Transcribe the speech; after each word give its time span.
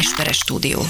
Esperes 0.00 0.36
stúdió. 0.36 0.80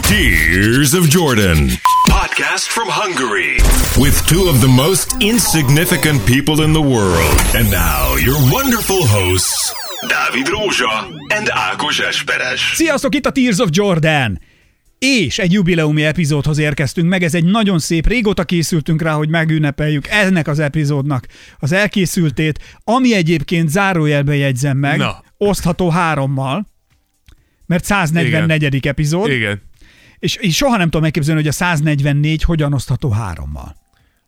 Tears 0.00 0.92
of 0.92 1.06
Jordan. 1.08 1.58
Podcast 2.08 2.66
from 2.76 2.88
Hungary. 2.88 3.54
With 3.98 4.26
two 4.26 4.48
of 4.48 4.60
the 4.60 4.72
most 4.84 5.16
insignificant 5.18 6.24
people 6.24 6.64
in 6.64 6.72
the 6.72 6.82
world. 6.82 7.36
And 7.54 7.68
now, 7.70 8.16
your 8.24 8.38
wonderful 8.52 9.06
hosts, 9.06 9.72
Dávid 10.06 10.46
Rózsa 10.48 11.06
and 11.36 11.48
Ákos 11.72 11.98
Esperes. 11.98 12.72
Sziasztok, 12.74 13.14
itt 13.14 13.26
a 13.26 13.30
Tears 13.30 13.58
of 13.58 13.68
Jordan! 13.72 14.40
És 14.98 15.38
egy 15.38 15.52
jubileumi 15.52 16.04
epizódhoz 16.04 16.58
érkeztünk 16.58 17.08
meg, 17.08 17.22
ez 17.22 17.34
egy 17.34 17.44
nagyon 17.44 17.78
szép, 17.78 18.06
régóta 18.06 18.44
készültünk 18.44 19.02
rá, 19.02 19.12
hogy 19.12 19.28
megünnepeljük 19.28 20.06
ennek 20.06 20.48
az 20.48 20.58
epizódnak 20.58 21.26
az 21.58 21.72
elkészültét, 21.72 22.58
ami 22.84 23.14
egyébként 23.14 23.68
zárójelbe 23.68 24.34
jegyzem 24.36 24.76
meg, 24.76 24.98
Na. 24.98 25.22
osztható 25.36 25.88
hárommal, 25.90 26.66
mert 27.70 27.84
144. 27.84 28.74
Igen. 28.74 28.92
epizód, 28.92 29.30
Igen. 29.30 29.62
és, 30.18 30.36
és 30.36 30.56
soha 30.56 30.76
nem 30.76 30.84
tudom 30.84 31.02
megképzelni, 31.02 31.40
hogy 31.40 31.48
a 31.48 31.52
144 31.52 32.42
hogyan 32.42 32.72
osztható 32.72 33.10
hárommal. 33.10 33.76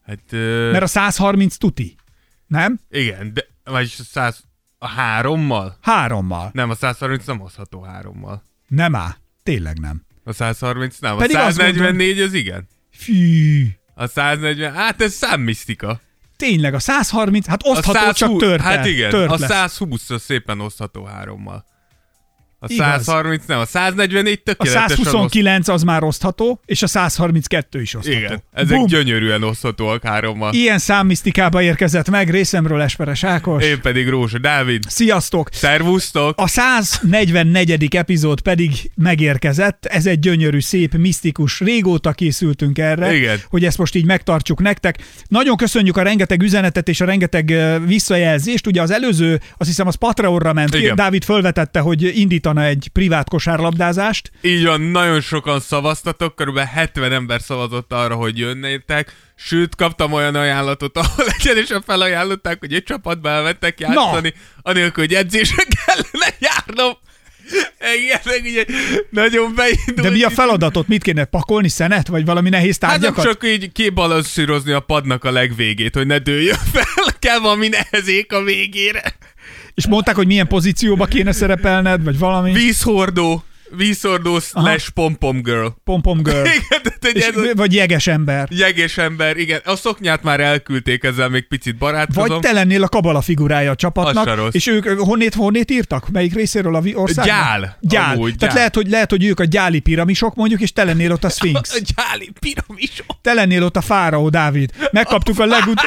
Hát, 0.07 0.19
ö, 0.31 0.71
Mert 0.71 0.83
a 0.83 0.87
130 0.87 1.57
tuti, 1.57 1.95
nem? 2.47 2.81
igen, 2.91 3.35
de 3.35 3.47
vagyis 3.65 3.99
a 3.99 4.03
100, 4.03 4.45
a 4.79 4.89
hárommal? 4.89 5.77
Hárommal. 5.81 6.51
Nem, 6.53 6.71
a 6.71 6.75
130 6.75 7.27
nem 7.27 7.39
hozható 7.39 7.83
hárommal. 7.83 8.43
Nem 8.69 8.95
áll. 8.95 9.15
Tényleg 9.43 9.79
nem. 9.79 10.03
A 10.25 10.33
130 10.33 10.99
nem. 10.99 11.17
Pedig 11.17 11.37
a 11.37 11.45
azt 11.45 11.57
144 11.57 12.21
az 12.21 12.33
igen. 12.33 12.69
Fű. 12.91 13.67
A 13.95 14.07
140, 14.07 14.73
hát 14.73 15.03
ez 15.03 15.13
számmisztika. 15.13 16.01
Tényleg, 16.37 16.75
a 16.75 16.79
130, 16.79 17.47
hát 17.47 17.63
A 17.63 17.69
osztható, 17.69 17.99
csak 17.99 18.17
120 18.17 18.41
tört 18.41 18.63
Hát 18.63 18.87
igen, 18.87 19.11
tört 19.11 19.31
a 19.31 19.37
lesz. 19.39 19.51
120 19.51 20.11
az 20.11 20.23
szépen 20.23 20.61
osztható 20.61 21.05
hárommal. 21.05 21.71
A 22.65 22.67
Igaz. 22.69 23.05
130 23.05 23.43
nem, 23.47 23.59
a 23.59 23.65
144 23.65 24.33
A 24.33 24.43
tökéletesen 24.45 24.97
129 24.97 25.69
az 25.69 25.83
már 25.83 26.03
osztható, 26.03 26.61
és 26.65 26.83
a 26.83 26.87
132 26.87 27.81
is 27.81 27.95
oszt... 27.95 28.07
osztható. 28.09 28.27
Igen, 28.27 28.43
ezek 28.53 28.77
Bum! 28.77 28.87
gyönyörűen 28.87 29.43
oszthatóak 29.43 30.07
hárommal. 30.07 30.53
Ilyen 30.53 30.79
számmisztikába 30.79 31.63
érkezett 31.63 32.11
meg 32.11 32.31
részemről 32.31 32.81
Esperes 32.83 33.25
Ákos. 33.25 33.65
Én 33.65 33.81
pedig 33.81 34.09
Rózsa 34.09 34.39
Dávid. 34.39 34.83
Sziasztok! 34.89 35.49
Szervusztok! 35.53 36.39
A 36.41 36.47
144. 36.47 37.97
epizód 37.97 38.41
pedig 38.41 38.91
megérkezett. 38.95 39.87
Ez 39.87 40.07
egy 40.07 40.19
gyönyörű, 40.19 40.61
szép, 40.61 40.95
misztikus. 40.95 41.61
Régóta 41.61 42.13
készültünk 42.13 42.79
erre, 42.79 43.15
Igen. 43.15 43.39
hogy 43.49 43.65
ezt 43.65 43.79
most 43.79 43.95
így 43.95 44.05
megtartsuk 44.05 44.61
nektek. 44.61 44.99
Nagyon 45.29 45.57
köszönjük 45.57 45.97
a 45.97 46.03
rengeteg 46.03 46.43
üzenetet 46.43 46.89
és 46.89 47.01
a 47.01 47.05
rengeteg 47.05 47.55
visszajelzést. 47.87 48.67
Ugye 48.67 48.83
az 48.83 48.91
előző, 48.91 49.41
azt 49.57 49.69
hiszem, 49.69 49.87
az 49.87 49.95
Patreonra 49.95 50.53
ment. 50.53 50.75
Igen. 50.75 50.95
Dávid 50.95 51.25
fölvetette, 51.25 51.81
hogy 51.81 52.03
indítana 52.53 52.65
egy 52.65 52.89
privát 52.93 53.29
kosárlabdázást. 53.29 54.31
Így 54.41 54.65
van, 54.65 54.81
nagyon 54.81 55.21
sokan 55.21 55.61
szavaztatok, 55.61 56.35
körülbelül 56.35 56.69
70 56.69 57.13
ember 57.13 57.41
szavazott 57.41 57.93
arra, 57.93 58.15
hogy 58.15 58.39
jönnétek, 58.39 59.17
sőt, 59.37 59.77
kaptam 59.77 60.13
olyan 60.13 60.35
ajánlatot, 60.35 60.97
ahol 60.99 61.27
egyenesen 61.39 61.83
felajánlották, 61.83 62.59
hogy 62.59 62.75
egy 62.75 62.83
csapatba 62.83 63.29
elmentek 63.29 63.81
játszani, 63.81 64.35
anélkül, 64.63 65.05
hogy 65.05 65.15
edzésre 65.15 65.63
kellene 65.85 66.35
járnom. 66.39 66.93
Igen, 67.97 68.21
meg 68.25 68.41
ugye 68.45 68.65
nagyon 69.11 69.55
beindult. 69.55 70.01
De 70.01 70.11
mi 70.11 70.23
a 70.23 70.31
feladatot? 70.31 70.89
Mit 70.89 71.03
kéne 71.03 71.25
pakolni? 71.25 71.69
Szenet? 71.69 72.09
Vagy 72.09 72.25
valami 72.25 72.49
nehéz 72.49 72.79
Hát 72.81 72.91
nem 72.91 73.01
tárgyakat? 73.01 73.25
csak 73.25 73.45
így 73.45 73.73
kibalanszírozni 73.73 74.73
a 74.73 74.81
padnak 74.81 75.25
a 75.25 75.31
legvégét, 75.31 75.95
hogy 75.95 76.07
ne 76.07 76.19
dőljön 76.19 76.59
fel, 76.73 77.15
kell 77.19 77.39
valami 77.39 77.69
nehezék 77.69 78.33
a 78.33 78.43
végére. 78.43 79.03
És 79.75 79.87
mondták, 79.87 80.15
hogy 80.15 80.27
milyen 80.27 80.49
pozícióba 80.49 81.07
kéne 81.07 81.33
szerepelned, 81.33 82.05
vagy 82.05 82.19
valami? 82.19 82.53
Vízhordó, 82.53 83.43
vízhordó 83.77 84.41
slash 84.41 84.89
pom-pom 84.91 85.43
girl. 85.43 85.67
Pom-pom 85.85 86.23
girl. 86.23 86.45
Igen, 86.57 86.83
tehát 86.83 87.05
egy 87.05 87.17
És, 87.17 87.27
ez 87.27 87.37
a- 87.37 87.55
vagy 87.55 87.75
jeges 87.75 88.07
ember. 88.07 88.49
Jeges 88.51 88.99
ember, 88.99 89.37
igen. 89.37 89.61
A 89.65 89.77
szoknyát 89.77 90.23
már 90.23 90.41
elküldték, 90.41 91.05
ezzel 91.05 91.29
még 91.29 91.49
picit 91.49 91.77
barátkozom. 91.77 92.29
Vagy 92.29 92.39
te 92.39 92.53
lennél 92.53 92.83
a 92.83 92.89
kabala 92.89 93.21
figurája 93.21 93.71
a 93.71 93.75
csapatnak, 93.75 94.55
és 94.55 94.67
ők 94.67 94.89
honnét, 94.89 95.35
honnét 95.35 95.71
írtak? 95.71 96.09
Melyik 96.11 96.35
részéről 96.35 96.75
a 96.75 96.83
országnak? 96.95 97.25
Gyál. 97.37 97.77
Gyál. 97.81 98.15
Amúgy, 98.15 98.37
Tehát 98.37 98.39
gyál. 98.39 98.55
Lehet, 98.55 98.75
hogy, 98.75 98.89
lehet, 98.89 99.11
hogy 99.11 99.25
ők 99.25 99.41
a 99.41 99.45
gyáli 99.45 99.79
piramisok 99.79 100.35
mondjuk, 100.35 100.61
és 100.61 100.73
te 100.73 100.85
lennél 100.85 101.13
ott 101.13 101.25
a 101.25 101.29
Sphinx. 101.29 101.75
A 101.75 101.79
gyáli 101.97 102.31
piramisok. 102.41 103.07
Te 103.23 103.33
lennél 103.33 103.63
ott 103.63 103.77
a 103.77 103.81
fáraó, 103.81 104.29
Dávid. 104.29 104.71
Megkaptuk 104.93 105.39
a 105.39 105.47
legut... 105.47 105.81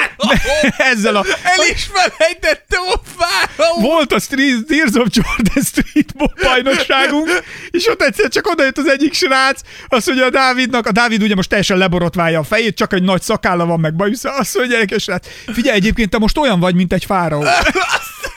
ezzel 0.92 1.16
a... 1.16 1.24
Elismerejtettem 1.42 2.80
a 2.92 3.00
fáraó. 3.04 3.80
Volt 3.80 4.12
a 4.12 4.18
Street, 4.18 4.66
Tears 4.66 4.94
of 4.94 5.06
Jordan 5.10 5.62
Streetball 5.62 6.32
bajnokságunk, 6.42 7.28
és 7.76 7.88
ott 7.88 8.02
egyszer 8.02 8.28
csak 8.28 8.46
odajött 8.46 8.78
az 8.78 8.88
egyik 8.88 9.12
srác, 9.12 9.60
azt 9.88 10.06
mondja 10.06 10.24
a 10.24 10.30
Dávidnak, 10.30 10.86
a 10.86 10.92
Dávid 10.92 11.22
ugye 11.22 11.34
most 11.34 11.48
teljesen 11.48 11.78
leborotválja 11.78 12.38
a 12.38 12.42
fejét, 12.42 12.76
csak 12.76 12.92
egy 12.92 13.02
nagy 13.02 13.22
szakálla 13.22 13.66
van 13.66 13.80
meg 13.80 13.94
bajusza, 13.94 14.34
azt 14.34 14.56
mondja, 14.56 14.74
gyerekes 14.74 15.02
srác, 15.02 15.26
figyelj, 15.52 15.76
egyébként 15.76 16.10
te 16.10 16.18
most 16.18 16.38
olyan 16.38 16.60
vagy, 16.60 16.74
mint 16.74 16.92
egy 16.92 17.04
fáraó. 17.04 17.44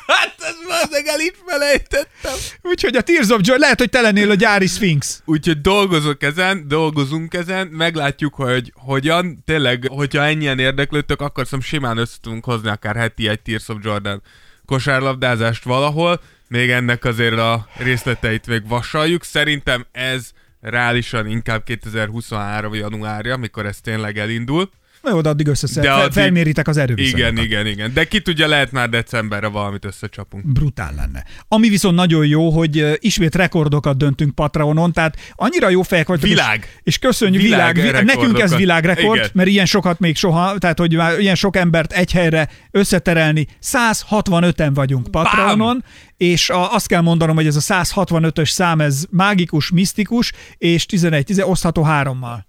Hát 0.09 0.35
ez 0.39 0.55
már 0.67 0.87
meg 0.91 1.07
elismerejtettem. 1.07 2.33
Úgyhogy 2.61 2.95
a 2.95 3.01
Tears 3.01 3.29
of 3.29 3.39
Joy, 3.43 3.57
lehet, 3.57 3.79
hogy 3.79 3.89
te 3.89 4.01
lennél 4.01 4.31
a 4.31 4.33
gyári 4.33 4.67
Sphinx. 4.67 5.21
Úgyhogy 5.25 5.61
dolgozok 5.61 6.23
ezen, 6.23 6.67
dolgozunk 6.67 7.33
ezen, 7.33 7.67
meglátjuk, 7.67 8.33
hogy 8.35 8.73
hogyan. 8.75 9.43
Tényleg, 9.45 9.87
hogyha 9.89 10.23
ennyien 10.23 10.59
érdeklődtök, 10.59 11.21
akkor 11.21 11.43
szerintem 11.43 11.69
simán 11.69 11.97
össze 11.97 12.17
tudunk 12.21 12.45
hozni 12.45 12.69
akár 12.69 12.95
heti 12.95 13.27
egy 13.27 13.41
Tears 13.41 13.67
of 13.67 13.77
Jordan 13.81 14.21
kosárlabdázást 14.65 15.63
valahol. 15.63 16.21
Még 16.49 16.69
ennek 16.69 17.05
azért 17.05 17.37
a 17.37 17.67
részleteit 17.77 18.47
még 18.47 18.67
vasaljuk. 18.67 19.23
Szerintem 19.23 19.85
ez 19.91 20.31
reálisan 20.61 21.27
inkább 21.27 21.63
2023. 21.63 22.73
januárja, 22.73 23.37
mikor 23.37 23.65
ez 23.65 23.81
tényleg 23.81 24.17
elindul. 24.17 24.69
Na 25.01 25.09
jó, 25.09 25.21
de 25.21 25.29
addig 25.29 25.47
összeszer, 25.47 25.83
De 25.83 25.89
fel, 25.89 26.09
felméritek 26.09 26.67
az 26.67 26.77
erőviszonyokat. 26.77 27.31
Igen, 27.31 27.43
igen, 27.45 27.65
igen. 27.65 27.93
De 27.93 28.07
ki 28.07 28.21
tudja, 28.21 28.47
lehet 28.47 28.71
már 28.71 28.89
decemberre 28.89 29.47
valamit 29.47 29.85
összecsapunk. 29.85 30.45
brutál 30.45 30.93
lenne. 30.95 31.23
Ami 31.47 31.69
viszont 31.69 31.95
nagyon 31.95 32.25
jó, 32.25 32.49
hogy 32.49 32.97
ismét 32.99 33.35
rekordokat 33.35 33.97
döntünk 33.97 34.35
Patreonon, 34.35 34.93
tehát 34.93 35.17
annyira 35.35 35.69
jó 35.69 35.81
fejek 35.81 36.07
vagytok. 36.07 36.29
Világ. 36.29 36.59
És, 36.59 36.79
és 36.83 36.99
köszönjük, 36.99 37.41
világ, 37.41 37.75
Világ 37.75 38.05
nekünk 38.05 38.39
ez 38.39 38.55
világrekord, 38.55 39.17
Igen. 39.17 39.29
mert 39.33 39.49
ilyen 39.49 39.65
sokat 39.65 39.99
még 39.99 40.15
soha, 40.15 40.57
tehát 40.57 40.79
hogy 40.79 40.95
már 40.95 41.19
ilyen 41.19 41.35
sok 41.35 41.55
embert 41.55 41.91
egy 41.91 42.11
helyre 42.11 42.49
összeterelni. 42.71 43.47
165-en 43.61 44.71
vagyunk 44.73 45.11
Patreonon, 45.11 45.83
és 46.17 46.49
a, 46.49 46.73
azt 46.73 46.87
kell 46.87 47.01
mondanom, 47.01 47.35
hogy 47.35 47.47
ez 47.47 47.55
a 47.55 47.83
165-ös 47.83 48.49
szám, 48.49 48.81
ez 48.81 49.03
mágikus, 49.09 49.71
misztikus, 49.71 50.31
és 50.57 50.85
11, 50.85 51.25
10 51.25 51.39
osztható 51.39 51.83
hárommal. 51.83 52.47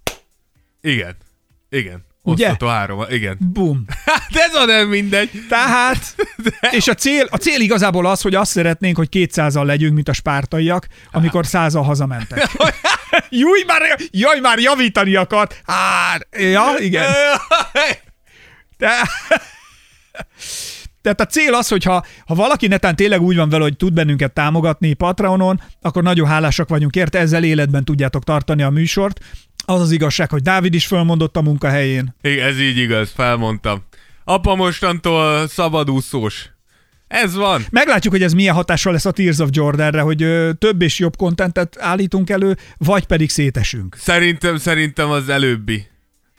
Igen. 0.81 1.17
Igen. 1.71 2.09
Ugye? 2.31 2.47
Osztató 2.47 2.67
három. 2.67 3.05
Igen. 3.09 3.37
Bum. 3.41 3.85
Hát 4.05 4.29
ez 4.31 4.55
a 4.55 4.65
nem 4.65 4.89
mindegy. 4.89 5.31
Tehát, 5.49 6.15
és 6.79 6.89
a 6.89 6.95
cél, 6.95 7.27
a 7.31 7.37
cél 7.37 7.61
igazából 7.61 8.07
az, 8.07 8.21
hogy 8.21 8.35
azt 8.35 8.51
szeretnénk, 8.51 8.97
hogy 8.97 9.09
200-al 9.13 9.65
legyünk, 9.65 9.95
mint 9.95 10.09
a 10.09 10.13
spártaiak, 10.13 10.87
amikor 11.13 11.47
százal 11.47 11.83
hazamentek. 11.83 12.51
Júj, 13.31 13.63
már, 13.67 13.83
jaj, 14.11 14.41
már 14.41 14.59
javítani 14.59 15.15
akart. 15.15 15.63
Hát, 15.67 16.29
ja, 16.31 16.75
igen. 16.79 17.07
De, 18.79 18.91
tehát 21.03 21.21
a 21.21 21.27
cél 21.27 21.55
az, 21.55 21.69
hogy 21.69 21.85
ha, 21.85 22.05
ha 22.27 22.35
valaki 22.35 22.67
netán 22.67 22.97
tényleg 22.97 23.23
úgy 23.23 23.37
van 23.37 23.49
vele, 23.49 23.63
hogy 23.63 23.77
tud 23.77 23.93
bennünket 23.93 24.33
támogatni 24.33 24.93
Patreonon, 24.93 25.61
akkor 25.81 26.03
nagyon 26.03 26.29
hálásak 26.29 26.69
vagyunk 26.69 26.97
érte, 26.97 27.19
ezzel 27.19 27.45
életben 27.45 27.85
tudjátok 27.85 28.25
tartani 28.25 28.63
a 28.63 28.71
műsort. 28.71 29.21
Az 29.71 29.81
az 29.81 29.91
igazság, 29.91 30.31
hogy 30.31 30.43
Dávid 30.43 30.75
is 30.75 30.87
fölmondott 30.87 31.37
a 31.37 31.43
munkahelyén. 31.43 32.15
Igen, 32.23 32.47
ez 32.47 32.61
így 32.61 32.77
igaz, 32.77 33.13
felmondtam. 33.15 33.83
Apa 34.25 34.55
mostantól 34.55 35.49
szabadúszós. 35.49 36.51
Ez 37.09 37.35
van. 37.35 37.67
Meglátjuk, 37.71 38.13
hogy 38.13 38.23
ez 38.23 38.33
milyen 38.33 38.55
hatással 38.55 38.93
lesz 38.93 39.05
a 39.05 39.11
Tears 39.11 39.39
of 39.39 39.49
Jordanre, 39.53 40.01
hogy 40.01 40.23
ö, 40.23 40.51
több 40.59 40.83
és 40.83 40.99
jobb 40.99 41.17
kontentet 41.17 41.77
állítunk 41.81 42.31
elő, 42.31 42.57
vagy 42.77 43.07
pedig 43.07 43.31
szétesünk. 43.31 43.97
Szerintem, 43.99 44.57
szerintem 44.57 45.11
az 45.11 45.29
előbbi. 45.29 45.87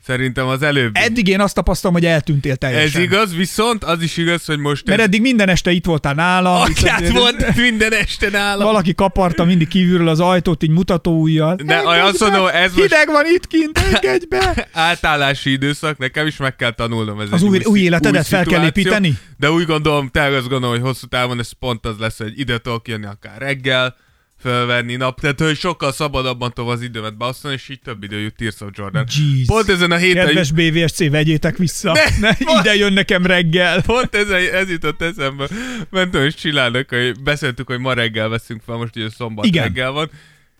Szerintem 0.05 0.47
az 0.47 0.61
előbbi. 0.61 0.99
Eddig 0.99 1.27
én 1.27 1.39
azt 1.39 1.53
tapasztalom, 1.55 1.95
hogy 1.95 2.05
eltűntél 2.05 2.51
Ez 2.51 2.57
teljesen. 2.57 3.01
igaz, 3.01 3.35
viszont 3.35 3.83
az 3.83 4.01
is 4.01 4.17
igaz, 4.17 4.45
hogy 4.45 4.59
most 4.59 4.85
Mert 4.85 4.99
ez... 4.99 5.05
eddig 5.05 5.21
minden 5.21 5.49
este 5.49 5.71
itt 5.71 5.85
voltál 5.85 6.13
nálam. 6.13 6.61
Atyát 6.61 7.09
volt 7.09 7.55
minden 7.55 7.93
este 7.93 8.29
nálam. 8.29 8.65
Valaki 8.65 8.93
kaparta 8.95 9.43
mindig 9.45 9.67
kívülről 9.67 10.07
az 10.07 10.19
ajtót, 10.19 10.63
így 10.63 10.69
mutató 10.69 11.19
ujjal. 11.21 11.55
De 11.55 11.77
azt 11.85 12.19
mondom, 12.19 12.47
ez 12.47 12.73
most 12.73 12.81
Hideg 12.81 13.07
van 13.07 13.25
itt 13.25 13.47
kint, 13.47 13.77
engedj 13.77 14.25
be! 14.29 14.67
átállási 14.73 15.51
időszak, 15.51 15.97
nekem 15.97 16.27
is 16.27 16.37
meg 16.37 16.55
kell 16.55 16.71
tanulnom. 16.71 17.19
Ez 17.19 17.27
Az 17.31 17.41
új, 17.41 17.59
új 17.63 17.77
szi- 17.77 17.83
életedet 17.85 18.27
fel 18.27 18.45
kell 18.45 18.65
építeni? 18.65 19.17
De 19.37 19.51
úgy 19.51 19.65
gondolom, 19.65 20.07
tényleg 20.09 20.33
azt 20.33 20.49
gondolom, 20.49 20.75
hogy 20.75 20.83
hosszú 20.85 21.07
távon 21.07 21.39
ez 21.39 21.51
pont 21.51 21.85
az 21.85 21.95
lesz, 21.99 22.17
hogy 22.17 22.39
ide 22.39 22.57
tudok 22.57 22.87
jönni 22.87 23.05
akár 23.05 23.37
reggel, 23.37 23.95
fölvenni 24.41 24.95
nap, 24.95 25.19
tehát 25.19 25.39
hogy 25.39 25.57
sokkal 25.57 25.91
szabadabban 25.91 26.53
tudom 26.53 26.69
az 26.69 26.81
időmet 26.81 27.17
beosztani, 27.17 27.53
és 27.53 27.69
így 27.69 27.79
több 27.81 28.03
idő 28.03 28.19
jut 28.19 28.35
Tears 28.35 28.61
of 28.61 28.69
Jordan. 28.73 29.05
Jeez. 29.17 29.47
Pont 29.47 29.69
ezen 29.69 29.91
a 29.91 29.97
héten, 29.97 30.25
Kedves 30.25 30.51
BVSC, 30.51 31.09
vegyétek 31.09 31.57
vissza. 31.57 31.91
Ne, 31.91 32.29
Ne, 32.29 32.35
ide 32.59 32.75
jön 32.75 32.93
nekem 32.93 33.25
reggel. 33.25 33.81
pont 33.91 34.15
ez, 34.15 34.29
ez 34.29 34.69
jutott 34.69 35.01
eszembe. 35.01 35.47
Mentem 35.89 36.23
és 36.23 36.35
csinálnak, 36.35 36.89
hogy 36.89 37.21
beszéltük, 37.23 37.67
hogy 37.67 37.79
ma 37.79 37.93
reggel 37.93 38.29
veszünk 38.29 38.61
fel, 38.65 38.75
most 38.75 38.95
ugye 38.95 39.09
szombat 39.09 39.45
Igen. 39.45 39.63
reggel 39.63 39.91
van, 39.91 40.09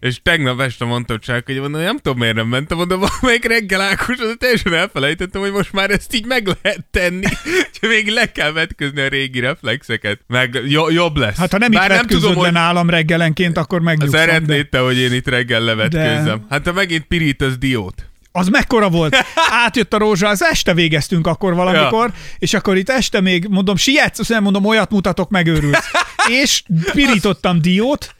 És 0.02 0.20
tegnap 0.24 0.60
este 0.60 0.86
mondtam 0.86 1.20
csak, 1.20 1.46
hogy 1.46 1.60
mondom, 1.60 1.82
nem 1.82 1.98
tudom 1.98 2.18
miért 2.18 2.36
nem 2.36 2.48
mentem 2.48 2.78
oda, 2.80 2.98
valamelyik 3.08 3.46
reggel 3.46 3.82
Ákos, 3.82 4.18
de 4.18 4.34
teljesen 4.38 4.74
elfelejtettem, 4.74 5.42
hogy 5.42 5.52
most 5.52 5.74
már 5.74 5.90
ezt 5.92 6.16
így 6.16 6.26
meg 6.26 6.48
lehet 6.62 6.86
tenni. 6.92 7.26
Csak 7.80 7.90
még 7.90 8.08
le 8.08 8.32
kell 8.32 8.52
vetközni 8.52 9.02
a 9.02 9.08
régi 9.08 9.40
reflexeket. 9.40 10.20
Meg 10.28 10.60
jo- 10.68 10.92
jobb 10.92 11.18
lesz. 11.18 11.38
Hát 11.38 11.52
ha 11.52 11.58
nem 11.58 11.72
Bár 11.72 11.90
itt 11.92 11.98
vetközöd 11.98 12.22
tudom, 12.22 12.44
hogy 12.44 12.52
nálam 12.52 12.90
reggelenként, 12.90 13.58
akkor 13.58 13.82
megnyugszom. 13.82 14.20
szeretnéd 14.20 14.62
de 14.62 14.78
te, 14.78 14.80
hogy 14.80 14.98
én 14.98 15.14
itt 15.14 15.28
reggel 15.28 15.62
levetkőzzem. 15.62 16.24
De- 16.24 16.46
Hát 16.50 16.62
te 16.64 16.72
megint 16.72 17.04
pirítasz 17.04 17.58
diót. 17.58 18.06
Az 18.32 18.48
mekkora 18.48 18.90
volt? 18.90 19.16
Átjött 19.66 19.94
a 19.94 19.98
rózsa, 19.98 20.28
az 20.28 20.44
este 20.44 20.74
végeztünk 20.74 21.28
akkor 21.28 21.54
valamikor, 21.54 22.08
ja. 22.08 22.14
és 22.40 22.54
akkor 22.54 22.78
itt 22.78 22.90
este 22.90 23.22
még, 23.22 23.48
mondom, 23.50 23.76
sietsz, 23.76 24.20
azt 24.20 24.30
nem 24.30 24.44
mondom, 24.44 24.66
olyat 24.66 24.92
mutatok, 24.92 25.30
megőrülsz. 25.30 25.92
és 26.28 26.64
pirítottam 26.94 27.62
diót, 27.62 28.16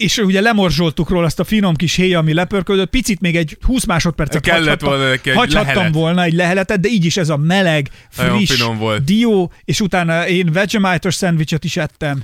és 0.00 0.18
ugye 0.18 0.40
lemorzsoltuk 0.40 1.08
róla 1.08 1.26
azt 1.26 1.40
a 1.40 1.44
finom 1.44 1.74
kis 1.74 1.94
héja, 1.94 2.18
ami 2.18 2.32
lepörködött, 2.32 2.90
picit 2.90 3.20
még 3.20 3.36
egy 3.36 3.56
20 3.60 3.84
másodpercet 3.84 4.42
Kellett 4.42 4.80
hagyhattam, 4.80 4.88
volna 4.88 5.08
neki 5.08 5.30
egy 5.30 5.36
hagyhattam 5.36 5.74
lehelet. 5.74 5.94
volna 5.94 6.22
egy 6.22 6.32
leheletet, 6.32 6.80
de 6.80 6.88
így 6.88 7.04
is 7.04 7.16
ez 7.16 7.28
a 7.28 7.36
meleg, 7.36 7.88
friss 8.10 8.62
volt. 8.78 9.04
dió, 9.04 9.52
és 9.64 9.80
utána 9.80 10.28
én 10.28 10.52
vegemite 10.52 11.10
szendvicset 11.10 11.64
is 11.64 11.76
ettem. 11.76 12.22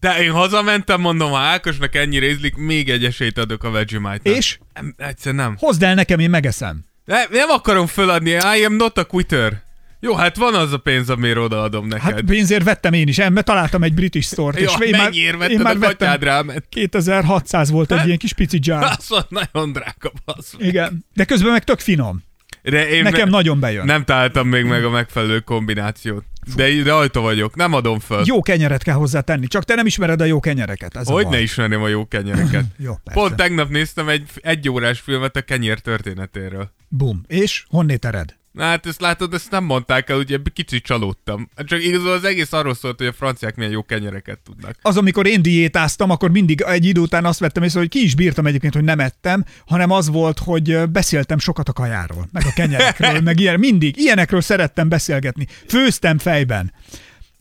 De 0.00 0.22
én 0.22 0.30
hazamentem, 0.30 1.00
mondom, 1.00 1.30
ha 1.30 1.38
Ákosnak 1.38 1.94
ennyire 1.94 2.26
ízlik, 2.26 2.54
még 2.56 2.90
egy 2.90 3.04
esélyt 3.04 3.38
adok 3.38 3.64
a 3.64 3.70
vegemite 3.70 4.30
És 4.30 4.58
Nem, 4.74 4.94
egyszer 4.96 5.34
nem. 5.34 5.56
hozd 5.58 5.82
el 5.82 5.94
nekem, 5.94 6.18
én 6.18 6.30
megeszem. 6.30 6.84
Nem, 7.04 7.26
nem 7.30 7.50
akarom 7.50 7.86
föladni, 7.86 8.30
I 8.30 8.64
am 8.64 8.74
not 8.74 8.98
a 8.98 9.04
quitter. 9.04 9.62
Jó, 10.04 10.14
hát 10.14 10.36
van 10.36 10.54
az 10.54 10.72
a 10.72 10.78
pénz, 10.78 11.10
amire 11.10 11.40
odaadom 11.40 11.86
neked. 11.86 12.12
Hát 12.12 12.20
pénzért 12.22 12.64
vettem 12.64 12.92
én 12.92 13.08
is, 13.08 13.18
ember 13.18 13.44
találtam 13.44 13.82
egy 13.82 13.94
British 13.94 14.26
store-t. 14.32 14.60
Jó, 14.60 14.66
és 14.66 14.86
én 14.86 14.96
már, 14.96 15.14
én 15.50 15.60
már 15.60 15.76
a 15.76 15.78
vettem, 15.78 15.80
gatyád 15.80 16.22
rám? 16.22 16.52
2600 16.68 17.70
volt 17.70 17.92
egy 17.92 18.06
ilyen 18.06 18.18
kis 18.18 18.32
pici 18.32 18.58
jar. 18.62 18.82
Az 18.98 19.08
van 19.08 19.26
nagyon 19.28 19.72
drága, 19.72 20.12
basz. 20.24 20.54
Igen, 20.58 21.04
de 21.14 21.24
közben 21.24 21.52
meg 21.52 21.64
tök 21.64 21.78
finom. 21.78 22.22
De 22.62 22.88
én 22.88 23.02
Nekem 23.02 23.28
nagyon 23.28 23.60
bejön. 23.60 23.84
nem 23.84 24.04
találtam 24.04 24.48
még 24.48 24.64
meg 24.64 24.84
a 24.84 24.90
megfelelő 24.90 25.40
kombinációt. 25.40 26.24
De 26.56 26.82
rajta 26.82 27.20
vagyok, 27.20 27.56
nem 27.56 27.72
adom 27.72 27.98
föl. 27.98 28.22
Jó 28.24 28.42
kenyeret 28.42 28.82
kell 28.82 28.94
hozzá 28.94 29.20
tenni, 29.20 29.46
csak 29.46 29.64
te 29.64 29.74
nem 29.74 29.86
ismered 29.86 30.20
a 30.20 30.24
jó 30.24 30.40
kenyereket. 30.40 30.96
Ez 30.96 31.08
a 31.08 31.12
Hogy 31.12 31.24
baj. 31.24 31.32
ne 31.36 31.42
ismerném 31.42 31.82
a 31.82 31.88
jó 31.88 32.08
kenyereket. 32.08 32.64
Jó, 32.86 32.94
persze. 33.04 33.20
Pont 33.20 33.34
tegnap 33.36 33.70
néztem 33.70 34.08
egy 34.08 34.28
egyórás 34.34 35.00
filmet 35.00 35.36
a 35.36 35.42
kenyér 35.42 35.78
történetéről. 35.78 36.70
Bum. 36.88 37.22
És 37.26 37.64
honnét 37.68 38.04
ered? 38.04 38.34
Na 38.54 38.62
hát 38.64 38.86
ezt 38.86 39.00
látod, 39.00 39.34
ezt 39.34 39.50
nem 39.50 39.64
mondták 39.64 40.10
el, 40.10 40.16
ugye 40.16 40.38
kicsit 40.52 40.84
csalódtam. 40.84 41.48
Csak 41.56 41.82
igazából 41.82 42.12
az 42.12 42.24
egész 42.24 42.52
arról 42.52 42.74
szólt, 42.74 42.98
hogy 42.98 43.06
a 43.06 43.12
franciák 43.12 43.56
milyen 43.56 43.72
jó 43.72 43.82
kenyereket 43.82 44.38
tudnak. 44.38 44.76
Az, 44.82 44.96
amikor 44.96 45.26
én 45.26 45.42
diétáztam, 45.42 46.10
akkor 46.10 46.30
mindig 46.30 46.60
egy 46.60 46.84
idő 46.84 47.00
után 47.00 47.24
azt 47.24 47.38
vettem 47.38 47.62
észre, 47.62 47.78
hogy 47.78 47.88
ki 47.88 48.02
is 48.02 48.14
bírtam 48.14 48.46
egyébként, 48.46 48.74
hogy 48.74 48.84
nem 48.84 49.00
ettem, 49.00 49.44
hanem 49.66 49.90
az 49.90 50.08
volt, 50.08 50.38
hogy 50.38 50.88
beszéltem 50.88 51.38
sokat 51.38 51.68
a 51.68 51.72
kajáról, 51.72 52.28
meg 52.32 52.42
a 52.46 52.52
kenyerekről, 52.54 53.20
meg 53.30 53.40
ilyen, 53.40 53.58
mindig. 53.58 53.96
Ilyenekről 53.96 54.40
szerettem 54.40 54.88
beszélgetni. 54.88 55.46
Főztem 55.68 56.18
fejben. 56.18 56.72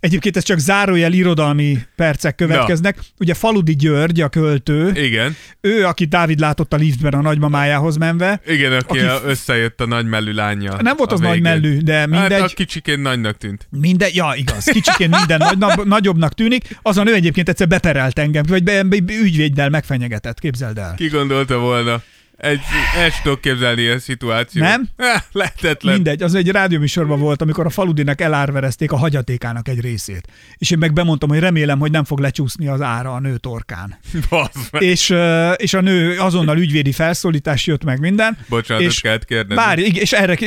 Egyébként 0.03 0.37
ez 0.37 0.43
csak 0.43 0.57
zárójel 0.59 1.13
irodalmi 1.13 1.77
percek 1.95 2.35
következnek. 2.35 2.97
Ugye 3.19 3.33
Faludi 3.33 3.75
György, 3.75 4.21
a 4.21 4.29
költő, 4.29 4.91
Igen, 4.95 5.35
ő, 5.61 5.85
aki 5.85 6.05
Dávid 6.05 6.39
látott 6.39 6.73
a 6.73 6.75
liftben 6.75 7.13
a 7.13 7.21
nagymamájához 7.21 7.97
menve, 7.97 8.41
igen, 8.47 8.71
aki, 8.73 8.99
Aki- 8.99 9.25
összejött 9.27 9.81
a 9.81 9.85
nagy 9.85 10.05
mellű 10.05 10.31
lánya. 10.33 10.81
nem 10.81 10.95
volt 10.97 11.11
az 11.11 11.19
végén. 11.21 11.41
mellű, 11.41 11.77
de 11.77 11.93
Hát 11.97 12.07
mindegy. 12.07 12.41
a 12.41 12.45
kicsikén 12.45 12.99
nagynak 12.99 13.37
tűnt. 13.37 13.67
Minden, 13.69 14.09
ja, 14.13 14.33
igaz. 14.35 14.63
Kicsiként 14.63 15.15
minden 15.17 15.41
nagy, 15.59 15.85
nagyobbnak 15.85 16.33
tűnik. 16.33 16.77
Azon 16.81 17.07
ő 17.07 17.13
egyébként 17.13 17.49
egyszer 17.49 17.67
beperelt 17.67 18.19
engem, 18.19 18.43
vagy 18.47 18.63
be, 18.63 18.83
be, 18.83 18.97
ügyvéddel 19.23 19.69
megfenyegetett, 19.69 20.39
képzeld 20.39 20.77
el. 20.77 20.93
Ki 20.95 21.07
gondolta 21.07 21.57
volna? 21.57 22.01
Egy, 22.43 22.61
el 22.95 23.09
sem 23.09 23.19
tudok 23.23 23.41
képzelni 23.41 23.81
ilyen 23.81 23.99
szituációt. 23.99 24.65
Nem? 24.65 24.89
Eh, 25.03 25.21
Lehetetlen. 25.31 25.93
Mindegy, 25.93 26.23
az 26.23 26.35
egy 26.35 26.49
rádióműsorban 26.49 27.19
volt, 27.19 27.41
amikor 27.41 27.65
a 27.65 27.69
faludinak 27.69 28.21
elárverezték 28.21 28.91
a 28.91 28.97
hagyatékának 28.97 29.67
egy 29.67 29.79
részét. 29.79 30.27
És 30.57 30.71
én 30.71 30.77
meg 30.77 30.93
bemondtam, 30.93 31.29
hogy 31.29 31.39
remélem, 31.39 31.79
hogy 31.79 31.91
nem 31.91 32.03
fog 32.03 32.19
lecsúszni 32.19 32.67
az 32.67 32.81
ára 32.81 33.13
a 33.13 33.19
nő 33.19 33.37
torkán. 33.37 33.99
És, 34.71 35.15
és 35.55 35.73
a 35.73 35.81
nő 35.81 36.17
azonnal 36.19 36.57
ügyvédi 36.57 36.91
felszólítás 36.91 37.65
jött 37.65 37.83
meg 37.83 37.99
minden. 37.99 38.37
Bocsánatot 38.49 38.91
és 38.91 39.01
kellett. 39.01 39.53
Várj, 39.53 39.81
igen, 39.81 40.01
és 40.01 40.11
erre 40.11 40.37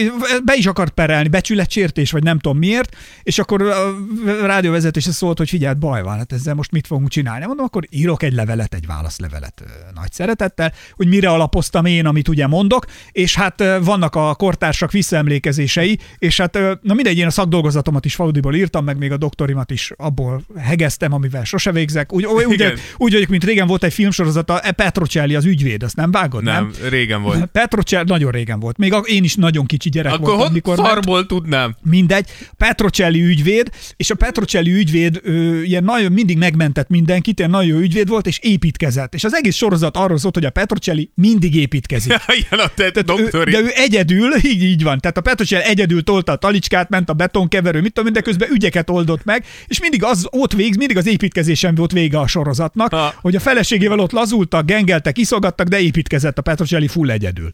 be 0.44 0.54
is 0.54 0.66
akart 0.66 0.92
perelni, 0.92 1.28
becsületsértés, 1.28 2.10
vagy 2.10 2.22
nem 2.22 2.38
tudom 2.38 2.58
miért, 2.58 2.96
és 3.22 3.38
akkor 3.38 3.62
a 3.62 4.46
rádióvezetése 4.46 5.10
szólt, 5.10 5.38
hogy 5.38 5.49
figyeld, 5.49 5.78
baj 5.78 6.02
van, 6.02 6.16
hát 6.16 6.32
ezzel 6.32 6.54
most 6.54 6.70
mit 6.70 6.87
fogunk 6.87 7.08
csinálni? 7.08 7.46
Mondom, 7.46 7.64
akkor 7.64 7.87
írok 7.90 8.22
egy 8.22 8.32
levelet, 8.32 8.75
egy 8.75 8.87
válaszlevelet 8.87 9.62
nagy 9.94 10.12
szeretettel, 10.12 10.72
hogy 10.94 11.06
mire 11.06 11.28
alapoztam 11.28 11.86
én, 11.87 12.06
amit 12.06 12.29
ugye 12.29 12.47
mondok, 12.47 12.85
és 13.12 13.35
hát 13.35 13.65
vannak 13.83 14.15
a 14.15 14.35
kortársak 14.35 14.93
visszaemlékezései, 14.93 15.99
és 16.19 16.41
hát 16.41 16.59
na 16.83 16.94
mindegy, 16.94 17.19
én 17.19 17.27
a 17.27 17.31
szakdolgozatomat 17.31 18.05
is 18.05 18.15
faludiból 18.15 18.55
írtam, 18.55 18.85
meg 18.85 18.99
még 18.99 19.12
a 19.12 19.17
doktorimat 19.17 19.71
is 19.71 19.93
abból 19.97 20.43
hegeztem, 20.59 21.12
amivel 21.12 21.44
sose 21.44 21.73
végzek. 21.73 22.12
Úgy, 22.12 22.25
úgy, 22.25 22.44
úgy, 22.44 22.73
úgy 22.97 23.12
vagyok, 23.12 23.29
mint 23.29 23.44
régen 23.44 23.67
volt 23.67 23.85
egy 23.85 23.93
filmsorozata, 23.93 24.61
e 24.61 24.73
Petrocelli 24.73 25.35
az 25.35 25.44
ügyvéd, 25.44 25.83
azt 25.83 25.97
nem 25.97 26.11
vágod, 26.11 26.43
nem? 26.43 26.55
Nem, 26.81 26.88
régen 26.91 27.23
volt. 27.23 27.44
Petrocelli 27.61 28.05
nagyon 28.09 28.31
régen 28.31 28.61
volt. 28.61 28.77
Még 28.77 28.93
a- 28.93 28.99
én 28.99 29.25
is 29.25 29.35
nagyon 29.35 29.67
kicsi 29.67 29.88
gyerek 29.88 30.12
Akkor 30.12 30.35
voltam, 30.35 30.53
mikor 30.53 30.77
ment. 30.77 30.88
szarból 30.88 31.27
tudnám? 31.27 31.77
Mindegy. 31.83 32.29
Petrocelli 32.56 33.23
ügyvéd, 33.23 33.71
és 33.97 34.11
a 34.11 34.15
Petrocelli 34.15 34.73
ügyvéd 34.73 35.21
ő, 35.25 35.62
ilyen 35.65 35.85
nagyon 35.85 36.12
mindig 36.12 36.38
megmentett 36.38 36.88
mindenkit, 36.88 37.38
ilyen 37.38 37.50
nagyon 37.50 37.69
jó 37.71 37.79
ügyvéd 37.79 38.09
volt, 38.09 38.27
és 38.27 38.38
építkezett. 38.43 39.15
És 39.15 39.25
az 39.25 39.35
egész 39.35 39.56
sorozat 39.56 39.97
arról 39.97 40.19
szólt, 40.19 40.35
hogy 40.35 40.44
a 40.44 40.50
Petrocelli 40.50 41.11
mindig 41.15 41.56
építkezik. 41.76 42.14
Igen, 42.46 42.58
a 42.58 42.69
te 42.75 42.90
ő, 42.94 43.00
doktori. 43.00 43.50
de 43.50 43.58
ő 43.58 43.70
egyedül, 43.75 44.34
így, 44.43 44.62
így 44.62 44.82
van. 44.82 44.99
Tehát 45.00 45.17
a 45.17 45.20
Petrocelli 45.20 45.64
egyedül 45.64 46.02
tolta 46.02 46.32
a 46.32 46.37
talicskát, 46.37 46.88
ment 46.88 47.08
a 47.08 47.12
betonkeverő, 47.12 47.81
mit 47.81 47.93
tudom, 47.93 48.12
de 48.12 48.20
közben 48.20 48.50
ügyeket 48.50 48.90
oldott 48.90 49.25
meg, 49.25 49.44
és 49.67 49.81
mindig 49.81 50.05
az 50.05 50.26
ott 50.31 50.52
végz, 50.52 50.76
mindig 50.76 50.96
az 50.96 51.06
építkezésen 51.06 51.75
volt 51.75 51.93
vége 51.93 52.19
a 52.19 52.26
sorozatnak, 52.26 52.93
Ha. 52.93 53.14
hogy 53.20 53.37
a 53.37 53.40
feleségével 53.40 53.99
ott 53.99 54.12
lazultak, 54.12 54.67
gengeltek, 54.67 55.19
iszogattak, 55.19 55.69
de 55.69 55.81
építkezett 55.81 56.38
a 56.38 56.43
Petrocelli 56.43 56.88
full 56.88 57.11
egyedül. 57.11 57.50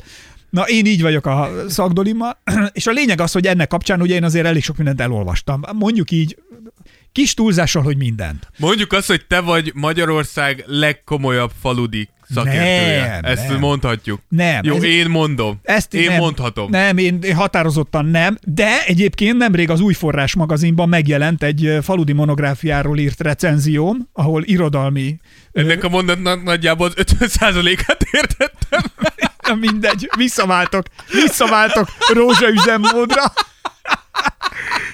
Na, 0.53 0.63
én 0.63 0.87
így 0.87 1.03
vagyok 1.03 1.27
a 1.27 1.51
szakdolimmal, 1.69 2.39
és 2.73 2.87
a 2.87 2.91
lényeg 2.91 3.21
az, 3.21 3.33
hogy 3.33 3.47
ennek 3.47 3.69
kapcsán 3.69 4.01
ugye 4.01 4.15
én 4.15 4.25
azért 4.25 4.47
elég 4.47 4.63
sok 4.63 4.77
mindent 4.77 5.01
elolvastam. 5.01 5.61
Mondjuk 5.73 6.11
így, 6.11 6.37
kis 7.13 7.35
túlzással, 7.35 7.83
hogy 7.83 7.97
mindent. 7.97 8.49
Mondjuk 8.59 8.93
azt, 8.93 9.07
hogy 9.07 9.25
te 9.29 9.41
vagy 9.41 9.73
Magyarország 9.75 10.65
legkomolyabb 10.67 11.51
faludi 11.61 12.09
szakértője. 12.31 13.19
Nem, 13.23 13.33
Ezt 13.33 13.49
nem. 13.49 13.59
mondhatjuk. 13.59 14.21
Nem. 14.29 14.61
Jó, 14.63 14.77
ez- 14.77 14.83
én 14.83 15.09
mondom. 15.09 15.59
Ezt 15.63 15.95
én 15.95 16.09
nem, 16.09 16.19
mondhatom. 16.19 16.71
Nem, 16.71 16.99
én 16.99 17.19
én 17.23 17.35
határozottan 17.35 18.07
nem, 18.07 18.39
de 18.47 18.85
egyébként 18.87 19.37
nemrég 19.37 19.71
az 19.71 19.81
Új 19.81 19.93
Forrás 19.93 20.35
magazinban 20.35 20.89
megjelent 20.89 21.43
egy 21.43 21.79
faludi 21.83 22.13
monográfiáról 22.13 22.99
írt 22.99 23.21
recenzióm, 23.21 24.09
ahol 24.13 24.43
irodalmi 24.45 25.17
Ennek 25.53 25.85
a 25.85 25.89
mondatnak 25.89 26.43
nagyjából 26.43 26.87
az 26.87 26.95
50%-át 26.97 28.07
értettem. 28.13 28.81
mindegy, 29.59 30.09
visszaváltok, 30.17 30.87
visszaváltok 31.11 31.89
rózsaüzemmódra. 32.09 33.33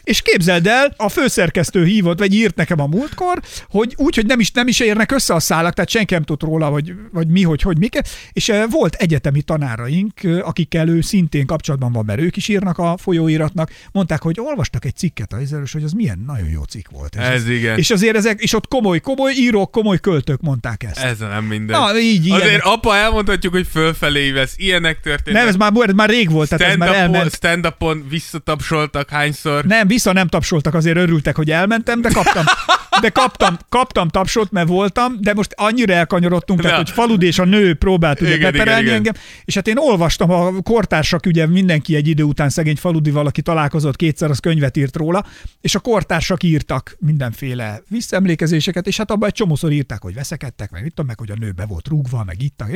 És 0.08 0.22
képzeld 0.22 0.66
el, 0.66 0.94
a 0.96 1.08
főszerkesztő 1.08 1.84
hívott, 1.84 2.18
vagy 2.18 2.34
írt 2.34 2.56
nekem 2.56 2.80
a 2.80 2.86
múltkor, 2.86 3.40
hogy 3.68 3.94
úgy, 3.96 4.14
hogy 4.14 4.26
nem 4.26 4.40
is, 4.40 4.50
nem 4.50 4.68
is 4.68 4.80
érnek 4.80 5.12
össze 5.12 5.34
a 5.34 5.40
szálak, 5.40 5.74
tehát 5.74 5.90
senki 5.90 6.14
nem 6.14 6.22
tud 6.22 6.42
róla, 6.42 6.66
hogy, 6.66 6.94
vagy 7.12 7.28
mi, 7.28 7.42
hogy, 7.42 7.62
hogy 7.62 7.78
mik. 7.78 7.98
És 8.32 8.48
eh, 8.48 8.64
volt 8.70 8.94
egyetemi 8.94 9.42
tanáraink, 9.42 10.22
eh, 10.22 10.48
akikkel 10.48 10.88
ő 10.88 11.00
szintén 11.00 11.46
kapcsolatban 11.46 11.92
van, 11.92 12.04
mert 12.04 12.20
ők 12.20 12.36
is 12.36 12.48
írnak 12.48 12.78
a 12.78 12.96
folyóiratnak, 12.96 13.70
mondták, 13.92 14.22
hogy 14.22 14.40
olvastak 14.40 14.84
egy 14.84 14.96
cikket 14.96 15.32
a 15.32 15.40
Izeros, 15.40 15.72
hogy 15.72 15.82
az 15.82 15.92
milyen 15.92 16.22
nagyon 16.26 16.48
jó 16.48 16.62
cikk 16.62 16.90
volt. 16.90 17.14
És, 17.14 17.20
Ez 17.20 17.48
igen. 17.48 17.78
és 17.78 17.90
azért 17.90 18.16
ezek, 18.16 18.40
és 18.40 18.52
ott 18.52 18.68
komoly, 18.68 19.00
komoly 19.00 19.32
írók, 19.32 19.70
komoly 19.70 19.98
költők 19.98 20.40
mondták 20.40 20.82
ezt. 20.82 20.98
Ez 20.98 21.18
nem 21.18 21.44
minden. 21.44 21.80
Na, 21.80 21.98
így, 21.98 22.26
ilyenek. 22.26 22.44
Azért 22.44 22.64
apa 22.64 22.96
elmondhatjuk, 22.96 23.52
hogy 23.52 23.66
fölfelé 23.66 24.26
ívesz. 24.26 24.54
Ilyenek 24.56 25.00
történnek. 25.00 25.40
Nem, 25.40 25.48
ez 25.48 25.56
már, 25.56 25.72
ez 25.88 25.94
már 25.94 26.08
rég 26.08 26.30
volt, 26.30 26.48
tehát 26.48 26.72
ez 26.72 26.76
már 26.76 26.94
elment. 26.94 27.34
stand-upon 27.34 28.06
visszatapsoltak 28.08 29.10
hányszor. 29.18 29.64
Nem, 29.64 29.86
vissza 29.86 30.12
nem 30.12 30.28
tapsoltak, 30.28 30.74
azért 30.74 30.96
örültek, 30.96 31.36
hogy 31.36 31.50
elmentem, 31.50 32.00
de 32.00 32.10
kaptam, 32.12 32.44
de 33.00 33.08
kaptam, 33.08 33.56
kaptam 33.68 34.08
tapsot, 34.08 34.50
mert 34.50 34.68
voltam, 34.68 35.16
de 35.20 35.34
most 35.34 35.52
annyira 35.56 35.92
elkanyarodtunk, 35.92 36.60
tehát, 36.60 36.76
hogy 36.76 36.90
Faludi 36.90 37.26
és 37.26 37.38
a 37.38 37.44
nő 37.44 37.74
próbált 37.74 38.20
ugye 38.20 38.34
Igen, 38.34 38.52
beperelni 38.52 38.80
igen, 38.80 38.82
igen. 38.82 38.94
engem, 38.94 39.14
és 39.44 39.54
hát 39.54 39.68
én 39.68 39.78
olvastam, 39.78 40.30
a 40.30 40.62
kortársak, 40.62 41.26
ugye 41.26 41.46
mindenki 41.46 41.94
egy 41.94 42.08
idő 42.08 42.22
után 42.22 42.48
szegény 42.48 42.76
Faludi 42.76 43.10
valaki 43.10 43.42
találkozott 43.42 43.96
kétszer, 43.96 44.30
az 44.30 44.38
könyvet 44.38 44.76
írt 44.76 44.96
róla, 44.96 45.24
és 45.60 45.74
a 45.74 45.78
kortársak 45.78 46.42
írtak 46.42 46.96
mindenféle 46.98 47.82
visszaemlékezéseket, 47.88 48.86
és 48.86 48.96
hát 48.96 49.10
abban 49.10 49.28
egy 49.28 49.34
csomószor 49.34 49.72
írták, 49.72 50.02
hogy 50.02 50.14
veszekedtek, 50.14 50.70
meg 50.70 50.82
mit 50.82 50.90
tudom, 50.90 51.06
meg 51.06 51.18
hogy 51.18 51.30
a 51.30 51.34
nő 51.38 51.50
be 51.50 51.66
volt 51.66 51.88
rúgva, 51.88 52.24
meg 52.24 52.42
ittak. 52.42 52.70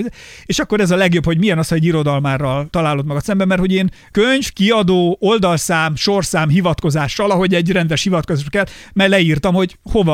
És 0.44 0.58
akkor 0.58 0.80
ez 0.80 0.90
a 0.90 0.96
legjobb, 0.96 1.24
hogy 1.24 1.38
milyen 1.38 1.58
az, 1.58 1.68
hogy 1.68 1.78
egy 1.82 1.84
irodalmárral 1.84 2.66
találod 2.70 3.06
magad 3.06 3.22
szemben, 3.22 3.46
mert 3.46 3.60
hogy 3.60 3.72
én 3.72 3.90
könyv, 4.10 4.52
kiadó, 4.52 5.16
oldalszám, 5.20 5.96
sorszám, 5.96 6.48
hivatkozással, 6.48 7.30
ahogy 7.30 7.54
egy 7.54 7.70
rendes 7.70 8.02
hivatkozás 8.02 8.46
kell, 8.48 8.64
mert 8.92 9.10
leírtam, 9.10 9.54
hogy 9.54 9.76
hova 9.82 10.11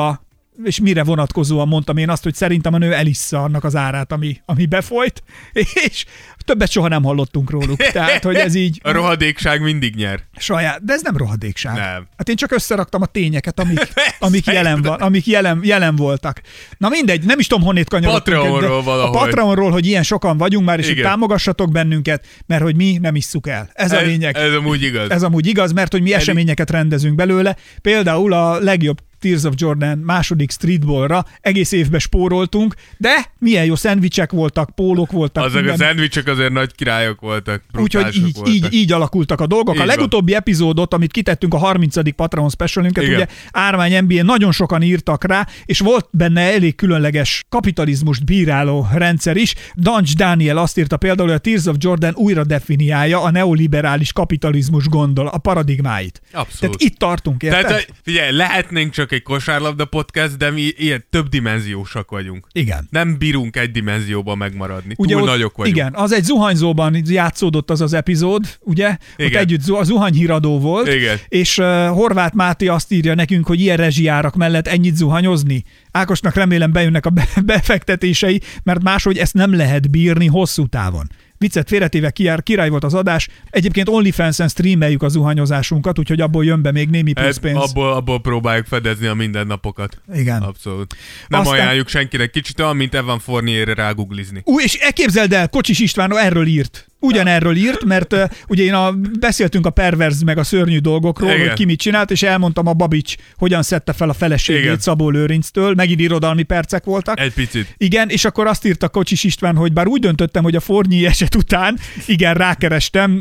és 0.63 0.79
mire 0.79 1.03
vonatkozóan 1.03 1.67
mondtam 1.67 1.97
én 1.97 2.09
azt, 2.09 2.23
hogy 2.23 2.35
szerintem 2.35 2.73
a 2.73 2.77
nő 2.77 2.93
elissza 2.93 3.43
annak 3.43 3.63
az 3.63 3.75
árát, 3.75 4.11
ami, 4.11 4.41
ami 4.45 4.65
befolyt, 4.65 5.23
és 5.87 6.05
többet 6.45 6.71
soha 6.71 6.87
nem 6.87 7.03
hallottunk 7.03 7.49
róluk. 7.49 7.77
Tehát, 7.77 8.23
hogy 8.23 8.35
ez 8.35 8.55
így... 8.55 8.79
A 8.83 8.91
rohadékság 8.91 9.61
mindig 9.61 9.95
nyer. 9.95 10.19
Saját, 10.37 10.83
de 10.83 10.93
ez 10.93 11.01
nem 11.01 11.17
rohadékság. 11.17 11.75
Nem. 11.75 12.07
Hát 12.17 12.29
én 12.29 12.35
csak 12.35 12.51
összeraktam 12.51 13.01
a 13.01 13.05
tényeket, 13.05 13.59
amik, 13.59 13.79
amik, 14.19 14.45
jelen, 14.45 14.81
van, 14.81 14.99
amik 14.99 15.25
jelen, 15.25 15.59
jelen 15.63 15.95
voltak. 15.95 16.41
Na 16.77 16.89
mindegy, 16.89 17.23
nem 17.23 17.39
is 17.39 17.47
tudom, 17.47 17.63
honnét 17.63 17.89
kanyarodtunk. 17.89 18.37
Patreonról 18.37 18.79
de 18.79 18.85
valahogy. 18.85 19.15
A 19.15 19.19
Patreonról, 19.19 19.71
hogy 19.71 19.85
ilyen 19.85 20.03
sokan 20.03 20.37
vagyunk 20.37 20.65
már, 20.65 20.79
és 20.79 20.87
hogy 20.87 21.01
támogassatok 21.01 21.71
bennünket, 21.71 22.25
mert 22.45 22.61
hogy 22.61 22.75
mi 22.75 22.97
nem 23.01 23.15
isszuk 23.15 23.47
el. 23.47 23.69
Ez, 23.73 23.91
a 23.91 24.01
lényeg. 24.01 24.35
Ez, 24.37 24.43
ez 24.43 24.53
amúgy 24.53 24.83
igaz. 24.83 25.09
Ez 25.09 25.23
amúgy 25.23 25.47
igaz, 25.47 25.71
mert 25.71 25.91
hogy 25.91 26.01
mi 26.01 26.13
eseményeket 26.13 26.69
rendezünk 26.69 27.15
belőle. 27.15 27.55
Például 27.81 28.33
a 28.33 28.59
legjobb 28.59 28.97
Tears 29.19 29.43
of 29.43 29.53
Jordan 29.57 29.97
második 29.97 30.51
streetballra 30.51 31.25
egész 31.41 31.71
évben 31.71 31.99
spóroltunk, 31.99 32.75
de 32.97 33.31
milyen 33.39 33.65
jó 33.65 33.75
szendvicsek 33.75 34.31
voltak, 34.31 34.69
pólók 34.75 35.11
voltak. 35.11 35.43
Azok 35.43 35.57
a 35.57 35.59
minden. 35.59 35.77
szendvicsek 35.77 36.27
azért 36.27 36.51
nagy 36.51 36.75
királyok 36.75 37.21
voltak. 37.21 37.63
Úgyhogy 37.73 38.15
így, 38.15 38.33
voltak. 38.33 38.53
így, 38.53 38.67
így 38.73 38.91
alakultak 38.91 39.41
a 39.41 39.47
dolgok. 39.47 39.75
Így 39.75 39.81
a 39.81 39.85
van. 39.85 39.95
legutóbbi 39.95 40.33
epizódot, 40.35 40.93
amit 40.93 41.11
kitettünk, 41.11 41.53
a 41.53 41.57
30. 41.57 42.15
Patreon 42.15 42.49
specialünket, 42.49 43.03
Igen. 43.03 43.15
ugye 43.15 43.27
Ármány 43.51 44.03
NBA 44.03 44.23
nagyon 44.23 44.51
sokan 44.51 44.81
írtak 44.81 45.23
rá, 45.23 45.47
és 45.65 45.79
volt 45.79 46.07
benne 46.11 46.41
elég 46.41 46.75
különleges 46.75 47.45
kapitalizmust 47.49 48.25
bíráló 48.25 48.87
rendszer 48.93 49.35
is. 49.35 49.55
Dancs 49.75 50.15
Daniel 50.15 50.57
azt 50.57 50.77
írta 50.77 50.97
például, 50.97 51.27
hogy 51.27 51.37
a 51.37 51.41
Tears 51.41 51.65
of 51.65 51.75
Jordan 51.79 52.13
újra 52.15 52.43
definiálja 52.43 53.21
a 53.21 53.31
neoliberális 53.31 54.13
kapitalizmus 54.13 54.87
gondol, 54.87 55.27
a 55.27 55.37
paradigmáit. 55.37 56.21
Abszolút. 56.31 56.59
Tehát 56.59 56.81
itt 56.81 56.97
tartunk, 56.97 57.43
érted? 57.43 57.65
Tehát, 57.65 57.87
figyelj, 58.03 58.35
lehetnénk 58.35 58.93
csak 58.93 59.08
egy 59.11 59.23
kosárlabda 59.23 59.85
podcast, 59.85 60.37
de 60.37 60.49
mi 60.49 60.61
ilyen 60.77 61.05
többdimenziósak 61.09 62.09
vagyunk. 62.09 62.47
Igen. 62.51 62.87
Nem 62.89 63.17
bírunk 63.17 63.55
egy 63.55 63.71
dimenzióban 63.71 64.37
megmaradni. 64.37 64.93
Ugye 64.97 65.13
Túl 65.13 65.21
ott, 65.21 65.29
nagyok 65.29 65.57
vagyunk. 65.57 65.75
Igen, 65.75 65.93
az 65.95 66.11
egy 66.11 66.23
zuhanyzóban 66.23 67.01
játszódott 67.05 67.69
az 67.69 67.81
az 67.81 67.93
epizód, 67.93 68.57
ugye? 68.59 68.97
Igen. 69.15 69.31
Ott 69.31 69.37
együtt 69.37 69.69
a 69.69 69.83
zuhanyhíradó 69.83 70.59
volt, 70.59 70.87
Igen. 70.87 71.17
és 71.27 71.57
uh, 71.57 71.87
Horváth 71.87 72.35
Máté 72.35 72.67
azt 72.67 72.91
írja 72.91 73.15
nekünk, 73.15 73.47
hogy 73.47 73.59
ilyen 73.59 73.77
rezsijárak 73.77 74.35
mellett 74.35 74.67
ennyit 74.67 74.95
zuhanyozni. 74.95 75.63
Ákosnak 75.91 76.33
remélem 76.33 76.71
bejönnek 76.71 77.05
a 77.05 77.09
be- 77.09 77.27
befektetései, 77.45 78.41
mert 78.63 78.83
máshogy 78.83 79.17
ezt 79.17 79.33
nem 79.33 79.55
lehet 79.55 79.89
bírni 79.91 80.25
hosszú 80.25 80.67
távon. 80.67 81.07
Viccet 81.39 81.67
félretéve 81.67 82.11
kiár, 82.11 82.43
király 82.43 82.69
volt 82.69 82.83
az 82.83 82.93
adás. 82.93 83.27
Egyébként 83.49 83.89
OnlyFans-en 83.89 84.47
streameljük 84.47 85.03
a 85.03 85.07
zuhanyozásunkat, 85.07 85.99
úgyhogy 85.99 86.21
abból 86.21 86.45
jön 86.45 86.61
be 86.61 86.71
még 86.71 86.89
némi 86.89 87.13
plusz 87.13 87.37
pénz. 87.37 87.57
abból, 87.57 87.93
abból 87.93 88.21
próbáljuk 88.21 88.65
fedezni 88.65 89.07
a 89.07 89.13
mindennapokat. 89.13 90.01
Igen. 90.13 90.41
Abszolút. 90.41 90.95
Nem 91.27 91.39
Aztán- 91.39 91.59
ajánljuk 91.59 91.87
senkinek. 91.87 92.29
Kicsit 92.29 92.59
olyan, 92.59 92.75
mint 92.75 92.95
Evan 92.95 93.19
Fournierre 93.19 93.73
ráguglizni. 93.73 94.41
Ú, 94.45 94.59
és 94.59 94.77
képzeld 94.93 95.33
el, 95.33 95.49
Kocsis 95.49 95.79
István 95.79 96.17
erről 96.17 96.45
írt. 96.45 96.88
Ugyanerről 96.99 97.55
írt, 97.55 97.85
mert 97.85 98.13
uh, 98.13 98.23
ugye 98.47 98.63
én 98.63 98.73
a, 98.73 98.91
beszéltünk 99.19 99.65
a 99.65 99.69
perverz 99.69 100.21
meg 100.21 100.37
a 100.37 100.43
szörnyű 100.43 100.77
dolgokról, 100.77 101.31
Igen. 101.31 101.47
hogy 101.47 101.55
ki 101.55 101.65
mit 101.65 101.79
csinált, 101.79 102.11
és 102.11 102.23
elmondtam 102.23 102.67
a 102.67 102.73
Babics, 102.73 103.15
hogyan 103.37 103.63
szedte 103.63 103.93
fel 103.93 104.09
a 104.09 104.13
feleségét 104.13 104.63
Igen. 104.63 104.79
Szabó 104.79 105.09
Lőrinctől, 105.09 105.73
megint 105.73 105.99
irodalmi 105.99 106.43
percek 106.43 106.83
voltak. 106.83 107.19
Egy 107.19 107.33
picit. 107.33 107.75
Igen, 107.77 108.09
és 108.09 108.25
akkor 108.25 108.47
azt 108.47 108.65
írta 108.65 108.89
Kocsis 108.89 109.23
István, 109.23 109.55
hogy 109.55 109.73
bár 109.73 109.87
úgy 109.87 110.01
döntöttem, 110.01 110.43
hogy 110.43 110.55
a 110.55 110.59
Fornyi 110.59 111.05
eset 111.05 111.35
után, 111.35 111.77
igen, 112.05 112.33
rákerestem, 112.33 113.11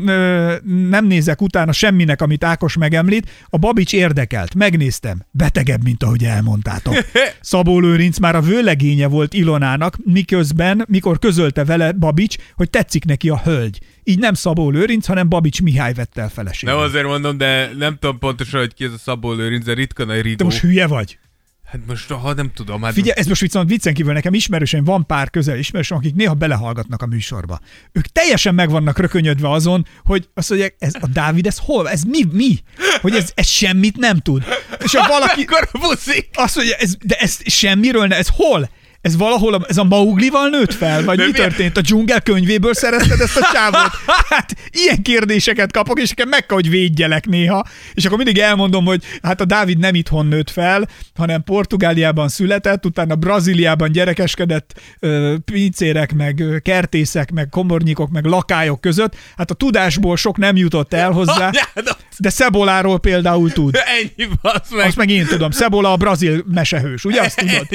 nem 0.88 1.06
nézek 1.06 1.42
utána 1.42 1.73
semminek, 1.73 2.23
amit 2.23 2.44
Ákos 2.44 2.76
megemlít, 2.76 3.30
a 3.49 3.58
Babics 3.58 3.92
érdekelt, 3.92 4.54
megnéztem, 4.54 5.23
betegebb, 5.30 5.82
mint 5.82 6.02
ahogy 6.02 6.25
elmondtátok. 6.25 6.94
Szabó 7.40 7.80
Lőrinc 7.80 8.18
már 8.18 8.37
a 8.37 8.40
vőlegénye 8.40 9.06
volt 9.06 9.35
Ilonának, 9.35 9.97
miközben, 10.04 10.85
mikor 10.88 11.18
közölte 11.18 11.64
vele 11.64 11.92
Babics, 11.92 12.37
hogy 12.54 12.70
tetszik 12.70 13.04
neki 13.04 13.28
a 13.28 13.40
hölgy. 13.44 13.67
Így 14.08 14.18
nem 14.18 14.34
Szabó 14.34 14.70
Lőrinc, 14.70 15.06
hanem 15.06 15.28
Babics 15.28 15.62
Mihály 15.62 15.92
vette 15.92 16.20
el 16.22 16.28
feleségül. 16.28 16.74
Nem 16.74 16.84
azért 16.84 17.06
mondom, 17.06 17.38
de 17.38 17.70
nem 17.78 17.96
tudom 17.98 18.18
pontosan, 18.18 18.60
hogy 18.60 18.74
ki 18.74 18.84
ez 18.84 18.92
a 18.92 18.98
Szabó 18.98 19.32
Lőrinc, 19.32 19.64
de 19.64 19.72
ritka 19.72 20.04
nagy 20.04 20.16
Te 20.16 20.22
ridó. 20.22 20.44
most 20.44 20.58
hülye 20.60 20.86
vagy? 20.86 21.18
Hát 21.64 21.80
most, 21.86 22.10
ha 22.10 22.34
nem 22.34 22.50
tudom, 22.54 22.82
hát 22.82 22.92
Figyelj, 22.92 23.18
ez 23.18 23.26
most 23.26 23.40
viszont 23.40 23.68
viccen 23.68 23.94
kívül 23.94 24.12
nekem 24.12 24.34
ismerősen 24.34 24.84
van 24.84 25.06
pár 25.06 25.30
közel 25.30 25.58
ismerősöm, 25.58 25.96
akik 25.96 26.14
néha 26.14 26.34
belehallgatnak 26.34 27.02
a 27.02 27.06
műsorba. 27.06 27.60
Ők 27.92 28.06
teljesen 28.06 28.54
meg 28.54 28.70
vannak 28.70 28.98
rökönyödve 28.98 29.50
azon, 29.50 29.86
hogy 30.04 30.28
azt 30.34 30.48
mondják, 30.48 30.74
ez 30.78 30.94
a 31.00 31.06
Dávid, 31.06 31.46
ez 31.46 31.58
hol? 31.58 31.88
Ez 31.90 32.02
mi? 32.02 32.24
Mi? 32.32 32.58
Hogy 33.00 33.14
ez, 33.14 33.32
ez 33.34 33.46
semmit 33.46 33.96
nem 33.96 34.18
tud. 34.18 34.44
És 34.84 34.94
ha 34.94 35.08
valaki 35.18 35.42
Akkor 35.48 35.68
buszik! 35.80 36.28
azt 36.34 36.56
mondja, 36.56 36.74
ez, 36.76 36.96
de 37.04 37.14
ez 37.16 37.38
semmiről, 37.44 38.06
ne, 38.06 38.16
ez 38.16 38.28
hol? 38.32 38.70
Ez 39.00 39.16
valahol, 39.16 39.54
a- 39.54 39.64
ez 39.68 39.76
a 39.76 39.84
Mauglival 39.84 40.48
nőtt 40.48 40.74
fel? 40.74 41.04
Vagy 41.04 41.16
De 41.18 41.24
mi 41.24 41.30
történt? 41.32 41.76
A 41.76 41.80
dzsungel 41.80 42.20
könyvéből 42.20 42.74
szerezted 42.74 43.20
ezt 43.20 43.36
a 43.36 43.48
csávot? 43.52 43.90
Hát 44.28 44.54
ilyen 44.70 45.02
kérdéseket 45.02 45.72
kapok, 45.72 46.00
és 46.00 46.08
nekem 46.08 46.28
meg 46.28 46.46
kell, 46.46 46.56
hogy 46.56 46.70
védjelek 46.70 47.26
néha. 47.26 47.64
És 47.94 48.04
akkor 48.04 48.16
mindig 48.16 48.38
elmondom, 48.38 48.84
hogy 48.84 49.02
hát 49.22 49.40
a 49.40 49.44
Dávid 49.44 49.78
nem 49.78 49.94
itthon 49.94 50.26
nőtt 50.26 50.50
fel, 50.50 50.88
hanem 51.14 51.42
Portugáliában 51.44 52.28
született, 52.28 52.86
utána 52.86 53.14
Brazíliában 53.14 53.92
gyerekeskedett 53.92 54.80
ö, 54.98 55.34
pincérek, 55.44 56.12
meg 56.14 56.40
ö, 56.40 56.58
kertészek, 56.58 57.30
meg 57.30 57.48
komornyikok, 57.48 58.10
meg 58.10 58.24
lakályok 58.24 58.80
között. 58.80 59.16
Hát 59.36 59.50
a 59.50 59.54
tudásból 59.54 60.16
sok 60.16 60.36
nem 60.36 60.56
jutott 60.56 60.94
el 60.94 61.10
hozzá, 61.10 61.46
Anyád, 61.50 61.96
de 62.18 62.30
Szeboláról 62.30 62.98
például 62.98 63.50
tud. 63.52 63.76
Ennyi, 64.00 64.28
meg. 64.42 64.86
Azt 64.86 64.96
meg 64.96 65.10
én 65.10 65.26
tudom. 65.26 65.50
Szebola 65.50 65.92
a 65.92 65.96
brazil 65.96 66.44
mesehős, 66.52 67.04
ugye 67.04 67.20
azt 67.20 67.36
tudod? 67.36 67.66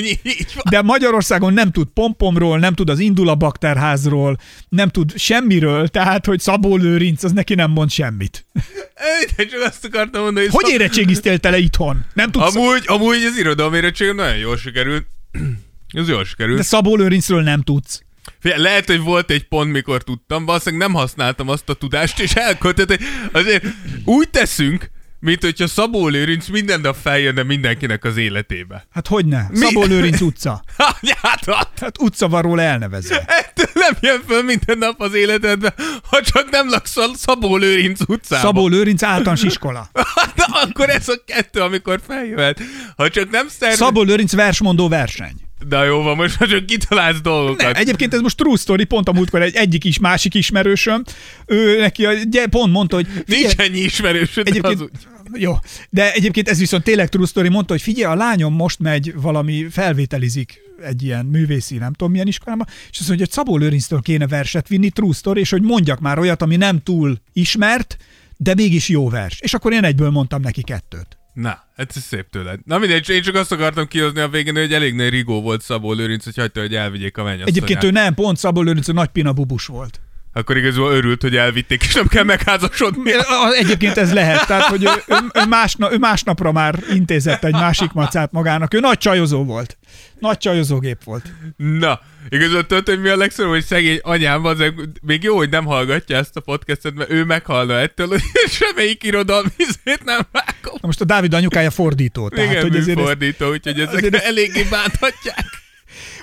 De 0.69 0.81
Magyarországon 1.13 1.53
nem 1.53 1.72
tud 1.72 1.88
pompomról, 1.93 2.60
nem 2.60 2.74
tud 2.74 2.89
az 2.89 3.00
Indula 3.00 3.36
bakterházról, 3.36 4.38
nem 4.70 4.89
tud 4.89 5.17
semmiről, 5.17 5.88
tehát, 5.88 6.25
hogy 6.25 6.39
Szabó 6.39 6.75
Lőrinc, 6.75 7.24
az 7.24 7.32
neki 7.32 7.55
nem 7.55 7.72
mond 7.72 7.89
semmit. 7.89 8.46
De 9.36 9.46
csak 9.46 9.62
azt 9.62 9.86
akartam 9.86 10.24
mondani, 10.24 10.46
hogy 10.46 10.55
Hogy 10.55 10.63
Szab- 10.63 10.82
érettségiztél 10.82 11.38
te 11.38 11.50
le 11.50 11.58
itthon? 11.58 12.05
Nem 12.13 12.32
tudsz, 12.32 12.55
Amúgy, 12.55 12.84
amúgy 12.86 13.24
az 13.24 13.38
irodalom 13.38 13.74
érettségem 13.74 14.15
nagyon 14.15 14.38
jól 14.38 14.58
sikerült. 14.58 15.05
Ez 16.00 16.08
jól 16.08 16.25
sikerült. 16.25 16.58
de 16.58 16.63
Szabó 16.63 16.96
Lőrincről 16.96 17.41
nem 17.41 17.62
tudsz. 17.62 18.01
Figyelj, 18.39 18.62
lehet, 18.62 18.86
hogy 18.88 19.00
volt 19.00 19.32
egy 19.32 19.48
pont, 19.48 19.72
mikor 19.72 20.03
tudtam, 20.03 20.46
valószínűleg 20.46 20.88
nem 20.88 20.98
használtam 20.98 21.50
azt 21.50 21.70
a 21.70 21.74
tudást, 21.74 22.20
és 22.20 22.34
elköltött, 22.34 23.00
azért 23.32 23.65
úgy 24.05 24.29
teszünk, 24.29 24.89
mint 25.23 25.43
hogyha 25.43 25.67
Szabó 25.67 26.07
Lőrinc 26.07 26.47
minden 26.47 26.81
nap 26.81 26.95
feljönne 27.01 27.43
mindenkinek 27.43 28.03
az 28.03 28.17
életébe. 28.17 28.87
Hát 28.91 29.07
hogy 29.07 29.25
ne? 29.25 29.45
Szabó 29.53 29.83
Lőrinc 29.83 30.21
utca. 30.21 30.63
Anyádat! 31.01 31.69
Hát 31.81 32.01
utca 32.01 32.27
van 32.27 32.41
róla 32.41 32.61
elnevezve. 32.61 33.25
Ettől 33.27 33.69
nem 33.73 33.97
jön 33.99 34.21
föl 34.27 34.43
minden 34.43 34.77
nap 34.77 35.01
az 35.01 35.13
életedbe, 35.13 35.73
ha 36.09 36.21
csak 36.21 36.49
nem 36.49 36.69
laksz 36.69 36.97
a 36.97 37.05
Szabó 37.15 37.55
Lőrinc 37.55 37.99
utcában. 37.99 38.45
Szabó 38.45 38.67
Lőrinc 38.67 39.03
általános 39.03 39.43
iskola. 39.43 39.89
Na, 40.35 40.45
akkor 40.61 40.89
ez 40.89 41.09
a 41.09 41.23
kettő, 41.25 41.59
amikor 41.59 42.01
feljöhet. 42.07 42.61
Ha 42.95 43.09
csak 43.09 43.29
nem 43.29 43.47
szervez... 43.47 43.77
Szabó 43.77 44.01
Lőrinc 44.01 44.33
versmondó 44.33 44.87
verseny. 44.87 45.35
De 45.67 45.77
jó 45.77 46.01
van, 46.01 46.15
most 46.15 46.36
ha 46.36 46.48
csak 46.48 46.65
kitalálsz 46.65 47.22
dolgokat. 47.22 47.62
Nem, 47.62 47.72
egyébként 47.75 48.13
ez 48.13 48.20
most 48.20 48.38
true 48.38 48.58
story, 48.58 48.84
pont 48.84 49.08
a 49.08 49.13
múltkor 49.13 49.41
egy 49.41 49.55
egyik 49.55 49.84
is, 49.84 50.00
másik 50.00 50.34
ismerősöm, 50.34 51.03
ő 51.46 51.79
neki 51.79 52.05
a, 52.05 52.12
pont 52.50 52.72
mondta, 52.72 52.96
hogy 52.96 53.08
Nincs 53.25 53.55
ennyi 53.55 53.79
ismerősöd, 53.79 54.48
Egyébként, 54.48 54.79
az 54.79 54.82
úgy. 54.82 55.41
jó, 55.41 55.53
de 55.89 56.13
egyébként 56.13 56.50
ez 56.50 56.60
viszont 56.60 56.84
tényleg 56.84 57.10
true 57.10 57.25
story, 57.25 57.50
mondta, 57.50 57.74
hogy 57.74 57.82
figyelj, 57.82 58.13
a 58.13 58.15
lányom 58.15 58.53
most 58.53 58.79
megy 58.79 59.13
valami, 59.15 59.67
felvételizik 59.72 60.62
egy 60.84 61.03
ilyen 61.03 61.25
művészi, 61.25 61.77
nem 61.77 61.93
tudom 61.93 62.12
milyen 62.12 62.27
iskolába, 62.27 62.65
és 62.91 63.00
azt 63.00 63.08
mondja, 63.08 63.25
hogy 63.25 63.34
Szabó 63.34 63.58
Lőrinctől 63.58 64.01
kéne 64.01 64.27
verset 64.27 64.67
vinni, 64.67 64.89
true 64.89 65.13
story, 65.13 65.39
és 65.39 65.50
hogy 65.50 65.62
mondjak 65.62 66.00
már 66.00 66.20
olyat, 66.20 66.41
ami 66.41 66.55
nem 66.55 66.84
túl 66.84 67.17
ismert, 67.34 67.98
de 68.38 68.53
mégis 68.53 68.89
jó 68.89 69.10
vers. 69.10 69.39
És 69.39 69.53
akkor 69.53 69.74
én 69.74 69.84
egyből 69.84 70.10
mondtam 70.10 70.41
neki 70.41 70.63
kettőt. 70.63 71.17
Na, 71.33 71.63
ez 71.75 71.87
szép 71.89 72.29
tőled. 72.29 72.59
Na 72.65 72.77
mindegy, 72.77 73.09
én 73.09 73.21
csak 73.21 73.35
azt 73.35 73.51
akartam 73.51 73.87
kihozni 73.87 74.19
a 74.19 74.29
végén, 74.29 74.55
hogy 74.55 74.73
elég 74.73 74.93
nagy 74.93 75.09
rigó 75.09 75.41
volt 75.41 75.61
Szabó 75.61 75.91
Lőrinc, 75.91 76.23
hogy 76.23 76.35
hagyta, 76.35 76.59
hogy 76.59 76.75
elvigyék 76.75 77.17
a 77.17 77.23
mennyasszonyát. 77.23 77.47
Egyébként 77.47 77.83
ő 77.83 77.91
nem, 77.91 78.13
pont 78.13 78.37
Szabó 78.37 78.61
Lőrinc 78.61 78.87
a 78.87 78.93
nagy 78.93 79.07
pina 79.09 79.33
bubus 79.33 79.65
volt. 79.65 80.01
Akkor 80.33 80.57
igazából 80.57 80.91
örült, 80.93 81.21
hogy 81.21 81.35
elvitték, 81.35 81.83
és 81.83 81.93
nem 81.93 82.07
kell 82.07 82.23
megházasodni. 82.23 83.11
Egyébként 83.59 83.97
ez 83.97 84.13
lehet, 84.13 84.47
tehát 84.47 84.63
hogy 84.63 84.83
ő, 84.83 84.89
ő, 85.33 85.45
másna, 85.49 85.93
ő 85.93 85.97
másnapra 85.97 86.51
már 86.51 86.79
intézett 86.93 87.43
egy 87.43 87.53
másik 87.53 87.91
macát 87.91 88.31
magának. 88.31 88.73
Ő 88.73 88.79
nagy 88.79 88.97
csajozó 88.97 89.43
volt. 89.43 89.77
Nagy 90.19 90.37
csajozógép 90.37 91.03
volt. 91.03 91.25
Na, 91.57 91.99
igazából 92.29 92.65
tudod, 92.65 92.87
hogy 92.87 93.01
mi 93.01 93.09
a 93.09 93.17
legszörnyűbb, 93.17 93.53
hogy 93.53 93.63
szegény 93.63 93.99
anyám 94.01 94.45
az, 94.45 94.63
még 95.01 95.23
jó, 95.23 95.35
hogy 95.35 95.49
nem 95.49 95.65
hallgatja 95.65 96.17
ezt 96.17 96.35
a 96.35 96.39
podcastet, 96.39 96.93
mert 96.93 97.11
ő 97.11 97.23
meghalna 97.23 97.79
ettől, 97.79 98.07
hogy 98.07 98.21
semmelyik 98.59 99.03
irodalmi 99.03 99.49
izét 99.57 100.03
nem 100.03 100.19
vágom. 100.31 100.77
Na 100.81 100.87
most 100.87 101.01
a 101.01 101.05
Dávid 101.05 101.33
anyukája 101.33 101.71
fordító. 101.71 102.29
Tehát, 102.29 102.51
Igen, 102.51 102.61
hogy 102.61 102.75
ezért 102.75 102.97
ez, 102.97 103.03
fordító, 103.05 103.49
úgyhogy 103.49 103.79
ezek 103.79 104.23
eléggé 104.23 104.63
bánthatják. 104.63 105.62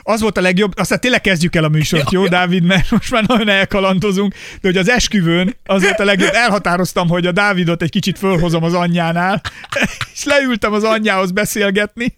Az 0.02 0.20
volt 0.20 0.38
a 0.38 0.40
legjobb, 0.40 0.72
aztán 0.76 1.00
tényleg 1.00 1.20
kezdjük 1.20 1.56
el 1.56 1.64
a 1.64 1.68
műsort, 1.68 2.12
jó, 2.12 2.26
Dávid, 2.26 2.62
mert 2.62 2.90
most 2.90 3.10
már 3.10 3.24
nagyon 3.26 3.48
elkalandozunk, 3.48 4.34
de 4.60 4.68
hogy 4.68 4.76
az 4.76 4.88
esküvőn 4.88 5.56
az 5.64 5.82
volt 5.82 6.00
a 6.00 6.04
legjobb, 6.04 6.32
elhatároztam, 6.32 7.08
hogy 7.08 7.26
a 7.26 7.32
Dávidot 7.32 7.82
egy 7.82 7.90
kicsit 7.90 8.18
fölhozom 8.18 8.64
az 8.64 8.74
anyjánál, 8.74 9.40
és 10.14 10.24
leültem 10.24 10.72
az 10.72 10.84
anyjához 10.84 11.30
beszélgetni, 11.30 12.16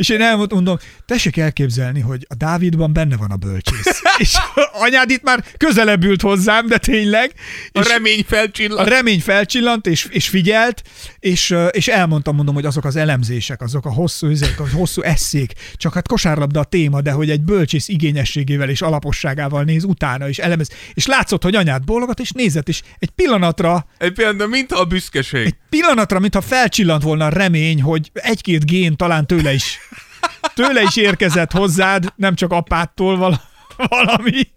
És 0.00 0.08
én 0.08 0.20
elmondom, 0.20 0.78
tessék 1.06 1.36
elképzelni, 1.36 2.00
hogy 2.00 2.26
a 2.28 2.34
Dávidban 2.34 2.92
benne 2.92 3.16
van 3.16 3.30
a 3.30 3.36
bölcsész. 3.36 4.02
és 4.18 4.34
anyád 4.72 5.10
itt 5.10 5.22
már 5.22 5.44
közelebb 5.56 6.04
ült 6.04 6.20
hozzám, 6.20 6.66
de 6.66 6.78
tényleg. 6.78 7.32
A 7.72 7.80
és 7.80 7.88
remény 7.88 8.24
felcsillant. 8.26 8.86
a 8.86 8.90
remény 8.90 9.20
felcsillant, 9.20 9.86
és, 9.86 10.06
és 10.10 10.28
figyelt, 10.28 10.82
és, 11.18 11.54
és 11.70 11.88
elmondtam, 11.88 12.34
mondom, 12.34 12.54
hogy 12.54 12.64
azok 12.64 12.84
az 12.84 12.96
elemzések, 12.96 13.60
azok 13.60 13.86
a 13.86 13.92
hosszú, 13.92 14.28
ezek 14.28 14.60
a 14.60 14.68
hosszú 14.72 15.02
eszék, 15.02 15.52
csak 15.74 15.94
hát 15.94 16.08
kosárlabda 16.08 16.60
a 16.60 16.64
téma, 16.64 17.00
de 17.00 17.10
hogy 17.10 17.30
egy 17.30 17.42
bölcsész 17.42 17.88
igényességével 17.88 18.68
és 18.68 18.82
alaposságával 18.82 19.62
néz 19.62 19.84
utána, 19.84 20.28
és 20.28 20.38
elemez. 20.38 20.68
És 20.94 21.06
látszott, 21.06 21.42
hogy 21.42 21.54
anyád 21.54 21.84
bólogat, 21.84 22.20
és 22.20 22.30
nézett, 22.30 22.68
és 22.68 22.82
egy 22.98 23.10
pillanatra 23.10 23.86
Egy 23.98 24.12
pillanat, 24.12 24.48
mintha 24.48 24.80
a 24.80 24.84
büszkeség. 24.84 25.46
egy 25.46 25.56
pillanatra, 25.68 26.18
mintha 26.18 26.40
felcsillant 26.40 27.02
volna 27.02 27.24
a 27.24 27.28
remény, 27.28 27.82
hogy 27.82 28.10
egy-két 28.14 28.66
gén 28.66 28.96
talán 28.96 29.26
tőle 29.26 29.52
is, 29.52 29.78
tőle 30.54 30.82
is 30.82 30.96
érkezett 30.96 31.52
hozzád, 31.52 32.12
nem 32.16 32.34
csak 32.34 32.52
apától 32.52 33.16
vala, 33.16 33.40
valami. 33.76 34.48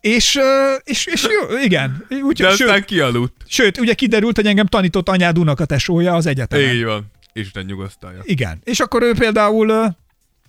És, 0.00 0.38
és, 0.84 1.06
és 1.06 1.22
jó, 1.22 1.56
igen. 1.58 2.06
Úgy, 2.22 2.40
De 2.40 2.48
aztán 2.48 2.68
sőt, 2.76 2.84
kialudt. 2.84 3.34
sőt, 3.46 3.78
ugye 3.78 3.94
kiderült, 3.94 4.36
hogy 4.36 4.46
engem 4.46 4.66
tanított 4.66 5.08
anyád 5.08 5.38
unokatesója 5.38 6.14
az 6.14 6.26
egyetemen. 6.26 6.74
Így 6.74 6.84
van. 6.84 7.10
Isten 7.32 7.64
nyugosztalja. 7.64 8.20
Igen. 8.24 8.60
És 8.64 8.80
akkor 8.80 9.02
ő 9.02 9.12
például, 9.14 9.96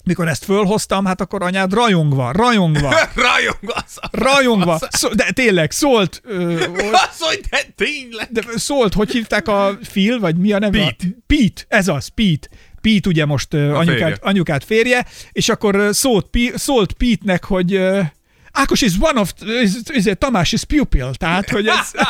mikor 0.03 0.27
ezt 0.27 0.43
fölhoztam, 0.45 1.05
hát 1.05 1.21
akkor 1.21 1.43
anyád 1.43 1.73
rajongva, 1.73 2.31
rajongva, 2.31 2.89
Rajong 3.15 3.57
az. 3.75 3.99
rajongva, 4.11 4.79
szó, 4.89 5.09
de 5.09 5.31
tényleg 5.31 5.71
szólt, 5.71 6.21
ö, 6.25 6.63
Az, 7.09 7.19
hogy 7.19 7.39
de 7.49 7.59
tényleg. 7.75 8.27
de 8.31 8.41
szólt, 8.55 8.93
hogy 8.93 9.11
hívták 9.11 9.47
a 9.47 9.77
Phil, 9.91 10.19
vagy 10.19 10.35
mi 10.37 10.51
a 10.51 10.59
neve? 10.59 10.77
Pete. 10.79 11.05
Pete, 11.27 11.63
ez 11.67 11.87
az, 11.87 12.07
Pete. 12.07 12.47
Pete 12.83 13.09
ugye 13.09 13.25
most 13.25 13.53
anyukát, 13.53 13.85
férje. 13.85 14.17
anyukát 14.21 14.63
férje, 14.63 15.05
és 15.31 15.49
akkor 15.49 15.89
szólt, 15.91 16.27
szólt 16.55 16.93
Pete-nek, 16.93 17.43
hogy 17.43 17.81
Ákos 18.51 18.81
is 18.81 18.93
one 18.99 19.19
of, 19.19 19.33
is, 19.63 19.71
is, 19.93 20.13
Tamás 20.17 20.51
is 20.51 20.63
pupil, 20.63 21.13
tehát, 21.13 21.49
hogy 21.49 21.67
ez... 21.67 21.91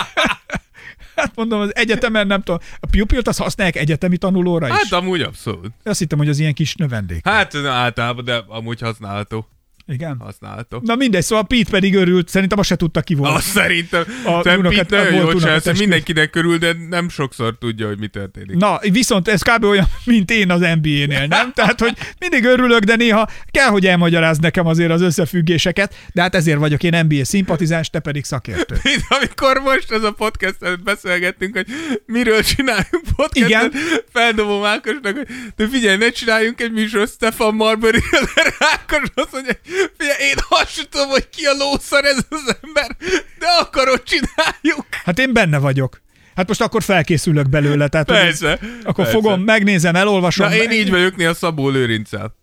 Hát 1.15 1.31
mondom, 1.35 1.59
az 1.59 1.75
egyetemen 1.75 2.27
nem 2.27 2.41
tudom, 2.41 2.59
a 2.79 2.87
pupilt 2.91 3.27
azt 3.27 3.39
használják 3.39 3.75
egyetemi 3.75 4.17
tanulóra 4.17 4.67
is. 4.67 4.73
Hát 4.73 4.91
amúgy 4.91 5.21
abszolút. 5.21 5.71
Azt 5.83 5.99
hittem, 5.99 6.17
hogy 6.17 6.29
az 6.29 6.39
ilyen 6.39 6.53
kis 6.53 6.75
növendék. 6.75 7.27
Hát 7.27 7.55
általában, 7.55 8.25
de 8.25 8.43
amúgy 8.47 8.79
használható. 8.81 9.47
Igen. 9.87 10.17
Használható. 10.19 10.81
Na 10.83 10.95
mindegy, 10.95 11.23
szóval 11.23 11.47
Pete 11.47 11.69
pedig 11.69 11.95
örült, 11.95 12.27
szerintem 12.27 12.59
azt 12.59 12.67
se 12.67 12.75
tudta 12.75 13.01
ki 13.01 13.13
volt. 13.15 13.35
Azt 13.35 13.47
szerintem. 13.47 14.03
A 14.25 14.29
unokat- 14.29 14.77
Pete 14.77 14.97
nagyon 14.97 15.13
jól 15.13 15.21
csinál, 15.21 15.33
unokatestvére. 15.33 15.77
mindenkinek 15.79 16.29
körül, 16.29 16.57
de 16.57 16.73
nem 16.89 17.09
sokszor 17.09 17.57
tudja, 17.59 17.87
hogy 17.87 17.99
mi 17.99 18.07
történik. 18.07 18.55
Na, 18.55 18.79
viszont 18.91 19.27
ez 19.27 19.41
kb. 19.41 19.63
olyan, 19.63 19.85
mint 20.05 20.31
én 20.31 20.51
az 20.51 20.59
NBA-nél, 20.59 21.25
nem? 21.27 21.51
Tehát, 21.55 21.79
hogy 21.79 21.93
mindig 22.19 22.43
örülök, 22.43 22.83
de 22.83 22.95
néha 22.95 23.27
kell, 23.51 23.67
hogy 23.67 23.85
elmagyaráz 23.85 24.37
nekem 24.37 24.65
azért 24.67 24.91
az 24.91 25.01
összefüggéseket, 25.01 25.95
de 26.13 26.21
hát 26.21 26.35
ezért 26.35 26.57
vagyok 26.59 26.83
én 26.83 27.05
NBA 27.05 27.25
szimpatizáns, 27.25 27.89
te 27.89 27.99
pedig 27.99 28.23
szakértő. 28.23 28.75
Mint 28.83 29.03
amikor 29.09 29.57
most 29.63 29.91
ez 29.91 30.03
a 30.03 30.11
podcast 30.11 30.83
beszélgettünk, 30.83 31.55
hogy 31.55 31.65
miről 32.05 32.43
csináljunk 32.43 33.03
podcastet, 33.15 33.49
Igen. 33.49 33.71
feldobom 34.11 34.63
Ákosnak, 34.63 35.15
hogy 35.15 35.27
de 35.55 35.67
figyelj, 35.67 35.97
ne 35.97 36.09
csináljunk 36.09 36.61
egy 36.61 36.71
műsor 36.71 37.07
Stefan 37.07 37.55
marbury 37.55 37.99
Ákos 38.73 39.09
azt 39.15 39.31
mondja, 39.31 39.53
figyelj, 39.97 40.23
én 40.29 40.35
azt 40.49 40.87
tudom, 40.89 41.09
hogy 41.09 41.29
ki 41.29 41.45
a 41.45 41.53
lószar 41.57 42.05
ez 42.05 42.17
az 42.29 42.55
ember, 42.61 42.95
de 43.39 43.47
akarod 43.59 44.03
csináljuk. 44.03 44.85
Hát 45.03 45.19
én 45.19 45.33
benne 45.33 45.57
vagyok. 45.57 46.01
Hát 46.35 46.47
most 46.47 46.61
akkor 46.61 46.83
felkészülök 46.83 47.49
belőle, 47.49 47.87
tehát 47.87 48.07
hogy 48.09 48.17
ez- 48.17 48.39
Persze. 48.39 48.59
akkor 48.83 48.95
persze. 49.05 49.11
fogom, 49.11 49.41
megnézem, 49.41 49.95
elolvasom. 49.95 50.49
Na 50.49 50.55
én 50.55 50.71
így 50.71 50.89
vagyok 50.89 51.15
néha 51.15 51.33
Szabó 51.33 51.69
Lőrincel. 51.69 52.35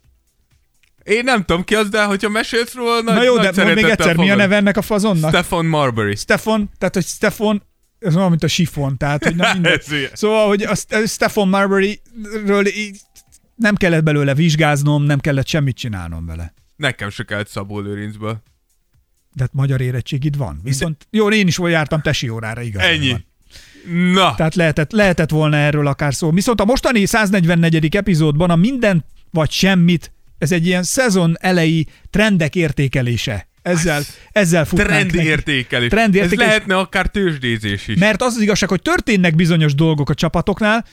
Én 1.02 1.25
nem 1.25 1.44
tudom 1.44 1.64
ki 1.64 1.75
az, 1.75 1.88
de 1.88 2.04
hogyha 2.04 2.28
mesélsz 2.28 2.75
róla, 2.75 3.00
nagy, 3.02 3.14
Na 3.14 3.22
jó, 3.22 3.37
nagy 3.37 3.49
de 3.54 3.62
mondd 3.64 3.75
még 3.75 3.84
egyszer, 3.84 4.16
mi 4.16 4.30
a 4.30 4.34
neve 4.34 4.56
ennek 4.56 4.76
a 4.76 4.82
fazonnak? 4.82 5.30
Stefan 5.30 5.66
Marbury. 5.66 6.14
Stefan, 6.16 6.70
tehát 6.78 6.94
hogy 6.94 7.04
Stefan, 7.06 7.62
ez 7.99 8.16
olyan, 8.16 8.28
mint 8.30 8.42
a 8.42 8.49
sifon, 8.49 8.97
tehát 8.97 9.25
hogy 9.25 9.34
mindegy. 9.52 9.84
Ilyen. 9.90 10.10
Szóval, 10.12 10.47
hogy 10.47 10.62
a 10.62 10.75
St- 10.75 11.08
Stefan 11.08 11.49
Marbury-ről 11.49 12.66
így 12.66 12.97
nem 13.54 13.75
kellett 13.75 14.02
belőle 14.02 14.34
vizsgáznom, 14.34 15.02
nem 15.02 15.19
kellett 15.21 15.47
semmit 15.47 15.76
csinálnom 15.76 16.26
vele. 16.26 16.54
Nekem 16.80 17.10
se 17.10 17.25
kellett 17.25 17.49
Szabó 17.49 17.80
Lőrincből. 17.80 18.43
De 19.32 19.43
hát 19.43 19.52
magyar 19.52 19.80
érettségid 19.80 20.36
van. 20.36 20.60
Viszont 20.62 21.06
jó, 21.10 21.30
én 21.30 21.47
is 21.47 21.56
volt 21.56 21.73
jártam 21.73 22.00
tesi 22.00 22.28
órára, 22.28 22.60
igaz? 22.62 22.82
Ennyi. 22.82 23.10
Van. 23.10 23.25
Na, 24.12 24.34
Tehát 24.34 24.54
lehetett, 24.54 24.93
lehetett 24.93 25.30
volna 25.30 25.56
erről 25.56 25.86
akár 25.86 26.14
szó. 26.14 26.30
Viszont 26.30 26.60
a 26.60 26.64
mostani 26.64 27.06
144. 27.06 27.97
epizódban 27.97 28.50
a 28.50 28.56
minden 28.56 29.04
vagy 29.30 29.50
semmit, 29.50 30.12
ez 30.38 30.52
egy 30.52 30.66
ilyen 30.66 30.82
szezon 30.82 31.36
elejé 31.40 31.84
trendek 32.10 32.54
értékelése. 32.54 33.49
Ezzel, 33.62 34.02
ezzel 34.32 34.66
trend 34.66 35.14
értékelés. 35.14 35.88
Trend 35.88 36.14
Ez 36.16 36.23
értékelés. 36.23 36.47
lehetne 36.47 36.76
akár 36.78 37.06
tőzsdézés 37.06 37.88
is. 37.88 37.99
Mert 37.99 38.23
az 38.23 38.34
az 38.34 38.43
igazság, 38.43 38.69
hogy 38.69 38.82
történnek 38.82 39.34
bizonyos 39.34 39.75
dolgok 39.75 40.10
a 40.10 40.14
csapatoknál, 40.14 40.84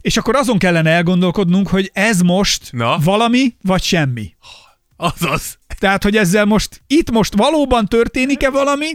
és 0.00 0.16
akkor 0.16 0.36
azon 0.36 0.58
kellene 0.58 0.90
elgondolkodnunk, 0.90 1.68
hogy 1.68 1.90
ez 1.94 2.20
most 2.20 2.72
Na? 2.72 2.98
valami, 2.98 3.54
vagy 3.62 3.82
semmi. 3.82 4.34
Azaz. 5.00 5.58
Tehát, 5.78 6.02
hogy 6.02 6.16
ezzel 6.16 6.44
most, 6.44 6.82
itt 6.86 7.10
most 7.10 7.34
valóban 7.36 7.86
történik-e 7.86 8.50
valami, 8.50 8.86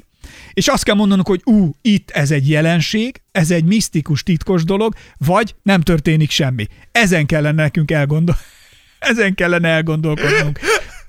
és 0.53 0.67
azt 0.67 0.83
kell 0.83 0.95
mondanunk, 0.95 1.27
hogy 1.27 1.41
ú, 1.43 1.71
itt 1.81 2.09
ez 2.11 2.31
egy 2.31 2.49
jelenség, 2.49 3.21
ez 3.31 3.51
egy 3.51 3.63
misztikus, 3.63 4.23
titkos 4.23 4.63
dolog, 4.63 4.93
vagy 5.17 5.55
nem 5.61 5.81
történik 5.81 6.29
semmi. 6.29 6.67
Ezen 6.91 7.25
kellene 7.25 7.61
nekünk 7.61 7.91
elgondol... 7.91 8.37
Ezen 8.99 9.35
kellene 9.35 9.67
elgondolkodnunk. 9.67 10.59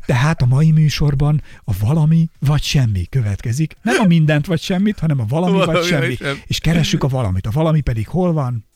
Tehát 0.07 0.43
a 0.43 0.47
mai 0.47 0.71
műsorban 0.71 1.43
a 1.65 1.73
valami 1.81 2.29
vagy 2.39 2.63
semmi 2.63 3.07
következik. 3.11 3.77
Nem 3.83 4.01
a 4.01 4.05
mindent 4.07 4.47
vagy 4.47 4.61
semmit, 4.61 4.99
hanem 4.99 5.21
a 5.21 5.25
valami, 5.29 5.53
Valami 5.53 5.73
vagy 5.73 5.85
semmi. 5.85 6.15
semmi. 6.15 6.39
És 6.47 6.59
keressük 6.59 7.05
a 7.05 7.09
valamit. 7.09 7.47
A 7.47 7.51
valami 7.51 7.81
pedig 7.81 8.09
hol 8.09 8.33
van? 8.33 8.67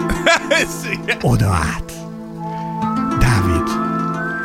Oda 1.20 1.48
át. 1.48 1.92
Dávid, 3.18 3.85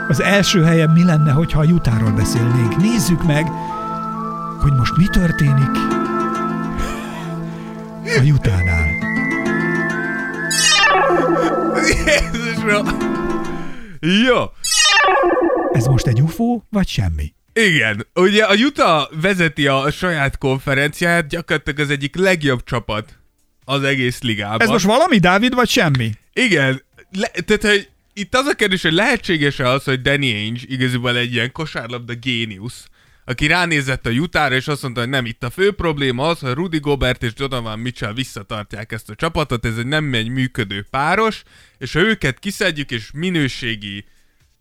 az 0.07 0.21
első 0.21 0.63
helyen 0.63 0.89
mi 0.89 1.03
lenne, 1.03 1.31
hogyha 1.31 1.59
a 1.59 1.63
jutáról 1.63 2.11
beszélnénk? 2.11 2.77
Nézzük 2.77 3.23
meg, 3.23 3.47
hogy 4.61 4.73
most 4.73 4.97
mi 4.97 5.05
történik 5.05 5.69
a 8.17 8.21
jutánál. 8.23 8.85
Jézusra. 11.87 12.81
Jó. 13.99 14.43
Ez 15.71 15.85
most 15.85 16.07
egy 16.07 16.21
UFO, 16.21 16.61
vagy 16.69 16.87
semmi? 16.87 17.33
Igen, 17.53 18.07
ugye 18.15 18.43
a 18.43 18.53
Utah 18.53 19.09
vezeti 19.21 19.67
a 19.67 19.91
saját 19.91 20.37
konferenciáját, 20.37 21.27
gyakorlatilag 21.27 21.79
az 21.79 21.89
egyik 21.89 22.15
legjobb 22.15 22.63
csapat 22.63 23.19
az 23.65 23.83
egész 23.83 24.21
ligában. 24.21 24.61
Ez 24.61 24.69
most 24.69 24.85
valami, 24.85 25.17
Dávid, 25.17 25.53
vagy 25.53 25.69
semmi? 25.69 26.11
Igen, 26.33 26.81
le, 27.11 27.27
tehát 27.45 27.61
hogy 27.61 27.89
itt 28.13 28.35
az 28.35 28.45
a 28.45 28.53
kérdés, 28.53 28.81
hogy 28.81 28.93
lehetséges-e 28.93 29.69
az, 29.69 29.83
hogy 29.83 30.01
Danny 30.01 30.33
Ainge 30.33 30.61
igazából 30.65 31.17
egy 31.17 31.33
ilyen 31.33 31.51
kosárlabda 31.51 32.13
géniusz, 32.13 32.85
aki 33.25 33.47
ránézett 33.47 34.05
a 34.05 34.09
jutára, 34.09 34.55
és 34.55 34.67
azt 34.67 34.81
mondta, 34.81 34.99
hogy 35.01 35.09
nem, 35.09 35.25
itt 35.25 35.43
a 35.43 35.49
fő 35.49 35.71
probléma 35.71 36.27
az, 36.27 36.39
hogy 36.39 36.53
Rudy 36.53 36.79
Gobert 36.79 37.23
és 37.23 37.33
Donovan 37.33 37.79
Mitchell 37.79 38.13
visszatartják 38.13 38.91
ezt 38.91 39.09
a 39.09 39.15
csapatot, 39.15 39.65
ez 39.65 39.77
egy 39.77 39.85
nem 39.85 40.13
egy 40.13 40.27
működő 40.27 40.85
páros, 40.89 41.43
és 41.77 41.93
ha 41.93 41.99
őket 41.99 42.39
kiszedjük, 42.39 42.91
és 42.91 43.09
minőségi, 43.13 44.05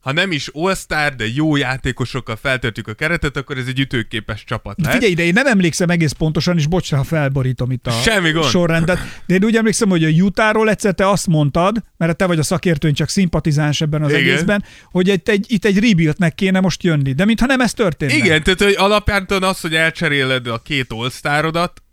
ha 0.00 0.12
nem 0.12 0.32
is 0.32 0.50
all 0.52 0.74
de 1.16 1.24
jó 1.34 1.56
játékosokkal 1.56 2.36
feltöltjük 2.36 2.88
a 2.88 2.94
keretet, 2.94 3.36
akkor 3.36 3.58
ez 3.58 3.66
egy 3.66 3.78
ütőképes 3.80 4.44
csapat 4.44 4.76
lehet. 4.80 4.94
Figyelj 4.94 5.12
ide, 5.12 5.22
én 5.22 5.32
nem 5.32 5.46
emlékszem 5.46 5.90
egész 5.90 6.12
pontosan, 6.12 6.58
és 6.58 6.66
bocs, 6.66 6.90
ha 6.92 7.04
felborítom 7.04 7.70
itt 7.70 7.86
a 7.86 7.90
Semmi 7.90 8.30
gond. 8.30 8.44
sorrendet, 8.44 8.98
de 9.26 9.34
én 9.34 9.44
úgy 9.44 9.56
emlékszem, 9.56 9.88
hogy 9.88 10.04
a 10.04 10.08
Jutáról 10.08 10.70
egyszer 10.70 10.94
te 10.94 11.08
azt 11.08 11.26
mondtad, 11.26 11.76
mert 11.96 12.16
te 12.16 12.26
vagy 12.26 12.38
a 12.38 12.42
szakértő, 12.42 12.88
én 12.88 12.94
csak 12.94 13.08
szimpatizáns 13.08 13.80
ebben 13.80 14.02
az 14.02 14.10
Igen. 14.10 14.22
egészben, 14.22 14.64
hogy 14.90 15.08
itt 15.08 15.28
egy, 15.28 15.44
itt 15.48 15.64
egy 15.64 15.78
rebuildnek 15.78 16.34
kéne 16.34 16.60
most 16.60 16.82
jönni, 16.82 17.12
de 17.12 17.24
mintha 17.24 17.46
nem 17.46 17.60
ez 17.60 17.72
történne. 17.72 18.14
Igen, 18.14 18.42
tehát 18.42 18.62
hogy 18.62 18.74
alapján 18.78 19.26
az, 19.28 19.60
hogy 19.60 19.74
elcseréled 19.74 20.46
a 20.46 20.58
két 20.58 20.92
all 20.92 21.10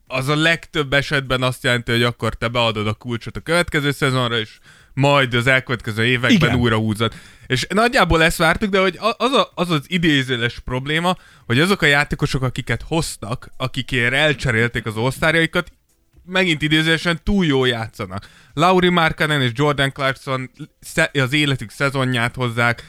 az 0.08 0.28
a 0.28 0.36
legtöbb 0.36 0.94
esetben 0.94 1.42
azt 1.42 1.64
jelenti, 1.64 1.92
hogy 1.92 2.04
akkor 2.04 2.34
te 2.34 2.48
beadod 2.48 2.88
a 2.88 2.94
kulcsot 2.94 3.38
a 3.38 3.40
következő 3.40 3.92
szezonra, 3.92 4.40
és 4.40 4.50
majd 4.98 5.34
az 5.34 5.48
elkövetkező 5.48 6.06
években 6.06 6.50
Igen. 6.50 6.56
Újra 6.56 6.78
húzod. 6.78 7.14
És 7.48 7.66
nagyjából 7.70 8.24
ezt 8.24 8.38
vártuk, 8.38 8.70
de 8.70 8.80
hogy 8.80 9.00
az 9.18 9.32
a, 9.32 9.52
az, 9.56 9.70
az 9.70 9.82
idézőles 9.88 10.60
probléma, 10.60 11.18
hogy 11.46 11.60
azok 11.60 11.82
a 11.82 11.86
játékosok, 11.86 12.42
akiket 12.42 12.82
hoztak, 12.88 13.50
akikért 13.58 14.14
elcserélték 14.14 14.86
az 14.86 14.98
osztárjaikat, 14.98 15.72
megint 16.26 16.62
idézősen 16.62 17.20
túl 17.24 17.46
jól 17.46 17.68
játszanak. 17.68 18.30
Lauri 18.54 18.90
Markkanen 18.90 19.42
és 19.42 19.52
Jordan 19.54 19.92
Clarkson 19.92 20.50
az 21.14 21.34
életük 21.34 21.72
szezonját 21.72 22.36
hozzák, 22.36 22.84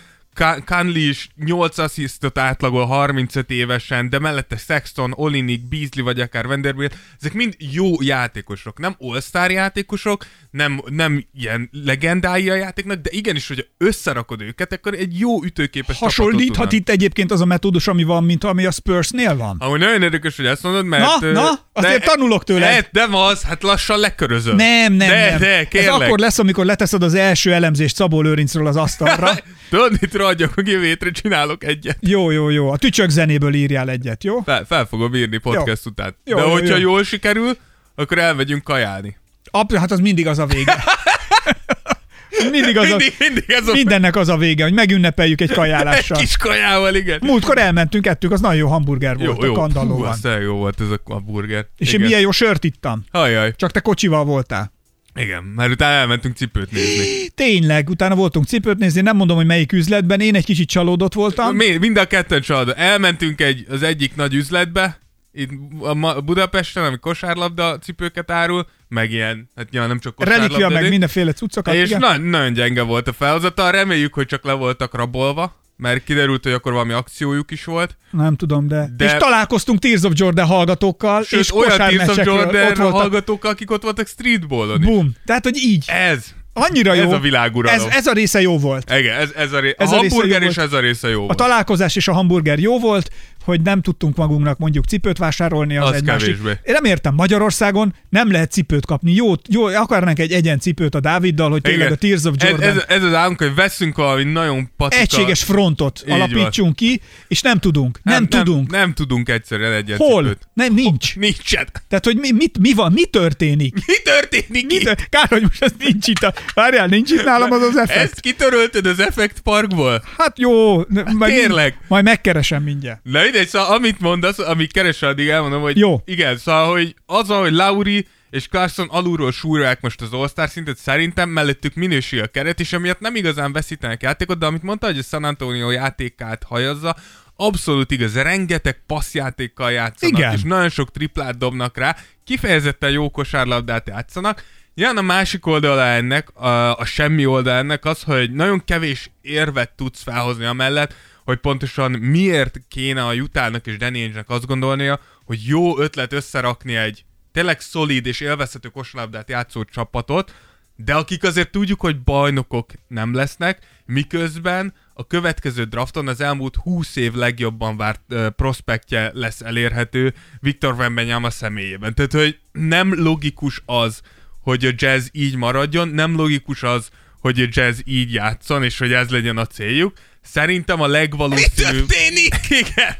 Conley 0.67 1.09
is 1.09 1.29
8 1.45 1.79
asszisztot 1.79 2.39
átlagol 2.39 2.87
35 2.87 3.51
évesen, 3.51 4.11
de 4.11 4.19
mellette 4.19 4.57
Sexton, 4.57 5.13
Olinik, 5.17 5.69
Beasley 5.69 6.05
vagy 6.05 6.21
akár 6.21 6.47
Vanderbilt, 6.47 6.97
ezek 7.21 7.33
mind 7.33 7.55
jó 7.59 8.03
játékosok, 8.03 8.79
nem 8.79 8.97
all-star 8.99 9.51
játékosok, 9.51 10.27
nem, 10.51 10.83
nem 10.87 11.25
ilyen 11.35 11.71
legendái 11.85 12.51
a 12.51 12.55
játéknak, 12.55 13.01
de 13.01 13.11
igenis, 13.13 13.49
hogy 13.49 13.69
összerakod 13.79 14.41
őket, 14.41 14.73
akkor 14.73 14.95
egy 14.95 15.19
jó 15.19 15.43
ütőképes 15.45 15.99
Hasonlíthat 15.99 16.73
itt 16.73 16.89
egyébként 16.89 17.31
az 17.31 17.41
a 17.41 17.45
metódus, 17.45 17.89
ami 17.89 18.03
van, 18.03 18.25
mint 18.25 18.45
ami 18.45 18.67
a 18.67 18.71
Spursnél 18.71 19.37
van? 19.37 19.57
Amúgy 19.59 19.79
nagyon 19.81 20.03
érdekes, 20.03 20.37
hogy 20.37 20.47
ezt 20.47 20.63
mondod, 20.63 20.85
mert... 20.85 21.21
Na, 21.21 21.31
na, 21.33 21.51
azért 21.73 22.01
de, 22.01 22.07
tanulok 22.07 22.45
tőle. 22.45 22.67
De, 22.67 23.07
de 23.07 23.17
az, 23.17 23.43
hát 23.43 23.63
lassan 23.63 23.99
lekörözöl. 23.99 24.55
Nem, 24.55 24.93
nem, 24.93 25.09
de, 25.09 25.31
nem. 25.31 25.39
De, 25.39 25.65
kérlek. 25.69 25.93
Ez 25.93 26.01
akkor 26.01 26.19
lesz, 26.19 26.39
amikor 26.39 26.65
leteszed 26.65 27.03
az 27.03 27.15
első 27.15 27.53
elemzést 27.53 27.95
Szabó 27.95 28.21
Lőrincről 28.21 28.67
az 28.67 28.77
asztalra. 28.77 29.31
Tudod, 29.71 29.97
mit 30.01 30.15
ragyog, 30.29 30.53
hogy 30.55 30.69
jövő 30.69 30.85
hétre 30.85 31.11
csinálok 31.11 31.65
egyet. 31.65 31.97
Jó, 32.01 32.31
jó, 32.31 32.49
jó. 32.49 32.71
A 32.71 32.77
tücsök 32.77 33.11
zenéből 33.11 33.55
írjál 33.55 33.91
egyet, 33.91 34.25
jó? 34.25 34.41
Fel, 34.41 34.65
fel 34.65 34.85
fogom 34.87 35.15
írni 35.15 35.39
podcast 35.39 35.85
jó. 35.85 35.91
után. 35.91 36.17
Jó, 36.25 36.37
De 36.37 36.43
jó, 36.43 36.51
hogyha 36.51 36.77
jó. 36.77 36.81
jól 36.81 37.05
sikerül, 37.05 37.57
akkor 37.95 38.19
elmegyünk 38.19 38.65
kajálni. 38.65 39.17
Ap, 39.51 39.73
hát 39.73 39.91
az 39.91 40.01
mindig 40.01 40.27
az 40.27 40.39
a 40.39 40.47
vége. 40.47 40.85
mindig 42.51 42.77
az 42.77 42.89
mindig, 42.89 43.15
a, 43.19 43.25
mindig 43.25 43.45
ez 43.51 43.69
a... 43.69 43.73
mindennek 43.73 44.17
az 44.17 44.29
a 44.29 44.37
vége, 44.37 44.63
hogy 44.63 44.73
megünnepeljük 44.73 45.41
egy 45.41 45.53
kajálással. 45.53 46.17
Egy 46.17 46.23
kis 46.23 46.37
kajával, 46.37 46.95
igen. 46.95 47.19
Múltkor 47.23 47.59
elmentünk, 47.59 48.07
ettük, 48.07 48.33
az 48.33 48.41
nagyon 48.41 48.57
jó 48.59 48.69
hamburger 48.69 49.17
Jó, 49.19 49.27
volt 49.27 49.43
jó, 49.43 49.53
a 49.53 49.55
Hú, 49.55 49.61
kandallóban. 49.61 50.09
az 50.09 50.21
tényleg 50.21 50.43
jó 50.43 50.55
volt 50.55 50.81
ez 50.81 50.87
a 51.05 51.21
burger. 51.21 51.67
És 51.77 51.89
igen. 51.89 52.01
én 52.01 52.07
milyen 52.07 52.21
jó 52.21 52.31
sört 52.31 52.65
ittam. 52.65 53.05
Ajaj. 53.11 53.53
Csak 53.57 53.71
te 53.71 53.81
kocsival 53.81 54.25
voltál. 54.25 54.73
Igen, 55.19 55.43
mert 55.43 55.71
utána 55.71 55.95
elmentünk 55.95 56.37
cipőt 56.37 56.71
nézni. 56.71 57.29
Tényleg, 57.35 57.89
utána 57.89 58.15
voltunk 58.15 58.47
cipőt 58.47 58.79
nézni, 58.79 59.01
nem 59.01 59.17
mondom, 59.17 59.37
hogy 59.37 59.47
melyik 59.47 59.73
üzletben, 59.73 60.21
én 60.21 60.35
egy 60.35 60.45
kicsit 60.45 60.69
csalódott 60.69 61.15
voltam. 61.15 61.57
Mi, 61.57 61.77
mind 61.77 61.97
a 61.97 62.07
ketten 62.07 62.41
csalódott. 62.41 62.77
Elmentünk 62.77 63.41
egy, 63.41 63.67
az 63.69 63.83
egyik 63.83 64.17
nagy 64.17 64.35
üzletbe, 64.35 64.99
itt 65.33 65.51
a 65.81 66.21
Budapesten, 66.21 66.85
ami 66.85 66.97
kosárlabda 66.97 67.79
cipőket 67.79 68.31
árul, 68.31 68.67
meg 68.89 69.11
ilyen, 69.11 69.49
hát 69.57 69.71
nyilván 69.71 69.89
nem 69.89 69.99
csak 69.99 70.15
kosárlabda. 70.15 70.45
Relikvia, 70.45 70.69
meg 70.69 70.83
de- 70.83 70.89
mindenféle 70.89 71.33
cuccokat. 71.33 71.75
És 71.75 71.89
igen. 71.89 72.01
na, 72.01 72.17
nagyon 72.17 72.53
gyenge 72.53 72.83
volt 72.83 73.09
a 73.09 73.13
felhozata, 73.13 73.71
reméljük, 73.71 74.15
hogy 74.15 74.27
csak 74.27 74.45
le 74.45 74.53
voltak 74.53 74.95
rabolva, 74.95 75.61
mert 75.79 76.05
kiderült, 76.05 76.43
hogy 76.43 76.53
akkor 76.53 76.73
valami 76.73 76.93
akciójuk 76.93 77.51
is 77.51 77.65
volt. 77.65 77.97
Nem 78.11 78.37
tudom, 78.37 78.69
de... 78.69 78.89
De-. 78.97 79.05
És 79.05 79.13
találkoztunk 79.19 79.79
Tears 79.79 80.03
of 80.03 80.13
Jordan 80.15 80.47
hallgatókkal, 80.47 81.23
Sőt, 81.23 81.41
és 81.41 81.55
olyan 81.55 81.77
Tears 81.77 82.09
of 82.09 82.17
Jordan 82.17 82.67
ott 82.67 82.77
voltak. 82.77 83.01
hallgatók, 83.01 83.45
akik 83.45 83.71
ott 83.71 83.83
voltak 83.83 84.07
streetballon 84.07 84.81
is. 84.81 84.87
Bum. 84.87 85.13
Tehát, 85.27 85.45
hogy 85.45 85.57
így. 85.57 85.85
Ez. 85.87 86.25
Annyira 86.53 86.95
jó. 86.95 87.03
Ez 87.03 87.13
a 87.13 87.19
világuralom. 87.19 87.87
Ez, 87.89 87.95
ez 87.95 88.07
a 88.07 88.13
része 88.13 88.41
jó 88.41 88.59
volt. 88.59 88.93
Igen, 88.99 89.19
ez, 89.19 89.31
ez 89.37 89.53
a, 89.53 89.61
ré... 89.61 89.75
Ez 89.79 89.93
a 89.93 89.95
a 89.95 89.97
hamburger 89.97 90.43
és 90.43 90.57
ez 90.57 90.73
a 90.73 90.81
része 90.81 91.09
jó 91.09 91.23
A 91.23 91.25
volt. 91.25 91.37
találkozás 91.37 91.97
és 91.97 92.09
a 92.09 92.13
hamburger 92.13 92.59
jó 92.59 92.79
volt, 92.79 93.11
hogy 93.49 93.63
nem 93.63 93.83
tudtunk 93.83 94.17
magunknak 94.17 94.59
mondjuk 94.59 94.85
cipőt 94.85 95.19
vásárolni, 95.19 95.77
az, 95.77 95.89
Az 95.89 95.95
egy 95.95 96.05
másik. 96.05 96.37
Én 96.45 96.73
nem 96.73 96.85
értem, 96.85 97.15
Magyarországon 97.15 97.95
nem 98.09 98.31
lehet 98.31 98.51
cipőt 98.51 98.87
kapni. 98.87 99.13
Jó, 99.13 99.33
jó 99.49 99.65
akarnánk 99.65 100.19
egy 100.19 100.33
egyen 100.33 100.59
cipőt 100.59 100.95
a 100.95 101.01
Dáviddal, 101.01 101.51
hogy 101.51 101.63
tényleg 101.63 101.81
Igen. 101.81 101.93
a 101.93 101.97
Tears 101.97 102.25
of 102.25 102.35
ez, 102.39 102.49
Jordan 102.49 102.69
ez, 102.69 102.85
ez, 102.89 103.03
az 103.03 103.15
álmunk, 103.15 103.39
hogy 103.39 103.55
veszünk 103.55 103.97
valami 103.97 104.25
nagyon 104.25 104.71
patika... 104.77 105.03
egységes 105.03 105.43
frontot 105.43 106.03
Így 106.07 106.13
alapítsunk 106.13 106.77
ki, 106.77 107.01
és 107.29 107.41
nem 107.41 107.59
tudunk. 107.59 108.01
Nem, 108.03 108.15
nem 108.15 108.29
tudunk. 108.29 108.71
Nem, 108.71 108.81
nem 108.81 108.95
tudunk 108.95 109.29
egyszerűen 109.29 109.73
egyet 109.73 109.97
Hol? 109.97 110.23
cipőt. 110.23 110.49
Nem, 110.55 110.75
nincs. 110.75 111.17
Nincsen. 111.17 111.67
Tehát, 111.89 112.05
hogy 112.05 112.17
mi, 112.17 112.31
mit, 112.33 112.59
mi 112.59 112.73
van, 112.75 112.93
mi 112.93 113.05
történik? 113.05 113.75
Mi 113.75 113.97
történik 114.03 114.67
Mi 114.67 114.75
itt? 114.75 114.83
tör... 114.83 115.09
Kár, 115.09 115.29
hogy 115.29 115.43
most 115.43 115.63
ez 115.63 115.73
nincs 115.79 116.07
itt. 116.07 116.23
A... 116.23 116.35
Várjál, 116.55 116.87
nincs 116.87 117.11
itt 117.11 117.25
nálam 117.25 117.53
az 117.53 117.63
az 117.63 117.77
effekt. 117.77 118.01
Ezt 118.01 118.21
kitörölted 118.21 118.87
az 118.87 119.01
Effect 119.01 119.41
Parkból? 119.41 120.03
Hát 120.19 120.39
jó, 120.39 120.77
majd, 121.15 121.35
tényleg. 121.35 121.79
majd 121.89 122.05
megkeresem 122.05 122.63
mindjárt. 122.63 123.01
Na 123.03 123.25
mindegy, 123.39 123.61
szóval 123.61 123.77
amit 123.77 124.01
mondasz, 124.01 124.39
amit 124.39 124.73
keresel, 124.73 125.09
addig 125.09 125.29
elmondom, 125.29 125.63
hogy 125.63 125.79
Jó. 125.79 126.01
igen, 126.05 126.37
szóval, 126.37 126.71
hogy 126.71 126.95
az 127.07 127.29
van, 127.29 127.41
hogy 127.41 127.53
Lauri 127.53 128.07
és 128.31 128.49
Carson 128.49 128.89
alulról 128.91 129.33
súrják 129.33 129.81
most 129.81 130.01
az 130.01 130.13
All-Star 130.13 130.49
szintet, 130.49 130.77
szerintem 130.77 131.29
mellettük 131.29 131.75
minőség 131.75 132.21
a 132.21 132.27
keret, 132.27 132.61
és 132.61 132.73
emiatt 132.73 133.01
nem 133.01 133.15
igazán 133.15 133.53
veszítenek 133.53 134.03
játékot, 134.03 134.39
de 134.39 134.47
amit 134.47 134.63
mondta, 134.63 134.87
hogy 134.87 134.99
a 134.99 135.03
San 135.03 135.25
Antonio 135.25 135.71
játékát 135.71 136.43
hajazza, 136.43 136.97
abszolút 137.37 137.91
igaz, 137.91 138.15
rengeteg 138.15 138.83
passzjátékkal 138.87 139.73
játszanak, 139.73 140.19
Igen. 140.19 140.33
és 140.33 140.43
nagyon 140.43 140.69
sok 140.69 140.91
triplát 140.91 141.39
dobnak 141.39 141.77
rá, 141.77 141.97
kifejezetten 142.25 142.91
jó 142.91 143.11
kosárlabdát 143.11 143.89
játszanak, 143.89 144.45
Jön 144.75 144.97
a 144.97 145.03
másik 145.03 145.47
oldala 145.47 145.85
ennek, 145.85 146.29
a, 146.35 146.77
a 146.77 146.85
semmi 146.85 147.27
oldala 147.27 147.57
ennek 147.57 147.85
az, 147.85 148.03
hogy 148.03 148.33
nagyon 148.33 148.65
kevés 148.65 149.11
érvet 149.21 149.71
tudsz 149.77 150.03
felhozni 150.03 150.45
amellett, 150.45 150.95
hogy 151.29 151.39
pontosan 151.39 151.91
miért 151.91 152.61
kéne 152.69 153.07
a 153.07 153.13
Jutának 153.13 153.67
és 153.67 153.77
Danny 153.77 154.13
azt 154.27 154.47
gondolnia, 154.47 155.01
hogy 155.25 155.47
jó 155.47 155.79
ötlet 155.79 156.13
összerakni 156.13 156.77
egy 156.77 157.05
tényleg 157.33 157.61
szolid 157.61 158.07
és 158.07 158.21
élvezhető 158.21 158.69
kosárlabdát 158.69 159.29
játszó 159.29 159.65
csapatot, 159.65 160.35
de 160.77 160.95
akik 160.95 161.23
azért 161.23 161.51
tudjuk, 161.51 161.81
hogy 161.81 162.01
bajnokok 162.01 162.71
nem 162.87 163.15
lesznek, 163.15 163.59
miközben 163.85 164.75
a 164.95 165.07
következő 165.07 165.65
drafton 165.65 166.09
az 166.09 166.21
elmúlt 166.21 166.57
20 166.57 166.97
év 166.97 167.15
legjobban 167.15 167.77
várt 167.77 168.01
uh, 168.11 168.29
prospektje 168.29 169.11
lesz 169.15 169.41
elérhető 169.41 170.15
Viktor 170.41 170.75
Wembanyama 170.75 171.31
személyében. 171.31 171.95
Tehát, 171.95 172.13
hogy 172.13 172.39
nem 172.53 173.03
logikus 173.03 173.63
az, 173.67 174.01
hogy 174.41 174.65
a 174.65 174.73
jazz 174.77 175.09
így 175.13 175.37
maradjon, 175.37 175.89
nem 175.89 176.17
logikus 176.17 176.63
az, 176.63 176.91
hogy 177.21 177.41
a 177.41 177.47
jazz 177.49 177.81
így 177.85 178.13
játszon, 178.13 178.65
és 178.65 178.79
hogy 178.79 178.93
ez 178.93 179.11
legyen 179.11 179.37
a 179.37 179.47
céljuk. 179.47 179.93
Szerintem 180.31 180.81
a 180.81 180.87
legvalószínűbb... 180.87 181.91
Igen. 182.61 182.97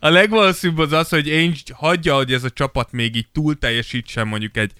A 0.00 0.08
legvalószínűbb 0.08 0.78
az 0.78 0.92
az, 0.92 1.08
hogy 1.08 1.28
Ainge 1.28 1.58
hagyja, 1.72 2.14
hogy 2.14 2.32
ez 2.32 2.44
a 2.44 2.50
csapat 2.50 2.92
még 2.92 3.16
így 3.16 3.26
túl 3.32 3.58
teljesítsen 3.58 4.26
mondjuk 4.26 4.56
egy 4.56 4.72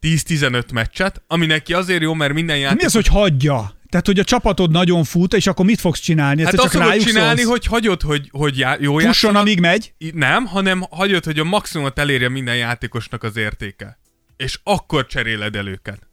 10-15 0.00 0.72
meccset, 0.72 1.22
ami 1.26 1.46
neki 1.46 1.72
azért 1.72 2.02
jó, 2.02 2.14
mert 2.14 2.32
minden 2.32 2.58
játék... 2.58 2.78
Mi 2.78 2.84
az, 2.84 2.92
hogy 2.92 3.06
hagyja? 3.06 3.74
Tehát, 3.88 4.06
hogy 4.06 4.18
a 4.18 4.24
csapatod 4.24 4.70
nagyon 4.70 5.04
fut, 5.04 5.34
és 5.34 5.46
akkor 5.46 5.64
mit 5.64 5.80
fogsz 5.80 6.00
csinálni? 6.00 6.42
Hát 6.42 6.52
Egyszer 6.52 6.64
azt 6.64 6.72
csak 6.72 6.82
fogod 6.82 6.96
rájuk 6.96 7.08
csinálni, 7.08 7.40
szólsz? 7.40 7.50
hogy 7.50 7.66
hagyod, 7.66 8.02
hogy, 8.02 8.28
hogy 8.30 8.58
já, 8.58 8.76
jó 8.80 8.92
Fusson, 8.92 9.02
játszanak. 9.02 9.42
amíg 9.42 9.60
megy? 9.60 9.92
Nem, 10.12 10.44
hanem 10.46 10.84
hagyod, 10.90 11.24
hogy 11.24 11.38
a 11.38 11.44
maximumot 11.44 11.98
elérje 11.98 12.28
minden 12.28 12.56
játékosnak 12.56 13.22
az 13.22 13.36
értéke. 13.36 13.98
És 14.36 14.58
akkor 14.62 15.06
cseréled 15.06 15.56
el 15.56 15.66
őket. 15.66 16.09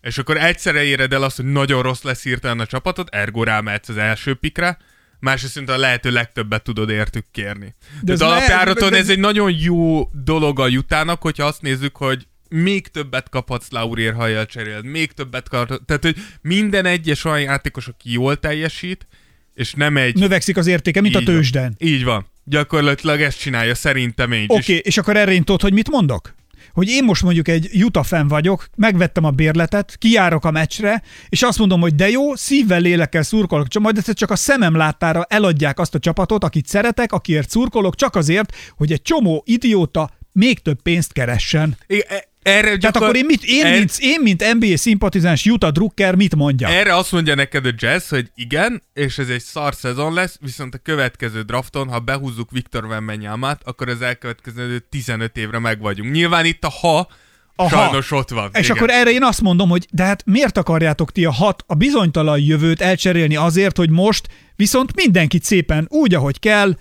És 0.00 0.18
akkor 0.18 0.36
egyszerre 0.36 0.82
éred 0.82 1.12
el 1.12 1.22
azt, 1.22 1.36
hogy 1.36 1.44
nagyon 1.44 1.82
rossz 1.82 2.02
lesz 2.02 2.22
hirtelen 2.22 2.60
a 2.60 2.66
csapatod, 2.66 3.08
ergo 3.10 3.42
rámehetsz 3.42 3.88
az 3.88 3.96
első 3.96 4.34
pikre, 4.34 4.78
másrészt 5.20 5.52
szinte 5.52 5.72
a 5.72 5.78
lehető 5.78 6.10
legtöbbet 6.10 6.62
tudod 6.62 6.90
értük 6.90 7.24
kérni. 7.30 7.74
De, 8.02 8.14
le- 8.18 8.26
alapjáraton 8.26 8.94
ez 8.94 9.08
egy 9.08 9.18
nagyon 9.18 9.54
jó 9.58 10.08
dolog 10.24 10.60
a 10.60 10.68
jutának, 10.68 11.22
hogyha 11.22 11.44
azt 11.44 11.62
nézzük, 11.62 11.96
hogy 11.96 12.26
még 12.48 12.88
többet 12.88 13.28
kaphatsz 13.28 13.70
Laurier, 13.70 14.14
ha 14.14 14.28
elcseréled, 14.28 14.84
még 14.84 15.12
többet 15.12 15.48
kaphatsz. 15.48 15.82
Tehát, 15.86 16.02
hogy 16.02 16.16
minden 16.40 16.84
egyes 16.84 17.24
olyan 17.24 17.40
játékos, 17.40 17.88
aki 17.88 18.12
jól 18.12 18.38
teljesít, 18.38 19.06
és 19.54 19.72
nem 19.72 19.96
egy... 19.96 20.14
Növekszik 20.14 20.56
az 20.56 20.66
értéke, 20.66 21.00
mint 21.00 21.14
a 21.14 21.18
van. 21.18 21.34
tőzsden. 21.34 21.74
Így 21.78 22.04
van. 22.04 22.26
Gyakorlatilag 22.44 23.20
ezt 23.20 23.38
csinálja 23.38 23.74
szerintem 23.74 24.32
én 24.32 24.44
Oké, 24.48 24.60
okay, 24.60 24.76
és 24.84 24.96
akkor 24.96 25.16
erre 25.16 25.34
tudod, 25.34 25.60
hogy 25.60 25.72
mit 25.72 25.90
mondok? 25.90 26.34
Hogy 26.78 26.88
én 26.88 27.04
most 27.04 27.22
mondjuk 27.22 27.48
egy 27.48 27.84
Utah 27.84 28.04
fan 28.04 28.28
vagyok, 28.28 28.68
megvettem 28.76 29.24
a 29.24 29.30
bérletet, 29.30 29.96
kijárok 29.98 30.44
a 30.44 30.50
meccsre, 30.50 31.02
és 31.28 31.42
azt 31.42 31.58
mondom, 31.58 31.80
hogy 31.80 31.94
de 31.94 32.08
jó, 32.08 32.34
szívvel, 32.34 32.80
lélekkel 32.80 33.22
szurkolok, 33.22 33.68
csak 33.68 33.82
majd 33.82 33.96
egyszer 33.96 34.14
csak 34.14 34.30
a 34.30 34.36
szemem 34.36 34.76
láttára 34.76 35.24
eladják 35.28 35.78
azt 35.78 35.94
a 35.94 35.98
csapatot, 35.98 36.44
akit 36.44 36.66
szeretek, 36.66 37.12
akiért 37.12 37.50
szurkolok, 37.50 37.94
csak 37.94 38.16
azért, 38.16 38.54
hogy 38.76 38.92
egy 38.92 39.02
csomó 39.02 39.42
idióta 39.46 40.10
még 40.32 40.58
több 40.58 40.82
pénzt 40.82 41.12
keressen. 41.12 41.76
Igen, 41.86 42.06
erre 42.48 42.60
Tehát 42.60 42.80
gyakor- 42.80 43.02
akkor 43.02 43.16
én, 43.16 43.24
mit, 43.24 43.44
én, 43.44 43.64
er- 43.64 43.78
mint, 43.78 43.92
én, 43.98 44.20
mint 44.22 44.54
NBA 44.54 44.76
szimpatizáns 44.76 45.44
Utah 45.46 45.70
Drucker 45.70 46.14
mit 46.14 46.34
mondja? 46.36 46.68
Erre 46.68 46.96
azt 46.96 47.12
mondja 47.12 47.34
neked 47.34 47.66
a 47.66 47.70
Jazz, 47.76 48.08
hogy 48.08 48.30
igen, 48.34 48.82
és 48.94 49.18
ez 49.18 49.28
egy 49.28 49.40
szar 49.42 49.74
szezon 49.74 50.12
lesz, 50.14 50.38
viszont 50.40 50.74
a 50.74 50.78
következő 50.78 51.42
drafton, 51.42 51.88
ha 51.88 51.98
behúzzuk 51.98 52.50
Viktor 52.50 52.84
Wembanyamát, 52.84 53.60
akkor 53.64 53.88
az 53.88 54.02
elkövetkező 54.02 54.78
15 54.90 55.36
évre 55.36 55.58
meg 55.58 55.80
vagyunk. 55.80 56.12
Nyilván 56.12 56.44
itt 56.44 56.64
a 56.64 56.68
ha, 56.80 57.08
Aha. 57.56 57.68
sajnos 57.68 58.10
ott 58.10 58.30
van. 58.30 58.50
És 58.52 58.64
igen. 58.64 58.76
akkor 58.76 58.90
erre 58.90 59.10
én 59.10 59.22
azt 59.22 59.40
mondom, 59.40 59.68
hogy 59.68 59.86
de 59.90 60.02
hát 60.02 60.22
miért 60.26 60.58
akarjátok 60.58 61.12
ti 61.12 61.24
a 61.24 61.32
hat, 61.32 61.64
a 61.66 61.74
bizonytalan 61.74 62.40
jövőt 62.40 62.80
elcserélni 62.80 63.36
azért, 63.36 63.76
hogy 63.76 63.90
most 63.90 64.28
viszont 64.56 64.94
mindenkit 64.94 65.44
szépen 65.44 65.86
úgy, 65.90 66.14
ahogy 66.14 66.38
kell, 66.38 66.76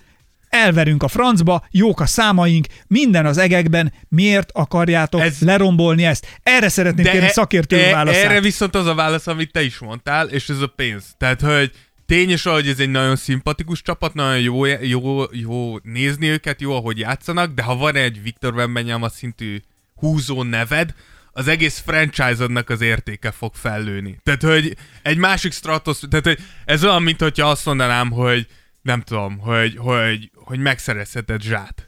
elverünk 0.49 1.03
a 1.03 1.07
francba, 1.07 1.67
jók 1.71 1.99
a 1.99 2.05
számaink, 2.05 2.65
minden 2.87 3.25
az 3.25 3.37
egekben, 3.37 3.93
miért 4.09 4.51
akarjátok 4.53 5.21
Ez... 5.21 5.39
Lerombolni 5.39 6.05
ezt? 6.05 6.39
Erre 6.43 6.69
szeretném 6.69 7.05
kérni 7.05 7.27
e- 7.27 7.31
szakértő 7.31 7.77
e- 7.77 7.91
válaszát. 7.91 8.23
Erre 8.23 8.41
viszont 8.41 8.75
az 8.75 8.85
a 8.85 8.95
válasz, 8.95 9.27
amit 9.27 9.51
te 9.51 9.63
is 9.63 9.77
mondtál, 9.79 10.27
és 10.27 10.49
ez 10.49 10.61
a 10.61 10.67
pénz. 10.67 11.03
Tehát, 11.17 11.41
hogy 11.41 11.71
tényes, 12.05 12.43
hogy 12.43 12.67
ez 12.67 12.79
egy 12.79 12.89
nagyon 12.89 13.15
szimpatikus 13.15 13.81
csapat, 13.81 14.13
nagyon 14.13 14.39
jó, 14.39 14.65
jó, 14.65 15.23
jó 15.31 15.77
nézni 15.83 16.27
őket, 16.27 16.61
jó, 16.61 16.75
ahogy 16.75 16.99
játszanak, 16.99 17.53
de 17.53 17.61
ha 17.61 17.75
van 17.75 17.95
egy 17.95 18.21
Viktor 18.21 18.53
Wembanyama 18.53 19.09
szintű 19.09 19.61
húzó 19.95 20.43
neved, 20.43 20.93
az 21.31 21.47
egész 21.47 21.83
franchise-odnak 21.85 22.69
az 22.69 22.81
értéke 22.81 23.31
fog 23.31 23.53
fellőni. 23.55 24.19
Tehát, 24.23 24.41
hogy 24.41 24.77
egy 25.01 25.17
másik 25.17 25.53
stratosz, 25.53 26.03
tehát, 26.09 26.25
hogy 26.25 26.39
ez 26.65 26.83
olyan, 26.83 27.03
mint 27.03 27.21
hogyha 27.21 27.49
azt 27.49 27.65
mondanám, 27.65 28.11
hogy 28.11 28.47
nem 28.81 29.01
tudom, 29.01 29.39
hogy, 29.39 29.75
hogy, 29.77 30.31
hogy 30.47 30.59
megszerezheted 30.59 31.41
zsát. 31.41 31.86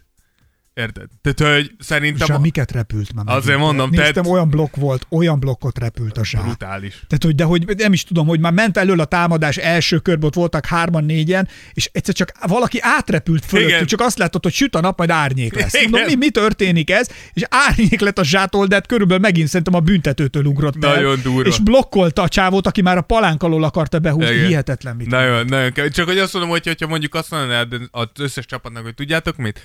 Érted? 0.80 1.08
Tehát, 1.22 1.56
hogy 1.56 1.72
szerintem... 1.80 2.28
Zsá, 2.28 2.38
miket 2.38 2.72
repült 2.72 3.14
már 3.14 3.26
Azért 3.28 3.46
megint? 3.46 3.66
mondom, 3.66 3.90
Néztem, 3.90 4.14
tehát- 4.14 4.30
olyan 4.30 4.50
blokk 4.50 4.76
volt, 4.76 5.06
olyan 5.10 5.40
blokkot 5.40 5.80
repült 5.80 6.18
a 6.18 6.26
zsá. 6.26 6.42
Brutális. 6.42 6.94
Tehát, 6.94 7.24
hogy, 7.24 7.36
de 7.36 7.44
hogy 7.44 7.74
nem 7.78 7.94
is 7.94 8.04
tudom, 8.04 8.28
hogy 8.28 8.40
már 8.40 8.52
ment 8.52 8.78
elől 8.78 9.00
a 9.00 9.06
támadás 9.06 9.58
első 9.58 9.98
körben, 9.98 10.28
ott 10.28 10.34
voltak 10.34 10.66
hárman, 10.66 11.04
négyen, 11.04 11.48
és 11.74 11.90
egyszer 11.94 12.14
csak 12.14 12.32
valaki 12.48 12.78
átrepült 12.82 13.46
fölöttük, 13.46 13.88
csak 13.88 14.02
azt 14.02 14.18
látod, 14.18 14.44
hogy 14.44 14.54
süt 14.54 14.76
a 14.76 14.80
nap, 14.80 14.98
majd 14.98 15.10
árnyék 15.10 15.56
lesz. 15.56 15.74
Igen. 15.74 15.90
Mondom, 15.90 16.10
mi, 16.10 16.16
mi 16.16 16.30
történik 16.30 16.90
ez? 16.90 17.08
És 17.34 17.44
árnyék 17.50 18.00
lett 18.00 18.20
a 18.20 18.24
zsától, 18.24 18.66
de 18.66 18.76
hát 18.76 18.88
körülbelül 18.88 19.22
megint 19.22 19.48
szerintem 19.48 19.74
a 19.74 19.80
büntetőtől 19.80 20.46
ugrott 20.46 20.84
el. 20.84 20.94
Nagyon 20.96 21.20
durva. 21.24 21.50
És 21.50 21.60
blokkolta 21.60 22.22
a 22.22 22.28
csávót, 22.28 22.68
aki 22.68 22.82
már 22.82 22.98
a 22.98 23.02
palánk 23.02 23.44
alól 23.44 23.64
akarta 23.64 24.00
behúzni. 24.00 24.34
Igen. 24.34 24.48
Hihetetlen 24.48 24.96
mit. 24.96 25.08
Nagyon, 25.08 25.46
nagyon 25.46 25.72
kemény. 25.72 25.92
Csak 25.92 26.08
hogy 26.08 26.18
azt 26.18 26.34
mondom, 26.34 26.52
hogy 26.52 26.66
hogyha 26.68 26.88
mondjuk 26.88 27.16
azt 27.16 27.32
mondanád 27.32 27.74
az 27.92 28.08
összes 28.20 28.46
csapatnak, 28.46 28.84
hogy 28.84 28.94
tudjátok 28.94 29.38
mit? 29.38 29.62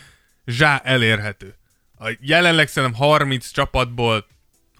Zsá 0.47 0.81
elérhető. 0.85 1.55
A 1.99 2.17
jelenleg 2.21 2.69
szerintem 2.69 2.99
30 2.99 3.51
csapatból 3.51 4.27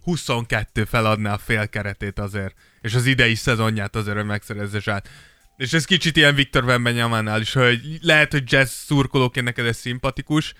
22 0.03 0.85
feladná 0.85 1.33
a 1.33 1.39
fél 1.39 1.69
keretét 1.69 2.19
azért, 2.19 2.55
és 2.81 2.95
az 2.95 3.07
idei 3.07 3.35
szezonját 3.35 3.97
azért, 3.97 4.17
hogy 4.17 4.27
megszerezze 4.27 4.81
Zsát. 4.81 5.09
És 5.57 5.73
ez 5.73 5.85
kicsit 5.85 6.17
ilyen 6.17 6.35
Viktor 6.35 6.65
Wembanyamánál 6.65 7.41
is, 7.41 7.53
hogy 7.53 7.81
lehet, 8.01 8.33
hogy 8.33 8.53
jazz 8.53 8.71
szurkolóként 8.71 9.47
neked 9.47 9.67
ez 9.67 9.77
szimpatikus, 9.77 10.55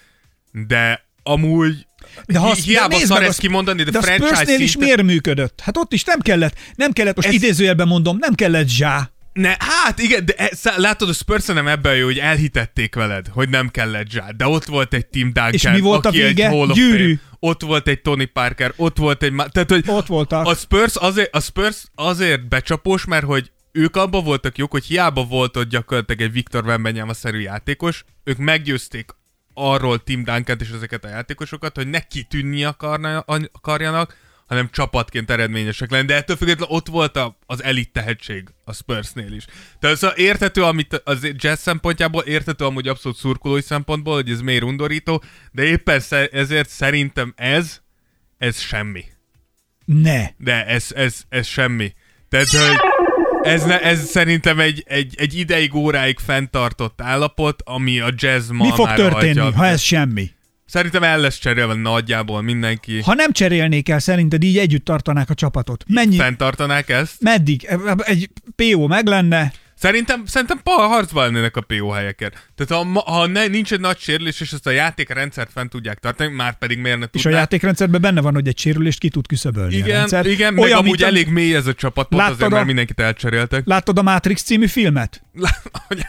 de 0.53 1.05
amúgy 1.23 1.87
De 2.27 2.39
ha 2.39 2.49
azt- 2.49 2.65
hiába 2.65 2.99
de 2.99 3.05
szar 3.07 3.19
meg, 3.19 3.29
ezt 3.29 3.39
kimondani, 3.39 3.83
de, 3.83 3.91
De 3.91 3.99
a 3.99 4.03
franchise 4.03 4.35
Spursnél 4.35 4.61
is 4.61 4.71
szinten- 4.71 4.89
miért 4.89 5.03
működött? 5.03 5.61
Hát 5.61 5.77
ott 5.77 5.93
is 5.93 6.05
nem 6.05 6.21
kellett, 6.21 6.59
nem 6.75 6.93
kellett, 6.93 7.17
most 7.17 7.29
Ez- 7.29 7.35
idézőjelben 7.35 7.87
mondom, 7.89 8.17
nem 8.19 8.35
kellett 8.35 8.69
zsá. 8.69 9.11
Ne, 9.35 9.55
hát 9.59 9.99
igen, 9.99 10.25
de 10.25 10.35
e, 10.37 10.51
látod, 10.77 11.09
a 11.09 11.13
Spurs 11.13 11.47
nem 11.47 11.67
ebben 11.67 11.97
jó, 11.97 12.05
hogy 12.05 12.19
elhitették 12.19 12.95
veled, 12.95 13.27
hogy 13.29 13.49
nem 13.49 13.69
kellett 13.69 14.11
zsát, 14.11 14.37
de 14.37 14.47
ott 14.47 14.65
volt 14.65 14.95
egy 14.95 15.07
Tim 15.07 15.33
Duncan, 15.33 15.53
És 15.53 15.69
mi 15.69 15.81
volt 15.81 16.05
a 16.05 16.09
aki 16.09 16.23
vége? 16.23 16.47
Egy 16.47 16.53
Hall 16.53 16.69
of 16.71 16.77
Gyűrű. 16.77 17.15
Fame, 17.15 17.37
ott 17.39 17.63
volt 17.63 17.89
egy 17.89 18.01
Tony 18.03 18.33
Parker, 18.33 18.73
ott 18.77 18.97
volt 18.97 19.23
egy... 19.23 19.35
Tehát, 19.35 19.71
hogy 19.71 19.85
Ott 19.87 20.07
voltak. 20.07 20.47
a 20.47 20.55
Spurs, 20.55 20.97
azért, 20.97 21.35
a 21.35 21.41
Spurs 21.41 21.85
azért 21.95 22.49
becsapós, 22.49 23.05
mert 23.05 23.25
hogy 23.25 23.51
ők 23.73 23.97
abban 23.97 24.25
voltak 24.25 24.59
jók, 24.59 24.71
hogy 24.71 24.85
hiába 24.85 25.25
volt 25.25 25.57
ott 25.57 25.69
gyakorlatilag 25.69 26.21
egy 26.21 26.33
Viktor 26.33 26.65
Wembanyama-szerű 26.65 27.39
játékos, 27.39 28.05
ők 28.25 28.37
meggyőzték 28.37 29.11
arról 29.55 30.03
Tim 30.03 30.25
Duncan 30.25 30.57
és 30.61 30.71
ezeket 30.75 31.05
a 31.05 31.09
játékosokat, 31.09 31.77
hogy 31.77 31.89
ne 31.89 32.01
kitűnni 32.01 32.65
akarna, 32.65 33.19
akarjanak, 33.53 34.17
hanem 34.55 34.71
csapatként 34.73 35.31
eredményesek 35.31 35.91
lenni. 35.91 36.07
De 36.07 36.15
ettől 36.15 36.37
függetlenül 36.37 36.75
ott 36.75 36.87
volt 36.87 37.17
a, 37.17 37.39
az 37.47 37.63
elit 37.63 37.93
tehetség 37.93 38.49
a 38.65 38.73
Spursnél 38.73 39.33
is. 39.33 39.45
Tehát 39.81 39.97
szóval 39.97 40.17
értető, 40.17 40.63
amit 40.63 41.03
az 41.05 41.29
jazz 41.37 41.61
szempontjából, 41.61 42.23
értető 42.23 42.65
amúgy 42.65 42.89
abszolút 42.89 43.19
szurkolói 43.19 43.63
szempontból, 43.63 44.15
hogy 44.15 44.31
ez 44.31 44.41
miért 44.41 44.63
undorító, 44.63 45.23
de 45.53 45.63
éppen 45.63 46.03
ezért 46.33 46.69
szerintem 46.69 47.33
ez, 47.37 47.81
ez 48.39 48.61
semmi. 48.61 49.05
Ne. 49.85 50.27
De 50.37 50.67
ez, 50.67 50.87
ez, 50.95 51.23
ez 51.29 51.47
semmi. 51.47 51.93
Tehát, 52.29 52.49
hogy 52.49 52.77
ez, 53.43 53.65
ne, 53.65 53.81
ez 53.81 54.05
szerintem 54.05 54.61
egy, 54.61 54.85
egy, 54.87 55.15
egy 55.19 55.39
ideig, 55.39 55.75
óráig 55.75 56.19
fenntartott 56.19 57.01
állapot, 57.01 57.63
ami 57.65 58.01
a 58.01 58.13
jazz 58.17 58.51
ma 58.51 58.65
Mi 58.65 58.71
fog 58.71 58.87
már 58.87 58.97
történni, 58.97 59.39
hagyja. 59.39 59.57
ha 59.57 59.67
ez 59.67 59.81
semmi? 59.81 60.31
Szerintem 60.75 61.03
el 61.03 61.19
lesz 61.21 61.39
cserélve 61.39 61.75
nagyjából 61.75 62.43
mindenki. 62.43 63.01
Ha 63.03 63.15
nem 63.15 63.33
cserélnék 63.33 63.89
el, 63.89 63.99
szerinted 63.99 64.43
így 64.43 64.59
együtt 64.59 64.85
tartanák 64.85 65.31
a 65.31 65.35
csapatot? 65.35 65.85
Mennyi? 65.89 66.17
Fenntartanák 66.17 66.89
ezt? 66.89 67.21
Meddig? 67.21 67.69
Egy 67.99 68.29
PO 68.57 68.87
meg 68.87 69.07
lenne? 69.07 69.53
Szerintem, 69.75 70.23
szerintem 70.27 70.61
pa 70.63 70.71
harcban 70.71 71.25
lennének 71.25 71.57
a 71.57 71.61
PO 71.61 71.89
helyeket. 71.89 72.49
Tehát 72.55 72.85
ha, 72.85 73.01
ha 73.13 73.27
ne, 73.27 73.47
nincs 73.47 73.73
egy 73.73 73.81
nagy 73.81 73.99
sérülés, 73.99 74.41
és 74.41 74.53
ezt 74.53 74.67
a 74.67 74.71
játékrendszert 74.71 75.51
fent 75.53 75.71
tudják 75.71 75.99
tartani, 75.99 76.35
már 76.35 76.59
pedig 76.59 76.79
miért 76.79 76.99
ne 76.99 77.05
És 77.05 77.21
a 77.21 77.23
tudnák. 77.23 77.41
játékrendszerben 77.41 78.01
benne 78.01 78.21
van, 78.21 78.35
hogy 78.35 78.49
egy 78.49 78.59
sérülést 78.59 78.99
ki 78.99 79.09
tud 79.09 79.27
küszöbölni 79.27 79.75
a 79.75 79.79
igen, 79.79 79.97
rendszer. 79.99 80.27
igen, 80.27 80.55
meg 80.55 80.63
Olyan, 80.65 80.79
amúgy 80.79 80.89
mint 80.91 81.03
a- 81.03 81.07
elég 81.07 81.29
mély 81.29 81.55
ez 81.55 81.67
a 81.67 81.75
csapat, 81.75 82.09
pont 82.09 82.23
azért, 82.23 82.43
a- 82.51 82.55
mert 82.55 82.67
mindenkit 82.67 83.01
elcseréltek. 83.01 83.67
Láttad 83.67 83.99
a 83.99 84.03
Matrix 84.03 84.43
című 84.43 84.67
filmet? 84.67 85.24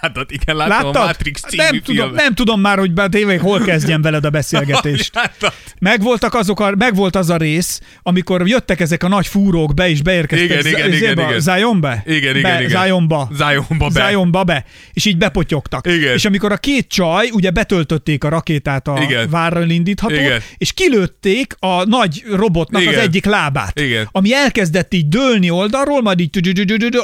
Hát 0.02 0.18
igen, 0.28 0.56
láttam 0.56 0.76
Láttad? 0.86 0.96
a 0.96 1.06
Matrix 1.06 1.42
című 1.42 1.64
nem, 1.64 1.82
tudom, 1.82 1.96
filmet. 2.06 2.22
nem 2.24 2.34
tudom 2.34 2.62
már, 2.62 2.78
hogy 2.78 2.92
tényleg 3.10 3.40
hol 3.40 3.60
kezdjem 3.60 4.02
veled 4.02 4.26
a 4.26 4.30
beszélgetést. 4.30 5.16
Láttad? 5.16 5.54
Megvoltak 5.80 6.34
azok 6.34 6.60
a, 6.60 6.74
megvolt 6.78 7.16
az 7.16 7.30
a 7.30 7.38
rész, 7.38 7.82
amikor 8.04 8.48
jöttek 8.48 8.80
ezek 8.80 9.04
a 9.04 9.08
nagy 9.08 9.28
fúrók 9.28 9.74
be, 9.74 9.90
és 9.90 10.02
beérkeztek 10.02 10.46
Igen, 10.50 10.60
igen, 10.66 10.72
Z- 10.72 10.78
igen, 10.98 11.16
Zéba- 11.16 11.30
igen. 11.30 11.40
Zionbe? 11.40 12.04
Igen, 12.06 12.36
igen, 12.38 12.42
be, 12.58 12.64
igen. 12.64 12.84
Zionba. 12.84 13.30
Zionba 13.36 13.88
be. 13.94 14.08
Zionba 14.10 14.44
be. 14.44 14.66
És 14.94 15.06
így 15.06 15.18
bepotyogtak. 15.18 15.88
Igen. 15.88 16.14
És 16.14 16.26
amikor 16.26 16.52
a 16.52 16.58
két 16.58 16.88
csaj, 16.88 17.30
ugye 17.34 17.50
betöltötték 17.50 18.24
a 18.24 18.30
rakétát 18.30 18.88
a 18.88 19.00
Igen. 19.02 19.30
várral 19.30 19.70
indítható, 19.70 20.14
Igen. 20.14 20.42
és 20.58 20.74
kilőtték 20.74 21.56
a 21.60 21.86
nagy 21.86 22.24
robotnak 22.32 22.82
Igen. 22.82 22.94
az 22.94 23.00
egyik 23.00 23.26
lábát. 23.26 23.80
Igen. 23.80 24.10
Ami 24.12 24.34
elkezdett 24.34 24.94
így 24.94 25.08
dőlni 25.08 25.50
oldalról, 25.50 26.02
majd 26.02 26.20
így 26.20 26.40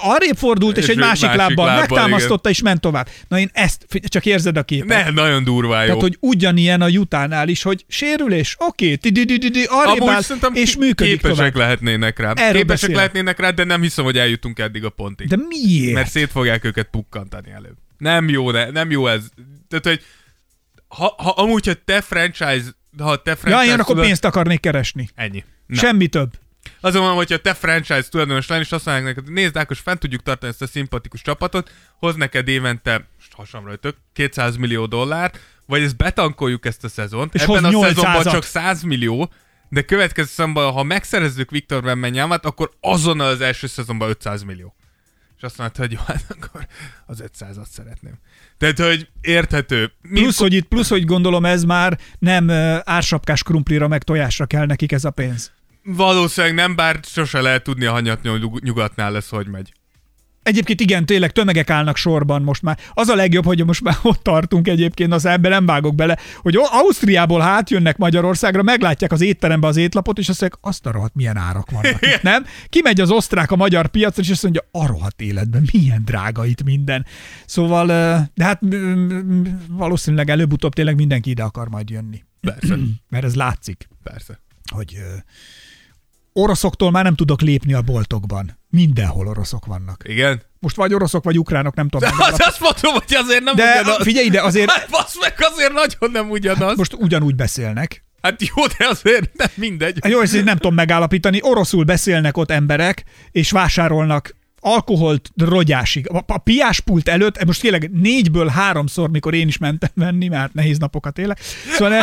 arrébb 0.02 0.36
fordult, 0.38 0.78
és, 0.78 0.84
És 0.84 0.90
egy 0.90 0.98
másik, 0.98 1.26
másik 1.26 1.40
lábbal 1.40 1.66
lábbal, 1.66 2.11
megtámasztotta, 2.12 2.50
és 2.50 2.62
ment 2.62 2.82
tovább. 2.82 3.08
Na 3.28 3.40
én 3.40 3.50
ezt, 3.54 3.86
csak 4.04 4.26
érzed 4.26 4.58
a 4.58 4.64
képet. 4.64 5.06
Ne, 5.06 5.10
nagyon 5.10 5.44
durvá 5.44 5.80
jó. 5.80 5.86
Tehát, 5.86 6.02
hogy 6.02 6.18
ugyanilyen 6.20 6.82
a 6.82 6.88
jutánál 6.88 7.48
is, 7.48 7.62
hogy 7.62 7.86
sérülés, 7.88 8.56
oké, 8.60 8.98
arrébb 9.68 10.04
és 10.54 10.76
működik 10.76 11.22
képesek 11.22 11.56
lehetnének 11.56 12.20
rá. 12.20 12.32
Erről 12.34 12.52
képesek 12.52 12.66
beszélek. 12.66 12.96
lehetnének 12.96 13.40
rá, 13.40 13.50
de 13.50 13.64
nem 13.64 13.82
hiszem, 13.82 14.04
hogy 14.04 14.18
eljutunk 14.18 14.60
eddig 14.60 14.86
a 14.86 14.90
pontig. 14.90 15.28
De 15.28 15.38
miért? 15.48 15.94
Mert 15.94 16.10
szét 16.10 16.32
fogják 16.32 16.64
őket 16.64 16.88
pukkantani 16.92 17.52
előbb. 17.52 17.76
Nem 17.98 18.30
jó, 18.30 18.52
ne, 18.52 18.70
nem 18.70 18.92
jó 18.92 19.08
ez. 19.08 19.24
Tehát, 19.68 19.86
hogy 19.86 20.02
ha, 20.88 21.16
ha 21.18 21.30
amúgy, 21.30 21.66
hogy 21.66 21.80
te 21.80 22.02
franchise, 22.02 22.64
ha 22.98 23.22
te 23.22 23.30
ja, 23.30 23.36
franchise 23.36 23.66
én 23.66 23.74
akkor 23.74 23.86
tudod- 23.86 24.06
pénzt 24.06 24.26
akarnék 24.26 24.60
keresni. 24.60 25.10
Ennyi. 25.16 25.44
Na. 25.68 25.78
Semmi 25.78 26.08
több. 26.08 26.30
Azon 26.80 27.00
mondom, 27.00 27.18
hogyha 27.18 27.38
te 27.38 27.54
franchise 27.54 28.10
tulajdonos 28.10 28.48
lenni, 28.48 28.62
és 28.62 28.72
azt 28.72 28.86
mondják 28.86 29.16
neked, 29.16 29.34
nézd 29.34 29.58
Ákos, 29.58 29.80
fent 29.80 30.00
tudjuk 30.00 30.22
tartani 30.24 30.52
ezt 30.52 30.62
a 30.62 30.68
szimpatikus 30.68 31.22
csapatot, 31.22 31.72
hoz 32.00 32.16
neked 32.16 32.48
évente, 32.48 33.08
most 33.18 33.34
hasamra 33.34 33.68
rajtök, 33.68 33.96
200 34.14 34.56
millió 34.56 34.86
dollárt, 34.86 35.40
vagy 35.66 35.82
ezt 35.82 35.98
betankoljuk 35.98 36.66
ezt 36.66 36.84
a 36.84 36.90
szezont, 36.90 37.34
És 37.34 37.42
ebben 37.42 37.64
a 37.66 37.82
szezonban 37.82 38.22
800-at. 38.24 38.32
csak 38.32 38.44
100 38.44 38.82
millió, 38.82 39.32
de 39.70 39.82
következő 39.82 40.28
szezonban, 40.28 40.72
ha 40.72 40.84
megszerezzük 40.84 41.52
Viktor 41.52 41.84
Wembanyamát, 41.84 42.46
akkor 42.46 42.72
azonnal 42.80 43.28
az 43.28 43.42
első 43.42 43.68
szezonban 43.68 44.10
500 44.10 44.44
millió. 44.44 44.76
És 45.38 45.44
azt 45.44 45.58
mondta, 45.58 45.82
hogy 45.82 45.92
jó, 45.92 46.00
hát 46.06 46.26
akkor 46.30 46.68
az 47.06 47.24
500-at 47.28 47.68
szeretném. 47.72 48.14
Tehát, 48.58 48.80
hogy 48.80 49.10
érthető. 49.22 49.92
Mi 50.02 50.20
Plusz, 50.22 50.38
hogy 50.40 50.54
itt, 50.54 50.68
plusz, 50.68 50.90
hogy 50.90 51.06
gondolom 51.06 51.46
ez 51.46 51.64
már 51.64 52.00
nem 52.20 52.50
ársapkás 52.84 53.44
krumplira 53.44 53.88
meg 53.88 54.04
tojásra 54.04 54.46
kell 54.46 54.66
nekik 54.66 54.92
ez 54.92 55.06
a 55.06 55.10
pénz. 55.10 55.52
Valószínűleg 55.84 56.56
nem, 56.56 56.76
bár 56.76 57.00
sose 57.04 57.42
lehet 57.42 57.64
tudni 57.64 57.86
a 57.86 58.00
nyug- 58.00 58.64
nyugatnál 58.64 59.12
lesz, 59.12 59.30
hogy 59.30 59.48
megy. 59.48 59.72
Egyébként 60.44 60.80
igen, 60.80 61.06
tényleg 61.06 61.32
tömegek 61.32 61.70
állnak 61.70 61.98
sorban 61.98 62.42
most 62.42 62.62
már. 62.62 62.80
Az 62.94 63.08
a 63.08 63.16
legjobb, 63.16 63.46
hogy 63.46 63.66
most 63.66 63.82
már 63.82 63.98
ott 64.04 64.24
tartunk 64.24 64.68
egyébként, 64.68 65.14
az 65.14 65.26
ebben 65.26 65.52
nem 65.52 65.66
vágok 65.66 65.96
bele, 65.96 66.18
hogy 66.38 66.56
Ausztriából 66.72 67.40
hátjönnek 67.42 67.98
Magyarországra, 67.98 68.64
meglátják 68.64 69.12
az 69.12 69.22
étterembe 69.22 69.68
az 69.68 69.78
étlapot, 69.78 70.18
és 70.18 70.30
azt 70.30 70.42
mondják, 70.42 70.62
azt 70.66 70.86
a 70.86 70.92
rohadt 70.92 71.16
milyen 71.16 71.38
árak 71.38 71.72
vannak 71.72 72.02
itt, 72.02 72.22
nem? 72.32 72.46
Kimegy 72.70 73.02
az 73.02 73.12
osztrák 73.12 73.52
a 73.52 73.56
magyar 73.56 73.88
piacra, 73.88 74.22
és 74.22 74.30
azt 74.30 74.44
mondja, 74.44 74.62
a 74.72 74.86
rohadt 74.88 75.22
életben 75.22 75.70
milyen 75.72 76.02
drága 76.06 76.46
itt 76.46 76.64
minden. 76.64 77.06
Szóval, 77.46 77.86
de 78.34 78.44
hát 78.44 78.62
valószínűleg 79.68 80.30
előbb-utóbb 80.30 80.74
tényleg 80.74 80.96
mindenki 80.96 81.30
ide 81.30 81.44
akar 81.44 81.70
majd 81.70 81.90
jönni. 81.90 82.24
Persze, 82.42 82.76
Mert 83.10 83.24
ez 83.26 83.36
látszik, 83.36 83.88
persze. 84.04 84.40
hogy 84.74 84.98
oroszoktól 86.34 86.92
már 86.92 87.04
nem 87.04 87.16
tudok 87.16 87.42
lépni 87.42 87.74
a 87.74 87.82
boltokban. 87.82 88.60
Mindenhol 88.70 89.28
oroszok 89.28 89.66
vannak. 89.66 90.04
Igen? 90.08 90.42
Most 90.60 90.76
vagy 90.76 90.94
oroszok, 90.94 91.24
vagy 91.24 91.40
ukránok, 91.40 91.76
nem 91.76 91.90
tudom. 91.90 92.10
Az 92.10 92.18
megállapítani. 92.18 92.44
azt 92.50 92.60
mondom, 92.60 93.02
hogy 93.08 93.16
azért 93.16 93.44
nem 93.44 93.56
De 93.56 93.80
ugyanaz. 93.82 94.04
figyelj 94.04 94.26
ide, 94.26 94.42
azért 94.42 94.72
Hát 94.72 94.90
basz 95.00 95.18
meg, 95.20 95.34
azért 95.38 95.74
nagyon 95.74 96.12
nem 96.12 96.30
ugyanaz. 96.30 96.78
Most... 96.78 96.78
most 96.78 96.94
ugyanúgy 96.94 97.36
beszélnek. 97.36 98.04
Hát 98.22 98.42
jó, 98.56 98.66
de 98.78 98.88
azért 98.88 99.34
nem 99.34 99.48
mindegy. 99.56 99.98
Hát 100.02 100.12
Jó, 100.12 100.22
ezt 100.22 100.44
nem 100.44 100.56
tudom 100.56 100.74
megállapítani. 100.74 101.40
Oroszul 101.42 101.84
beszélnek 101.84 102.38
ott 102.38 102.52
emberek, 102.52 103.04
és 103.32 103.52
vásárolnak 103.52 104.36
alkoholt 104.62 105.30
rogyásig. 105.36 106.10
A, 106.10 106.24
a 106.28 106.38
piáspult 106.38 107.08
előtt, 107.08 107.46
most 107.46 107.62
tényleg 107.62 107.92
négyből 107.92 108.48
háromszor, 108.48 109.10
mikor 109.10 109.34
én 109.34 109.48
is 109.48 109.58
mentem 109.58 109.90
venni, 109.94 110.28
mert 110.28 110.54
nehéz 110.54 110.78
napokat 110.78 111.18
élek. 111.18 111.40
Szóval 111.72 111.90
ne, 111.90 112.00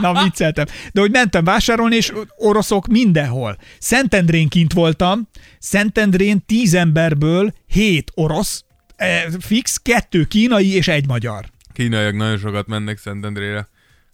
na 0.08 0.22
vicceltem. 0.22 0.66
De 0.92 1.00
hogy 1.00 1.10
mentem 1.10 1.44
vásárolni, 1.44 1.96
és 1.96 2.12
oroszok 2.36 2.86
mindenhol. 2.86 3.56
Szentendrén 3.78 4.48
kint 4.48 4.72
voltam, 4.72 5.28
Szentendrén 5.58 6.42
tíz 6.46 6.74
emberből 6.74 7.52
hét 7.66 8.10
orosz, 8.14 8.64
eh, 8.96 9.24
fix, 9.40 9.76
kettő 9.76 10.24
kínai 10.24 10.74
és 10.74 10.88
egy 10.88 11.06
magyar. 11.06 11.44
Kínaiak 11.72 12.16
nagyon 12.16 12.38
sokat 12.38 12.66
mennek 12.66 12.98
Szentendrére. 12.98 13.68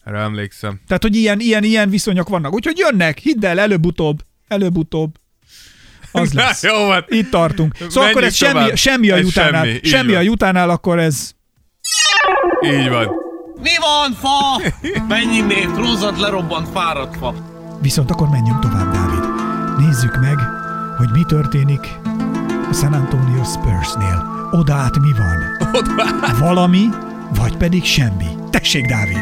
Erre 0.04 0.18
emlékszem. 0.18 0.80
Tehát, 0.86 1.02
hogy 1.02 1.16
ilyen, 1.16 1.40
ilyen, 1.40 1.64
ilyen 1.64 1.90
viszonyok 1.90 2.28
vannak. 2.28 2.52
Úgyhogy 2.52 2.78
jönnek, 2.78 3.18
hidd 3.18 3.46
el, 3.46 3.60
előbb-utóbb 3.60 4.22
Előbb-utóbb. 4.48 5.14
Az 6.22 6.30
Na, 6.30 6.42
lesz. 6.42 6.62
jó 6.62 6.86
van. 6.86 7.04
Itt 7.08 7.30
tartunk. 7.30 7.74
Szóval 7.76 7.92
Menjünk 7.94 8.10
akkor 8.16 8.24
ez 8.24 8.34
semmi, 8.34 8.52
tovább. 8.52 8.76
semmi 8.76 9.10
a 9.10 9.16
Ez 9.16 9.24
jutánál. 9.24 9.64
semmi, 9.64 9.80
Semmi 9.82 10.14
a 10.14 10.20
jutánál, 10.20 10.70
akkor 10.70 10.98
ez 10.98 11.30
Így 12.64 12.88
van. 12.88 13.08
Mi 13.62 13.70
van, 13.80 14.12
fa? 14.20 14.60
Mennyi 15.08 15.40
nét, 15.40 15.76
rozzad 15.76 16.18
lerobbant 16.20 16.68
fáradt 16.68 17.16
fa. 17.16 17.34
Viszont 17.80 18.10
akkor 18.10 18.28
menjünk 18.28 18.58
tovább, 18.58 18.92
Dávid. 18.92 19.24
Nézzük 19.86 20.20
meg, 20.20 20.36
hogy 20.98 21.08
mi 21.12 21.22
történik 21.28 21.80
a 22.70 22.72
San 22.74 22.92
Antonio 22.92 23.44
Spursnél. 23.44 24.48
Oda 24.50 24.74
át 24.74 24.98
mi 24.98 25.10
van? 25.12 25.68
Valami, 26.38 26.88
vagy 27.34 27.56
pedig 27.56 27.84
semmi. 27.84 28.26
Tessék, 28.50 28.86
Dávid! 28.86 29.18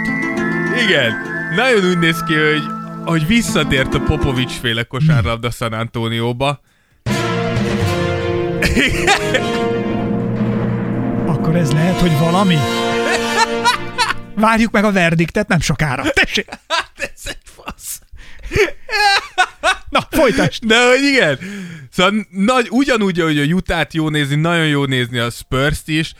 Igen. 0.87 1.12
Nagyon 1.57 1.90
úgy 1.90 1.98
néz 1.98 2.22
ki, 2.26 2.35
hogy, 2.35 2.62
hogy 3.05 3.26
visszatért 3.26 3.94
a 3.94 4.00
Popovics 4.00 4.52
féle 4.52 4.83
kosárlabda 4.83 5.50
San 5.50 5.72
Antonioba. 5.72 6.61
Akkor 11.32 11.56
ez 11.56 11.72
lehet, 11.72 12.00
hogy 12.00 12.18
valami? 12.18 12.56
Várjuk 14.35 14.70
meg 14.70 14.85
a 14.85 14.92
verdiktet 14.92 15.48
nem 15.48 15.61
sokára. 15.61 16.11
Tessék! 16.11 16.48
Hát 16.68 16.92
ez 16.96 17.22
egy 17.24 17.38
fasz. 17.44 18.00
Na, 19.88 20.06
folytasd! 20.11 20.64
De 20.64 20.88
hogy 20.88 21.02
igen. 21.02 21.38
Szóval 21.90 22.26
nagy, 22.30 22.66
ugyanúgy, 22.70 23.20
hogy 23.20 23.38
a 23.38 23.44
Utah-t 23.44 23.92
jó 23.92 24.08
nézni, 24.08 24.35
nagyon 24.35 24.66
jó 24.66 24.85
nézni 24.85 25.18
a 25.18 25.30
Spurs-t 25.30 25.88
is, 25.88 26.14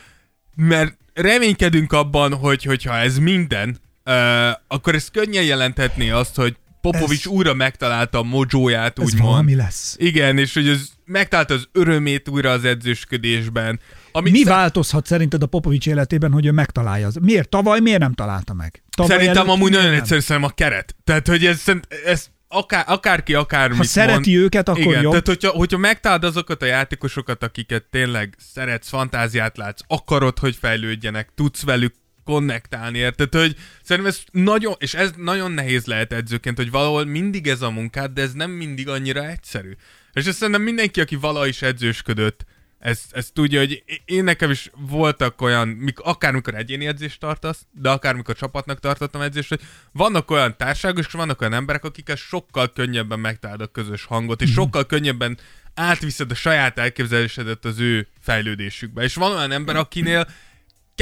mert 0.55 0.97
reménykedünk 1.13 1.93
abban, 1.93 2.33
hogy 2.33 2.63
hogyha 2.63 2.95
ez 2.95 3.17
minden, 3.17 3.79
uh, 4.05 4.49
akkor 4.67 4.95
ez 4.95 5.07
könnyen 5.11 5.43
jelenthetné 5.43 6.09
azt, 6.09 6.35
hogy 6.35 6.55
Popovics 6.91 7.25
Ez- 7.25 7.31
újra 7.31 7.53
megtalálta 7.53 8.17
a 8.17 8.23
mojóját, 8.23 8.99
Ez 8.99 9.05
úgymond. 9.05 9.29
valami 9.29 9.55
lesz. 9.55 9.95
Igen, 9.99 10.37
és 10.37 10.53
hogy 10.53 10.67
ez 10.67 10.87
megtalálta 11.05 11.53
az 11.53 11.67
örömét 11.71 12.29
újra 12.29 12.51
az 12.51 12.63
edzősködésben. 12.65 13.79
Amit 14.11 14.33
Mi 14.33 14.39
sze- 14.39 14.49
változhat 14.49 15.05
szerinted 15.05 15.43
a 15.43 15.45
Popovics 15.45 15.87
életében, 15.87 16.31
hogy 16.31 16.45
ő 16.45 16.51
megtalálja? 16.51 17.07
az- 17.07 17.15
Miért? 17.21 17.49
Tavaly 17.49 17.79
miért 17.79 17.99
nem 17.99 18.13
találta 18.13 18.53
meg? 18.53 18.83
Tavaly 18.95 19.17
Szerintem 19.17 19.49
amúgy 19.49 19.71
nagyon 19.71 19.89
nem? 19.91 19.99
egyszerű 19.99 20.19
szerintem 20.19 20.51
a 20.51 20.53
keret. 20.55 20.95
Tehát, 21.03 21.27
hogy 21.27 21.45
ez, 21.45 21.63
ez 22.05 22.27
akár, 22.47 22.83
akárki 22.87 23.33
akármit 23.33 23.77
Ha 23.77 23.83
szereti 23.83 24.31
mond, 24.33 24.43
őket, 24.45 24.69
akkor 24.69 24.81
igen, 24.81 25.01
jobb. 25.01 25.11
tehát 25.11 25.27
hogyha, 25.27 25.49
hogyha 25.49 25.77
megtalálod 25.77 26.23
azokat 26.23 26.61
a 26.61 26.65
játékosokat, 26.65 27.43
akiket 27.43 27.83
tényleg 27.91 28.35
szeretsz, 28.53 28.89
fantáziát 28.89 29.57
látsz, 29.57 29.81
akarod, 29.87 30.39
hogy 30.39 30.55
fejlődjenek, 30.55 31.29
tudsz 31.35 31.63
velük 31.63 31.93
konnektálni, 32.23 32.97
érted? 32.97 33.33
Hogy 33.35 33.55
szerintem 33.83 34.11
ez 34.13 34.23
nagyon, 34.31 34.73
és 34.77 34.93
ez 34.93 35.11
nagyon 35.17 35.51
nehéz 35.51 35.85
lehet 35.85 36.13
edzőként, 36.13 36.57
hogy 36.57 36.71
valahol 36.71 37.05
mindig 37.05 37.47
ez 37.47 37.61
a 37.61 37.69
munkád, 37.69 38.11
de 38.11 38.21
ez 38.21 38.33
nem 38.33 38.51
mindig 38.51 38.87
annyira 38.89 39.27
egyszerű. 39.27 39.71
És 40.13 40.25
ezt 40.25 40.37
szerintem 40.37 40.63
mindenki, 40.63 41.01
aki 41.01 41.15
valaha 41.15 41.47
is 41.47 41.61
edzősködött, 41.61 42.45
ezt, 42.79 43.13
ezt 43.13 43.33
tudja, 43.33 43.59
hogy 43.59 43.83
én 44.05 44.23
nekem 44.23 44.49
is 44.51 44.69
voltak 44.77 45.41
olyan, 45.41 45.67
mik, 45.67 45.99
akármikor 45.99 46.55
egyéni 46.55 46.87
edzést 46.87 47.19
tartasz, 47.19 47.65
de 47.71 47.89
akármikor 47.89 48.35
csapatnak 48.35 48.79
tartottam 48.79 49.21
edzést, 49.21 49.49
hogy 49.49 49.61
vannak 49.91 50.31
olyan 50.31 50.57
társágos, 50.57 51.05
és 51.05 51.11
vannak 51.11 51.41
olyan 51.41 51.53
emberek, 51.53 51.83
akikkel 51.83 52.15
sokkal 52.15 52.71
könnyebben 52.73 53.19
megtalálod 53.19 53.61
a 53.61 53.67
közös 53.67 54.05
hangot, 54.05 54.39
Mhm. 54.39 54.49
és 54.49 54.53
sokkal 54.55 54.85
könnyebben 54.85 55.37
átviszed 55.73 56.31
a 56.31 56.35
saját 56.35 56.77
elképzelésedet 56.79 57.65
az 57.65 57.79
ő 57.79 58.07
fejlődésükbe. 58.19 59.03
És 59.03 59.15
van 59.15 59.31
olyan 59.31 59.51
ember, 59.51 59.75
akinél 59.75 60.27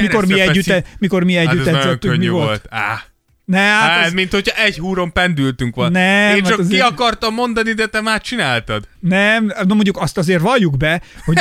Mikor 0.01 0.25
mi 0.25 0.33
keresztre 0.33 0.51
együtt, 0.51 0.63
feszít- 0.65 0.99
mikor 0.99 1.23
mi 1.23 1.33
Hát 1.33 1.47
együtt 1.47 1.59
ez 1.59 1.65
nagyon 1.65 1.81
edzettünk, 1.81 2.17
mi 2.17 2.27
volt? 2.27 2.45
volt. 2.47 2.65
Á, 2.69 3.01
Ne, 3.45 3.57
hát, 3.59 3.89
hát, 3.89 4.05
az, 4.05 4.13
mint 4.13 4.31
hogyha 4.31 4.63
egy 4.63 4.77
húron 4.77 5.11
pendültünk 5.11 5.75
volna. 5.75 5.91
Nem, 5.99 6.35
Én 6.35 6.41
hát 6.43 6.47
csak 6.49 6.55
ki 6.57 6.61
azért- 6.63 6.83
akartam 6.83 7.33
mondani, 7.33 7.73
de 7.73 7.85
te 7.85 8.01
már 8.01 8.21
csináltad. 8.21 8.87
nem, 8.99 9.45
na 9.67 9.73
mondjuk 9.73 9.97
azt 9.97 10.17
azért 10.17 10.41
valljuk 10.41 10.77
be, 10.77 11.01
hogy 11.25 11.37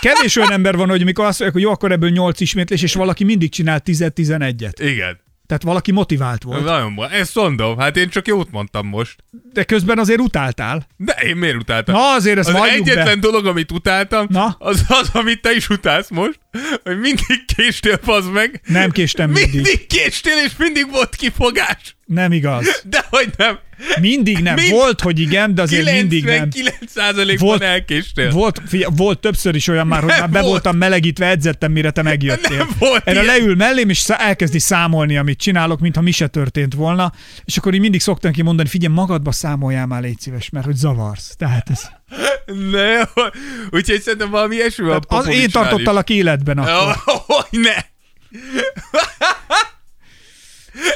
kevés 0.00 0.36
olyan 0.36 0.52
ember 0.52 0.76
van, 0.76 0.88
hogy 0.88 1.04
mikor 1.04 1.24
azt 1.24 1.40
mondják, 1.40 1.52
hogy 1.52 1.62
jó, 1.62 1.70
akkor 1.70 1.92
ebből 1.92 2.10
8 2.10 2.40
ismétlés, 2.40 2.82
és 2.82 2.94
valaki 2.94 3.24
mindig 3.24 3.50
csinál 3.50 3.80
10-11-et. 3.84 4.72
Igen. 4.78 5.20
Tehát 5.46 5.62
valaki 5.62 5.92
motivált 5.92 6.42
volt. 6.42 6.64
Nagyon 6.64 6.94
bo- 6.94 7.10
Ezt 7.10 7.34
mondom, 7.34 7.78
hát 7.78 7.96
én 7.96 8.08
csak 8.08 8.26
jót 8.26 8.50
mondtam 8.50 8.86
most. 8.86 9.16
De 9.52 9.64
közben 9.64 9.98
azért 9.98 10.20
utáltál. 10.20 10.86
De 10.96 11.12
én 11.12 11.36
miért 11.36 11.56
utáltam? 11.56 11.94
Na, 11.94 12.12
azért 12.14 12.38
ezt 12.38 12.48
az 12.48 12.54
egyetlen 12.62 13.04
be. 13.20 13.26
dolog, 13.28 13.46
amit 13.46 13.72
utáltam, 13.72 14.26
Na? 14.30 14.56
az 14.58 14.84
az, 14.88 15.10
amit 15.12 15.40
te 15.40 15.52
is 15.54 15.68
utálsz 15.68 16.10
most, 16.10 16.38
hogy 16.82 16.98
mindig 16.98 17.44
késtél, 17.56 17.98
fazd 18.02 18.32
meg. 18.32 18.60
Nem 18.66 18.90
késtem 18.90 19.30
mindig. 19.30 19.52
Mindig 19.54 19.86
késtél, 19.86 20.36
és 20.46 20.52
mindig 20.58 20.90
volt 20.90 21.14
kifogás. 21.16 21.96
Nem 22.12 22.32
igaz. 22.32 22.82
De 22.90 23.04
hogy 23.10 23.30
nem. 23.36 23.58
Mindig 24.00 24.38
nem. 24.38 24.54
Mind- 24.54 24.70
Volt, 24.70 25.00
hogy 25.00 25.18
igen, 25.18 25.54
de 25.54 25.62
azért 25.62 25.92
mindig 25.92 26.24
nem. 26.24 26.48
99%-ban 26.50 27.36
Volt- 27.38 27.62
elkéstél. 27.62 28.30
Volt, 28.30 28.60
figyelj, 28.66 28.92
volt 28.96 29.18
többször 29.20 29.54
is 29.54 29.68
olyan 29.68 29.86
már, 29.86 30.00
hogy 30.02 30.08
már 30.18 30.30
be 30.30 30.38
Volt. 30.38 30.50
voltam 30.50 30.76
melegítve, 30.76 31.26
edzettem, 31.26 31.72
mire 31.72 31.90
te 31.90 32.02
megjöttél. 32.02 32.56
Nem 32.56 32.68
volt 32.78 33.02
Erre 33.08 33.22
ilyen. 33.22 33.24
leül 33.38 33.54
mellém, 33.56 33.88
és 33.88 34.08
elkezdi 34.08 34.58
számolni, 34.58 35.16
amit 35.16 35.38
csinálok, 35.38 35.80
mintha 35.80 36.02
mi 36.02 36.10
se 36.10 36.26
történt 36.26 36.74
volna, 36.74 37.12
és 37.44 37.56
akkor 37.56 37.74
így 37.74 37.80
mindig 37.80 38.00
szoktam 38.00 38.32
ki 38.32 38.42
mondani, 38.42 38.68
figyelj, 38.68 38.94
magadba 38.94 39.32
számoljál 39.32 39.86
már, 39.86 40.02
légy 40.02 40.20
szíves, 40.20 40.48
mert 40.50 40.64
hogy 40.66 40.76
zavarsz. 40.76 41.34
Tehát 41.36 41.70
ez, 41.70 41.88
Ne, 42.70 43.00
úgyhogy 43.70 44.00
szerintem 44.02 44.30
valami 44.30 44.54
ilyesmi 44.54 44.84
van 44.84 45.00
az, 45.08 45.28
én 45.28 45.50
tartottalak 45.50 46.10
életben 46.10 46.58
akkor. 46.58 46.94
Hogy 47.26 47.60
ne! 47.60 47.74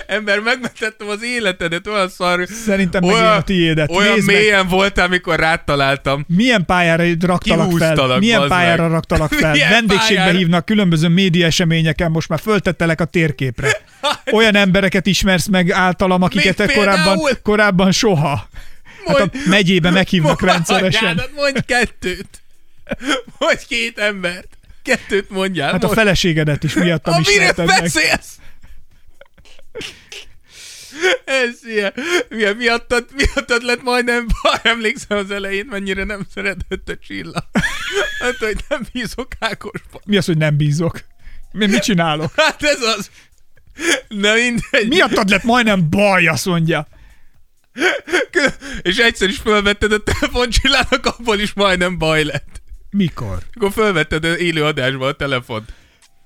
Ember, 0.07 0.39
megmentettem 0.41 1.09
az 1.09 1.23
életedet, 1.23 1.87
olyan 1.87 2.09
szar. 2.09 2.47
Szerintem 2.65 3.05
meg 3.05 3.15
én 3.17 3.23
a 3.23 3.43
tiédet. 3.43 3.91
Olyan 3.91 4.15
Nézd 4.15 4.27
meg. 4.27 4.37
mélyen 4.37 4.69
voltál, 4.69 5.07
amikor 5.07 5.39
rád 5.39 5.65
találtam. 5.65 6.25
Milyen 6.29 6.65
pályára 6.65 7.05
raktalak 7.21 7.67
fel? 7.71 7.79
Kihúztalak, 7.79 8.19
Milyen 8.21 8.39
bazd 8.39 8.51
pályára 8.53 8.83
meg. 8.83 8.91
raktalak 8.91 9.33
fel? 9.33 9.53
Milyen 9.53 9.71
Vendégségbe 9.71 10.15
pályára? 10.23 10.39
hívnak 10.39 10.65
különböző 10.65 11.09
média 11.09 11.47
eseményeken, 11.47 12.11
most 12.11 12.29
már 12.29 12.41
föltettelek 12.41 13.01
a 13.01 13.05
térképre. 13.05 13.69
Olyan 14.33 14.55
embereket 14.55 15.07
ismersz 15.07 15.47
meg 15.47 15.71
általam, 15.71 16.23
akiket 16.23 16.57
te 16.57 16.67
korábban, 16.67 17.19
korábban 17.43 17.93
soha. 17.93 18.49
Hát 19.07 19.21
a 19.21 19.31
megyébe 19.49 19.91
meghívnak 19.91 20.41
Mondj 20.41 20.55
rendszeresen. 20.57 21.05
anyádat, 21.05 21.31
Mondj 21.35 21.59
kettőt. 21.67 22.29
Mondj 23.39 23.63
két 23.69 23.99
embert. 23.99 24.49
Kettőt 24.83 25.31
mondjál. 25.31 25.71
Hát 25.73 25.83
a 25.83 25.87
mondj. 25.87 26.01
feleségedet 26.01 26.65
is 26.65 26.75
miattam 26.75 27.21
ismerted 27.21 27.67
meg. 27.67 27.81
beszélsz? 27.81 28.35
Ez 31.25 31.65
ilyen. 31.65 31.93
Milyen 32.29 32.57
miattad, 32.57 33.07
miattad 33.15 33.63
lett 33.63 33.83
majdnem 33.83 34.27
baj, 34.43 34.61
emlékszem 34.63 35.19
az 35.19 35.31
elején, 35.31 35.67
mennyire 35.67 36.05
nem 36.05 36.27
szeretett 36.35 36.89
a 36.89 36.97
csilla. 36.97 37.51
Hát, 38.19 38.37
hogy 38.37 38.57
nem 38.69 38.87
bízok 38.93 39.29
Ákosban. 39.39 40.01
Mi 40.05 40.17
az, 40.17 40.27
hogy 40.27 40.39
nem 40.39 40.57
bízok? 40.57 41.01
Mi, 41.53 41.67
mit 41.67 41.83
csinálok? 41.83 42.33
Hát 42.37 42.63
ez 42.63 42.83
az. 42.83 43.11
Na 44.09 44.35
mindegy. 44.35 44.89
Miattad 44.89 45.29
lett 45.29 45.43
majdnem 45.43 45.91
baj, 45.91 46.27
azt 46.27 46.45
mondja. 46.45 46.87
És 48.83 48.97
egyszer 48.97 49.29
is 49.29 49.39
felvetted 49.39 49.93
a 49.93 50.03
telefon 50.03 50.51
csillának, 50.51 51.07
abból 51.07 51.39
is 51.39 51.53
majdnem 51.53 51.99
baj 51.99 52.25
lett. 52.25 52.63
Mikor? 52.91 53.39
Akkor 53.55 53.73
felvetted 53.73 54.25
az 54.25 54.39
élő 54.39 54.65
adásba 54.65 55.07
a 55.07 55.17
telefont. 55.17 55.73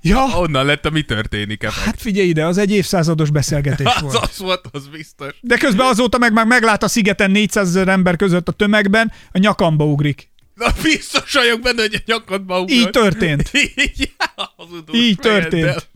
Ja, 0.02 0.38
Onnan 0.38 0.66
lett 0.66 0.86
a 0.86 0.90
mi 0.90 1.02
történik 1.02 1.62
effekt. 1.62 1.84
hát 1.84 2.00
figyelj 2.00 2.28
ide, 2.28 2.46
az 2.46 2.58
egy 2.58 2.70
évszázados 2.70 3.30
beszélgetés 3.30 3.86
Az 3.94 4.00
volt. 4.02 4.16
az 4.16 4.38
volt, 4.38 4.68
az 4.72 4.86
biztos. 4.88 5.34
De 5.40 5.56
közben 5.56 5.86
azóta 5.86 6.18
meg 6.18 6.32
már 6.32 6.46
meglát 6.46 6.82
a 6.82 6.88
szigeten 6.88 7.30
400 7.30 7.68
ezer 7.68 7.88
ember 7.88 8.16
között 8.16 8.48
a 8.48 8.52
tömegben, 8.52 9.12
a 9.32 9.38
nyakamba 9.38 9.84
ugrik. 9.84 10.28
Na 10.54 10.66
biztos 10.82 11.32
vagyok 11.32 11.60
benne, 11.60 11.80
hogy 11.80 11.94
a 11.94 12.02
nyakadba 12.06 12.60
ugrott. 12.60 12.78
Így 12.78 12.90
történt. 12.90 13.50
Így, 13.76 14.12
hazudós 14.56 14.96
Így 14.96 15.16
történt. 15.16 15.88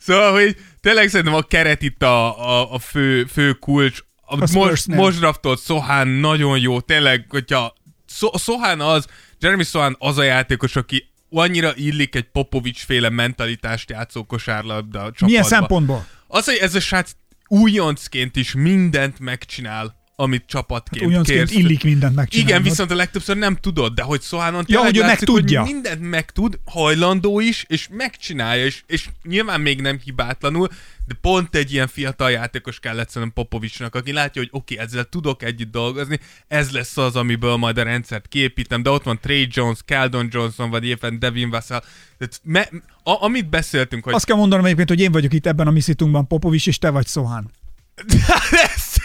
Szóval, 0.00 0.32
hogy 0.32 0.56
tényleg 0.80 1.08
szerintem 1.08 1.34
a 1.34 1.42
keret 1.42 1.82
itt 1.82 2.02
a, 2.02 2.48
a, 2.48 2.72
a 2.72 2.78
fő, 2.78 3.24
fő 3.24 3.52
kulcs. 3.52 3.98
A 4.26 4.36
most, 4.36 4.52
Spursnél. 4.52 4.96
most 4.96 5.18
draftolt 5.18 5.62
Sohán 5.64 6.08
nagyon 6.08 6.58
jó. 6.58 6.80
Tényleg, 6.80 7.26
hogyha 7.28 7.74
so, 8.08 8.28
Sohán 8.38 8.80
az, 8.80 9.06
Jeremy 9.40 9.62
Sohán 9.64 9.96
az 9.98 10.18
a 10.18 10.22
játékos, 10.22 10.76
aki 10.76 11.12
annyira 11.42 11.72
illik 11.76 12.14
egy 12.14 12.30
Popovics 12.32 12.84
féle 12.84 13.08
mentalitást 13.08 13.90
játszó 13.90 14.24
kosárlabda 14.24 14.98
csapatba. 14.98 15.26
Milyen 15.26 15.42
szempontból? 15.42 16.06
Az, 16.26 16.44
hogy 16.44 16.58
ez 16.60 16.74
a 16.74 16.80
srác 16.80 17.12
újoncként 17.48 18.36
is 18.36 18.54
mindent 18.54 19.18
megcsinál, 19.18 20.02
amit 20.16 20.44
csapatként 20.46 21.14
Hát 21.14 21.24
kérsz. 21.24 21.52
illik 21.52 21.84
mindent 21.84 22.14
megcsinálni. 22.14 22.50
Igen, 22.50 22.62
viszont 22.62 22.90
a 22.90 22.94
legtöbbször 22.94 23.36
nem 23.36 23.56
tudod, 23.56 23.94
de 23.94 24.02
hogy 24.02 24.20
Szohánon 24.20 24.64
Ja, 24.66 24.80
hogy 24.80 24.96
látszik, 24.96 25.28
megtudja. 25.28 25.62
hogy 25.62 25.72
mindent 25.72 26.00
megtud, 26.00 26.58
hajlandó 26.64 27.40
is, 27.40 27.64
és 27.68 27.88
megcsinálja, 27.90 28.64
és, 28.64 28.82
és 28.86 29.08
nyilván 29.22 29.60
még 29.60 29.80
nem 29.80 29.98
hibátlanul, 30.04 30.68
de 31.06 31.14
pont 31.20 31.54
egy 31.54 31.72
ilyen 31.72 31.88
fiatal 31.88 32.30
játékos 32.30 32.78
kellett 32.78 33.08
szerintem 33.08 33.32
Popovicsnak, 33.42 33.94
aki 33.94 34.12
látja, 34.12 34.42
hogy 34.42 34.50
oké, 34.52 34.74
okay, 34.74 34.86
ezzel 34.86 35.04
tudok 35.04 35.42
együtt 35.42 35.70
dolgozni, 35.70 36.20
ez 36.48 36.70
lesz 36.70 36.96
az, 36.96 37.16
amiből 37.16 37.56
majd 37.56 37.78
a 37.78 37.82
rendszert 37.82 38.28
kiépítem, 38.28 38.82
de 38.82 38.90
ott 38.90 39.04
van 39.04 39.18
Trey 39.20 39.48
Jones, 39.50 39.78
Caldon 39.86 40.28
Johnson, 40.30 40.70
vagy 40.70 40.86
éppen 40.86 41.18
Devin 41.18 41.50
Vassell, 41.50 41.82
tehát 42.18 42.40
me, 42.42 42.68
a, 43.02 43.24
amit 43.24 43.48
beszéltünk, 43.48 44.04
hogy 44.04 44.14
Azt 44.14 44.24
kell 44.24 44.36
mondanom 44.36 44.64
egyébként, 44.64 44.88
hogy 44.88 45.00
én 45.00 45.12
vagyok 45.12 45.32
itt 45.32 45.46
ebben 45.46 45.66
a 45.66 45.70
misszitunkban 45.70 46.26
Popovics, 46.26 46.66
és 46.66 46.78
te 46.78 46.90
vagy 46.90 47.06
Szohán. 47.06 47.50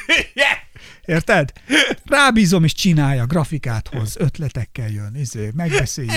yeah! 0.33 0.58
Érted? 1.05 1.51
Rábízom 2.05 2.63
és 2.63 2.73
csinálja, 2.73 3.25
grafikát 3.25 3.89
hoz, 3.91 4.15
ötletekkel 4.17 4.89
jön, 4.89 5.15
izé, 5.15 5.49
megbeszéljük. 5.55 6.13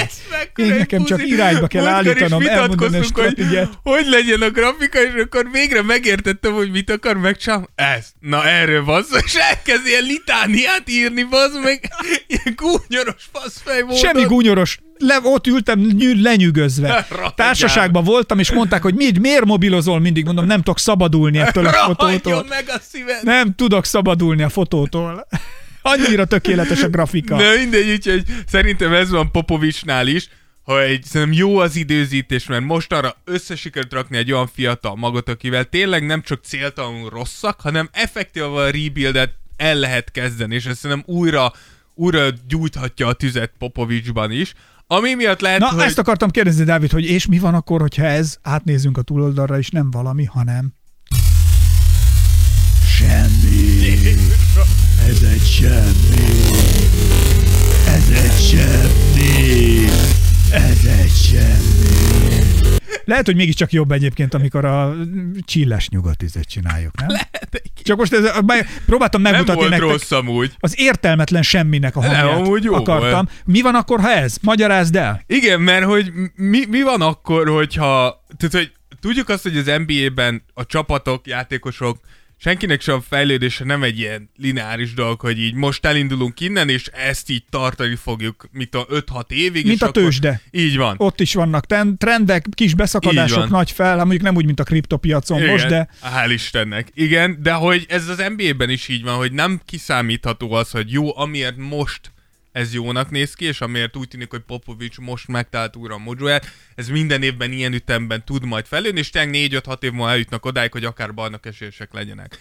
Én 0.56 0.74
nekem 0.74 1.04
csak 1.04 1.26
irányba 1.26 1.66
kell 1.66 1.86
állítanom, 1.86 2.46
elmondani 2.46 2.96
a 2.96 3.00
vitatkoztunk, 3.00 3.18
hogy 3.18 3.32
stratégiát. 3.32 3.78
hogy 3.82 4.06
legyen 4.06 4.42
a 4.42 4.50
grafika, 4.50 5.02
és 5.02 5.22
akkor 5.22 5.50
végre 5.50 5.82
megértettem, 5.82 6.52
hogy 6.52 6.70
mit 6.70 6.90
akar 6.90 7.16
megcsinálni. 7.16 7.66
Ez. 7.74 8.06
Na 8.20 8.46
erről 8.46 8.84
van 8.84 9.02
szó, 9.02 9.16
és 9.24 9.34
elkezd 9.34 9.86
ilyen 9.86 10.02
litániát 10.04 10.88
írni, 10.88 11.22
bazd 11.22 11.62
meg. 11.62 11.90
Ilyen 12.26 12.54
gúnyoros 12.56 13.28
faszfej 13.32 13.82
volt. 13.82 13.98
Semmi 13.98 14.22
gúnyoros. 14.22 14.78
Le, 15.04 15.18
ott 15.22 15.46
ültem 15.46 15.78
nyű, 15.80 16.22
lenyűgözve. 16.22 17.06
Társaságban 17.36 18.04
voltam, 18.04 18.38
és 18.38 18.52
mondták, 18.52 18.82
hogy 18.82 18.94
mit, 18.94 19.18
miért 19.18 19.44
mobilozol 19.44 20.00
mindig? 20.00 20.24
Mondom, 20.24 20.46
nem 20.46 20.62
tudok 20.62 20.78
szabadulni 20.78 21.38
ettől 21.38 21.66
a 21.66 21.72
fotótól. 21.90 22.46
meg 22.48 22.64
a 22.68 22.78
szíved. 22.90 23.22
Nem 23.22 23.54
tudok 23.54 23.84
szabadulni 23.84 24.42
a 24.42 24.48
fotótól. 24.48 25.26
Annyira 25.82 26.24
tökéletes 26.24 26.82
a 26.82 26.88
grafika. 26.88 27.36
De 27.36 27.56
mindegy, 27.56 27.90
úgyhogy 27.90 28.22
szerintem 28.46 28.92
ez 28.92 29.10
van 29.10 29.30
Popovicsnál 29.30 30.06
is, 30.06 30.28
hogy 30.62 31.04
szerintem 31.04 31.38
jó 31.38 31.58
az 31.58 31.76
időzítés, 31.76 32.46
mert 32.46 32.64
most 32.64 32.92
arra 32.92 33.16
összesikerült 33.24 33.92
rakni 33.92 34.16
egy 34.16 34.32
olyan 34.32 34.50
fiatal 34.54 34.96
magot, 34.96 35.28
akivel 35.28 35.64
tényleg 35.64 36.06
nem 36.06 36.22
csak 36.22 36.44
céltalanul 36.44 37.10
rosszak, 37.10 37.60
hanem 37.60 37.88
effektíve 37.92 38.46
a 38.46 38.64
rebuildet 38.70 39.32
el 39.56 39.74
lehet 39.74 40.10
kezdeni, 40.10 40.54
és 40.54 40.64
ezt 40.64 40.78
szerintem 40.80 41.14
újra, 41.14 41.52
újra 41.94 42.28
gyújthatja 42.48 43.06
a 43.06 43.12
tüzet 43.12 43.52
Popovicsban 43.58 44.30
is, 44.30 44.54
ami 44.96 45.14
miatt 45.14 45.40
lehet, 45.40 45.60
Na, 45.60 45.70
hogy... 45.70 45.82
ezt 45.82 45.98
akartam 45.98 46.30
kérdezni, 46.30 46.64
Dávid, 46.64 46.90
hogy 46.90 47.04
és 47.04 47.26
mi 47.26 47.38
van 47.38 47.54
akkor, 47.54 47.80
hogyha 47.80 48.04
ez, 48.04 48.36
átnézünk 48.42 48.98
a 48.98 49.02
túloldalra, 49.02 49.58
és 49.58 49.70
nem 49.70 49.90
valami, 49.90 50.24
hanem... 50.24 50.74
Semmi. 52.86 54.16
Ez 55.08 55.22
egy 55.32 55.46
semmi. 55.46 56.32
Ez 57.86 58.08
egy 58.22 58.40
semmi. 58.40 59.84
Ez 60.50 60.84
egy 60.84 61.12
semmi. 61.12 62.41
Lehet, 63.04 63.26
hogy 63.26 63.36
mégiscsak 63.36 63.72
jobb 63.72 63.92
egyébként, 63.92 64.34
amikor 64.34 64.64
a 64.64 64.94
csilles 65.44 65.88
nyugatizet 65.88 66.44
csináljuk, 66.48 66.96
nem? 67.00 67.08
Lehet 67.08 67.62
Csak 67.82 67.96
most 67.98 68.12
ez, 68.12 68.24
próbáltam 68.86 69.22
nem 69.22 69.32
megmutatni 69.32 69.60
volt 69.60 69.70
nektek 69.70 69.88
rossz 69.88 70.10
amúgy. 70.10 70.52
az 70.58 70.74
értelmetlen 70.78 71.42
semminek 71.42 71.96
a 71.96 72.00
Nem, 72.00 72.14
hangját. 72.14 72.36
amúgy 72.36 72.64
jó 72.64 72.74
akartam. 72.74 73.10
volt. 73.10 73.30
Mi 73.44 73.60
van 73.60 73.74
akkor, 73.74 74.00
ha 74.00 74.10
ez? 74.10 74.36
Magyarázd 74.42 74.96
el. 74.96 75.22
Igen, 75.26 75.60
mert 75.60 75.84
hogy 75.84 76.12
mi, 76.34 76.64
mi 76.68 76.82
van 76.82 77.00
akkor, 77.00 77.48
hogyha... 77.48 78.24
Tehát, 78.36 78.54
hogy 78.54 78.72
tudjuk 79.00 79.28
azt, 79.28 79.42
hogy 79.42 79.56
az 79.56 79.70
NBA-ben 79.86 80.44
a 80.54 80.66
csapatok, 80.66 81.26
játékosok, 81.26 81.98
senkinek 82.42 82.80
sem 82.80 82.94
a 82.94 83.00
fejlődése 83.08 83.64
nem 83.64 83.82
egy 83.82 83.98
ilyen 83.98 84.30
lineáris 84.36 84.94
dolog, 84.94 85.20
hogy 85.20 85.38
így 85.38 85.54
most 85.54 85.84
elindulunk 85.86 86.40
innen, 86.40 86.68
és 86.68 86.86
ezt 86.86 87.30
így 87.30 87.44
tartani 87.50 87.94
fogjuk, 87.94 88.48
mit 88.52 88.74
a 88.74 88.86
5-6 88.90 89.30
évig. 89.30 89.64
Mint 89.64 89.76
és 89.76 89.80
a 89.80 89.86
akkor- 89.86 90.02
tőzsde. 90.02 90.40
Így 90.50 90.76
van. 90.76 90.94
Ott 90.98 91.20
is 91.20 91.34
vannak 91.34 91.66
trendek, 91.98 92.46
kis 92.54 92.74
beszakadások, 92.74 93.48
nagy 93.48 93.70
fel, 93.70 93.86
hát 93.88 93.98
mondjuk 93.98 94.22
nem 94.22 94.36
úgy, 94.36 94.44
mint 94.44 94.60
a 94.60 94.64
kriptopiacon 94.64 95.38
Igen, 95.38 95.50
most, 95.50 95.66
de 95.66 95.88
Hál' 96.02 96.30
Istennek. 96.32 96.88
Igen, 96.94 97.38
de 97.42 97.52
hogy 97.52 97.86
ez 97.88 98.08
az 98.08 98.24
NBA-ben 98.36 98.70
is 98.70 98.88
így 98.88 99.02
van, 99.02 99.14
hogy 99.16 99.32
nem 99.32 99.60
kiszámítható 99.64 100.52
az, 100.52 100.70
hogy 100.70 100.92
jó, 100.92 101.18
amiért 101.18 101.56
most 101.56 102.11
ez 102.52 102.74
jónak 102.74 103.10
néz 103.10 103.34
ki, 103.34 103.44
és 103.44 103.60
amiért 103.60 103.96
úgy 103.96 104.08
tűnik, 104.08 104.30
hogy 104.30 104.40
Popovics 104.40 104.98
most 104.98 105.28
megtalált 105.28 105.76
újra 105.76 105.94
a 105.94 105.98
mojóját, 105.98 106.46
ez 106.74 106.88
minden 106.88 107.22
évben 107.22 107.52
ilyen 107.52 107.72
ütemben 107.72 108.24
tud 108.24 108.44
majd 108.44 108.66
felülni, 108.66 108.98
és 108.98 109.10
tényleg 109.10 109.50
4-5-6 109.50 109.82
év 109.82 109.92
múlva 109.92 110.10
eljutnak 110.10 110.44
odáig, 110.44 110.72
hogy 110.72 110.84
akár 110.84 111.14
bajnok 111.14 111.46
esélyesek 111.46 111.92
legyenek. 111.92 112.38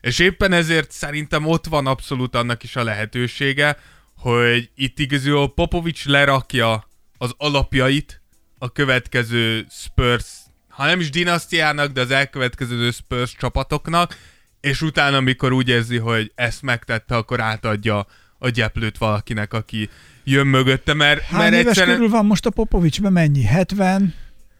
És 0.00 0.18
éppen 0.18 0.52
ezért 0.52 0.90
szerintem 0.90 1.46
ott 1.46 1.66
van 1.66 1.86
abszolút 1.86 2.34
annak 2.34 2.62
is 2.62 2.76
a 2.76 2.82
lehetősége, 2.82 3.78
hogy 4.16 4.70
itt 4.74 4.98
igazából 4.98 5.54
Popovics 5.54 6.06
lerakja 6.06 6.88
az 7.18 7.34
alapjait 7.36 8.22
a 8.58 8.72
következő 8.72 9.66
Spurs, 9.70 10.24
ha 10.68 10.86
nem 10.86 11.00
is 11.00 11.10
dinasztiának, 11.10 11.92
de 11.92 12.00
az 12.00 12.10
elkövetkező 12.10 12.90
Spurs 12.90 13.36
csapatoknak, 13.36 14.16
és 14.60 14.82
utána, 14.82 15.16
amikor 15.16 15.52
úgy 15.52 15.68
érzi, 15.68 15.98
hogy 15.98 16.32
ezt 16.34 16.62
megtette, 16.62 17.16
akkor 17.16 17.40
átadja 17.40 18.06
a 18.42 18.48
gyeplőt 18.48 18.98
valakinek, 18.98 19.52
aki 19.52 19.88
jön 20.24 20.46
mögötte, 20.46 20.94
mert, 20.94 21.20
hány 21.20 21.40
mert 21.40 21.52
éves 21.52 21.66
egyszerűen, 21.66 21.96
körül 21.96 22.10
van 22.10 22.26
most 22.26 22.46
a 22.46 22.50
Popovicsben 22.50 23.12
mennyi? 23.12 23.42
70? 23.42 24.14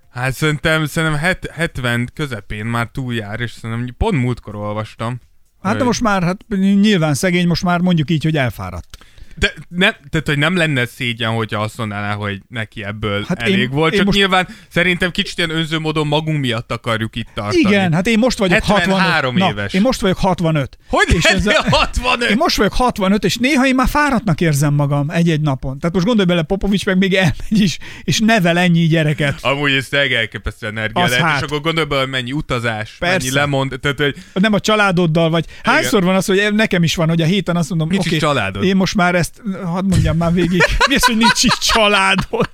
hát 0.09 0.35
szerintem, 0.35 0.87
szerintem 0.87 1.19
het, 1.19 1.51
70 1.51 2.11
közepén 2.15 2.65
már 2.67 2.89
túljár, 2.93 3.41
és 3.41 3.51
szerintem 3.51 3.95
pont 3.99 4.23
múltkor 4.23 4.55
olvastam. 4.55 5.21
Hát 5.63 5.77
de 5.77 5.85
most 5.85 6.01
már, 6.01 6.23
hát 6.23 6.45
nyilván 6.59 7.15
szegény, 7.15 7.47
most 7.47 7.63
már 7.63 7.81
mondjuk 7.81 8.11
így, 8.11 8.25
hogy 8.25 8.37
elfáradt. 8.37 8.99
De 9.37 9.53
nem, 9.69 9.93
tehát, 10.11 10.27
hogy 10.27 10.39
nem 10.39 10.57
lenne 10.57 10.87
szégyen, 10.87 11.31
hogyha 11.31 11.61
azt 11.63 11.77
mondaná, 11.79 12.15
hogy 12.15 12.41
neki 12.49 12.85
ebből 12.85 13.25
Hát 13.29 13.43
elég 13.43 13.59
én- 13.59 13.71
volt, 13.71 13.91
én 13.93 13.97
csak 13.97 14.07
most- 14.07 14.19
nyilván 14.19 14.49
szerintem 14.69 15.11
kicsit 15.11 15.39
ilyen 15.39 15.51
önző 15.51 15.79
módon 15.79 16.07
magunk 16.07 16.41
miatt 16.41 16.73
akarjuk 16.73 17.17
itt 17.17 17.29
tartani. 17.35 17.59
Igen, 17.61 17.93
hát 17.93 18.07
én 18.07 18.19
most 18.19 18.39
vagyok 18.39 18.63
73 18.63 19.33
65. 19.33 19.51
éves. 19.51 19.73
Na, 19.73 19.79
én 19.79 19.85
most 19.85 20.01
vagyok 20.01 20.19
65. 20.19 20.79
Hogy 20.89 21.07
és 21.15 21.25
ez 21.25 21.45
lennél 21.45 21.61
a- 21.71 21.77
65? 21.77 22.31
Én 22.31 22.37
most 22.39 22.57
vagyok 22.57 22.73
65, 22.73 23.25
és 23.25 23.37
néha 23.37 23.67
én 23.67 23.75
már 23.75 23.89
fáradtnak 23.89 24.41
érzem 24.41 24.75
magam 24.75 25.11
egy-egy 25.11 25.41
napon. 25.41 25.79
Tehát 25.79 25.95
most 25.95 26.07
gondolj 26.07 26.29
bele, 26.29 26.43
Popovics 26.43 26.87
meg 26.87 26.99
még 26.99 27.15
elmegy 27.15 27.35
is, 27.61 27.79
és 28.03 28.19
nevel 28.21 28.59
ennyi 28.59 28.87
gyereket. 28.87 29.39
Amúgy 29.41 29.73
ez 29.73 29.89
tényleg 29.89 30.13
elképesztő 30.13 30.67
energia 30.67 31.03
Az 31.03 31.11
lehet, 31.11 31.25
hát. 31.27 31.37
és 31.37 31.47
akkor 31.47 31.61
gondolj 31.61 31.87
bele, 31.87 32.07
mennyi 32.07 32.33
utazás, 32.33 32.97
Persze. 32.99 33.17
mennyi 33.19 33.31
lemond, 33.31 33.79
tehát 33.81 33.99
hogy 34.01 34.15
Nem 34.33 34.53
a 34.53 34.61
családoddal, 34.61 35.31
vagy 35.31 35.45
hányszor 35.63 36.03
van 36.05 36.15
az, 36.15 36.27
hogy 36.27 36.49
nekem 36.55 36.83
is 36.83 36.95
van, 36.95 37.09
hogy 37.09 37.21
a 37.23 37.25
héten 37.25 37.57
azt 37.57 37.69
mondom, 37.69 37.89
oké, 37.99 38.17
családod. 38.17 38.65
én 38.65 38.77
most 38.77 38.95
már 38.95 39.15
ezt, 39.23 39.43
hadd 39.65 39.85
mondjam 39.85 40.17
már 40.17 40.33
végig, 40.33 40.63
mi 40.89 40.95
az, 40.95 41.05
hogy 41.05 41.17
nincs 41.17 41.43
is 41.43 41.59
családod? 41.59 42.51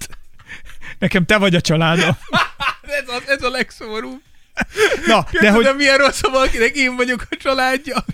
Nekem 0.98 1.26
te 1.26 1.36
vagy 1.36 1.54
a 1.54 1.60
családom. 1.60 2.16
ez 3.00 3.08
a, 3.08 3.22
ez 3.26 3.42
a 3.42 3.48
legszomorúbb. 3.48 4.20
Na, 5.06 5.26
de 5.40 5.50
hogy 5.50 5.74
milyen 5.76 5.96
rossz, 5.96 6.20
valakinek 6.20 6.76
én 6.76 6.96
vagyok 6.96 7.26
a 7.30 7.36
családja. 7.36 8.04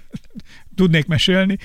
tudnék 0.77 1.07
mesélni. 1.07 1.59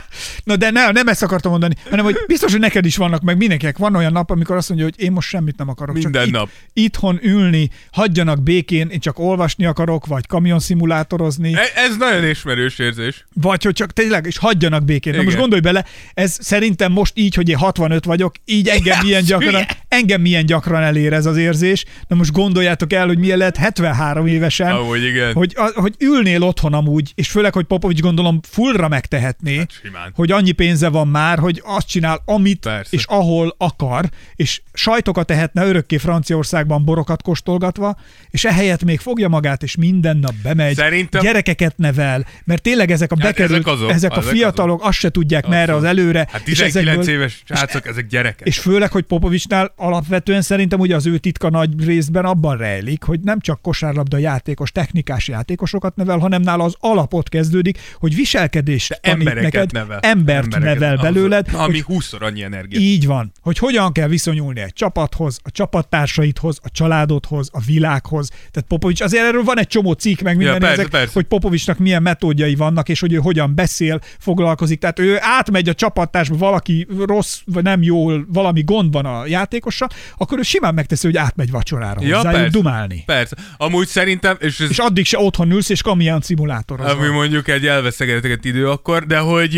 Na 0.44 0.56
de 0.56 0.70
nem, 0.70 0.92
nem 0.92 1.08
ezt 1.08 1.22
akartam 1.22 1.50
mondani, 1.50 1.74
hanem 1.90 2.04
hogy 2.04 2.16
biztos, 2.26 2.50
hogy 2.50 2.60
neked 2.60 2.84
is 2.84 2.96
vannak, 2.96 3.22
meg 3.22 3.36
mindenkinek 3.36 3.78
van 3.78 3.96
olyan 3.96 4.12
nap, 4.12 4.30
amikor 4.30 4.56
azt 4.56 4.68
mondja, 4.68 4.86
hogy 4.86 5.04
én 5.04 5.12
most 5.12 5.28
semmit 5.28 5.56
nem 5.56 5.68
akarok. 5.68 5.94
Minden 5.94 6.12
csak 6.12 6.26
itt, 6.26 6.32
nap. 6.32 6.48
itthon 6.72 7.18
ülni, 7.22 7.70
hagyjanak 7.92 8.42
békén, 8.42 8.88
én 8.88 9.00
csak 9.00 9.18
olvasni 9.18 9.64
akarok, 9.64 10.06
vagy 10.06 10.26
kamionszimulátorozani, 10.26 11.54
E- 11.54 11.72
Ez 11.74 11.96
nagyon 11.96 12.28
ismerős 12.28 12.78
érzés. 12.78 13.24
vagy 13.34 13.62
hogy 13.64 13.72
csak 13.74 13.92
tényleg, 13.92 14.26
és 14.26 14.38
hagyjanak 14.38 14.84
békén. 14.84 15.12
Na 15.12 15.18
Igen. 15.18 15.24
most 15.24 15.38
gondolj 15.40 15.60
bele, 15.60 15.84
ez 16.14 16.36
szerintem 16.40 16.92
most 16.92 17.12
így, 17.16 17.34
hogy 17.34 17.48
én 17.48 17.56
65 17.56 18.04
vagyok, 18.04 18.34
így 18.44 18.68
engem 18.68 18.98
milyen 19.02 19.24
gyakran, 19.24 19.50
hülye. 19.50 19.66
engem 19.88 20.20
milyen 20.20 20.46
gyakran 20.46 20.82
elér 20.82 21.12
ez 21.12 21.26
az 21.26 21.36
érzés. 21.36 21.84
Na 22.08 22.16
most 22.16 22.32
gondoljátok 22.32 22.92
el, 22.92 23.06
hogy 23.06 23.18
milyen 23.18 23.38
lehet 23.38 23.56
73 23.56 24.26
évesen, 24.26 24.70
Amúgy 24.70 25.04
igen. 25.04 25.32
hogy, 25.32 25.52
a, 25.56 25.70
hogy 25.80 25.94
ülnél 25.98 26.42
otthon 26.42 26.74
amúgy, 26.74 27.12
és 27.14 27.28
főleg, 27.30 27.52
hogy 27.52 27.64
Popovics 27.64 28.00
gondolom 28.00 28.40
fullra 28.50 28.88
megtehetné, 28.88 29.56
Hát 29.56 29.80
simán. 29.84 30.12
hogy 30.14 30.30
annyi 30.30 30.52
pénze 30.52 30.88
van 30.88 31.08
már, 31.08 31.38
hogy 31.38 31.62
azt 31.64 31.86
csinál, 31.86 32.22
amit 32.24 32.58
Persze. 32.60 32.96
és 32.96 33.04
ahol 33.04 33.54
akar, 33.58 34.08
és 34.34 34.62
sajtokat 34.72 35.26
tehetne 35.26 35.64
örökké 35.66 35.96
Franciaországban 35.96 36.84
borokat 36.84 37.22
kóstolgatva, 37.22 37.96
és 38.30 38.44
ehelyett 38.44 38.84
még 38.84 39.00
fogja 39.00 39.28
magát, 39.28 39.62
és 39.62 39.76
minden 39.76 40.16
nap 40.16 40.34
bemegy, 40.42 40.74
Szerintem- 40.74 41.22
gyerekeket 41.22 41.76
nevel, 41.76 42.26
mert 42.44 42.62
tényleg 42.62 42.90
ezek 42.90 43.12
a 43.12 43.16
Hát 43.18 43.24
bekerült, 43.26 43.58
ezek 43.58 43.72
azok, 43.72 43.90
ezek 43.90 44.16
a 44.16 44.22
fiatalok 44.22 44.84
azt 44.84 44.98
se 44.98 45.10
tudják 45.10 45.46
merre 45.46 45.74
az 45.74 45.84
előre, 45.84 46.26
Hát 46.30 46.48
és 46.48 46.58
19 46.58 46.86
ezekből- 46.86 47.08
éves 47.14 47.42
srácok, 47.44 47.86
ezek 47.86 48.06
gyerekek. 48.06 48.46
és 48.46 48.58
főleg, 48.58 48.90
hogy 48.92 49.02
Popovicsnál 49.04 49.72
alapvetően 49.76 50.42
szerintem 50.42 50.80
ugye 50.80 50.94
az 50.94 51.06
ő 51.06 51.18
titka 51.18 51.50
nagy 51.50 51.84
részben 51.84 52.24
abban 52.24 52.56
rejlik, 52.56 53.02
hogy 53.02 53.20
nem 53.20 53.40
csak 53.40 53.62
kosárlabda 53.62 54.18
játékos, 54.18 54.72
technikás 54.72 55.28
játékosokat 55.28 55.96
nevel, 55.96 56.18
hanem 56.18 56.42
nála 56.42 56.64
az 56.64 56.74
alapot 56.78 57.28
kezdődik, 57.28 57.78
hogy 57.98 58.14
viselkedést 58.14 58.98
tanít 59.02 59.18
embereket 59.18 59.52
neked, 59.52 59.71
nevel. 59.72 59.98
embert 59.98 60.44
Embereket. 60.44 60.78
nevel 60.78 60.96
Az- 60.96 61.02
belőled, 61.02 61.46
Ami 61.52 61.72
hogy 61.72 61.82
20 61.82 62.12
annyi 62.20 62.42
energia. 62.42 62.80
így 62.80 63.06
van, 63.06 63.32
hogy 63.40 63.58
hogyan 63.58 63.92
kell 63.92 64.08
viszonyulni 64.08 64.60
egy 64.60 64.72
csapathoz, 64.72 65.38
a 65.42 65.50
csapattársaidhoz, 65.50 66.58
a 66.62 66.70
családodhoz, 66.70 67.48
a 67.52 67.60
világhoz. 67.60 68.28
Tehát 68.28 68.64
Popovics, 68.68 69.00
azért 69.00 69.24
erről 69.24 69.42
van 69.42 69.58
egy 69.58 69.66
csomó 69.66 69.92
cikk, 69.92 70.20
meg 70.20 70.36
minden 70.36 70.58
persze, 70.58 70.72
ezek, 70.80 70.88
persze. 70.90 71.10
hogy 71.14 71.24
Popovicsnak 71.24 71.78
milyen 71.78 72.02
metódjai 72.02 72.54
vannak, 72.54 72.88
és 72.88 73.00
hogy 73.00 73.12
ő 73.12 73.16
hogyan 73.16 73.54
beszél, 73.54 74.00
foglalkozik. 74.18 74.78
Tehát 74.80 74.98
ő 74.98 75.16
átmegy 75.20 75.68
a 75.68 75.74
csapattársba, 75.74 76.36
valaki 76.36 76.86
rossz, 77.06 77.40
vagy 77.46 77.62
nem 77.62 77.82
jól, 77.82 78.26
valami 78.28 78.62
gond 78.62 78.92
van 78.92 79.04
a 79.06 79.26
játékossal, 79.26 79.88
akkor 80.16 80.38
ő 80.38 80.42
simán 80.42 80.74
megteszi, 80.74 81.06
hogy 81.06 81.16
átmegy 81.16 81.50
vacsorára 81.50 82.00
Ja, 82.02 82.14
hozzájuk 82.16 82.40
persze. 82.40 82.58
dumálni. 82.58 83.02
Persze. 83.06 83.36
Amúgy 83.56 83.86
szerintem, 83.86 84.36
és 84.40 84.60
ez 84.60 84.70
És 84.70 84.78
addig 84.78 85.04
se 85.04 85.18
otthon 85.18 85.50
ülsz, 85.50 85.68
és 85.68 85.82
kamion 85.82 86.20
szimulátorozol. 86.20 86.90
ami 86.98 87.08
mondjuk 87.08 87.48
egy 87.48 87.66
elveszegetett 87.66 88.44
idő 88.44 88.68
akkor, 88.70 89.06
de 89.06 89.18
hogy 89.18 89.54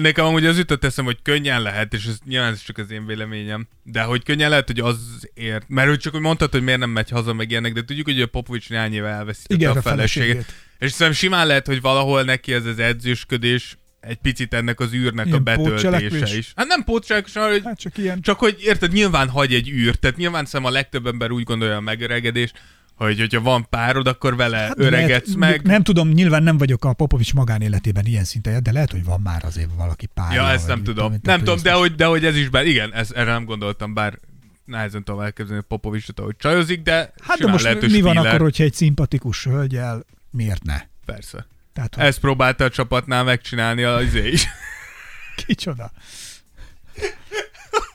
nekem 0.00 0.24
amúgy 0.24 0.46
az 0.46 0.56
jutott 0.58 0.84
eszem, 0.84 1.04
hogy 1.04 1.18
könnyen 1.22 1.62
lehet, 1.62 1.94
és 1.94 2.06
ez 2.06 2.18
nyilván 2.26 2.52
ez 2.52 2.62
csak 2.62 2.78
az 2.78 2.90
én 2.90 3.06
véleményem, 3.06 3.68
de 3.82 4.02
hogy 4.02 4.22
könnyen 4.22 4.50
lehet, 4.50 4.66
hogy 4.66 4.80
azért, 4.80 5.64
mert 5.68 5.88
hogy 5.88 5.98
csak 5.98 6.12
hogy 6.12 6.22
mondtad, 6.22 6.52
hogy 6.52 6.62
miért 6.62 6.78
nem 6.78 6.90
megy 6.90 7.10
haza 7.10 7.32
meg 7.32 7.50
ilyenek, 7.50 7.72
de 7.72 7.84
tudjuk, 7.84 8.06
hogy 8.06 8.20
a 8.20 8.26
Popovics 8.26 8.68
néhány 8.68 8.94
éve 8.94 9.08
elveszítette 9.08 9.54
Igen, 9.54 9.70
a 9.70 9.78
a 9.78 9.82
feleségét. 9.82 10.28
feleségét. 10.30 10.54
És 10.78 10.90
szerintem 10.90 11.16
simán 11.22 11.46
lehet, 11.46 11.66
hogy 11.66 11.80
valahol 11.80 12.22
neki 12.22 12.52
ez 12.52 12.64
az 12.64 12.78
edzősködés 12.78 13.78
egy 14.00 14.16
picit 14.16 14.54
ennek 14.54 14.80
az 14.80 14.92
űrnek 14.92 15.26
Ilyen 15.26 15.38
a 15.38 15.42
betöltése 15.42 16.36
is. 16.36 16.52
Hát 16.56 16.66
nem 16.66 16.84
pótcselekvés, 16.84 17.34
hanem 17.34 17.50
hogy 17.50 17.62
Hát 17.64 17.78
csak 17.78 17.98
ilyen. 17.98 18.20
csak 18.20 18.38
hogy 18.38 18.56
érted, 18.60 18.92
nyilván 18.92 19.28
hagy 19.28 19.54
egy 19.54 19.68
űrt, 19.68 19.98
tehát 19.98 20.16
nyilván 20.16 20.44
szerintem 20.44 20.70
a 20.74 20.76
legtöbb 20.76 21.06
ember 21.06 21.30
úgy 21.30 21.42
gondolja 21.44 21.76
a 21.76 21.80
megöregedés, 21.80 22.52
hogy 22.98 23.18
hogyha 23.18 23.40
van 23.40 23.66
párod, 23.70 24.06
akkor 24.06 24.36
vele 24.36 24.56
hát 24.56 24.78
öregedsz 24.78 25.34
lehet, 25.34 25.36
meg. 25.36 25.62
Nem 25.62 25.82
tudom, 25.82 26.08
nyilván 26.08 26.42
nem 26.42 26.58
vagyok 26.58 26.84
a 26.84 26.92
Popovics 26.92 27.34
magánéletében 27.34 28.06
ilyen 28.06 28.24
szinten, 28.24 28.62
de 28.62 28.72
lehet, 28.72 28.90
hogy 28.90 29.04
van 29.04 29.20
már 29.20 29.44
azért 29.44 29.70
valaki 29.76 30.06
párja. 30.06 30.42
Ja, 30.42 30.50
ezt 30.50 30.66
nem 30.66 30.82
tudom. 30.82 31.12
én, 31.12 31.18
Nem 31.22 31.38
tudom, 31.38 31.58
de 31.62 31.72
hogy, 31.72 31.94
de 31.94 32.04
hogy 32.04 32.24
ez 32.24 32.36
is 32.36 32.48
be, 32.48 32.64
igen, 32.64 32.94
ez, 32.94 33.10
erre 33.10 33.30
nem 33.30 33.44
gondoltam, 33.44 33.94
bár 33.94 34.18
nehezen 34.64 35.04
tudom 35.04 35.20
elképzelni 35.20 35.62
a 35.62 35.66
Popovicsot, 35.68 36.20
ahogy 36.20 36.36
csajozik, 36.36 36.82
de 36.82 37.12
Hát 37.22 37.38
de 37.38 37.46
most 37.46 37.64
lehet, 37.64 37.86
mi 37.86 38.00
van 38.00 38.16
akkor, 38.16 38.40
hogyha 38.40 38.64
egy 38.64 38.74
szimpatikus 38.74 39.44
hölgyel, 39.44 40.04
miért 40.30 40.62
ne? 40.62 40.80
Persze. 41.04 41.46
Tehát, 41.72 41.94
hogy 41.94 42.04
Ezt 42.04 42.20
próbálta 42.20 42.64
a 42.64 42.70
csapatnál 42.70 43.24
megcsinálni 43.24 43.82
az 43.82 44.02
izé 44.02 44.28
is. 44.28 44.46
kicsoda. 45.46 45.90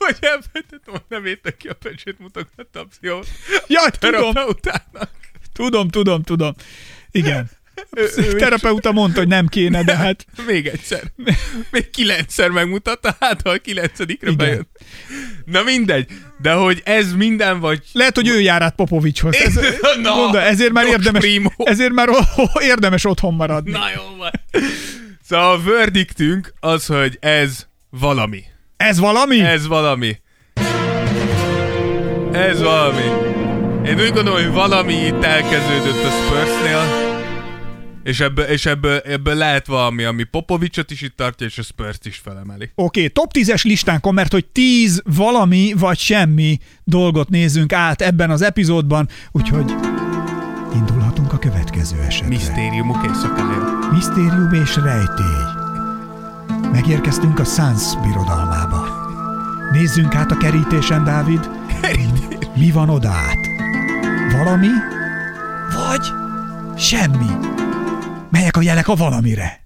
Hogy 0.05 0.17
elfelejtettem 0.21 0.93
a 0.93 0.97
nevét, 1.07 1.43
neki 1.43 1.67
a 1.67 1.73
pecsét 1.73 2.19
mutogatta 2.19 2.79
a 2.79 2.85
pszichó 2.85 3.23
Jaj, 3.67 3.89
tudom, 3.99 4.33
tudom, 5.53 5.89
tudom, 5.89 6.23
tudom. 6.23 6.53
Igen. 7.11 7.49
Terapeuta 8.37 8.91
mondta, 8.91 9.19
hogy 9.19 9.27
nem 9.27 9.47
kéne, 9.47 9.83
de 9.83 9.95
hát 9.95 10.25
Még 10.47 10.67
egyszer. 10.67 11.03
Még 11.71 11.89
kilencszer 11.89 12.49
megmutatta, 12.49 13.15
hát 13.19 13.41
ha 13.41 13.49
a 13.49 13.57
kilencedikre 13.57 14.31
Igen. 14.31 14.37
bejön. 14.37 14.67
Na 15.45 15.63
mindegy, 15.63 16.07
de 16.41 16.51
hogy 16.53 16.81
ez 16.85 17.13
minden 17.13 17.59
vagy... 17.59 17.83
lehet, 17.91 18.15
hogy 18.15 18.27
ő 18.27 18.41
jár 18.41 18.61
át 18.61 18.75
Popovicshoz. 18.75 19.35
Ez, 19.35 19.53
Na, 20.01 20.15
mondom, 20.15 20.41
ezért 20.41 20.71
már 20.71 20.85
érdemes, 20.85 21.21
Primo. 21.21 21.49
ezért 21.57 21.91
már 21.91 22.09
érdemes 22.59 23.05
otthon 23.05 23.33
maradni. 23.33 23.71
Na 23.71 23.89
jó 23.95 24.15
van. 24.17 24.31
Szóval 25.23 25.53
a 25.53 25.61
verdiktünk 25.63 26.53
az, 26.59 26.85
hogy 26.85 27.17
ez 27.19 27.67
valami. 27.89 28.43
Ez 28.83 28.99
valami? 28.99 29.39
Ez 29.39 29.67
valami. 29.67 30.17
Ez 32.31 32.61
valami. 32.61 33.01
Én 33.85 33.99
úgy 33.99 34.11
gondolom, 34.13 34.43
hogy 34.43 34.51
valami 34.51 34.93
itt 34.93 35.23
elkezdődött 35.23 36.03
a 36.03 36.09
Spursnél, 36.09 36.81
és 38.03 38.19
ebből, 38.19 38.45
és 38.45 38.65
ebből, 38.65 38.97
ebből 38.97 39.35
lehet 39.35 39.67
valami, 39.67 40.03
ami 40.03 40.23
Popovicsot 40.23 40.91
is 40.91 41.01
itt 41.01 41.15
tartja, 41.15 41.45
és 41.47 41.57
a 41.57 41.61
spurs 41.61 41.97
is 42.03 42.17
felemeli. 42.23 42.71
Oké, 42.75 42.99
okay, 42.99 43.09
top 43.09 43.31
10-es 43.33 43.63
listánkon, 43.63 44.13
mert 44.13 44.31
hogy 44.31 44.45
10 44.45 45.01
valami 45.15 45.73
vagy 45.77 45.97
semmi 45.97 46.57
dolgot 46.83 47.29
nézzünk 47.29 47.73
át 47.73 48.01
ebben 48.01 48.29
az 48.29 48.41
epizódban, 48.41 49.07
úgyhogy 49.31 49.73
indulhatunk 50.75 51.33
a 51.33 51.37
következő 51.37 52.01
esetre. 52.07 52.27
Misztériumok 52.27 53.05
éjszakája. 53.05 53.89
Misztérium 53.91 54.53
és 54.53 54.75
rejtély. 54.75 55.62
Megérkeztünk 56.73 57.39
a 57.39 57.43
Sans 57.43 57.95
birodalmába. 58.01 58.87
Nézzünk 59.71 60.15
át 60.15 60.31
a 60.31 60.37
kerítésen, 60.37 61.03
Dávid. 61.03 61.49
Mi 62.55 62.71
van 62.71 62.89
oda 62.89 63.09
át? 63.09 63.37
Valami? 64.31 64.67
Vagy 65.73 66.05
semmi? 66.77 67.29
Melyek 68.29 68.57
a 68.57 68.61
jelek 68.61 68.87
a 68.87 68.95
valamire? 68.95 69.61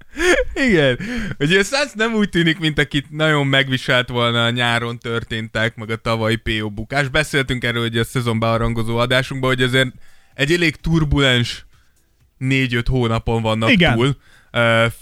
Igen. 0.54 1.00
Ugye 1.40 1.60
a 1.60 1.64
Suns 1.64 1.92
nem 1.94 2.14
úgy 2.14 2.30
tűnik, 2.30 2.60
mint 2.60 2.80
akit 2.80 3.06
nagyon 3.10 3.48
megviselt 3.48 4.10
volna 4.10 4.44
a 4.44 4.50
nyáron 4.50 5.00
történtek, 5.00 5.76
meg 5.76 5.90
a 5.90 5.96
tavalyi 5.96 6.36
PO 6.36 6.70
bukás. 6.70 7.08
Beszéltünk 7.08 7.64
erről 7.64 7.82
hogy 7.82 7.98
a 7.98 8.04
szezon 8.04 8.40
bearangozó 8.40 8.98
adásunkban, 8.98 9.50
hogy 9.50 9.62
azért 9.62 9.94
egy 10.34 10.52
elég 10.52 10.76
turbulens 10.76 11.66
4-5 12.40 12.84
hónapon 12.90 13.42
vannak 13.42 13.72
Igen. 13.72 13.96
túl 13.96 14.18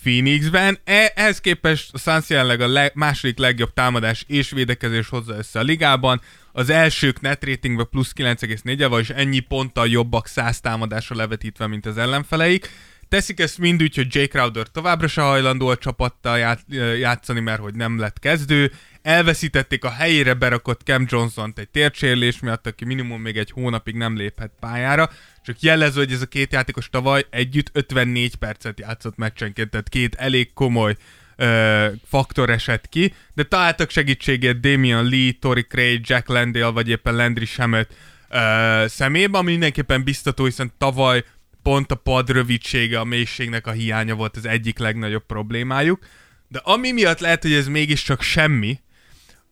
Phoenixben. 0.01 0.79
E- 0.83 1.11
ehhez 1.15 1.41
képest 1.41 1.93
a 1.93 1.97
Suns 1.97 2.29
jelenleg 2.29 2.61
a 2.61 2.67
le- 2.67 2.91
második 2.93 3.37
legjobb 3.37 3.73
támadás 3.73 4.23
és 4.27 4.49
védekezés 4.49 5.09
hozza 5.09 5.35
össze 5.37 5.59
a 5.59 5.63
ligában. 5.63 6.21
Az 6.51 6.69
elsők 6.69 7.21
net 7.21 7.45
ratingben 7.45 7.87
plusz 7.89 8.11
9,4 8.15 8.85
van, 8.89 8.99
és 8.99 9.09
ennyi 9.09 9.39
ponttal 9.39 9.87
jobbak 9.87 10.27
100 10.27 10.59
támadásra 10.59 11.15
levetítve, 11.15 11.67
mint 11.67 11.85
az 11.85 11.97
ellenfeleik. 11.97 12.69
Teszik 13.09 13.39
ezt 13.39 13.57
mind 13.57 13.81
úgy, 13.81 13.95
hogy 13.95 14.15
Jay 14.15 14.27
Crowder 14.27 14.67
továbbra 14.67 15.07
se 15.07 15.21
hajlandó 15.21 15.67
a 15.67 15.77
csapattal 15.77 16.37
ját, 16.37 16.59
játszani, 16.99 17.39
mert 17.39 17.61
hogy 17.61 17.75
nem 17.75 17.99
lett 17.99 18.19
kezdő. 18.19 18.71
Elveszítették 19.01 19.83
a 19.83 19.89
helyére 19.89 20.33
berakott 20.33 20.81
Cam 20.81 21.05
Johnson-t 21.09 21.59
egy 21.59 21.69
tércsérlés 21.69 22.39
miatt, 22.39 22.67
aki 22.67 22.85
minimum 22.85 23.21
még 23.21 23.37
egy 23.37 23.51
hónapig 23.51 23.95
nem 23.95 24.17
léphet 24.17 24.51
pályára. 24.59 25.09
Csak 25.45 25.59
jelező, 25.59 25.99
hogy 25.99 26.11
ez 26.11 26.21
a 26.21 26.25
két 26.25 26.53
játékos 26.53 26.89
tavaly 26.89 27.25
együtt 27.29 27.69
54 27.73 28.35
percet 28.35 28.79
játszott 28.79 29.17
meccsenként, 29.17 29.69
tehát 29.69 29.89
két 29.89 30.15
elég 30.15 30.53
komoly 30.53 30.95
ö, 31.35 31.87
faktor 32.05 32.49
esett 32.49 32.89
ki, 32.89 33.13
de 33.33 33.43
találtak 33.43 33.89
segítségét 33.89 34.59
Damian 34.59 35.09
Lee, 35.09 35.31
Tori 35.39 35.63
Craig, 35.63 36.01
Jack 36.03 36.27
Landale, 36.27 36.71
vagy 36.71 36.89
éppen 36.89 37.15
Landry 37.15 37.45
Shamet 37.45 37.95
ö, 38.29 38.85
szemébe, 38.87 39.37
ami 39.37 39.51
mindenképpen 39.51 40.03
biztató, 40.03 40.43
hiszen 40.43 40.71
tavaly 40.77 41.23
pont 41.63 41.91
a 41.91 41.95
pad 41.95 42.29
rövidsége, 42.29 42.99
a 42.99 43.03
mélységnek 43.03 43.67
a 43.67 43.71
hiánya 43.71 44.15
volt 44.15 44.37
az 44.37 44.45
egyik 44.45 44.79
legnagyobb 44.79 45.25
problémájuk. 45.25 46.05
De 46.47 46.61
ami 46.63 46.91
miatt 46.91 47.19
lehet, 47.19 47.41
hogy 47.41 47.53
ez 47.53 47.67
mégiscsak 47.67 48.21
semmi, 48.21 48.79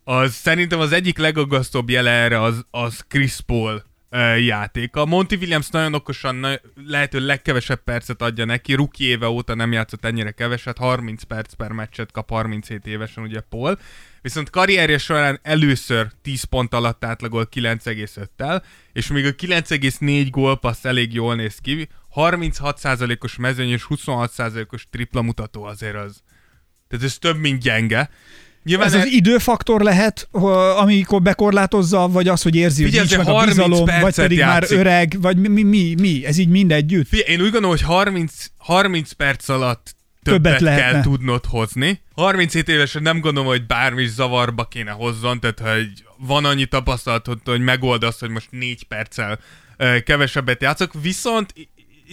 az 0.04 0.34
szerintem 0.34 0.80
az 0.80 0.92
egyik 0.92 1.18
legaggasztóbb 1.18 1.90
jele 1.90 2.12
erre 2.12 2.42
az, 2.42 2.66
az 2.72 3.06
Chris 3.08 3.36
Paul 3.46 3.92
játéka. 4.38 5.06
Monty 5.06 5.36
Williams 5.36 5.70
nagyon 5.70 5.94
okosan, 5.94 6.60
lehető 6.88 7.26
legkevesebb 7.26 7.84
percet 7.84 8.22
adja 8.22 8.46
neki, 8.46 8.74
rookie 8.74 9.08
éve 9.08 9.28
óta 9.28 9.56
nem 9.56 9.72
játszott 9.72 10.06
ennyire 10.06 10.32
keveset, 10.32 10.78
30 10.78 11.24
perc 11.24 11.54
per 11.54 11.72
meccset 11.72 12.12
kap 12.12 12.30
37 12.30 12.86
évesen 12.86 13.24
ugye 13.24 13.40
Paul, 13.40 13.80
viszont 14.22 14.50
karrierje 14.50 14.98
során 14.98 15.40
először 15.42 16.08
10 16.22 16.44
pont 16.44 16.74
alatt 16.74 17.06
átlagol 17.06 17.48
9,5-tel, 17.52 18.64
és 18.92 19.08
még 19.08 19.26
a 19.26 19.32
9,4 19.32 20.28
gólpassz 20.30 20.86
elég 20.86 21.14
jól 21.14 21.36
néz 21.36 21.58
ki, 21.58 21.88
36%-os 22.16 23.36
mezőny 23.36 23.70
és 23.70 23.86
26%-os 23.90 24.88
tripla 24.90 25.22
mutató 25.22 25.64
azért 25.64 25.96
az. 25.96 26.22
Tehát 26.88 27.06
ez 27.06 27.18
több, 27.18 27.38
mint 27.38 27.62
gyenge. 27.62 28.10
Nyilván 28.64 28.88
Ez 28.88 28.94
az 28.94 29.06
időfaktor 29.06 29.82
lehet, 29.82 30.28
amikor 30.78 31.22
bekorlátozza, 31.22 32.08
vagy 32.08 32.28
az, 32.28 32.42
hogy 32.42 32.56
érzi, 32.56 32.84
hogy 32.84 32.92
nincs 32.92 33.18
meg 33.18 33.28
a 33.28 33.32
30 33.32 33.56
bizalom, 33.56 33.86
vagy 34.02 34.16
pedig 34.16 34.38
játszik. 34.38 34.78
már 34.78 34.86
öreg, 34.86 35.22
vagy 35.22 35.38
mi, 35.38 35.64
mi, 35.64 35.96
mi? 36.00 36.26
Ez 36.26 36.38
így 36.38 36.50
mind 36.50 36.72
együtt? 36.72 37.08
Figyelj, 37.08 37.32
én 37.32 37.38
úgy 37.42 37.52
gondolom, 37.52 37.70
hogy 37.70 37.82
30, 37.82 38.46
30 38.58 39.12
perc 39.12 39.50
alatt 39.50 39.96
Többet 40.24 40.42
többet, 40.42 40.62
lehetne. 40.62 40.92
kell 40.92 41.02
tudnod 41.02 41.46
hozni. 41.46 42.02
37 42.16 42.68
évesen 42.70 43.02
nem 43.02 43.20
gondolom, 43.20 43.50
hogy 43.50 43.66
bármi 43.66 44.08
zavarba 44.08 44.66
kéne 44.68 44.92
hozzon, 44.92 45.40
tehát 45.40 45.60
hogy 45.76 46.04
van 46.18 46.46
annyi 46.46 46.66
tapasztalatod, 46.66 47.40
hogy 47.46 47.62
megoldasz, 47.62 48.20
hogy 48.20 48.30
most 48.30 48.48
4 48.52 48.84
perccel 48.84 49.40
kevesebbet 50.04 50.62
játszok, 50.62 50.92
viszont 51.02 51.54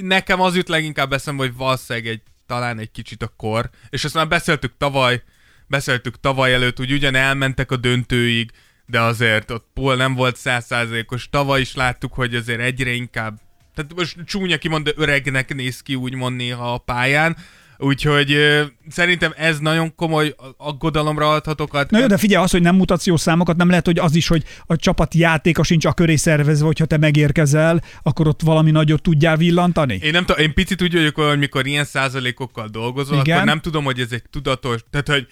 nekem 0.01 0.41
az 0.41 0.57
jut 0.57 0.69
leginkább 0.69 1.13
eszembe, 1.13 1.43
hogy 1.43 1.55
valószínűleg 1.57 2.09
egy, 2.09 2.23
talán 2.47 2.79
egy 2.79 2.91
kicsit 2.91 3.23
a 3.23 3.33
kor, 3.37 3.71
és 3.91 4.05
ezt 4.05 4.15
már 4.15 4.29
beszéltük 4.29 4.73
tavaly, 4.79 5.23
beszéltük 5.71 6.21
tavaly 6.21 6.55
előtt, 6.55 6.77
hogy 6.77 6.93
ugyan 6.93 7.15
elmentek 7.15 7.71
a 7.71 7.77
döntőig, 7.77 8.51
de 8.87 9.01
azért 9.01 9.51
ott 9.51 9.67
Paul 9.75 9.97
nem 9.97 10.15
volt 10.15 10.37
százszázalékos. 10.37 11.29
Tavaly 11.31 11.61
is 11.61 11.75
láttuk, 11.75 12.13
hogy 12.13 12.35
azért 12.35 12.61
egyre 12.61 12.93
inkább, 12.93 13.41
tehát 13.75 13.95
most 13.95 14.17
csúnya 14.25 14.59
kimond, 14.59 14.85
de 14.85 14.93
öregnek 14.97 15.55
néz 15.55 15.81
ki 15.81 15.95
úgymond 15.95 16.37
néha 16.37 16.73
a 16.73 16.79
pályán, 16.79 17.37
úgyhogy 17.79 18.33
ö, 18.33 18.63
szerintem 18.89 19.33
ez 19.37 19.59
nagyon 19.59 19.95
komoly 19.95 20.35
aggodalomra 20.57 21.31
adhatokat. 21.31 21.91
Na 21.91 21.99
jó, 21.99 22.07
de 22.07 22.17
figyelj, 22.17 22.45
az, 22.45 22.51
hogy 22.51 22.63
nem 22.63 22.83
jó 23.05 23.17
számokat, 23.17 23.57
nem 23.57 23.69
lehet, 23.69 23.87
hogy 23.87 23.99
az 23.99 24.15
is, 24.15 24.29
hogy 24.29 24.45
a 24.67 24.77
csapat 24.77 25.15
játéka 25.15 25.63
sincs 25.63 25.85
a 25.85 25.93
köré 25.93 26.17
szervezve, 26.17 26.67
hogyha 26.67 26.85
te 26.85 26.97
megérkezel, 26.97 27.83
akkor 28.03 28.29
ott 28.29 28.43
valami 28.43 28.71
nagyot 28.71 29.03
tudjál 29.03 29.37
villantani? 29.37 29.99
Én 30.03 30.11
nem 30.11 30.25
tudom, 30.25 30.43
én 30.43 30.55
picit 30.55 30.83
úgy 30.83 30.93
vagyok, 30.93 31.19
olyan, 31.19 31.31
hogy 31.31 31.39
mikor 31.39 31.67
ilyen 31.67 31.85
százalékokkal 31.85 32.69
dolgozol, 32.69 33.19
Igen. 33.21 33.35
akkor 33.35 33.49
nem 33.49 33.61
tudom, 33.61 33.85
hogy 33.85 34.01
ez 34.01 34.13
egy 34.13 34.23
tudatos, 34.31 34.81
tehát 34.91 35.09
hogy 35.09 35.27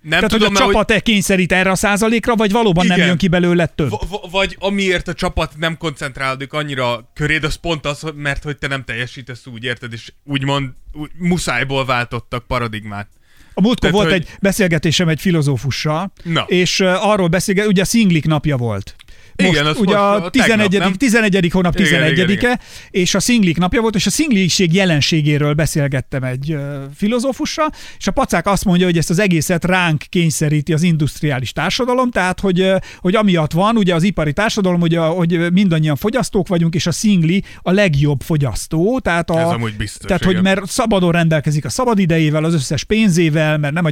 nem 0.00 0.10
Tehát, 0.10 0.30
tudom, 0.30 0.46
hogy 0.48 0.56
a 0.56 0.60
mert, 0.60 0.70
csapat-e 0.72 1.00
kényszerít 1.00 1.52
erre 1.52 1.70
a 1.70 1.74
százalékra, 1.74 2.34
vagy 2.34 2.50
valóban 2.52 2.86
nem 2.86 2.96
Igen. 2.96 3.08
jön 3.08 3.16
ki 3.16 3.28
belőle 3.28 3.66
több? 3.66 3.90
V- 3.90 4.30
vagy 4.30 4.56
amiért 4.58 5.08
a 5.08 5.14
csapat 5.14 5.52
nem 5.56 5.76
koncentrálódik 5.76 6.52
annyira 6.52 7.10
köréd, 7.14 7.44
az 7.44 7.54
pont 7.54 7.86
az, 7.86 8.00
hogy- 8.00 8.14
mert 8.14 8.42
hogy 8.42 8.56
te 8.58 8.66
nem 8.66 8.84
teljesítesz 8.84 9.46
úgy, 9.46 9.64
érted, 9.64 9.92
és 9.92 10.12
úgymond 10.24 10.68
úgy, 10.92 11.10
muszájból 11.18 11.84
váltottak 11.84 12.46
paradigmát. 12.46 13.08
A 13.54 13.60
múltkor 13.60 13.90
Tehát, 13.90 13.94
volt 14.06 14.10
hogy- 14.10 14.20
egy 14.28 14.36
beszélgetésem 14.40 15.08
egy 15.08 15.20
filozófussal, 15.20 16.12
Na. 16.22 16.40
és 16.46 16.80
uh, 16.80 17.06
arról 17.08 17.28
beszélget, 17.28 17.66
ugye 17.66 17.82
a 17.82 17.84
szinglik 17.84 18.24
napja 18.26 18.56
volt. 18.56 18.94
Most, 19.42 19.52
Igen, 19.52 19.66
az 19.66 19.78
ugye 19.78 19.96
most, 19.96 20.22
a 20.22 20.24
a 20.24 20.30
11. 20.30 20.68
tegnap, 20.68 20.88
nem? 20.88 20.92
11. 20.92 21.48
hónap 21.52 21.74
Igen, 21.74 21.86
11 21.86 22.12
igen, 22.12 22.30
igen. 22.30 22.60
és 22.90 23.14
a 23.14 23.20
szinglik 23.20 23.58
napja 23.58 23.80
volt, 23.80 23.94
és 23.94 24.06
a 24.06 24.10
szingliség 24.10 24.74
jelenségéről 24.74 25.54
beszélgettem 25.54 26.22
egy 26.22 26.52
ö, 26.52 26.82
filozófussal, 26.96 27.70
és 27.98 28.06
a 28.06 28.10
pacák 28.10 28.46
azt 28.46 28.64
mondja, 28.64 28.86
hogy 28.86 28.98
ezt 28.98 29.10
az 29.10 29.18
egészet 29.18 29.64
ránk 29.64 30.02
kényszeríti 30.08 30.72
az 30.72 30.82
industriális 30.82 31.52
társadalom, 31.52 32.10
tehát 32.10 32.40
hogy, 32.40 32.60
ö, 32.60 32.76
hogy 32.98 33.14
amiatt 33.14 33.52
van 33.52 33.76
ugye 33.76 33.94
az 33.94 34.02
ipari 34.02 34.32
társadalom, 34.32 34.80
hogy, 34.80 34.94
a, 34.94 35.06
hogy 35.06 35.52
mindannyian 35.52 35.96
fogyasztók 35.96 36.48
vagyunk, 36.48 36.74
és 36.74 36.86
a 36.86 36.92
szingli 36.92 37.42
a 37.62 37.70
legjobb 37.70 38.20
fogyasztó, 38.20 38.98
tehát, 38.98 39.30
a, 39.30 39.38
Ez 39.38 39.48
amúgy 39.48 39.76
biztos, 39.76 40.06
tehát 40.06 40.22
hogy 40.24 40.32
igen. 40.32 40.42
mert 40.42 40.66
szabadon 40.66 41.12
rendelkezik 41.12 41.64
a 41.64 41.70
szabad 41.70 41.98
idejével, 41.98 42.44
az 42.44 42.54
összes 42.54 42.84
pénzével, 42.84 43.58
mert 43.58 43.74
nem 43.74 43.84
a 43.84 43.90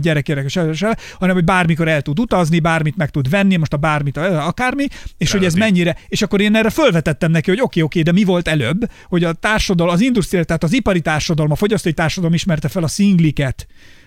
se, 0.72 0.99
hanem 1.18 1.34
hogy 1.34 1.44
bármikor 1.44 1.88
el 1.88 2.03
tud 2.03 2.18
utazni, 2.18 2.59
bármit 2.59 2.97
meg 2.97 3.11
tud 3.11 3.30
venni, 3.30 3.57
most 3.57 3.72
a 3.72 3.76
bármit, 3.76 4.16
akármi, 4.16 4.86
és 5.18 5.34
hogy 5.37 5.47
ez 5.47 5.55
mennyire, 5.55 5.97
és 6.09 6.22
akkor 6.22 6.41
én 6.41 6.55
erre 6.55 6.70
fölvetettem 6.70 7.30
neki, 7.30 7.51
hogy 7.51 7.61
oké, 7.61 7.80
oké, 7.80 8.03
de 8.03 8.12
mi 8.12 8.24
volt 8.24 8.49
előbb, 8.49 8.91
hogy 9.09 9.24
a 9.24 9.32
társadalom, 9.32 9.93
az 9.93 10.01
industriális, 10.01 10.49
tehát 10.49 10.64
az 10.64 10.72
ipari 10.72 11.01
társadalom, 11.01 11.51
a 11.51 11.57
fogyasztói 11.57 11.93
társadalom 11.93 12.34
ismerte 12.34 12.68
fel 12.68 12.82
a 12.82 12.89
szingliket, 12.89 13.66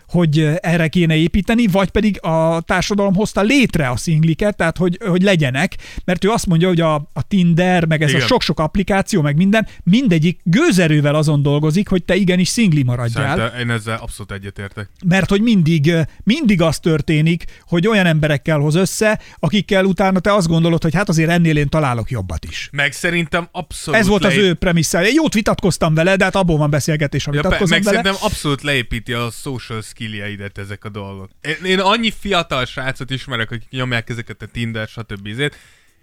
hogy 0.09 0.49
erre 0.61 0.87
kéne 0.87 1.15
építeni, 1.15 1.67
vagy 1.67 1.89
pedig 1.89 2.21
a 2.21 2.61
társadalom 2.61 3.13
hozta 3.15 3.41
létre 3.41 3.89
a 3.89 3.97
szingliket, 3.97 4.55
tehát 4.55 4.77
hogy, 4.77 4.97
hogy 5.05 5.21
legyenek, 5.21 5.75
mert 6.05 6.23
ő 6.25 6.29
azt 6.29 6.45
mondja, 6.45 6.67
hogy 6.67 6.81
a, 6.81 6.93
a 6.95 7.21
Tinder, 7.27 7.85
meg 7.85 8.01
ez 8.01 8.09
Igen. 8.09 8.21
a 8.21 8.25
sok-sok 8.25 8.59
applikáció, 8.59 9.21
meg 9.21 9.35
minden, 9.35 9.67
mindegyik 9.83 10.39
gőzerővel 10.43 11.15
azon 11.15 11.41
dolgozik, 11.41 11.87
hogy 11.89 12.03
te 12.03 12.15
igenis 12.15 12.47
szingli 12.47 12.83
maradjál. 12.83 13.35
Szerintem 13.37 13.59
én 13.59 13.69
ezzel 13.75 13.97
abszolút 14.01 14.31
egyetértek. 14.31 14.89
Mert 15.05 15.29
hogy 15.29 15.41
mindig, 15.41 15.93
mindig 16.23 16.61
az 16.61 16.79
történik, 16.79 17.43
hogy 17.67 17.87
olyan 17.87 18.05
emberekkel 18.05 18.59
hoz 18.59 18.75
össze, 18.75 19.19
akikkel 19.39 19.85
utána 19.85 20.19
te 20.19 20.33
azt 20.33 20.47
gondolod, 20.47 20.83
hogy 20.83 20.93
hát 20.95 21.09
azért 21.09 21.29
ennél 21.29 21.57
én 21.57 21.69
találok 21.69 22.09
jobbat 22.11 22.45
is. 22.45 22.69
Meg 22.71 22.91
szerintem 22.91 23.47
abszolút 23.51 23.99
Ez 23.99 24.07
volt 24.07 24.25
az 24.25 24.33
leép- 24.35 24.45
ő 24.45 24.53
premisszája. 24.53 25.09
Jót 25.13 25.33
vitatkoztam 25.33 25.93
vele, 25.93 26.15
de 26.15 26.23
hát 26.23 26.35
abból 26.35 26.57
van 26.57 26.69
beszélgetés, 26.69 27.23
ha 27.23 27.31
Ja, 27.33 27.41
vitatkozom 27.41 27.77
meg 27.77 27.83
vele. 27.83 27.95
szerintem 27.97 28.25
abszolút 28.29 28.61
leépíti 28.61 29.13
a 29.13 29.29
social 29.41 29.81
skilljeidet 29.99 30.57
ezek 30.57 30.83
a 30.83 30.89
dolgok. 30.89 31.29
Én, 31.41 31.65
én 31.65 31.79
annyi 31.79 32.11
fiatal 32.19 32.65
srácot 32.65 33.09
ismerek, 33.09 33.51
akik 33.51 33.69
nyomják 33.69 34.09
ezeket 34.09 34.41
a 34.41 34.45
Tinder, 34.45 34.87
stb. 34.87 35.27
izét, 35.27 35.57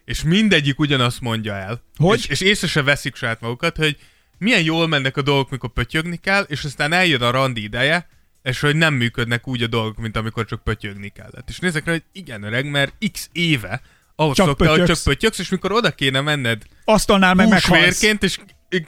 és 0.05 0.23
mindegyik 0.23 0.79
ugyanazt 0.79 1.21
mondja 1.21 1.55
el. 1.55 1.83
Hogy? 1.97 2.19
És, 2.19 2.27
és 2.27 2.41
észre 2.41 2.67
se 2.67 2.83
veszik 2.83 3.17
saját 3.17 3.41
magukat, 3.41 3.77
hogy 3.77 3.97
milyen 4.39 4.63
jól 4.63 4.87
mennek 4.87 5.17
a 5.17 5.23
dolgok, 5.23 5.51
mikor 5.51 5.73
pötyögni 5.73 6.17
kell, 6.17 6.43
és 6.43 6.65
aztán 6.65 6.93
eljön 6.93 7.23
a 7.23 7.31
randi 7.31 7.63
ideje, 7.63 8.09
és 8.43 8.61
hogy 8.61 8.77
nem 8.77 8.95
működnek 8.95 9.49
úgy 9.49 9.63
a 9.63 9.67
dolgok, 9.67 9.97
mint 9.97 10.17
amikor 10.17 10.45
csak 10.45 10.65
pötyögni 10.65 11.09
kellett. 11.09 11.49
És 11.49 11.59
nézek 11.59 11.85
rá, 11.85 11.93
hogy 11.93 12.05
igen 12.13 12.43
öreg, 12.43 12.71
mert 12.71 12.95
x 13.13 13.29
éve 13.33 13.81
ahhoz 14.17 14.37
Csak 14.37 14.47
szoktál, 14.47 14.69
hogy 14.69 14.79
pötyögsz. 14.79 15.03
csak 15.03 15.13
pötyögsz, 15.13 15.39
és 15.39 15.49
mikor 15.49 15.73
oda 15.73 15.91
kéne 15.91 16.21
menned 16.21 16.63
Asztalnál 16.85 17.35
meg 17.35 17.49
meghalsz. 17.49 18.03
és 18.03 18.39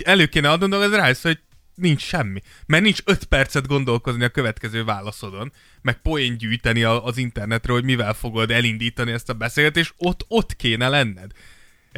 elő 0.04 0.26
kéne 0.26 0.50
adnod, 0.50 0.72
az 0.72 0.92
rájössz, 0.92 1.22
hogy 1.22 1.38
nincs 1.79 2.03
semmi. 2.03 2.41
Mert 2.66 2.83
nincs 2.83 3.01
öt 3.05 3.24
percet 3.24 3.66
gondolkozni 3.66 4.24
a 4.24 4.29
következő 4.29 4.85
válaszodon, 4.85 5.53
meg 5.83 6.03
poén 6.03 6.37
gyűjteni 6.39 6.83
az 6.83 7.16
internetről, 7.16 7.76
hogy 7.76 7.85
mivel 7.85 8.14
fogod 8.14 8.51
elindítani 8.51 9.12
ezt 9.12 9.29
a 9.29 9.33
beszélgetést, 9.33 9.95
ott, 9.97 10.24
ott 10.29 10.57
kéne 10.57 10.89
lenned. 10.89 11.33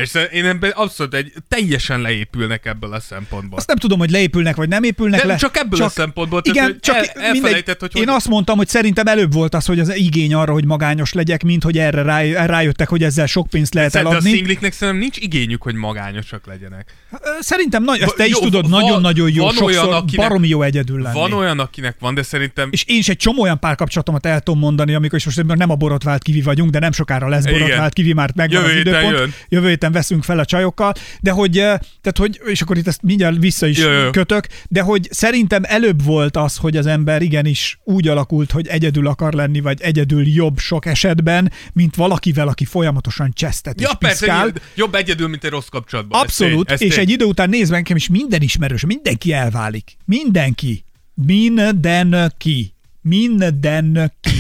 És 0.00 0.10
én 0.32 0.44
ebben 0.44 0.70
abszolút 0.70 1.14
egy, 1.14 1.32
teljesen 1.48 2.00
leépülnek 2.00 2.66
ebből 2.66 2.92
a 2.92 3.00
szempontból. 3.00 3.58
Azt 3.58 3.66
nem 3.66 3.76
tudom, 3.76 3.98
hogy 3.98 4.10
leépülnek, 4.10 4.56
vagy 4.56 4.68
nem 4.68 4.82
épülnek 4.82 5.18
Nem, 5.20 5.28
le. 5.28 5.36
csak 5.36 5.56
ebből 5.56 5.82
a 5.82 5.88
szempontból, 5.88 6.42
tehát, 6.42 6.56
Igen, 6.58 6.70
hogy 6.70 6.80
csak 6.80 6.96
el- 6.96 7.24
elfelejtett, 7.24 7.80
hogy 7.80 7.90
Én 7.96 8.04
hogy- 8.06 8.14
azt 8.16 8.28
mondtam, 8.28 8.56
hogy 8.56 8.68
szerintem 8.68 9.06
előbb 9.06 9.32
volt 9.32 9.54
az, 9.54 9.66
hogy 9.66 9.78
az 9.80 9.94
igény 9.96 10.34
arra, 10.34 10.52
hogy 10.52 10.64
magányos 10.64 11.12
legyek, 11.12 11.42
mint 11.42 11.62
hogy 11.62 11.78
erre 11.78 12.02
rá, 12.02 12.46
rájöttek, 12.46 12.88
hogy 12.88 13.02
ezzel 13.02 13.26
sok 13.26 13.46
pénzt 13.48 13.74
lehet 13.74 13.92
de 13.92 13.98
a 13.98 14.00
eladni. 14.00 14.30
szingliknek 14.30 14.72
szerintem 14.72 15.02
nincs 15.02 15.16
igényük, 15.16 15.62
hogy 15.62 15.74
magányosak 15.74 16.46
legyenek. 16.46 16.94
Szerintem 17.40 17.82
nagy, 17.82 18.00
ezt 18.00 18.14
te 18.16 18.24
is 18.26 18.30
Jó, 18.32 18.38
tudod, 18.40 18.70
van- 18.70 18.80
nagyon-nagyon 18.80 19.30
jó, 19.34 19.44
van 19.44 19.56
olyan, 19.62 19.74
sokszor 19.82 19.94
akinek- 19.94 20.28
baromi 20.28 20.48
jó 20.48 20.62
egyedül 20.62 21.02
lenni. 21.02 21.18
Van 21.18 21.32
olyan, 21.32 21.58
akinek 21.58 21.96
van, 22.00 22.14
de 22.14 22.22
szerintem 22.22 22.68
És 22.72 22.84
én 22.86 22.98
is 22.98 23.08
egy 23.08 23.16
csomó 23.16 23.42
olyan 23.42 23.58
párkapcsolatomat 23.58 24.26
el 24.26 24.40
tudom 24.40 24.60
mondani, 24.60 24.94
amikor 24.94 25.18
is 25.18 25.24
most 25.24 25.42
nem 25.44 25.70
a 25.70 25.74
borotvált 25.74 26.22
kivi 26.22 26.40
vagyunk, 26.40 26.70
de 26.70 26.78
nem 26.78 26.92
sokára 26.92 27.28
lesz 27.28 27.44
borotvált 27.44 27.92
kivi, 27.92 28.12
már 28.12 28.30
megvan 28.34 28.60
Jövő 28.62 28.72
az 28.74 28.80
időpont. 28.80 29.18
jön. 29.18 29.32
Jövő 29.48 29.70
héten 29.90 29.92
veszünk 29.92 30.24
fel 30.24 30.38
a 30.38 30.44
csajokkal, 30.44 30.92
de 31.20 31.30
hogy, 31.30 31.58
eh, 31.58 31.78
tehát 32.00 32.18
hogy, 32.18 32.40
és 32.44 32.60
akkor 32.62 32.76
itt 32.76 32.86
ezt 32.86 33.02
mindjárt 33.02 33.36
vissza 33.38 33.66
is 33.66 33.78
Jö, 33.78 33.92
jö. 34.02 34.10
kötök, 34.10 34.46
de 34.68 34.80
hogy 34.80 35.08
szerintem 35.10 35.62
előbb 35.66 36.04
volt 36.04 36.36
az, 36.36 36.56
hogy 36.56 36.76
az 36.76 36.86
ember 36.86 37.22
igenis 37.22 37.78
úgy 37.84 38.08
alakult, 38.08 38.50
hogy 38.50 38.66
egyedül 38.66 39.06
akar 39.06 39.32
lenni, 39.32 39.60
vagy 39.60 39.80
egyedül 39.80 40.26
jobb 40.26 40.58
sok 40.58 40.86
esetben, 40.86 41.52
mint 41.72 41.96
valakivel, 41.96 42.48
aki 42.48 42.64
folyamatosan 42.64 43.30
csesztet 43.32 43.80
Ja, 43.80 43.88
és 43.88 43.94
persze, 43.98 44.18
piszkál. 44.24 44.52
jobb 44.74 44.94
egyedül, 44.94 45.28
mint 45.28 45.44
egy 45.44 45.50
rossz 45.50 45.68
kapcsolatban. 45.68 46.20
Abszolút, 46.20 46.70
ez 46.70 46.82
és 46.82 46.94
tény. 46.94 47.04
egy 47.04 47.10
idő 47.10 47.24
után 47.24 47.48
nézve 47.48 47.76
engem 47.76 47.96
is 47.96 48.08
minden 48.08 48.42
ismerős, 48.42 48.84
mindenki 48.84 49.32
elválik. 49.32 49.96
Mindenki. 50.04 50.84
Mindenki. 51.14 52.74
Mindenki. 53.02 54.30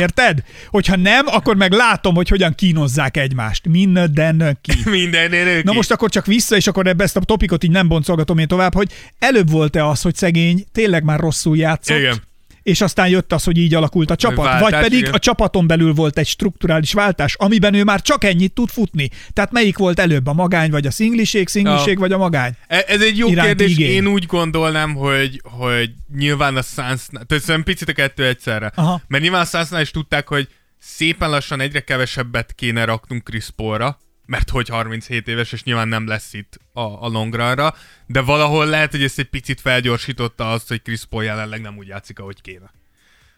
Érted? 0.00 0.42
Hogyha 0.66 0.96
nem, 0.96 1.26
akkor 1.26 1.56
meg 1.56 1.72
látom, 1.72 2.14
hogy 2.14 2.28
hogyan 2.28 2.54
kínozzák 2.54 3.16
egymást. 3.16 3.68
Mindenki. 3.68 4.72
Minden 4.84 5.30
Na 5.64 5.72
most 5.72 5.90
akkor 5.90 6.10
csak 6.10 6.26
vissza, 6.26 6.56
és 6.56 6.66
akkor 6.66 6.86
ebbe 6.86 7.04
ezt 7.04 7.16
a 7.16 7.20
topikot 7.20 7.64
így 7.64 7.70
nem 7.70 7.88
boncolgatom 7.88 8.38
én 8.38 8.46
tovább, 8.46 8.74
hogy 8.74 8.92
előbb 9.18 9.50
volt-e 9.50 9.86
az, 9.86 10.02
hogy 10.02 10.14
szegény 10.14 10.64
tényleg 10.72 11.04
már 11.04 11.20
rosszul 11.20 11.56
játszott, 11.56 11.98
Igen. 11.98 12.26
És 12.68 12.80
aztán 12.80 13.08
jött 13.08 13.32
az, 13.32 13.44
hogy 13.44 13.56
így 13.58 13.74
alakult 13.74 14.10
a 14.10 14.16
csapat. 14.16 14.44
Váltás, 14.44 14.60
Vagy 14.70 14.80
pedig 14.80 14.98
igen. 14.98 15.12
a 15.12 15.18
csapaton 15.18 15.66
belül 15.66 15.92
volt 15.94 16.18
egy 16.18 16.26
strukturális 16.26 16.92
váltás, 16.92 17.34
amiben 17.34 17.74
ő 17.74 17.84
már 17.84 18.02
csak 18.02 18.24
ennyit 18.24 18.52
tud 18.52 18.68
futni. 18.68 19.08
Tehát 19.32 19.52
melyik 19.52 19.78
volt 19.78 19.98
előbb, 20.00 20.26
a 20.26 20.32
magány, 20.32 20.70
vagy 20.70 20.86
a 20.86 20.90
szingliség, 20.90 21.48
szingliség, 21.48 21.92
Ja. 21.92 21.98
vagy 21.98 22.12
a 22.12 22.18
magány? 22.18 22.52
E- 22.66 22.84
Ez 22.86 23.00
egy 23.02 23.18
jó 23.18 23.28
kérdés. 23.28 23.70
igény. 23.70 23.90
Én 23.90 24.06
úgy 24.06 24.26
gondolnám, 24.26 24.94
hogy, 24.94 25.40
hogy 25.44 25.90
nyilván 26.16 26.56
a 26.56 26.62
Suns, 26.62 27.06
tehát 27.10 27.28
szerintem 27.28 27.62
picit 27.62 27.88
a 27.88 27.92
kettő 27.92 28.24
egyszerre. 28.26 28.72
Aha. 28.74 29.00
Mert 29.06 29.22
nyilván 29.22 29.40
a 29.40 29.44
Sunsnál 29.44 29.80
is 29.80 29.90
tudták, 29.90 30.28
hogy 30.28 30.48
szépen 30.78 31.30
lassan 31.30 31.60
egyre 31.60 31.80
kevesebbet 31.80 32.52
kéne 32.54 32.84
raknunk 32.84 33.24
Chris 33.24 33.46
Paulra, 33.56 33.98
mert 34.28 34.50
hogy 34.50 34.68
37 34.68 35.28
éves, 35.28 35.52
és 35.52 35.62
nyilván 35.62 35.88
nem 35.88 36.06
lesz 36.06 36.32
itt 36.32 36.58
a, 36.72 36.80
a 36.80 37.08
long 37.08 37.34
runra, 37.34 37.74
de 38.06 38.20
valahol 38.20 38.66
lehet, 38.66 38.90
hogy 38.90 39.02
ezt 39.02 39.18
egy 39.18 39.28
picit 39.28 39.60
felgyorsította 39.60 40.50
azt, 40.50 40.68
hogy 40.68 40.82
Chris 40.82 41.00
Paul 41.10 41.24
jelenleg 41.24 41.60
nem 41.60 41.76
úgy 41.76 41.86
játszik, 41.86 42.18
ahogy 42.18 42.40
kéne. 42.40 42.70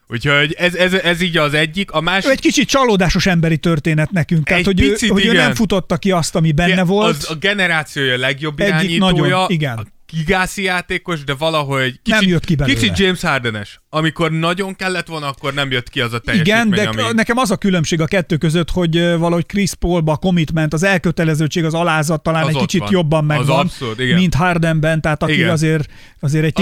Úgyhogy 0.07 0.53
ez, 0.57 0.75
ez, 0.75 0.93
ez 0.93 1.21
így 1.21 1.37
az 1.37 1.53
egyik. 1.53 1.91
A 1.91 1.97
Ő 1.97 2.01
másik... 2.01 2.29
egy 2.31 2.39
kicsit 2.39 2.67
csalódásos 2.67 3.25
emberi 3.25 3.57
történet 3.57 4.11
nekünk. 4.11 4.43
Tehát, 4.45 4.59
Egy 4.59 4.65
hogy, 4.67 4.81
ő, 4.81 4.91
picit, 4.91 5.09
hogy 5.09 5.25
ő 5.25 5.29
igen. 5.31 5.43
nem 5.43 5.53
futotta 5.53 5.97
ki 5.97 6.11
azt, 6.11 6.35
ami 6.35 6.51
benne 6.51 6.83
volt. 6.83 7.15
Az 7.15 7.29
a 7.29 7.35
generációja 7.35 8.17
legjobb 8.17 8.59
Egyik 8.59 8.73
irányítója. 8.73 9.11
nagyon, 9.11 9.51
igen. 9.51 9.77
A 9.77 9.85
gigászi 10.11 10.63
játékos, 10.63 11.23
de 11.23 11.33
valahogy 11.33 11.99
kicsit, 12.03 12.19
Nem 12.19 12.29
jött 12.29 12.45
ki 12.45 12.55
belőle. 12.55 12.79
kicsit 12.79 12.97
James 12.97 13.21
Hardenes. 13.21 13.79
Amikor 13.93 14.31
nagyon 14.31 14.75
kellett 14.75 15.07
volna, 15.07 15.27
akkor 15.27 15.53
nem 15.53 15.71
jött 15.71 15.89
ki 15.89 16.01
az 16.01 16.13
a 16.13 16.19
teljesítmény, 16.19 16.65
Igen, 16.73 16.93
de 16.93 17.01
ami... 17.01 17.13
nekem 17.13 17.37
az 17.37 17.51
a 17.51 17.55
különbség 17.55 18.01
a 18.01 18.05
kettő 18.05 18.37
között, 18.37 18.69
hogy 18.71 18.95
valahogy 18.99 19.45
Chris 19.45 19.73
Paulba 19.73 20.15
commitment, 20.15 20.73
az 20.73 20.83
elkötelezőség, 20.83 21.63
az 21.63 21.73
alázat 21.73 22.23
talán 22.23 22.43
Az 22.43 22.49
egy 22.49 22.55
kicsit 22.55 22.79
van. 22.79 22.89
jobban 22.91 23.29
Az 23.29 23.37
megvan, 23.37 23.59
abszolút, 23.59 23.99
igen. 23.99 24.15
mint 24.17 24.33
Hardenben, 24.33 25.01
tehát 25.01 25.23
aki 25.23 25.33
Igen. 25.33 25.49
azért, 25.49 25.89
azért 26.19 26.45
egy 26.45 26.53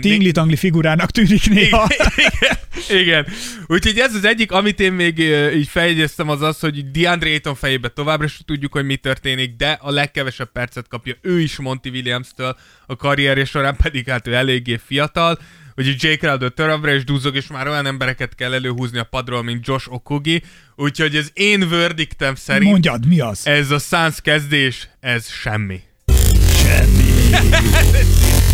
tingli-tangli, 0.00 0.56
figurának 0.56 1.10
tűnik 1.10 1.50
néha. 1.50 1.88
igen, 2.16 3.00
igen. 3.00 3.26
Úgyhogy 3.66 3.98
ez 3.98 4.14
az 4.14 4.24
egyik, 4.24 4.52
amit 4.52 4.80
én 4.80 4.92
még 4.92 5.18
így 5.54 5.68
feljegyeztem, 5.68 6.28
az 6.28 6.42
az, 6.42 6.60
hogy 6.60 6.90
DeAndre 6.90 7.30
Ayton 7.30 7.54
fejébe 7.54 7.88
továbbra 7.88 8.24
is 8.24 8.40
tudjuk, 8.46 8.72
hogy 8.72 8.84
mi 8.84 8.96
történik, 8.96 9.56
de 9.56 9.78
a 9.80 9.90
legkevesebb 9.90 10.52
percet 10.52 10.88
kapja 10.88 11.14
ő 11.20 11.40
is 11.40 11.56
Monty 11.56 11.88
Williams-től 11.88 12.56
a 12.86 12.96
karrierje 12.96 13.44
során, 13.44 13.76
pedig 13.82 14.08
hát 14.08 14.26
ő 14.26 14.34
eléggé 14.34 14.80
fiatal. 14.86 15.38
Úgyhogy 15.78 16.02
Jake 16.02 16.16
Crowder 16.16 16.50
továbbra 16.50 16.92
is 16.92 17.04
duzzog, 17.04 17.34
és 17.34 17.46
már 17.46 17.68
olyan 17.68 17.86
embereket 17.86 18.34
kell 18.34 18.54
előhúzni 18.54 18.98
a 18.98 19.04
padról, 19.04 19.42
mint 19.42 19.66
Josh 19.66 19.92
Okogi. 19.92 20.42
Úgyhogy 20.76 21.16
az 21.16 21.30
én 21.34 21.68
verdiktem 21.68 22.34
szerint 22.34 22.70
Mondjad, 22.70 23.06
mi 23.06 23.20
az? 23.20 23.46
ez 23.46 23.70
a 23.70 23.78
Suns 23.78 24.20
kezdés, 24.20 24.88
ez 25.00 25.28
semmi. 25.28 25.80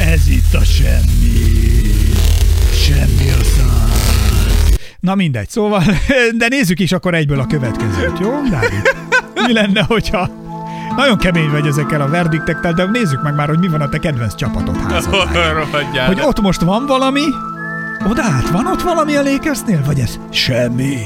Ez 0.00 0.28
itt 0.28 0.54
a 0.54 0.64
semmi. 0.64 1.42
Semmi 2.72 3.30
a 3.30 3.44
száz. 3.44 4.76
Na 5.00 5.14
mindegy, 5.14 5.48
szóval, 5.48 5.82
de 6.38 6.48
nézzük 6.48 6.80
is 6.80 6.92
akkor 6.92 7.14
egyből 7.14 7.40
a 7.40 7.46
következőt, 7.46 8.18
jó, 8.18 8.30
Dávid? 8.50 8.82
Mi 9.46 9.52
lenne, 9.52 9.82
hogyha 9.82 10.43
nagyon 10.96 11.18
kemény 11.18 11.50
vagy 11.50 11.66
ezekkel 11.66 12.00
a 12.00 12.08
verdiktekkel, 12.08 12.72
de 12.72 12.84
nézzük 12.84 13.22
meg 13.22 13.34
már, 13.34 13.48
hogy 13.48 13.58
mi 13.58 13.68
van 13.68 13.80
a 13.80 13.88
te 13.88 13.98
kedvenc 13.98 14.34
csapatod. 14.34 14.76
Rohadjál. 15.52 16.06
Hogy 16.06 16.20
ott 16.20 16.40
most 16.40 16.60
van 16.60 16.86
valami, 16.86 17.24
oda 18.08 18.22
át, 18.22 18.50
van 18.50 18.66
ott 18.66 18.82
valami 18.82 19.16
a 19.16 19.22
Lakersnél, 19.22 19.82
vagy 19.84 19.98
ez 19.98 20.18
semmi? 20.30 20.96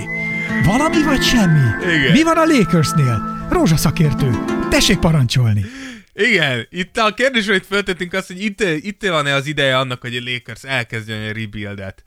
Valami 0.65 1.03
vagy 1.03 1.23
semmi? 1.23 1.61
Igen. 1.83 2.13
Mi 2.13 2.23
van 2.23 2.37
a 2.37 2.45
Lakersnél? 2.45 3.47
Rózsaszakértő, 3.51 4.31
tessék 4.71 4.99
parancsolni. 4.99 5.65
Igen, 6.15 6.67
itt 6.71 6.97
a 6.97 7.15
kérdés, 7.15 7.49
hogy 7.49 7.65
feltettünk 7.69 8.13
azt, 8.13 8.27
hogy 8.27 8.43
itt, 8.45 8.61
itt 8.61 9.07
van-e 9.07 9.35
az 9.35 9.47
ideje 9.47 9.79
annak, 9.79 10.01
hogy 10.01 10.17
a 10.17 10.31
Lakers 10.31 10.63
elkezdjen 10.63 11.21
egy 11.21 11.37
rebuildet. 11.37 12.03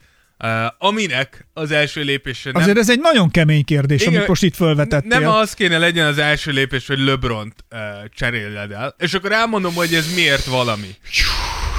Aminek 0.78 1.46
az 1.52 1.70
első 1.70 2.02
lépése 2.02 2.50
nem... 2.52 2.62
Azért 2.62 2.78
ez 2.78 2.90
egy 2.90 3.00
nagyon 3.00 3.30
kemény 3.30 3.64
kérdés, 3.64 4.02
Igen, 4.02 4.14
amit 4.14 4.28
most 4.28 4.42
itt 4.42 4.54
felvetettél. 4.54 5.18
Nem 5.18 5.28
az 5.28 5.54
kéne 5.54 5.78
legyen 5.78 6.06
az 6.06 6.18
első 6.18 6.52
lépés, 6.52 6.86
hogy 6.86 6.98
LeBron-t 6.98 7.64
uh, 7.70 7.78
cseréled 8.14 8.70
el, 8.72 8.94
és 8.98 9.14
akkor 9.14 9.32
elmondom, 9.32 9.74
hogy 9.74 9.94
ez 9.94 10.14
miért 10.14 10.44
valami. 10.44 10.96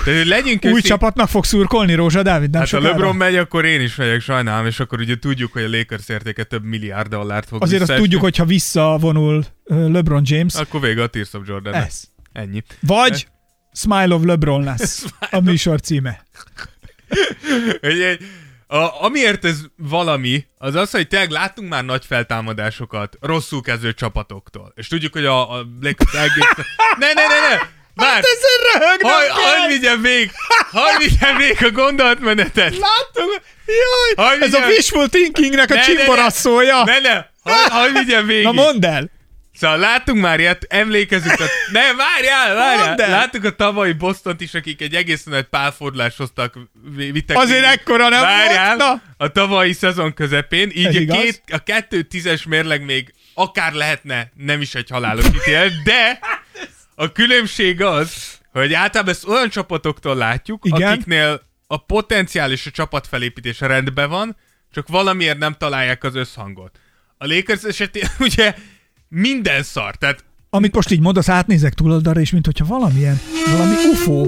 Tehát, 0.04 0.20
hogy 0.20 0.28
legyünk 0.28 0.66
Új 0.66 0.82
csapatnak 0.82 1.30
fog 1.30 1.46
szurkolni 1.46 1.94
Rózsa 1.94 2.22
Dávid, 2.24 2.50
nem 2.50 2.62
Hát 2.62 2.70
ha 2.70 2.78
sokára? 2.78 2.94
LeBron 2.94 3.16
megy, 3.16 3.36
akkor 3.36 3.66
én 3.66 3.82
is 3.82 3.96
megyek, 3.96 4.22
sajnálom, 4.22 4.66
és 4.66 4.80
akkor 4.80 5.00
ugye 5.00 5.16
tudjuk, 5.20 5.52
hogy 5.52 5.64
a 5.64 5.70
Lakers 5.70 6.10
értéke 6.10 6.44
több 6.44 6.64
milliárd 6.64 7.10
dollárt 7.10 7.48
fog 7.48 7.62
Azért 7.62 7.82
azt 7.82 7.96
tudjuk, 7.96 8.22
hogy 8.22 8.38
ha 8.38 8.46
visszavonul 8.46 9.46
LeBron 9.66 10.22
James, 10.26 10.56
Akkor 10.56 10.82
vége 10.82 11.02
a 11.02 11.08
Tears 11.08 11.34
of 11.34 11.42
Jordan. 11.48 11.74
ez. 11.74 12.04
Ennyi. 12.32 12.64
Vagy 12.80 13.28
Smile 13.74 14.16
of 14.16 14.24
LeBron 14.24 14.64
lesz 14.64 15.06
a 15.32 15.40
műsor 15.40 15.80
címe. 15.82 16.26
Hogy 17.82 18.02
egy, 18.02 18.22
a, 18.68 19.04
amiért 19.04 19.46
ez 19.46 19.60
valami, 19.78 20.46
az 20.58 20.76
az, 20.76 20.92
hogy 20.92 21.08
tényleg 21.08 21.30
láttunk 21.30 21.70
már 21.70 21.86
nagy 21.86 22.06
feltámadásokat 22.06 23.18
rosszul 23.22 23.62
kezdő 23.62 23.94
csapatoktól. 23.94 24.74
És 24.76 24.88
tudjuk, 24.88 25.14
hogy 25.14 25.26
a, 25.26 25.52
a 25.52 25.66
Lakers 25.82 26.14
egész... 26.26 26.66
Ne, 26.98 27.14
ne, 27.14 27.28
ne, 27.28 27.40
ne! 27.40 27.62
Már! 27.96 28.14
Hát 28.14 28.24
Ezen 28.24 28.80
röhögnem 28.82 29.12
Haj, 29.12 29.26
kell! 29.26 29.36
hagyd 29.36 29.72
vigyen 29.72 30.02
vég! 30.02 30.32
Hagyd 30.72 30.98
vigyen 31.10 31.38
vég 31.38 31.64
a 31.64 31.72
gondolatmenetet! 31.72 32.78
Láttam? 32.78 33.28
Jaj, 33.66 34.28
Hagyj 34.28 34.44
ez 34.44 34.54
a 34.54 34.66
wishful 34.66 35.08
thinkingnek 35.08 35.72
a 35.72 35.76
Ne, 36.84 37.00
ne, 37.00 37.00
ne. 37.00 37.26
Hagyd, 37.44 37.72
hagyd 37.72 37.98
vigyen 37.98 38.26
végig! 38.26 38.44
Na 38.44 38.52
mondd 38.52 38.86
el. 38.86 39.10
Szóval 39.56 39.78
láttunk 39.78 40.20
már 40.22 40.40
ilyet, 40.40 40.66
emlékezünk 40.70 41.40
a... 41.40 41.44
Ne, 41.72 41.82
várjál, 41.94 42.56
várjál! 42.56 43.02
El! 43.02 43.10
Láttuk 43.10 43.44
a 43.44 43.56
tavalyi 43.56 43.92
Bostont 43.94 44.42
is, 44.42 44.54
akik 44.54 44.82
egy 44.82 44.96
egész 44.96 45.24
nagy 45.24 45.44
pálfordlást 45.44 46.18
hoztak, 46.18 46.54
vi- 46.96 47.12
vittek 47.12 47.38
Azért 47.38 47.60
végig. 47.62 47.78
ekkora 47.80 48.10
nem 48.10 48.22
Várjál, 48.22 48.78
volt, 48.78 48.90
na. 48.90 49.02
a 49.18 49.28
tavalyi 49.32 49.74
szezon 49.74 50.14
közepén, 50.14 50.72
így 50.74 50.86
Ez 50.86 50.96
a, 50.96 51.00
igaz. 51.00 51.18
két, 51.18 51.42
a 51.52 51.58
kettő 51.64 52.02
tízes 52.02 52.44
mérleg 52.44 52.86
még 52.86 53.14
akár 53.34 53.74
lehetne 53.74 54.32
nem 54.36 54.62
is 54.62 54.76
egy 54.76 54.90
halálos 54.90 55.26
ítél, 55.26 55.70
de 55.84 56.20
a 56.96 57.12
különbség 57.12 57.82
az, 57.82 58.38
hogy 58.52 58.74
általában 58.74 59.14
ezt 59.14 59.28
olyan 59.28 59.50
csapatoktól 59.50 60.16
látjuk, 60.16 60.66
Igen. 60.66 60.92
akiknél 60.92 61.42
a 61.68 61.78
potenciál 61.78 62.52
és 62.52 62.66
a 62.66 62.72
csapat 62.72 63.08
felépítése 63.08 63.68
rendben 63.68 64.10
van, 64.10 64.38
csak 64.74 64.88
valamiért 64.88 65.38
nem 65.38 65.54
találják 65.54 66.04
az 66.04 66.16
összhangot. 66.16 66.80
A 67.18 67.26
Lakers 67.26 67.64
esetén 67.64 68.08
ugye 68.20 68.56
minden 69.16 69.64
szar, 69.64 69.96
tehát 69.96 70.24
Amit 70.50 70.76
most 70.76 70.92
így 70.92 71.00
mondasz, 71.00 71.30
átnézek 71.30 71.74
túloldalra, 71.74 72.20
és 72.20 72.32
mint 72.32 72.46
hogyha 72.46 72.66
valamilyen, 72.66 73.20
valami 73.52 73.74
UFO. 73.92 74.22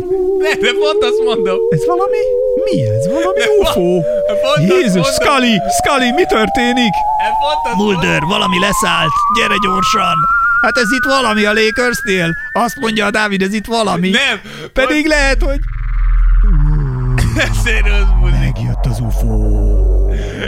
ne, 0.44 0.50
de 0.64 0.72
pont 0.80 1.04
azt 1.04 1.22
mondom. 1.26 1.58
Ez 1.70 1.86
valami? 1.86 2.18
Mi 2.66 2.82
ez? 2.82 3.08
Valami 3.08 3.40
De 3.40 3.46
UFO. 3.60 4.02
pont 4.42 4.70
Jézus, 4.72 4.94
mondom. 4.94 5.12
Scully, 5.14 5.56
Scully, 5.84 6.12
mi 6.12 6.26
történik? 6.26 6.94
E, 7.26 7.28
pont. 7.64 7.76
Mulder, 7.76 8.22
valami 8.22 8.60
leszállt, 8.60 9.12
gyere 9.40 9.56
gyorsan! 9.66 10.16
Hát 10.62 10.78
ez 10.78 10.92
itt 10.92 11.04
valami 11.04 11.44
a 11.46 11.54
Lakersnél. 11.54 12.30
Azt 12.52 12.76
mondja 12.80 13.06
a 13.06 13.12
Dávid, 13.12 13.42
ez 13.42 13.54
itt 13.54 13.66
valami. 13.66 14.10
Nem, 14.10 14.40
Pedig 14.74 15.06
lehet, 15.06 15.44
hogy 15.44 15.60
muzik. 18.20 18.40
megjött 18.40 18.86
az 18.86 19.00
UFO. 19.00 19.28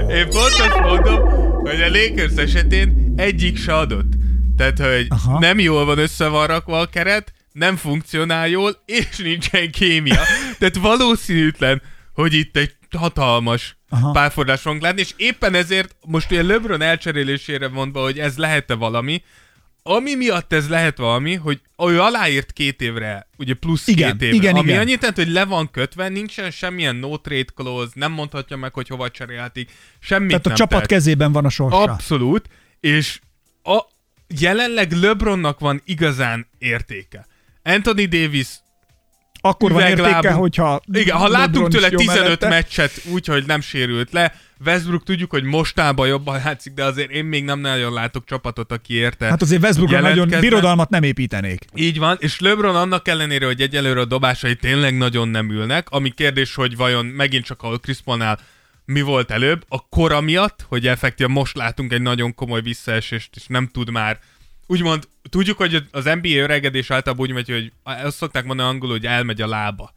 Én 0.09 0.29
pont 0.29 0.53
azt 0.67 0.79
mondom, 0.83 1.19
hogy 1.63 1.81
a 1.81 1.87
Lakers 1.89 2.35
esetén 2.35 3.13
egyik 3.17 3.57
se 3.57 3.75
adott. 3.77 4.15
Tehát, 4.57 4.79
hogy 4.79 5.05
Aha. 5.09 5.39
Nem 5.39 5.59
jól 5.59 5.85
van 5.85 5.97
össze 5.97 6.27
van 6.27 6.47
rakva 6.47 6.79
a 6.79 6.85
keret, 6.85 7.33
nem 7.51 7.75
funkcionál 7.75 8.47
jól, 8.47 8.83
és 8.85 9.17
nincsen 9.17 9.71
kémia. 9.71 10.21
Tehát 10.59 10.77
valószínűtlen, 10.77 11.81
hogy 12.13 12.33
itt 12.33 12.57
egy 12.57 12.75
hatalmas 12.97 13.77
Aha. 13.89 14.11
Párfordás 14.11 14.61
fogunk 14.61 14.81
látni, 14.81 15.01
és 15.01 15.13
éppen 15.17 15.53
ezért 15.53 15.95
most 16.05 16.31
ugye 16.31 16.43
LeBron 16.43 16.81
elcserélésére 16.81 17.67
mondva, 17.67 18.01
hogy 18.03 18.19
ez 18.19 18.37
lehet-e 18.37 18.73
valami, 18.73 19.21
ami 19.83 20.15
miatt 20.15 20.53
ez 20.53 20.69
lehet 20.69 20.97
valami, 20.97 21.33
hogy 21.35 21.61
ő 21.77 21.99
aláírt 22.01 22.51
két 22.51 22.81
évre, 22.81 23.27
ugye 23.37 23.53
plusz 23.53 23.87
Igen, 23.87 24.11
két 24.11 24.21
évre, 24.21 24.35
igen, 24.35 24.55
ami 24.55 24.67
igen. 24.69 24.79
annyit 24.79 24.99
jelent, 24.99 25.17
hogy 25.17 25.29
le 25.29 25.45
van 25.45 25.71
kötve, 25.71 26.09
nincsen 26.09 26.51
semmilyen 26.51 26.95
no 26.95 27.17
trade 27.17 27.51
clause, 27.55 27.91
nem 27.93 28.11
mondhatja 28.11 28.57
meg, 28.57 28.73
hogy 28.73 28.87
hova 28.87 29.09
cserélhetik, 29.09 29.71
semmit 29.99 30.27
Tehát 30.27 30.45
a 30.45 30.47
nem 30.47 30.57
csapat 30.57 30.73
tehet. 30.73 30.87
kezében 30.87 31.31
van 31.31 31.45
a 31.45 31.49
sorsa. 31.49 31.77
Abszolút, 31.77 32.49
és 32.79 33.19
jelenleg 34.39 34.91
LeBronnak 34.91 35.59
van 35.59 35.81
igazán 35.85 36.47
értéke. 36.57 37.25
Anthony 37.63 38.09
Davis 38.09 38.47
Akkor 39.41 39.71
van 39.71 39.87
értéke, 39.87 40.31
hogyha 40.31 40.81
igen, 40.91 41.17
ha 41.17 41.27
láttunk 41.27 41.67
tőle 41.67 41.87
jó 41.91 41.97
15 41.97 42.21
mellette. 42.21 42.47
meccset 42.47 42.91
úgy, 43.05 43.25
hogy 43.25 43.45
nem 43.45 43.61
sérült 43.61 44.11
le, 44.11 44.33
Westbrook 44.65 45.03
tudjuk, 45.03 45.31
hogy 45.31 45.43
mostában 45.43 46.07
jobban 46.07 46.41
látszik, 46.43 46.73
de 46.73 46.83
azért 46.83 47.11
én 47.11 47.25
még 47.25 47.43
nem 47.43 47.59
nagyon 47.59 47.93
látok 47.93 48.25
csapatot, 48.25 48.71
aki 48.71 48.93
érte. 48.93 49.25
Hát 49.25 49.41
azért 49.41 49.63
Westbrookra 49.63 49.99
nagyon 49.99 50.39
birodalmat 50.39 50.89
nem 50.89 51.03
építenék. 51.03 51.65
Így 51.75 51.99
van, 51.99 52.17
és 52.19 52.39
LeBron 52.39 52.75
annak 52.75 53.07
ellenére, 53.07 53.45
hogy 53.45 53.61
egyelőre 53.61 53.99
a 53.99 54.05
dobásai 54.05 54.55
tényleg 54.55 54.97
nagyon 54.97 55.27
nem 55.27 55.51
ülnek, 55.51 55.89
ami 55.89 56.09
kérdés, 56.09 56.55
hogy 56.55 56.75
vajon 56.75 57.05
megint 57.05 57.45
csak 57.45 57.61
ahol 57.61 57.79
Chris 57.79 58.01
Paulnál 58.01 58.39
mi 58.87 59.01
volt 59.01 59.31
előbb, 59.31 59.65
a 59.67 59.87
kora 59.87 60.21
miatt, 60.21 60.65
hogy 60.67 60.87
effektíven 60.87 61.31
most 61.31 61.55
látunk 61.55 61.91
egy 61.91 62.01
nagyon 62.01 62.33
komoly 62.33 62.61
visszaesést, 62.61 63.35
és 63.35 63.47
nem 63.47 63.67
tud 63.67 63.89
már 63.89 64.19
úgymond, 64.67 65.07
tudjuk, 65.29 65.57
hogy 65.57 65.87
az 65.91 66.03
NBA 66.03 66.29
öregedés 66.29 66.91
általában 66.91 67.25
úgy 67.27 67.33
megy, 67.33 67.49
hogy 67.49 67.71
azt 67.83 68.17
szokták 68.17 68.45
mondani 68.45 68.69
angolul, 68.69 68.95
hogy 68.95 69.05
elmegy 69.05 69.41
a 69.41 69.47
lába. 69.47 69.93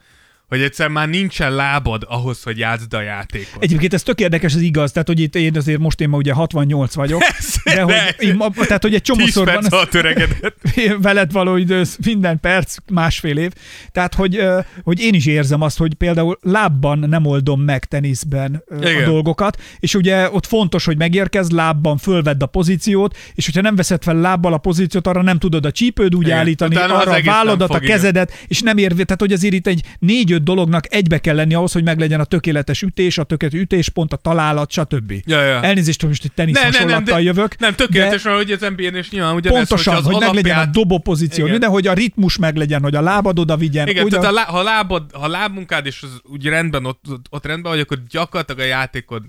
Hogy 0.50 0.62
egyszer 0.62 0.88
már 0.88 1.08
nincsen 1.08 1.54
lábad 1.54 2.02
ahhoz, 2.08 2.42
hogy 2.42 2.58
játszd 2.58 2.94
a 2.94 3.00
játékot. 3.00 3.62
Egyébként 3.62 3.94
ez 3.94 4.02
tök 4.02 4.20
érdekes, 4.20 4.54
ez 4.54 4.60
igaz, 4.60 4.92
tehát 4.92 5.08
hogy 5.08 5.20
itt 5.20 5.34
én 5.34 5.56
azért 5.56 5.78
most 5.78 6.00
én 6.00 6.08
ma 6.08 6.16
ugye 6.16 6.32
68 6.32 6.94
vagyok, 6.94 7.20
Persze, 7.30 7.60
de 7.64 7.80
hogy, 7.82 7.92
de- 7.92 8.14
én, 8.18 8.34
ma- 8.34 8.50
tehát 8.50 8.82
hogy 8.82 8.94
egy 8.94 9.02
10 9.02 9.16
csomószor 9.16 9.46
van, 9.46 9.64
perc 9.70 9.94
öregedett. 9.94 10.56
veled 11.02 11.32
való 11.32 11.56
idő, 11.56 11.82
minden 12.04 12.40
perc, 12.40 12.76
másfél 12.92 13.36
év. 13.36 13.52
Tehát, 13.92 14.14
hogy, 14.14 14.42
hogy 14.82 15.00
én 15.00 15.14
is 15.14 15.26
érzem 15.26 15.60
azt, 15.60 15.78
hogy 15.78 15.94
például 15.94 16.38
lábban 16.42 16.98
nem 16.98 17.26
oldom 17.26 17.60
meg 17.60 17.84
teniszben 17.84 18.62
ö, 18.66 18.84
a 18.84 18.90
Igen. 18.90 19.04
dolgokat, 19.04 19.62
és 19.78 19.94
ugye 19.94 20.30
ott 20.30 20.46
fontos, 20.46 20.84
hogy 20.84 20.96
megérkezz, 20.96 21.50
lábban 21.50 21.96
fölvedd 21.98 22.42
a 22.42 22.46
pozíciót, 22.46 23.16
és 23.34 23.44
hogyha 23.44 23.60
nem 23.60 23.74
veszed 23.76 24.02
fel 24.02 24.16
lábbal 24.16 24.52
a 24.52 24.58
pozíciót, 24.58 25.06
arra 25.06 25.22
nem 25.22 25.38
tudod 25.38 25.64
a 25.66 25.70
csípőd 25.70 26.14
úgy 26.14 26.26
Igen. 26.26 26.38
állítani, 26.38 26.74
Utána 26.74 26.98
arra 26.98 27.12
a 27.12 27.22
válladat, 27.24 27.70
a 27.70 27.76
igen. 27.76 27.88
kezedet, 27.88 28.32
és 28.46 28.60
nem 28.60 28.76
ér, 28.76 28.92
tehát 28.92 29.20
hogy 29.20 29.32
azért 29.32 29.54
itt 29.54 29.66
egy 29.66 29.82
négy-öt 29.98 30.39
dolognak 30.42 30.94
egybe 30.94 31.18
kell 31.18 31.34
lenni 31.34 31.54
ahhoz, 31.54 31.72
hogy 31.72 31.84
meglegyen 31.84 32.20
a 32.20 32.24
tökéletes 32.24 32.82
ütés, 32.82 33.18
a 33.18 33.24
tökéletes 33.24 33.60
ütéspont, 33.60 34.12
a 34.12 34.16
találat, 34.16 34.70
stb. 34.70 35.12
Ja, 35.24 35.42
ja. 35.42 35.62
Elnézést, 35.62 36.00
hogy 36.00 36.08
most 36.08 36.24
egy 36.24 36.32
tenisz 36.32 36.54
Ne, 36.54 36.62
nem, 36.62 36.72
hasonlattal 36.72 37.16
de- 37.16 37.22
jövök. 37.22 37.58
Nem, 37.58 37.74
tökéletesen, 37.74 38.34
hogy 38.34 38.50
az 38.50 38.60
NBA-n 38.60 38.96
is 38.96 39.10
nyilván 39.10 39.34
ugyanez, 39.34 39.68
Pontosan, 39.68 40.02
hogy 40.02 40.14
az 40.14 40.20
meglegyen 40.20 40.58
a 40.58 40.66
dobó 40.66 40.98
pozíció, 40.98 41.58
de 41.58 41.66
hogy 41.66 41.86
a 41.86 41.92
ritmus 41.92 42.36
meglegyen, 42.36 42.82
hogy 42.82 42.94
a 42.94 43.00
lábad 43.00 43.38
oda 43.38 43.56
vigyen. 43.56 43.88
Igen, 43.88 44.04
ugyan... 44.04 44.20
tehát 44.20 44.36
a 44.36 44.38
lá, 44.38 44.44
ha, 44.44 44.62
lábad, 44.62 45.04
ha 45.12 45.28
lábmunkád 45.28 45.86
és 45.86 46.02
az 46.02 46.20
úgy 46.22 46.46
rendben, 46.46 46.84
ott, 46.84 47.04
ott, 47.10 47.26
ott 47.30 47.46
rendben 47.46 47.72
vagy, 47.72 47.80
akkor 47.80 47.98
gyakorlatilag 48.08 48.60
a 48.60 48.64
játékod 48.64 49.22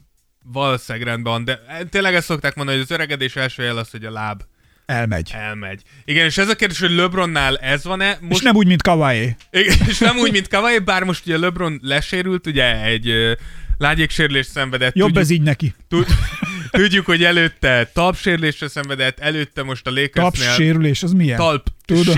valószínűleg 0.44 1.08
rendben 1.08 1.34
van, 1.34 1.46
de 1.46 1.60
tényleg 1.90 2.16
ezt 2.16 2.26
szokták 2.26 2.56
mondani, 2.56 2.78
hogy 2.78 2.88
az 2.90 2.96
öregedés 2.96 3.36
első 3.36 3.64
jel 3.64 3.78
az, 3.78 3.90
hogy 3.90 4.06
a 4.06 4.12
láb 4.12 4.42
elmegy. 4.92 5.32
elmegy. 5.34 5.82
Igen, 6.06 6.26
és 6.26 6.38
ez 6.38 6.50
a 6.50 6.56
kérdés, 6.56 6.80
hogy 6.80 6.92
LeBronnál 6.92 7.58
ez 7.58 7.84
van-e? 7.84 8.18
Most... 8.22 8.40
És 8.40 8.46
nem 8.46 8.56
úgy, 8.56 8.68
mint 8.68 8.82
Kawai. 8.82 9.36
Igen, 9.52 9.78
és 9.88 9.98
nem 9.98 10.18
úgy, 10.18 10.32
mint 10.32 10.48
Kawai, 10.48 10.80
bár 10.80 11.04
most 11.04 11.26
ugye 11.26 11.38
LeBron 11.38 11.80
lesérült, 11.84 12.48
ugye 12.48 12.84
egy 12.84 13.10
ö, 13.10 13.32
lágyéksérülést 13.78 14.50
szenvedett. 14.50 14.96
Jobb 14.96 15.08
tudjuk, 15.08 15.24
ez 15.24 15.30
így 15.30 15.42
neki. 15.42 15.74
tud, 15.88 16.06
tudjuk, 16.72 17.06
hogy 17.06 17.24
előtte 17.24 17.90
talpsérülésre 17.94 18.68
szenvedett, 18.68 19.20
előtte 19.20 19.64
most 19.64 19.88
a 19.88 19.90
Lakersnél 19.90 20.48
Tapsérülés, 20.48 21.04
az 21.04 21.12
milyen? 21.12 21.38
talp 21.38 21.68
Tudom. 21.86 22.16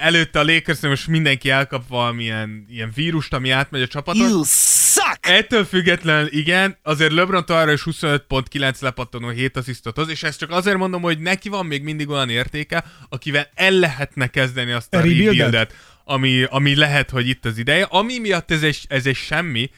előtte 0.00 0.38
a 0.38 0.44
lakers 0.44 0.80
most 0.80 1.06
mindenki 1.06 1.50
elkap 1.50 1.88
valamilyen 1.88 2.66
ilyen 2.70 2.92
vírust, 2.94 3.32
ami 3.32 3.50
átmegy 3.50 3.82
a 3.82 3.86
csapaton. 3.86 4.28
You 4.28 4.42
suck! 4.90 5.28
Ettől 5.28 5.64
függetlenül 5.64 6.28
igen, 6.32 6.76
azért 6.82 7.12
LeBron 7.12 7.44
arra 7.46 7.72
is 7.72 7.82
25.9 7.84 8.80
lepattanó 8.80 9.28
7 9.28 9.56
asszisztot 9.56 9.96
hoz, 9.96 10.08
és 10.08 10.22
ezt 10.22 10.38
csak 10.38 10.50
azért 10.50 10.76
mondom, 10.76 11.02
hogy 11.02 11.18
neki 11.18 11.48
van 11.48 11.66
még 11.66 11.82
mindig 11.82 12.08
olyan 12.08 12.28
értéke, 12.28 12.84
akivel 13.08 13.50
el 13.54 13.70
lehetne 13.70 14.26
kezdeni 14.26 14.72
azt 14.72 14.94
a 14.94 15.00
rebuildet, 15.00 15.74
ami, 16.04 16.42
ami 16.42 16.76
lehet, 16.76 17.10
hogy 17.10 17.28
itt 17.28 17.44
az 17.44 17.58
ideje. 17.58 17.84
Ami 17.84 18.18
miatt 18.18 18.50
ez 18.50 18.62
egy, 18.62 18.84
ez 18.88 19.06
egy 19.06 19.16
semmi, 19.16 19.70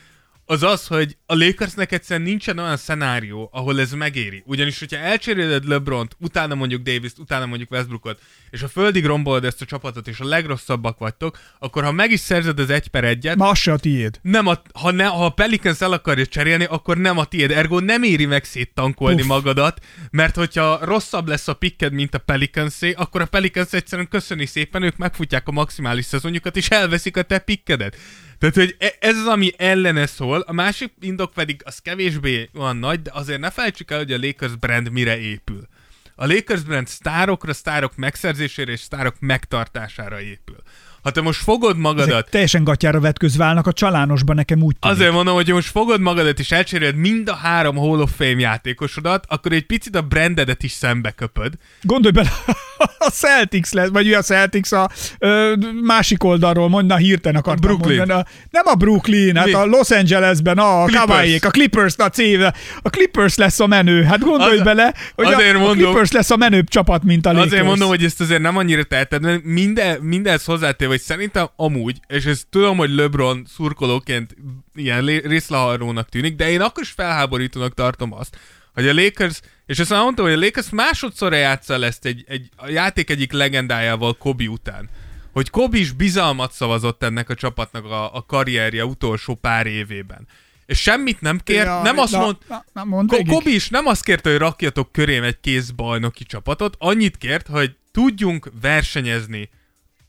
az 0.45 0.63
az, 0.63 0.87
hogy 0.87 1.17
a 1.27 1.35
Lakersnek 1.35 1.93
egyszerűen 1.93 2.27
nincsen 2.27 2.59
olyan 2.59 2.77
szenárió, 2.77 3.49
ahol 3.53 3.81
ez 3.81 3.93
megéri. 3.93 4.43
Ugyanis, 4.47 4.79
hogyha 4.79 4.97
elcseréled 4.97 5.69
LeBront, 5.69 6.17
utána 6.21 6.55
mondjuk 6.55 6.83
Davis-t, 6.83 7.19
utána 7.19 7.47
mondjuk 7.47 7.71
Westbrookot, 7.71 8.21
és 8.51 8.63
a 8.63 8.69
földig 8.69 9.05
rombolod 9.07 9.45
ezt 9.45 9.63
a 9.63 9.65
csapatot, 9.65 10.09
és 10.09 10.21
a 10.21 10.25
legrosszabbak 10.25 10.99
vagytok, 10.99 11.39
akkor 11.59 11.85
ha 11.85 11.93
meg 11.93 12.11
is 12.11 12.21
szerzed 12.21 12.59
az 12.59 12.71
egy 12.71 12.89
per 12.89 13.05
egyet, 13.05 13.37
Ma 13.37 13.55
se 13.55 13.73
a 13.73 13.79
tiéd. 13.79 14.19
nem 14.23 14.47
a, 14.47 14.63
ha, 14.73 14.91
ne, 14.91 15.05
ha 15.05 15.25
a 15.25 15.31
Pelicans 15.31 15.81
el 15.81 15.93
akarja 15.93 16.27
cserélni, 16.27 16.65
akkor 16.65 16.97
nem 16.99 17.19
a 17.19 17.25
tiéd. 17.25 17.51
Ergo 17.51 17.79
nem 17.79 18.03
éri 18.03 18.27
meg 18.27 18.45
széttankolni 18.45 19.17
Puff. 19.17 19.27
magadat, 19.27 19.85
mert 20.11 20.37
hogyha 20.37 20.85
rosszabb 20.85 21.29
lesz 21.29 21.49
a 21.49 21.55
picked, 21.55 21.93
mint 21.93 22.15
a 22.15 22.19
Pelicansé, 22.19 22.93
akkor 22.93 23.21
a 23.21 23.27
Pelicans 23.27 23.73
egyszerűen 23.73 24.09
köszöni 24.09 24.47
szépen, 24.47 24.83
ők 24.83 24.97
megfutják 24.97 25.49
a 25.49 25.53
maximális 25.53 26.05
szezonjukat, 26.05 26.57
és 26.57 26.69
elveszik 26.69 27.17
a 27.17 27.23
te 27.23 27.39
pickedet. 27.39 27.97
Tehát, 28.43 28.57
hogy 28.57 28.77
e- 28.79 28.97
ez 29.01 29.17
az, 29.17 29.27
ami 29.27 29.53
ellene 29.57 30.07
szól, 30.07 30.41
a 30.41 30.53
másik 30.53 30.93
indok 31.01 31.33
pedig 31.33 31.61
az 31.65 31.79
kevésbé 31.79 32.51
olyan 32.55 32.77
nagy, 32.77 33.03
de 33.03 33.11
azért 33.15 33.41
ne 33.41 33.51
felejtsük 33.51 33.91
el, 33.91 33.99
hogy 33.99 34.13
a 34.13 34.19
Lakers 34.19 34.57
brand 34.57 34.91
mire 34.91 35.19
épül. 35.19 35.69
A 36.15 36.27
Lakers 36.27 36.63
brand 36.63 36.89
sztárokra, 36.89 37.53
sztárok 37.53 37.97
megszerzésére 37.97 38.73
és 38.73 38.81
sztárok 38.81 39.15
megtartására 39.21 40.21
épül. 40.21 40.57
Ha 41.03 41.11
te 41.11 41.21
most 41.21 41.43
fogod 41.43 41.77
magadat, 41.79 42.09
Ezek 42.13 42.29
teljesen 42.29 42.65
gatyára 42.65 43.01
vetközválnak 43.01 43.67
a 43.67 43.73
csalánosban, 43.73 44.37
nekem 44.37 44.63
úgy 44.63 44.77
tűnik. 44.79 44.97
Azért 44.99 45.13
mondom, 45.13 45.35
hogy 45.35 45.49
most 45.49 45.69
fogod 45.71 46.01
magadat 46.01 46.39
és 46.39 46.51
elcseréled 46.53 46.97
mind 46.97 47.29
a 47.29 47.35
három 47.35 47.77
Hall 47.77 48.01
of 48.01 48.11
Fame 48.17 48.39
játékosodat, 48.41 49.25
akkor 49.29 49.53
egy 49.53 49.67
picit 49.67 49.97
a 49.97 50.03
brandedet 50.03 50.63
is 50.63 50.71
szembe 50.73 51.11
köpöd. 51.11 51.53
Gondolj 51.83 52.13
bele, 52.15 52.31
a 52.99 53.11
Celtics 53.11 53.71
lesz, 53.71 53.89
vagy 53.89 54.13
a 54.13 54.23
Celtics 54.23 54.73
a 54.73 54.91
ö, 55.19 55.53
másik 55.83 56.25
oldalról, 56.25 56.69
mondna 56.69 56.97
hirtelen 56.97 57.41
akartam 57.41 57.61
Brooklyn. 57.71 57.97
mondani. 57.99 58.21
A, 58.21 58.27
nem 58.51 58.67
a 58.67 58.75
Brooklyn, 58.75 59.37
hát 59.37 59.47
Mi? 59.47 59.53
a 59.53 59.65
Los 59.65 59.91
Angelesben, 59.91 60.59
a. 60.59 60.85
Kawaiiék, 60.87 61.45
a 61.45 61.51
Clippers 61.51 61.95
a 61.97 62.09
cíve. 62.09 62.55
A 62.83 62.89
Clippers 62.89 63.37
lesz 63.37 63.61
a 63.61 63.67
menő. 63.67 64.03
Hát 64.03 64.21
gondolj 64.21 64.57
Az- 64.59 64.63
bele, 64.65 64.95
hogy 65.15 65.27
azért 65.27 65.55
a, 65.55 65.57
a 65.57 65.61
mondom- 65.61 65.77
Clippers 65.79 66.11
lesz 66.13 66.31
a 66.31 66.37
menőbb 66.37 66.69
csapat, 66.69 67.03
mint 67.03 67.27
a 67.27 67.33
Lakers. 67.33 67.47
Azért 67.53 67.65
mondom, 67.65 67.89
hogy 67.89 68.05
ezt 68.05 68.21
azért 68.21 68.41
nem 68.43 68.57
annyira 68.57 68.83
teheted, 68.85 69.23
mert 69.23 69.45
minden, 69.45 70.01
mindenhez 70.01 70.45
hozzátéve, 70.45 70.91
hogy 70.93 71.01
szerintem 71.01 71.49
amúgy, 71.57 72.01
és 72.07 72.25
ezt 72.25 72.47
tudom, 72.51 72.77
hogy 72.77 72.91
LeBron 72.91 73.47
szurkolóként 73.55 74.37
ilyen 74.75 75.05
részlaharónak 75.05 76.09
tűnik, 76.09 76.37
de 76.37 76.51
én 76.51 76.61
akkor 76.61 76.83
is 76.83 76.91
felháborítónak 76.91 77.75
tartom 77.75 78.13
azt, 78.13 78.39
hogy 78.75 78.89
a 78.89 78.95
Lakers, 78.95 79.41
és 79.67 79.89
már 79.89 80.03
mondtam, 80.03 80.25
hogy 80.25 80.35
a 80.35 80.39
Lakers 80.39 80.71
másodszorra 80.71 81.37
játsza 81.37 81.85
ezt 81.85 82.05
egy, 82.05 82.25
egy, 82.29 82.49
a 82.57 82.69
játék 82.69 83.11
egyik 83.11 83.33
legendájával 83.33 84.17
Kobe 84.17 84.45
után. 84.45 84.89
Hogy 85.33 85.51
Kobe 85.51 85.79
is 85.79 85.93
bizalmat 85.93 86.53
szavazott 86.53 87.03
ennek 87.03 87.29
a 87.29 87.35
csapatnak 87.35 87.85
a, 87.85 88.15
a 88.15 88.25
karrierje 88.27 88.85
utolsó 88.85 89.35
pár 89.35 89.67
évében. 89.67 90.27
És 90.67 90.81
semmit 90.81 91.21
nem 91.21 91.41
kért, 91.45 91.67
Ja, 91.67 91.83
nem 91.83 91.99
azt 91.99 92.13
na, 92.13 92.19
mond, 92.19 92.37
na, 92.73 93.07
Ko-. 93.07 93.27
Kobi 93.27 93.55
is 93.55 93.69
nem 93.69 93.87
azt 93.87 94.05
kérte, 94.05 94.31
hogy 94.31 94.39
rakjatok 94.39 94.93
körém 94.93 95.23
egy 95.23 95.41
kész 95.41 95.71
bajnoki 95.71 96.25
csapatot, 96.25 96.77
annyit 96.79 97.17
kért, 97.17 97.47
hogy 97.47 97.77
tudjunk 97.93 98.51
versenyezni 98.61 99.51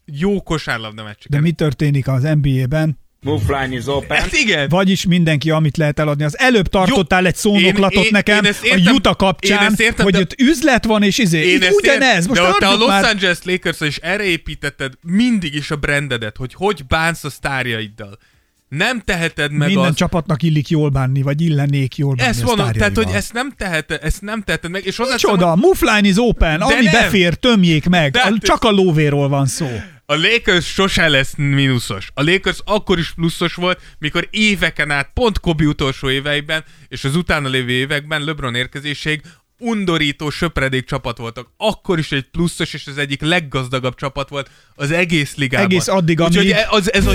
jó 0.06 0.42
kosárlabda 0.42 1.04
meccseken. 1.04 1.28
De 1.30 1.40
mi 1.40 1.52
történik 1.52 2.08
az 2.08 2.22
NBA-ben? 2.42 3.02
Move 3.24 3.68
is 3.72 3.86
open. 3.88 4.18
Hát 4.18 4.34
igen. 4.34 4.70
Vagyis 4.70 5.06
mindenki, 5.06 5.50
amit 5.50 5.78
lehet 5.78 6.00
eladni. 6.00 6.24
Az 6.24 6.40
előbb 6.40 6.68
tartottál 6.68 7.26
egy 7.26 7.36
szónoklatot 7.36 7.94
Én- 7.98 8.04
én- 8.04 8.10
nekem 8.12 8.44
én 8.44 8.50
ezt 8.50 8.64
a 8.64 8.66
értem- 8.66 8.94
Utah 8.96 9.12
én 9.12 9.18
kapcsán, 9.18 9.66
ezt 9.66 9.80
értem, 9.82 10.04
hogy 10.04 10.14
de- 10.14 10.20
ott 10.20 10.36
üzlet 10.40 10.86
van, 10.86 11.04
és 11.04 11.18
izé. 11.18 11.48
Én 11.52 11.62
ezt 11.62 11.74
ugyanez, 11.74 12.28
most 12.28 12.42
de 12.42 12.48
te 12.60 12.68
a 12.68 12.76
Los 12.78 12.88
már. 12.88 13.04
Angeles 13.04 13.38
lakers 13.44 13.80
is 13.82 13.98
erre 13.98 14.24
építetted 14.24 14.94
mindig 15.02 15.56
is 15.56 15.72
a 15.72 15.76
brandedet, 15.76 16.38
hogy 16.38 16.54
hogy 16.54 16.82
bánsz 16.88 17.24
a 17.24 17.30
sztárjaiddal. 17.30 18.18
Nem 18.70 19.00
teheted 19.00 19.52
meg 19.52 19.68
Minden 19.68 19.86
azt, 19.88 19.98
csapatnak 19.98 20.44
illik 20.44 20.70
jól 20.70 20.90
bánni, 20.90 21.22
vagy 21.22 21.42
illennék 21.42 21.98
jól 21.98 22.16
bánni 22.16 22.30
ezt 22.30 22.44
mondom, 22.44 22.72
tehát, 22.72 22.96
hogy 22.96 23.10
ezt 23.14 23.34
nem 23.34 23.52
teheted, 23.58 24.00
ezt 24.04 24.22
nem 24.22 24.42
teheted 24.42 24.72
meg, 24.72 24.86
és 24.86 24.98
Micsoda, 24.98 25.56
move 25.56 25.78
line 25.96 26.08
is 26.08 26.16
open, 26.18 26.60
De 26.60 26.66
ami 26.66 26.84
nem. 26.84 26.92
befér, 26.92 27.34
tömjék 27.34 27.88
meg. 27.90 28.12
De 28.12 28.20
A, 28.20 28.24
hát- 28.24 28.38
csak 28.44 28.64
a 28.64 28.72
lóvéról 28.72 29.28
van 29.30 29.46
szó. 29.46 29.68
A 30.06 30.16
Lakers 30.16 30.66
sose 30.74 31.08
lesz 31.08 31.34
mínuszos. 31.36 32.08
A 32.14 32.24
Lakers 32.24 32.60
akkor 32.66 33.00
is 33.00 33.12
pluszos 33.14 33.54
volt, 33.54 33.82
mikor 34.00 34.28
éveken 34.32 34.92
át, 34.92 35.10
pont 35.14 35.40
Kobe 35.40 35.64
utolsó 35.66 36.10
éveiben, 36.10 36.64
és 36.88 37.04
az 37.04 37.16
utána 37.16 37.48
lévő 37.50 37.72
években 37.72 38.24
LeBron 38.24 38.56
érkezéség 38.56 39.22
undorító, 39.60 40.30
söpredék 40.30 40.86
csapat 40.86 41.18
voltak. 41.18 41.48
Akkor 41.58 42.00
is 42.00 42.12
egy 42.12 42.24
pluszos, 42.32 42.74
és 42.74 42.88
az 42.88 42.98
egyik 42.98 43.22
leggazdagabb 43.22 43.96
csapat 43.96 44.30
volt 44.30 44.50
az 44.76 44.92
egész 44.92 45.36
ligában. 45.36 45.66
Egész 45.66 45.88
addig, 45.88 46.20
Úgyhogy 46.20 46.38
amíg- 46.38 46.52
e- 46.52 46.68
az, 46.70 46.94
ez 46.94 47.06
a. 47.06 47.12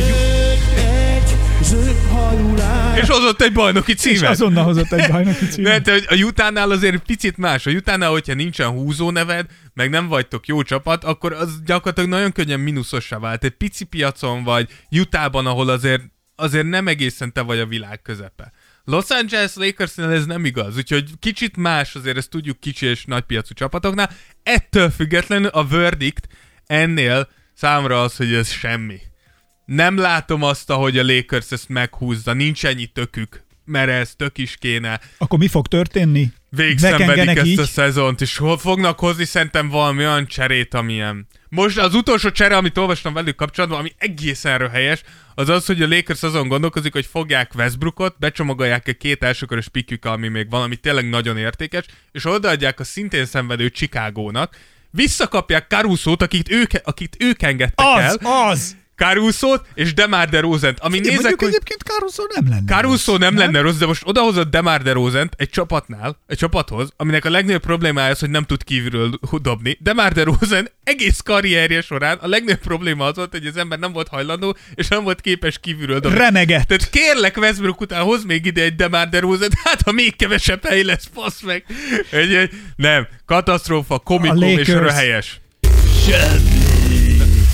És 3.01 3.09
hozott 3.09 3.43
egy 3.43 3.53
bajnoki 3.53 3.93
És 3.93 3.99
címet. 3.99 4.31
azonnal 4.31 4.65
hozott 4.65 4.93
egy 4.93 5.11
bajnoki 5.11 5.47
címet. 5.47 5.83
te, 5.83 5.95
a 6.09 6.15
Utánál 6.15 6.71
azért 6.71 7.03
picit 7.03 7.37
más. 7.37 7.67
A 7.67 7.71
Utánál, 7.71 8.11
hogyha 8.11 8.35
nincsen 8.35 8.69
húzó 8.69 9.11
neved, 9.11 9.47
meg 9.75 9.91
nem 9.91 10.09
vagytok 10.09 10.47
jó 10.47 10.63
csapat, 10.63 11.05
akkor 11.05 11.33
az 11.33 11.63
gyakorlatilag 11.65 12.09
nagyon 12.11 12.33
könnyen 12.33 12.61
mínuszosá 12.61 13.19
vált. 13.19 13.45
Egy 13.45 13.51
pici 13.51 13.85
piacon 13.85 14.45
vagy, 14.45 14.71
Utahban, 14.91 15.47
ahol 15.47 15.69
azért, 15.69 16.03
azért 16.37 16.67
nem 16.69 16.89
egészen 16.89 17.33
te 17.33 17.41
vagy 17.41 17.59
a 17.59 17.67
világ 17.67 18.03
közepe. 18.03 18.53
Los 18.85 19.09
Angeles 19.09 19.55
Lakersnél 19.55 20.11
ez 20.11 20.27
nem 20.27 20.45
igaz, 20.45 20.77
úgyhogy 20.77 21.11
kicsit 21.19 21.57
más 21.57 21.95
azért, 21.95 22.17
ezt 22.17 22.31
tudjuk 22.31 22.61
kicsi 22.61 22.87
és 22.87 23.05
nagy 23.05 23.23
piacú 23.23 23.55
csapatoknál. 23.55 24.11
Ettől 24.43 24.91
függetlenül 24.91 25.49
a 25.49 25.67
verdict 25.67 26.29
ennél 26.67 27.29
számra 27.55 28.03
az, 28.03 28.17
hogy 28.17 28.35
ez 28.35 28.51
semmi. 28.51 28.99
Nem 29.69 29.97
látom 29.97 30.43
azt, 30.43 30.71
ahogy 30.71 30.99
a 30.99 31.05
Lakers 31.05 31.51
ezt 31.51 31.69
meghúzza, 31.69 32.33
nincs 32.33 32.67
ennyi 32.67 32.87
tökük, 32.87 33.43
mert 33.65 33.91
ez 33.91 34.13
tök 34.17 34.39
is 34.39 34.57
kéne 34.57 35.01
Akkor 35.19 35.39
mi 35.39 35.49
fog 35.49 35.67
történni? 35.67 36.33
végszenvedik 36.51 37.37
ezt 37.37 37.47
így? 37.47 37.59
a 37.59 37.65
szezont, 37.65 38.21
és 38.21 38.37
hol 38.37 38.59
fognak 38.59 38.99
hozni 38.99 39.25
szerintem 39.25 39.69
valami 39.69 39.99
olyan 39.99 40.27
cserét, 40.27 40.75
amilyen. 40.75 41.27
Most 41.49 41.79
az 41.79 41.95
utolsó 41.95 42.31
csere, 42.31 42.57
amit 42.57 42.79
olvastam 42.79 43.13
velük 43.13 43.37
kapcsolatban, 43.37 43.79
ami 43.79 43.93
egészen 43.99 44.59
röhelyes, 44.59 45.03
az 45.35 45.49
az, 45.49 45.67
hogy 45.67 45.83
a 45.83 45.89
Lakers 45.89 46.23
azon 46.23 46.49
gondolkozik, 46.49 46.93
hogy 46.93 47.07
fogják 47.07 47.53
Westbrookot, 47.55 48.19
becsomagolják 48.19 48.89
egy 48.89 48.97
két 48.97 49.23
elsőkörös 49.23 49.69
pikük, 49.69 50.05
ami 50.05 50.29
még 50.29 50.51
valami 50.51 50.77
tényleg 50.77 51.09
nagyon 51.09 51.37
értékes, 51.37 51.85
és 52.13 52.25
odaadják 52.25 52.81
a 52.81 52.85
szintén 52.85 53.25
szenvedő 53.27 53.69
Chicagónak, 53.69 54.57
visszakapják 54.91 55.67
Caruso-t, 55.69 56.23
akit 56.23 56.51
ők, 56.51 56.71
akit 56.85 57.17
ők 57.19 57.43
engedtek 57.43 57.87
el, 57.87 58.09
Az, 58.09 58.19
az! 58.23 58.77
Caruso-t 58.99 59.65
és 59.75 59.95
Demar 59.95 60.29
DeRozan-t, 60.29 60.79
ami 60.81 60.97
Igen, 60.97 61.15
nézek, 61.15 61.35
hogy... 61.41 61.49
egyébként 61.49 61.83
Caruso 61.83 62.23
nem 62.35 62.49
lenne. 62.49 62.73
Caruso 62.73 63.13
rossz, 63.13 63.21
nem 63.21 63.37
lenne 63.37 63.61
rossz, 63.61 63.77
de 63.77 63.87
most 63.87 64.03
odahozott 64.05 64.51
Demar 64.51 64.83
DeRozan 64.83 65.31
egy 65.37 65.49
csapatnál, 65.49 66.19
egy 66.27 66.37
csapathoz, 66.37 66.93
aminek 66.97 67.25
a 67.25 67.31
legnagyobb 67.31 67.63
problémája 67.63 68.11
az, 68.11 68.19
hogy 68.19 68.31
nem 68.31 68.45
tud 68.45 68.65
kívülről 68.65 69.11
dobni. 69.43 69.79
Demar 69.81 70.13
DeRozan 70.13 70.69
egész 70.85 71.21
karrierje 71.21 71.81
során 71.81 72.19
a 72.19 72.27
legnagyobb 72.27 72.61
probléma 72.61 73.05
az 73.05 73.17
volt, 73.17 73.31
hogy 73.31 73.47
az 73.47 73.57
ember 73.57 73.79
nem 73.79 73.93
volt 73.93 74.09
hajlandó, 74.09 74.57
és 74.75 74.89
nem 74.89 75.05
volt 75.05 75.21
képes 75.21 75.59
kívülről 75.59 76.01
dobni. 76.01 76.19
Remegett. 76.19 76.67
Tehát 76.67 76.91
kérlek 76.91 77.37
Westbrook 77.37 77.81
után 77.81 78.03
hoz 78.03 78.25
még 78.25 78.47
ide 78.47 78.63
egy 78.63 78.75
Demar 78.75 79.09
DeRozan, 79.09 79.51
hát 79.65 79.83
ha 79.83 79.93
még 79.93 80.17
kevesebb 80.17 80.65
hely 80.65 80.83
lesz, 80.83 81.09
fasz 81.15 81.41
meg. 81.41 81.65
Egy, 82.11 82.35
egy, 82.35 82.51
nem, 82.77 83.09
katasztrófa, 83.27 83.99
komikum 83.99 84.43
és 84.43 84.69
röhelyes. 84.69 85.41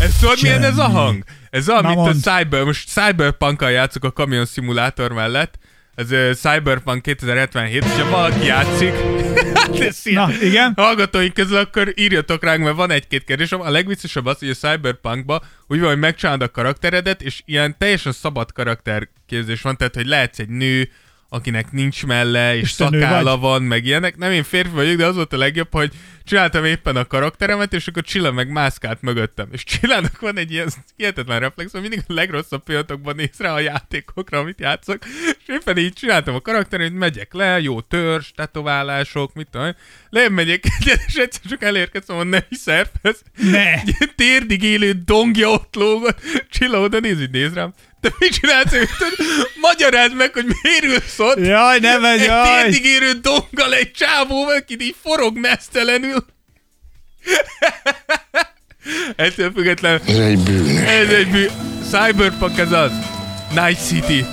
Ez 0.05 0.19
tudod 0.21 0.39
milyen 0.43 0.63
ez 0.63 0.79
a 0.79 0.89
hang? 0.89 1.25
Ez 1.51 1.69
olyan, 1.69 1.85
mint 1.85 1.99
a. 1.99 2.13
Cyber, 2.13 2.65
most 2.65 2.89
Cyberpunk-kal 2.89 3.71
játszok 3.71 4.05
a 4.05 4.13
Kamion 4.13 4.47
Simulator 4.47 5.13
mellett. 5.13 5.59
Ez 5.95 6.11
uh, 6.11 6.31
Cyberpunk 6.33 7.03
2077, 7.03 7.85
hogyha 7.85 8.11
valaki 8.11 8.47
játszik, 8.47 8.93
hát. 9.55 9.95
Na, 10.05 10.29
igen. 10.41 10.73
Hallgatóink 10.77 11.35
közül 11.35 11.57
akkor 11.57 11.93
írjatok 11.97 12.45
ránk, 12.45 12.65
mert 12.65 12.77
van 12.77 12.91
egy-két 12.91 13.25
kérdésem. 13.25 13.61
A 13.61 13.71
legviccesebb 13.71 14.27
az, 14.27 14.39
hogy 14.39 14.49
a 14.49 14.55
Cyberpunkba 14.55 15.43
úgy 15.67 15.81
van, 15.81 15.89
hogy 15.89 15.99
megcsinálod 15.99 16.43
a 16.43 16.51
karakteredet, 16.51 17.23
és 17.23 17.43
ilyen 17.45 17.79
teljesen 17.79 18.13
szabad 18.13 18.53
karakterképzés 18.53 19.63
van, 19.63 19.77
tehát 19.77 19.95
hogy 19.95 20.07
lehetsz 20.07 20.39
egy 20.39 20.49
nő, 20.49 20.89
akinek 21.35 21.73
nincs 21.73 22.07
melle, 22.07 22.57
és, 22.57 22.63
És 22.63 22.75
te 22.75 22.89
nő 22.89 23.01
szakálla 23.01 23.31
vagy? 23.31 23.41
van, 23.41 23.63
meg 23.63 23.85
ilyenek. 23.85 24.17
Nem, 24.17 24.33
én 24.33 24.43
férfi 24.43 24.75
vagyok, 24.75 24.97
de 24.97 25.07
az 25.07 25.15
volt 25.15 25.33
a 25.33 25.37
legjobb, 25.37 25.73
hogy 25.73 25.93
csináltam 26.25 26.65
éppen 26.65 26.97
a 26.97 27.05
karakteremet, 27.05 27.73
és 27.73 27.87
akkor 27.87 28.03
Csilla 28.03 28.33
meg 28.33 28.49
mászkált 28.49 29.03
mögöttem. 29.03 29.49
És 29.53 29.65
Csillának 29.65 30.21
van 30.21 30.39
egy 30.39 30.53
ilyen 30.53 30.69
hihetetlen 30.97 31.41
reflex, 31.41 31.73
hogy 31.73 31.81
mindig 31.81 32.03
a 32.07 32.13
legrosszabb 32.13 32.63
pillanatokban 32.63 33.15
néz 33.15 33.39
rá 33.39 33.53
a 33.53 33.61
játékokra, 33.61 34.39
amit 34.39 34.61
játszok. 34.61 34.99
És 35.39 35.45
éppen 35.47 35.79
így 35.79 35.93
csináltam 35.93 36.35
a 36.35 36.41
karakteremet, 36.41 36.99
megyek 36.99 37.33
le, 37.33 37.61
jó 37.61 37.81
törzs, 37.81 38.31
tetoválások, 38.35 39.35
mit 39.35 39.49
tudom. 39.51 39.67
én. 39.67 39.77
Lejjebb 40.11 40.33
megyek 40.33 40.65
egyet, 40.79 41.01
és 41.09 41.15
egyszer 41.15 41.43
csak 41.49 41.63
elérkeztem 41.63 42.17
a 42.17 42.25
nevi 42.25 42.55
szervhez. 42.55 43.23
Ne! 43.35 43.83
Térdig 44.17 44.63
élő 44.63 44.93
dongja 45.05 45.49
ott 45.49 45.75
lógott. 45.75 46.21
Csilla 46.51 46.81
oda 46.81 46.99
néz, 46.99 47.21
így 47.21 47.31
néz 47.31 47.55
rám. 47.55 47.73
Te 48.05 48.13
mit 48.19 48.33
csinálsz? 48.41 48.73
Magyarázd 49.61 50.15
meg, 50.15 50.33
hogy 50.33 50.45
miért 50.63 50.85
ülsz 50.85 51.19
ott. 51.19 51.39
Jaj, 51.39 51.79
ne 51.79 51.99
megy, 51.99 52.21
Egy 52.21 52.27
jaj! 52.27 52.63
térdig 52.63 52.85
érő 52.85 53.13
donggal 53.13 53.75
egy 53.75 53.91
csávó, 53.93 54.49
aki 54.49 54.77
így 54.81 54.95
forog 55.03 55.37
mesztelenül. 55.39 56.25
Ettől 59.17 59.53
függetlenül 59.55 60.01
Ez 60.07 60.17
egy 60.19 60.39
bűnös. 60.39 60.89
ez 60.89 61.09
egy 61.09 61.31
bű... 61.31 61.47
Cyberpunk 61.91 62.59
ez 62.59 62.73
az. 62.73 62.91
Night 63.55 63.87
City. 63.87 64.25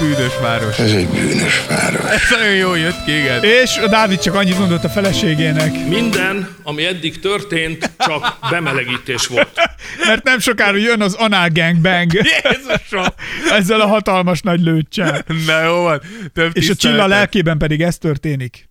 Bűnös 0.00 0.32
város. 0.40 0.78
Ez 0.78 0.90
egy 0.90 1.08
bűnös 1.08 1.66
város. 1.68 2.10
Ez 2.10 2.20
nagyon 2.30 2.54
jól 2.54 2.78
jött 2.78 3.04
ki, 3.04 3.18
igen. 3.18 3.42
És 3.44 3.76
a 3.76 3.88
Dávid 3.88 4.18
csak 4.18 4.34
annyit 4.34 4.58
mondott 4.58 4.84
a 4.84 4.88
feleségének, 4.88 5.86
Minden, 5.88 6.48
ami 6.62 6.84
eddig 6.84 7.20
történt, 7.20 7.90
csak 7.98 8.38
bemelegítés 8.50 9.26
volt. 9.26 9.50
mert 10.08 10.24
nem 10.24 10.38
sokára 10.38 10.76
jön 10.76 11.02
az 11.02 11.14
Anal 11.14 11.48
Gang 11.52 11.76
Bang 11.80 12.12
Jézusom! 12.44 13.06
ezzel 13.50 13.80
a 13.80 13.86
hatalmas 13.86 14.40
nagy 14.40 14.60
lőccsel. 14.60 15.24
Na 15.46 15.62
jó 15.62 15.82
van. 15.82 16.00
Több 16.34 16.56
És 16.56 16.68
a 16.68 16.74
Csilla 16.74 17.06
lelkében 17.06 17.58
pedig 17.58 17.82
ez 17.82 17.98
történik. 17.98 18.68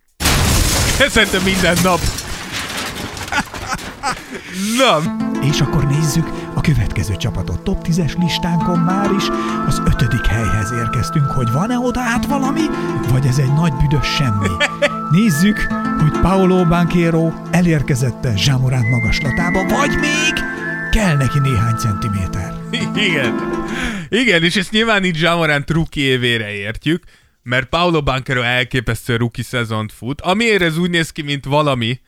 Szerintem 1.08 1.42
minden 1.42 1.76
nap. 1.82 2.00
Na, 4.76 5.16
És 5.50 5.60
akkor 5.60 5.86
nézzük 5.86 6.26
következő 6.74 7.16
csapatot 7.16 7.60
top 7.60 7.86
10-es 7.86 8.18
listánkon 8.18 8.78
már 8.78 9.10
is 9.16 9.24
az 9.66 9.82
ötödik 9.86 10.26
helyhez 10.26 10.72
érkeztünk, 10.72 11.30
hogy 11.30 11.52
van-e 11.52 11.78
oda 11.78 12.00
át 12.00 12.26
valami, 12.26 12.60
vagy 13.08 13.26
ez 13.26 13.38
egy 13.38 13.52
nagy 13.52 13.72
büdös 13.72 14.06
semmi. 14.06 14.48
Nézzük, 15.18 15.56
hogy 15.98 16.20
Paolo 16.20 16.64
Banquero 16.66 17.32
elérkezette 17.50 18.36
Zsámorán 18.36 18.84
magaslatába, 18.84 19.64
vagy 19.66 19.98
még 20.00 20.32
kell 20.90 21.16
neki 21.16 21.38
néhány 21.38 21.76
centiméter. 21.76 22.54
Igen. 22.94 23.34
Igen, 24.08 24.42
és 24.42 24.56
ezt 24.56 24.70
nyilván 24.70 25.04
így 25.04 25.20
Jamorant 25.20 25.70
rookie 25.70 26.04
évére 26.04 26.50
értjük, 26.52 27.02
mert 27.42 27.68
Paulo 27.68 28.02
Banquero 28.02 28.40
elképesztő 28.40 29.16
rookie 29.16 29.44
szezont 29.44 29.92
fut. 29.92 30.20
Amiért 30.20 30.62
ez 30.62 30.78
úgy 30.78 30.90
néz 30.90 31.10
ki, 31.10 31.22
mint 31.22 31.44
valami, 31.44 32.00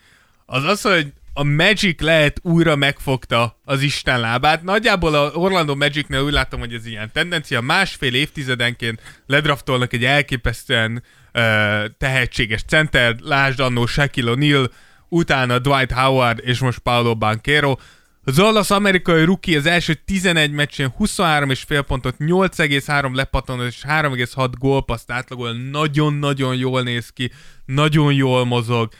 az 0.46 0.64
az, 0.64 0.82
hogy 0.82 1.12
a 1.32 1.42
Magic 1.42 2.00
lehet 2.00 2.40
újra 2.42 2.76
megfogta 2.76 3.60
az 3.64 3.82
Isten 3.82 4.20
lábát. 4.20 4.62
Nagyjából 4.62 5.14
a 5.14 5.30
Orlando 5.34 5.74
Magicnél 5.74 6.20
úgy 6.20 6.32
látom, 6.32 6.60
hogy 6.60 6.74
ez 6.74 6.86
ilyen 6.86 7.10
tendencia. 7.12 7.60
Másfél 7.60 8.14
évtizedenként 8.14 9.22
ledraftolnak 9.26 9.92
egy 9.92 10.04
elképesztően 10.04 11.02
uh, 11.34 11.42
tehetséges 11.98 12.62
center, 12.62 13.16
lásd 13.20 13.60
annó 13.60 13.86
Shaquille 13.86 14.32
O'Neal, 14.34 14.70
utána 15.08 15.58
Dwight 15.58 15.92
Howard 15.92 16.40
és 16.44 16.58
most 16.58 16.78
Paulo 16.78 17.16
Banquero. 17.16 17.76
Az 18.24 18.38
olasz 18.38 18.70
amerikai 18.70 19.24
rookie 19.24 19.58
az 19.58 19.66
első 19.66 19.94
11 19.94 20.50
meccsén 20.50 20.94
23,5 20.98 21.84
pontot, 21.86 22.14
8,3 22.18 23.14
lepatonot 23.14 23.66
és 23.66 23.82
3,6 23.88 24.52
gólpaszt 24.58 25.10
átlagol. 25.10 25.52
Nagyon-nagyon 25.52 26.56
jól 26.56 26.82
néz 26.82 27.08
ki, 27.08 27.30
nagyon 27.64 28.12
jól 28.12 28.44
mozog. 28.44 28.92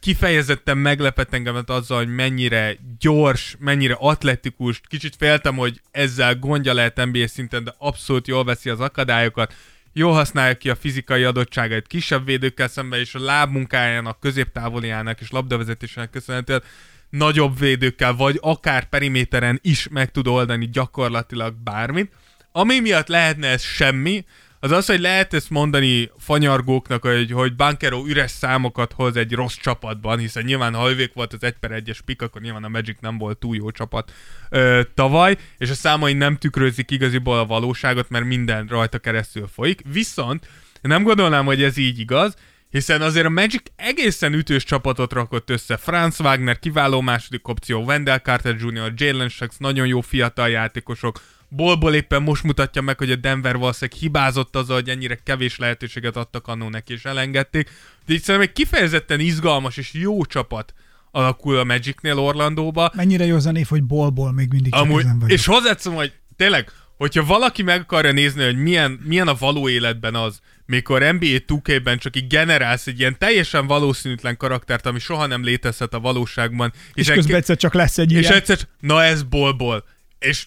Kifejezetten 0.00 0.78
meglepett 0.78 1.34
engemet 1.34 1.70
azzal, 1.70 1.98
hogy 1.98 2.14
mennyire 2.14 2.76
gyors, 2.98 3.56
mennyire 3.58 3.96
atletikus. 3.98 4.80
Kicsit 4.88 5.16
féltem, 5.16 5.56
hogy 5.56 5.80
ezzel 5.90 6.38
gondja 6.38 6.74
lehet 6.74 7.04
NBA 7.04 7.28
szinten, 7.28 7.64
de 7.64 7.74
abszolút 7.78 8.28
jól 8.28 8.44
veszi 8.44 8.70
az 8.70 8.80
akadályokat. 8.80 9.54
Jól 9.92 10.12
használja 10.12 10.56
ki 10.56 10.70
a 10.70 10.74
fizikai 10.74 11.22
adottságait 11.22 11.86
kisebb 11.86 12.24
védőkkel 12.24 12.68
szemben, 12.68 12.98
és 12.98 13.14
a 13.14 13.20
lábmunkájának, 13.20 14.20
középtávoliának 14.20 15.20
és 15.20 15.30
labdavezetésének 15.30 16.10
köszönhetően 16.10 16.62
nagyobb 17.10 17.58
védőkkel, 17.58 18.14
vagy 18.14 18.38
akár 18.40 18.88
periméteren 18.88 19.58
is 19.62 19.88
meg 19.90 20.10
tud 20.10 20.26
oldani 20.26 20.68
gyakorlatilag 20.68 21.54
bármit. 21.54 22.12
Ami 22.52 22.80
miatt 22.80 23.08
lehetne 23.08 23.48
ez 23.48 23.62
semmi, 23.62 24.24
az 24.64 24.70
az, 24.70 24.86
hogy 24.86 25.00
lehet 25.00 25.34
ezt 25.34 25.50
mondani 25.50 26.10
fanyargóknak, 26.18 27.02
hogy, 27.02 27.30
hogy 27.30 27.56
Bankero 27.56 28.04
üres 28.06 28.30
számokat 28.30 28.92
hoz 28.92 29.16
egy 29.16 29.32
rossz 29.32 29.56
csapatban, 29.56 30.18
hiszen 30.18 30.44
nyilván 30.44 30.74
ha 30.74 30.90
volt 31.14 31.32
az 31.32 31.42
1 31.42 31.54
per 31.60 31.82
1-es 31.84 31.98
pik, 32.04 32.22
akkor 32.22 32.40
nyilván 32.40 32.64
a 32.64 32.68
Magic 32.68 32.96
nem 33.00 33.18
volt 33.18 33.38
túl 33.38 33.56
jó 33.56 33.70
csapat 33.70 34.12
ö, 34.50 34.80
tavaly, 34.94 35.36
és 35.58 35.70
a 35.70 35.74
számai 35.74 36.12
nem 36.12 36.36
tükrözik 36.36 36.90
igaziból 36.90 37.38
a 37.38 37.46
valóságot, 37.46 38.08
mert 38.08 38.24
minden 38.24 38.66
rajta 38.66 38.98
keresztül 38.98 39.48
folyik. 39.52 39.80
Viszont 39.92 40.48
nem 40.82 41.02
gondolnám, 41.02 41.44
hogy 41.44 41.62
ez 41.62 41.76
így 41.76 41.98
igaz, 41.98 42.34
hiszen 42.70 43.02
azért 43.02 43.26
a 43.26 43.30
Magic 43.30 43.62
egészen 43.76 44.32
ütős 44.32 44.64
csapatot 44.64 45.12
rakott 45.12 45.50
össze. 45.50 45.76
Franz 45.76 46.20
Wagner 46.20 46.58
kiváló 46.58 47.00
második 47.00 47.48
opció, 47.48 47.82
Wendell 47.84 48.18
Carter 48.18 48.56
Jr., 48.60 48.92
Jalen 48.96 49.28
Sachs, 49.28 49.54
nagyon 49.58 49.86
jó 49.86 50.00
fiatal 50.00 50.48
játékosok, 50.48 51.20
Bolból 51.56 51.94
éppen 51.94 52.22
most 52.22 52.42
mutatja 52.42 52.82
meg, 52.82 52.98
hogy 52.98 53.10
a 53.10 53.16
Denver 53.16 53.56
valószínűleg 53.56 54.00
hibázott 54.00 54.56
azzal, 54.56 54.74
hogy 54.74 54.88
ennyire 54.88 55.14
kevés 55.24 55.56
lehetőséget 55.58 56.16
adtak 56.16 56.46
annó 56.48 56.68
neki, 56.68 56.92
és 56.92 57.04
elengedték. 57.04 57.70
De 58.06 58.12
így 58.12 58.22
szerintem 58.22 58.50
egy 58.50 58.54
kifejezetten 58.54 59.20
izgalmas 59.20 59.76
és 59.76 59.92
jó 59.92 60.24
csapat 60.24 60.74
alakul 61.10 61.58
a 61.58 61.64
Magicnél 61.64 62.18
Orlandóba. 62.18 62.92
Mennyire 62.94 63.24
jó 63.24 63.36
az 63.36 63.46
a 63.46 63.50
név, 63.50 63.66
hogy 63.68 63.82
bolból 63.84 64.32
még 64.32 64.48
mindig 64.50 64.74
Amúgy, 64.74 65.04
és 65.26 65.46
hozzátszom, 65.46 65.94
hogy 65.94 66.12
tényleg, 66.36 66.70
hogyha 66.96 67.24
valaki 67.24 67.62
meg 67.62 67.80
akarja 67.80 68.12
nézni, 68.12 68.44
hogy 68.44 68.56
milyen, 68.56 69.00
milyen 69.04 69.28
a 69.28 69.34
való 69.34 69.68
életben 69.68 70.14
az, 70.14 70.40
mikor 70.66 71.00
NBA 71.00 71.26
2K-ben 71.46 71.98
csak 71.98 72.16
így 72.16 72.26
generálsz 72.26 72.86
egy 72.86 72.98
ilyen 72.98 73.18
teljesen 73.18 73.66
valószínűtlen 73.66 74.36
karaktert, 74.36 74.86
ami 74.86 74.98
soha 74.98 75.26
nem 75.26 75.44
létezhet 75.44 75.94
a 75.94 76.00
valóságban. 76.00 76.72
és 76.94 77.08
egy- 77.08 77.14
közben 77.16 77.36
egyszer 77.36 77.56
csak 77.56 77.74
lesz 77.74 77.98
egy 77.98 78.12
és 78.12 78.20
ilyen. 78.20 78.32
egyszer, 78.32 78.58
na 78.80 79.02
ez 79.02 79.22
bolból. 79.22 79.84
És 80.18 80.46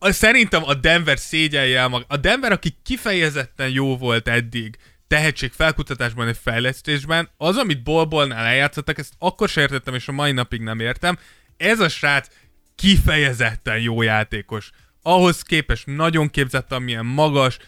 szerintem 0.00 0.62
a 0.64 0.74
Denver 0.74 1.18
szégyelje 1.18 1.78
el 1.78 1.88
maga. 1.88 2.04
A 2.08 2.16
Denver, 2.16 2.52
aki 2.52 2.76
kifejezetten 2.82 3.68
jó 3.68 3.96
volt 3.96 4.28
eddig, 4.28 4.76
tehetség 5.08 5.52
felkutatásban 5.52 6.28
és 6.28 6.36
fejlesztésben, 6.42 7.30
az, 7.36 7.56
amit 7.56 7.82
bolbolnál 7.82 8.46
eljátszottak, 8.46 8.98
ezt 8.98 9.12
akkor 9.18 9.48
sem 9.48 9.62
értettem, 9.62 9.94
és 9.94 10.08
a 10.08 10.12
mai 10.12 10.32
napig 10.32 10.60
nem 10.60 10.80
értem. 10.80 11.18
Ez 11.56 11.80
a 11.80 11.88
srác 11.88 12.28
kifejezetten 12.74 13.80
jó 13.80 14.02
játékos. 14.02 14.70
Ahhoz 15.02 15.42
képest 15.42 15.86
nagyon 15.86 16.30
képzett, 16.30 16.72
amilyen 16.72 17.06
magas. 17.06 17.58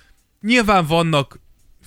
Nyilván 0.40 0.86
vannak 0.86 1.40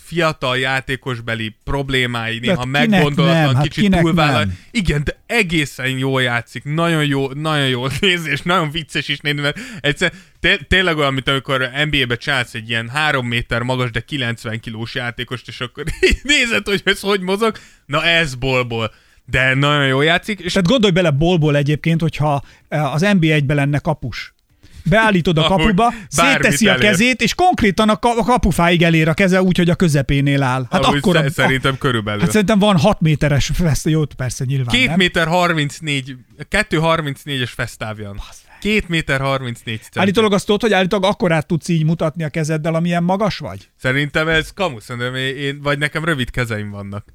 fiatal 0.06 0.58
játékosbeli 0.58 1.56
problémái, 1.64 2.40
néha 2.40 2.64
kinek 2.64 2.90
meggondolatlan, 2.90 3.46
nem? 3.46 3.56
Hát 3.56 3.68
kicsit 3.68 4.00
túlvállal. 4.00 4.48
Igen, 4.72 5.04
de 5.04 5.20
egészen 5.26 5.90
jól 5.90 6.22
játszik, 6.22 6.64
nagyon 6.64 7.06
jó, 7.06 7.32
nagyon 7.32 7.68
jó 7.68 7.86
és 8.34 8.42
nagyon 8.42 8.72
vicces 8.72 9.08
is 9.08 9.20
nézni, 9.20 9.42
mert 9.42 9.60
egyszer 9.82 10.14
té- 10.40 10.68
tényleg 10.68 10.98
olyan, 10.98 11.14
mint 11.14 11.30
amikor 11.30 11.70
NBA-be 11.86 12.18
csinálsz 12.18 12.54
egy 12.54 12.70
ilyen 12.70 12.90
3 12.90 13.28
méter 13.28 13.62
magas, 13.62 13.92
de 13.92 14.00
90 14.00 14.60
kilós 14.60 14.96
játékost, 14.96 15.48
és 15.48 15.60
akkor 15.60 15.84
nézed, 16.24 16.66
hogy 16.66 16.82
ez 16.84 17.00
hogy 17.00 17.22
mozog. 17.22 17.58
Na 17.86 18.04
ez 18.04 18.36
bolból. 18.36 18.94
De 19.26 19.54
nagyon 19.54 19.88
jól 19.88 20.04
játszik, 20.04 20.40
és 20.40 20.54
Tehát 20.54 20.68
gondolj 20.68 20.94
bele 20.94 21.10
bolból 21.12 21.56
egyébként, 21.56 22.02
hogyha 22.02 22.44
eh, 22.68 22.94
az 22.94 23.02
NB1-be 23.06 23.54
lenne 23.54 23.80
kapus. 23.80 24.35
Beállítod 24.90 25.38
a 25.38 25.48
kapuba, 25.48 25.94
szétteszi 26.08 26.68
a 26.68 26.76
kezét, 26.76 27.22
és 27.22 27.34
konkrétan 27.34 27.90
a, 27.90 27.96
ka- 28.00 28.18
a 28.18 28.24
kapufáig 28.24 28.82
elér 28.84 29.08
a 29.08 29.14
keze 29.14 29.42
úgy, 29.42 29.58
hogy 29.58 29.70
a 29.70 29.76
közepénél 29.76 30.44
áll. 30.44 30.68
Hát 30.72 30.84
amúgy 30.86 30.98
akkor 30.98 31.16
sze- 31.16 31.30
szerintem 31.32 31.78
körülbelül. 31.78 32.22
Hát 32.22 32.32
szerintem 32.32 32.60
van 32.60 32.78
6 32.78 33.02
méteres 33.02 33.52
fest, 33.54 33.86
jó, 33.86 34.02
persze 34.18 34.46
nyilván 34.46 34.76
2 34.76 34.86
nem. 34.86 34.96
méter 34.98 35.28
34, 35.28 36.16
234-es 36.50 37.50
fesztávjan. 37.56 38.22
2 38.62 38.84
méter 38.88 39.22
34 39.22 39.80
centi. 39.82 40.00
Állítólag 40.00 40.34
azt 40.34 40.46
tudod, 40.46 40.62
hogy 40.62 40.74
állítólag 40.74 41.10
akkorát 41.12 41.48
tudsz 41.48 41.68
így 41.68 41.84
mutatni 41.86 42.24
a 42.24 42.30
kezeddel, 42.30 42.76
amilyen 42.76 43.04
magas 43.04 43.38
vagy? 43.38 43.70
Szerintem 43.78 44.28
ez 44.28 44.50
kamu, 44.54 44.80
szerintem 44.80 45.16
én, 45.16 45.60
vagy 45.62 45.78
nekem 45.78 46.06
rövid 46.06 46.30
kezeim 46.30 46.70
vannak. 46.70 47.06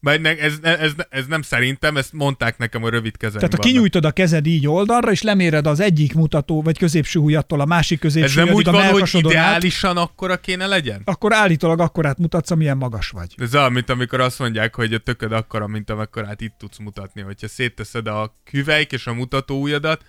Ne, 0.00 0.38
ez, 0.38 0.54
ez, 0.62 0.92
ez, 1.10 1.26
nem 1.26 1.42
szerintem, 1.42 1.96
ezt 1.96 2.12
mondták 2.12 2.58
nekem, 2.58 2.80
hogy 2.80 2.90
rövid 2.90 3.16
kezeim 3.16 3.38
Tehát 3.38 3.54
ha 3.54 3.62
kinyújtod 3.62 4.04
a 4.04 4.10
kezed 4.10 4.46
így 4.46 4.66
oldalra, 4.66 5.10
és 5.10 5.22
leméred 5.22 5.66
az 5.66 5.80
egyik 5.80 6.14
mutató, 6.14 6.62
vagy 6.62 6.78
középső 6.78 7.18
ujjattól 7.18 7.60
a 7.60 7.64
másik 7.64 8.04
Ez 8.04 8.12
középső 8.12 8.44
nem 8.44 8.54
úgy 8.54 8.68
a 8.68 8.72
van, 8.72 8.82
hogy 8.82 8.90
melkasodon 8.90 9.36
át, 9.36 9.46
ideálisan 9.46 9.96
akkora 9.96 10.36
kéne 10.36 10.66
legyen? 10.66 11.02
akkor 11.04 11.34
állítólag 11.34 11.80
akkorát 11.80 12.18
mutatsz, 12.18 12.50
amilyen 12.50 12.76
magas 12.76 13.08
vagy. 13.08 13.34
Ez 13.36 13.54
olyan, 13.54 13.72
mint 13.72 13.90
amikor 13.90 14.20
azt 14.20 14.38
mondják, 14.38 14.74
hogy 14.74 14.94
a 14.94 14.98
tököd 14.98 15.32
akkora, 15.32 15.66
mint 15.66 15.90
amekkorát 15.90 16.40
itt 16.40 16.54
tudsz 16.58 16.78
mutatni. 16.78 17.20
Hogyha 17.20 17.48
szétteszed 17.48 18.06
a 18.06 18.36
küveik 18.44 18.92
és 18.92 19.06
a 19.06 19.12
mutató 19.12 19.60
ujjadat, 19.60 20.04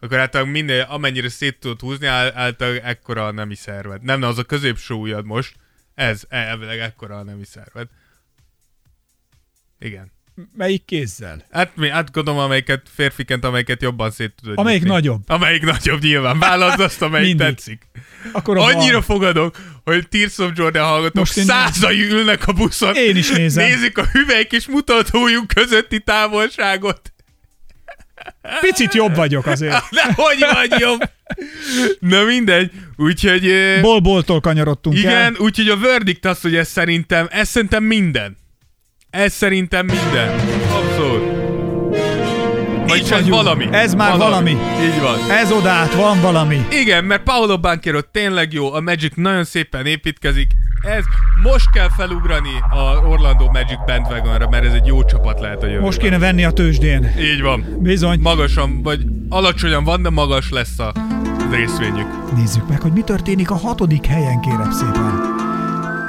akkor 0.00 0.18
általában 0.18 0.52
minél, 0.52 0.86
amennyire 0.88 1.28
szét 1.28 1.58
tudod 1.60 1.80
húzni, 1.80 2.06
általában 2.06 2.82
ekkora 2.82 3.26
a 3.26 3.32
nemi 3.32 3.54
szerved. 3.54 4.02
Nem, 4.02 4.22
az 4.22 4.38
a 4.38 4.42
középső 4.42 4.94
ujjad 4.94 5.24
most. 5.24 5.54
Ez, 5.94 6.22
elvileg 6.28 6.78
ekkora 6.78 7.16
a 7.16 7.22
nemi 7.22 7.44
szerved. 7.44 7.86
Igen. 9.80 10.12
Melyik 10.56 10.84
kézzel? 10.84 11.44
Hát, 11.50 11.70
mi, 11.76 11.88
hát 11.88 12.10
gondolom, 12.12 12.40
amelyiket 12.40 12.82
férfiként, 12.94 13.44
amelyiket 13.44 13.82
jobban 13.82 14.10
szét 14.10 14.34
tudod 14.42 14.58
Amelyik 14.58 14.78
nyitni. 14.80 14.94
nagyobb. 14.94 15.20
Amelyik 15.26 15.62
nagyobb, 15.62 16.02
nyilván. 16.02 16.38
Válaszd 16.38 16.80
azt, 16.80 17.02
amelyik 17.02 17.26
Mindig. 17.26 17.46
tetszik. 17.46 17.86
Akkor 18.32 18.56
a 18.58 18.62
Annyira 18.64 18.92
bal. 18.92 19.02
fogadok, 19.02 19.56
hogy 19.84 20.08
Tears 20.08 20.38
of 20.38 20.50
Jordan 20.54 20.84
hallgatók 20.84 21.14
Most 21.14 21.36
én- 21.36 21.44
százai 21.44 22.10
ülnek 22.10 22.46
a 22.46 22.52
buszon. 22.52 22.94
Én 22.94 23.16
is 23.16 23.30
nézem. 23.30 23.64
Nézik 23.68 23.98
a 23.98 24.06
hüvelyk 24.06 24.52
és 24.52 24.66
mutatójuk 24.66 25.46
közötti 25.46 26.00
távolságot. 26.00 27.12
Picit 28.60 28.94
jobb 28.94 29.14
vagyok 29.14 29.46
azért. 29.46 29.84
De 29.90 30.12
hogy 30.14 30.44
vagy 30.52 30.80
jobb? 30.80 31.00
Na 31.98 32.24
mindegy. 32.24 32.70
Úgyhogy... 32.96 33.52
Bolboltól 33.80 34.40
kanyarodtunk 34.40 34.96
el. 34.96 35.00
igen, 35.02 35.36
úgyhogy 35.38 35.68
a 35.68 35.78
verdict 35.78 36.24
az, 36.24 36.40
hogy 36.40 36.56
ez 36.56 36.68
szerintem, 36.68 37.26
ez 37.30 37.48
szerintem 37.48 37.84
minden. 37.84 38.36
Ez 39.10 39.32
szerintem 39.32 39.86
minden. 39.86 40.38
Abszolút. 40.72 41.38
Vagyis 42.86 43.10
ez 43.10 43.28
valami. 43.28 43.68
Ez 43.70 43.94
már 43.94 44.16
valami. 44.16 44.50
Így 44.82 45.00
van. 45.00 45.30
Ez 45.30 45.52
odát 45.52 45.94
van 45.94 46.20
valami. 46.20 46.66
Igen, 46.70 47.04
mert 47.04 47.22
Paolo 47.22 47.58
Banquero 47.58 48.00
tényleg 48.00 48.52
jó, 48.52 48.72
a 48.72 48.80
Magic 48.80 49.12
nagyon 49.16 49.44
szépen 49.44 49.86
építkezik. 49.86 50.50
Ez 50.82 51.04
most 51.42 51.70
kell 51.72 51.88
felugrani 51.96 52.54
a 52.70 53.06
Orlando 53.08 53.50
Magic 53.50 53.78
bandwagonra, 53.86 54.48
mert 54.48 54.64
ez 54.64 54.72
egy 54.72 54.86
jó 54.86 55.04
csapat 55.04 55.40
lehet 55.40 55.62
a 55.62 55.64
jövőben. 55.64 55.84
Most 55.84 55.98
kéne 55.98 56.18
venni 56.18 56.44
a 56.44 56.50
tőzsdén. 56.50 57.14
Így 57.18 57.42
van. 57.42 57.64
Bizony. 57.78 58.20
Magasan, 58.20 58.82
vagy 58.82 59.00
alacsonyan 59.28 59.84
van, 59.84 60.02
de 60.02 60.10
magas 60.10 60.50
lesz 60.50 60.78
a 60.78 60.92
részvényük. 61.50 62.06
Nézzük 62.36 62.68
meg, 62.68 62.80
hogy 62.80 62.92
mi 62.92 63.02
történik 63.02 63.50
a 63.50 63.56
hatodik 63.56 64.06
helyen, 64.06 64.40
kérem 64.40 64.70
szépen. 64.72 65.48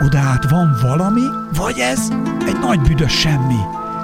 Odát 0.06 0.50
van 0.50 0.78
valami, 0.82 1.26
vagy 1.54 1.80
ez 1.80 2.08
egy 2.46 2.60
nagy 2.60 2.80
büdös 2.80 3.20
semmi? 3.20 3.60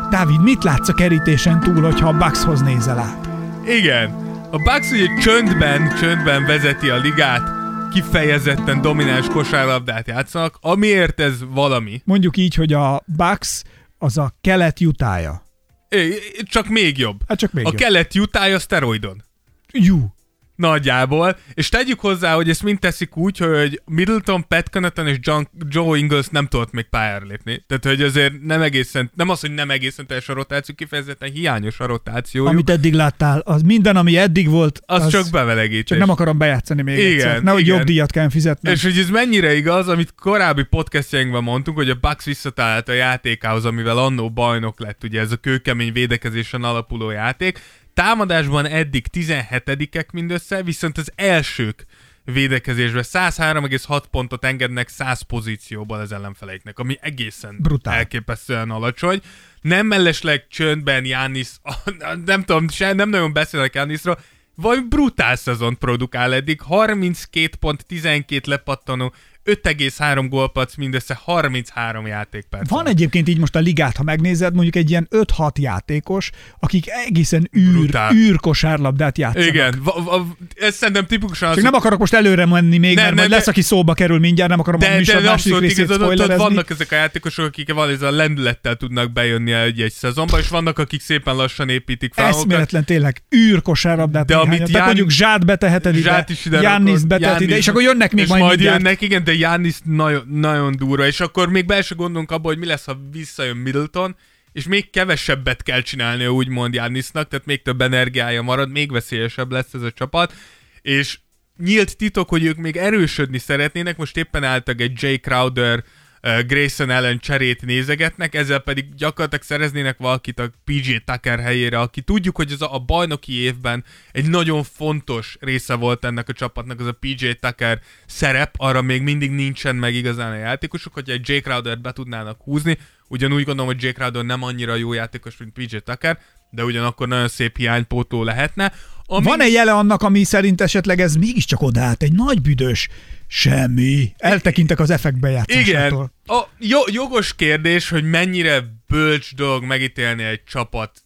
Dávid, 0.10 0.42
mit 0.42 0.64
látsz 0.64 0.90
a 0.90 0.94
kerítésen 0.94 1.60
túl, 1.60 1.82
hogyha 1.82 2.08
a 2.08 2.18
Buckshoz 2.18 2.62
nézel 2.62 2.98
át? 3.00 3.30
Igen. 3.68 4.10
A 4.52 4.58
Bucks 4.58 4.92
ugye 4.92 5.08
csöndben, 5.22 5.96
csöndben 6.00 6.46
vezeti 6.46 6.90
a 6.90 6.98
ligát, 6.98 7.50
kifejezetten 7.92 8.82
domináns 8.82 9.28
kosárlabdát 9.28 10.08
játszanak, 10.08 10.58
amiért 10.62 11.20
ez 11.20 11.40
valami. 11.50 12.02
Mondjuk 12.06 12.38
így, 12.38 12.56
hogy 12.56 12.74
a 12.74 13.04
Bucks 13.06 13.62
az 13.98 14.18
a 14.18 14.34
kelet 14.42 14.80
jutája. 14.80 15.44
É, 15.90 16.14
csak 16.44 16.68
még 16.68 16.98
jobb. 16.98 17.20
Hát 17.28 17.38
csak 17.38 17.52
még 17.52 17.66
a 17.66 17.70
jobb. 17.70 17.78
kelet 17.78 18.14
jutája 18.14 18.60
szteroidon. 18.60 19.24
Jú. 19.72 20.14
Nagyjából. 20.58 21.38
És 21.54 21.70
tegyük 21.70 22.00
hozzá, 22.00 22.34
hogy 22.36 22.50
ezt 22.50 22.64
mind 22.64 22.80
teszik 22.80 23.18
úgy, 23.18 23.38
hogy 23.38 23.82
Middleton, 23.86 24.48
Pat 24.48 24.70
Connaughton 24.70 25.08
és 25.08 25.18
John, 25.20 25.44
Joe 25.70 25.98
Ingles 25.98 26.28
nem 26.28 26.48
tudott 26.48 26.72
még 26.72 26.86
pályára 26.90 27.26
lépni. 27.26 27.64
Tehát, 27.68 27.86
hogy 27.86 28.02
azért 28.02 28.34
nem 28.42 28.62
egészen, 28.62 29.12
nem 29.16 29.30
az, 29.30 29.40
hogy 29.40 29.52
nem 29.52 29.72
egészen 29.72 30.08
teljes 30.08 30.30
a 30.30 30.34
rotáció, 30.34 30.76
kifejezetten 30.76 31.32
hiányos 31.32 31.80
a 31.80 31.86
rotációjuk. 31.86 32.52
Amit 32.52 32.70
eddig 32.70 32.94
láttál, 32.94 33.40
az 33.40 33.62
minden, 33.62 33.96
ami 33.96 34.18
eddig 34.18 34.50
volt, 34.50 34.82
az, 34.86 35.04
az 35.04 35.12
csak 35.12 35.30
bevelegítés. 35.32 35.84
Csak 35.84 35.98
nem 35.98 36.10
akarom 36.10 36.38
bejátszani 36.38 36.82
még 36.82 36.98
Igen, 36.98 37.12
egyszer. 37.12 37.44
Nehogy 37.44 37.62
igen. 37.62 37.76
jobb 37.76 37.86
díjat 37.86 38.12
kell 38.12 38.30
fizetni. 38.30 38.70
És 38.70 38.84
hogy 38.84 38.98
ez 38.98 39.10
mennyire 39.10 39.56
igaz, 39.56 39.88
amit 39.88 40.14
korábbi 40.16 40.64
podcastjainkban 40.64 41.44
mondtunk, 41.44 41.78
hogy 41.78 41.90
a 41.90 41.96
Bucks 42.02 42.26
visszatalált 42.26 42.90
a 42.90 42.94
játékához, 42.94 43.66
amivel 43.66 43.98
annó 43.98 44.30
bajnok 44.30 44.80
lett, 44.80 45.04
ugye 45.04 45.20
ez 45.20 45.32
a 45.32 45.36
kőkemény 45.36 45.94
védekezésen 45.94 46.64
alapuló 46.64 47.10
játék. 47.10 47.60
Támadásban 47.98 48.66
eddig 48.66 49.06
17-ek 49.14 50.12
mindössze, 50.12 50.64
viszont 50.64 50.98
az 50.98 51.12
elsők 51.16 51.86
védekezésben 52.24 53.04
103,6 53.06 54.04
pontot 54.12 54.46
engednek 54.46 54.88
100 54.88 55.22
pozícióból 55.22 56.00
az 56.00 56.12
ellenfeleiknek, 56.12 56.80
ami 56.80 56.98
egészen 57.02 57.58
Brutál. 57.60 57.94
elképesztően 57.94 58.70
alacsony. 58.70 59.22
Nem 59.62 59.86
mellesleg 59.86 60.48
csöndben 60.48 61.06
Jánisz, 61.06 61.60
nem 62.26 62.44
tudom, 62.44 62.70
se, 62.70 62.94
nem 62.94 63.10
nagyon 63.10 63.34
beszélek 63.34 63.76
Jániszról, 63.76 64.20
vagy 64.56 64.86
brutál 64.86 65.36
szezon 65.36 65.78
produkál 65.78 66.34
eddig, 66.34 66.62
32 66.62 67.50
pont, 67.60 67.86
12 67.86 68.50
lepattanó, 68.50 69.14
5,3 69.48 70.26
gólpac, 70.30 70.76
mindössze 70.76 71.20
33 71.24 72.08
játékperc. 72.08 72.70
Van 72.70 72.88
egyébként 72.88 73.30
így 73.30 73.38
most 73.38 73.56
a 73.56 73.60
ligát, 73.60 73.96
ha 73.98 74.04
megnézed, 74.04 74.54
mondjuk 74.54 74.76
egy 74.76 74.90
ilyen 74.90 75.08
5-6 75.12 75.60
játékos, 75.60 76.30
akik 76.60 76.86
egészen 77.08 77.50
űr, 77.58 77.72
Brutál. 77.72 78.14
űr 78.16 78.36
kosárlabdát 78.36 79.18
játszanak. 79.18 79.48
Igen, 79.48 79.76
va- 79.84 80.04
va- 80.04 80.26
ez 80.56 80.76
szerintem 80.76 81.06
tipikusan 81.06 81.50
az, 81.50 81.56
Csak 81.56 81.64
nem 81.64 81.74
akarok 81.74 82.00
most 82.00 82.14
előre 82.14 82.46
menni 82.46 82.78
még, 82.78 82.96
Nem, 82.96 83.04
mert 83.04 83.08
nem, 83.08 83.16
majd 83.16 83.30
lesz, 83.30 83.48
aki 83.48 83.62
szóba 83.62 83.94
kerül 83.94 84.20
mindjárt, 84.20 84.50
nem 84.50 84.60
akarom 84.60 84.82
a 84.82 84.84
de, 84.84 84.96
műsor 84.96 85.22
de, 85.22 85.30
második 85.30 85.54
abszolút 85.54 85.62
részét 85.62 85.86
igazad, 85.86 86.38
vannak 86.38 86.70
ezek 86.70 86.92
a 86.92 86.96
játékosok, 86.96 87.46
akik 87.46 87.74
van 87.74 87.90
ez 87.90 88.02
a 88.02 88.12
lendülettel 88.12 88.76
tudnak 88.76 89.12
bejönni 89.12 89.52
egy, 89.52 89.82
egy 89.82 89.92
szezonba, 89.92 90.40
és 90.40 90.48
vannak, 90.48 90.80
akik 90.80 91.02
szépen 91.02 91.36
lassan 91.36 91.70
építik 91.70 92.14
fel. 92.14 92.28
Eszméletlen 92.28 92.86
tényleg 92.86 93.24
űr 93.36 93.62
kosárlabdát. 93.62 94.26
De 94.26 94.36
amit 94.36 94.70
Ján- 94.70 94.86
mondjuk 94.86 95.10
Zsát 95.10 95.46
beteheted 95.46 95.96
ide, 95.96 96.10
Zsát 96.10 96.30
is 96.30 96.46
ide 96.46 96.62
rakod, 96.62 97.08
betehet 97.08 97.40
ide, 97.40 97.58
és 97.58 97.68
akkor 97.68 97.82
jönnek 97.82 98.14
még 98.14 98.28
majd, 98.28 98.42
majd 98.42 98.60
jönnek, 98.60 99.02
igen, 99.02 99.24
de 99.24 99.34
Jannis 99.40 99.78
nagyon, 99.84 100.28
nagyon 100.28 100.76
durva, 100.76 101.06
és 101.06 101.20
akkor 101.20 101.50
még 101.50 101.66
be 101.66 101.82
se 101.82 101.96
gondolunk 101.96 102.32
abba, 102.32 102.48
hogy 102.48 102.58
mi 102.58 102.66
lesz, 102.66 102.86
ha 102.86 103.00
visszajön 103.12 103.58
Middleton, 103.58 104.16
és 104.52 104.68
még 104.68 104.90
kevesebbet 104.90 105.64
kell 105.64 105.82
csinálnia 105.82 106.30
úgymond 106.30 106.74
Jannisnak, 106.74 107.28
tehát 107.28 107.46
még 107.46 107.62
több 107.62 107.82
energiája 107.82 108.42
marad, 108.42 108.72
még 108.72 108.92
veszélyesebb 108.92 109.52
lesz 109.52 109.74
ez 109.74 109.82
a 109.82 109.92
csapat, 109.92 110.34
és 110.82 111.20
nyílt 111.58 111.98
titok, 111.98 112.30
hogy 112.30 112.44
ők 112.44 112.58
még 112.58 112.78
erősödni 112.78 113.38
szeretnének, 113.38 113.98
most 113.98 114.18
éppen 114.18 114.44
álltak 114.44 114.82
egy 114.82 115.02
Jay 115.02 115.20
Crowder 115.20 115.78
uh, 115.78 115.84
Grayson 116.22 116.90
ellen 116.90 117.20
cserét 117.20 117.62
nézegetnek, 117.62 118.36
ezzel 118.36 118.60
pedig 118.60 118.96
gyakorlatilag 118.96 119.44
szereznének 119.44 119.98
valakit 119.98 120.40
a 120.40 120.52
PJ 120.64 120.96
Tucker 121.06 121.40
helyére, 121.40 121.80
aki 121.80 122.02
tudjuk, 122.02 122.36
hogy 122.36 122.52
ez 122.52 122.62
a, 122.62 122.84
bajnoki 122.86 123.34
évben 123.34 123.84
egy 124.12 124.30
nagyon 124.30 124.64
fontos 124.64 125.38
része 125.40 125.74
volt 125.74 126.06
ennek 126.06 126.30
a 126.30 126.34
csapatnak, 126.34 126.80
az 126.80 126.88
a 126.88 126.98
PJ 127.00 127.30
Tucker 127.32 127.80
szerep, 128.06 128.56
arra 128.58 128.82
még 128.82 129.02
mindig 129.02 129.32
nincsen 129.32 129.76
meg 129.76 129.94
igazán 129.94 130.32
a 130.32 130.36
játékosok, 130.36 130.94
hogyha 130.94 131.14
egy 131.14 131.30
Jay 131.30 131.40
Crowder 131.40 131.80
be 131.80 131.92
tudnának 131.92 132.42
húzni, 132.42 132.78
ugyanúgy 133.08 133.44
gondolom, 133.44 133.72
hogy 133.72 133.84
Jay 133.84 133.92
Crowder 133.92 134.24
nem 134.24 134.44
annyira 134.44 134.76
jó 134.76 134.94
játékos, 134.94 135.38
mint 135.38 135.54
PJ 135.54 135.78
Tucker, 135.78 136.20
de 136.50 136.64
ugyanakkor 136.64 137.08
nagyon 137.08 137.28
szép 137.28 137.58
hiánypótó 137.58 138.24
lehetne. 138.24 138.74
Ami... 139.06 139.26
Van 139.26 139.42
egy 139.42 139.52
jele 139.52 139.74
annak, 139.74 140.02
ami 140.02 140.24
szerint 140.24 140.62
esetleg 140.62 141.00
ez 141.00 141.16
mégiscsak 141.16 141.62
odaállt, 141.62 142.04
egy 142.04 142.14
nagy 142.14 142.42
büdös. 142.42 142.88
Semmi. 143.28 144.14
Eltekintek 144.18 144.80
az 144.80 144.90
effektbe 144.90 145.44
Igen. 145.46 146.12
A, 146.26 146.44
jó, 146.60 146.80
jogos 146.92 147.36
kérdés, 147.36 147.90
hogy 147.90 148.04
mennyire 148.04 148.64
bölcs 148.88 149.36
dolog 149.36 149.64
megítélni 149.64 150.24
egy 150.24 150.44
csapat 150.44 151.02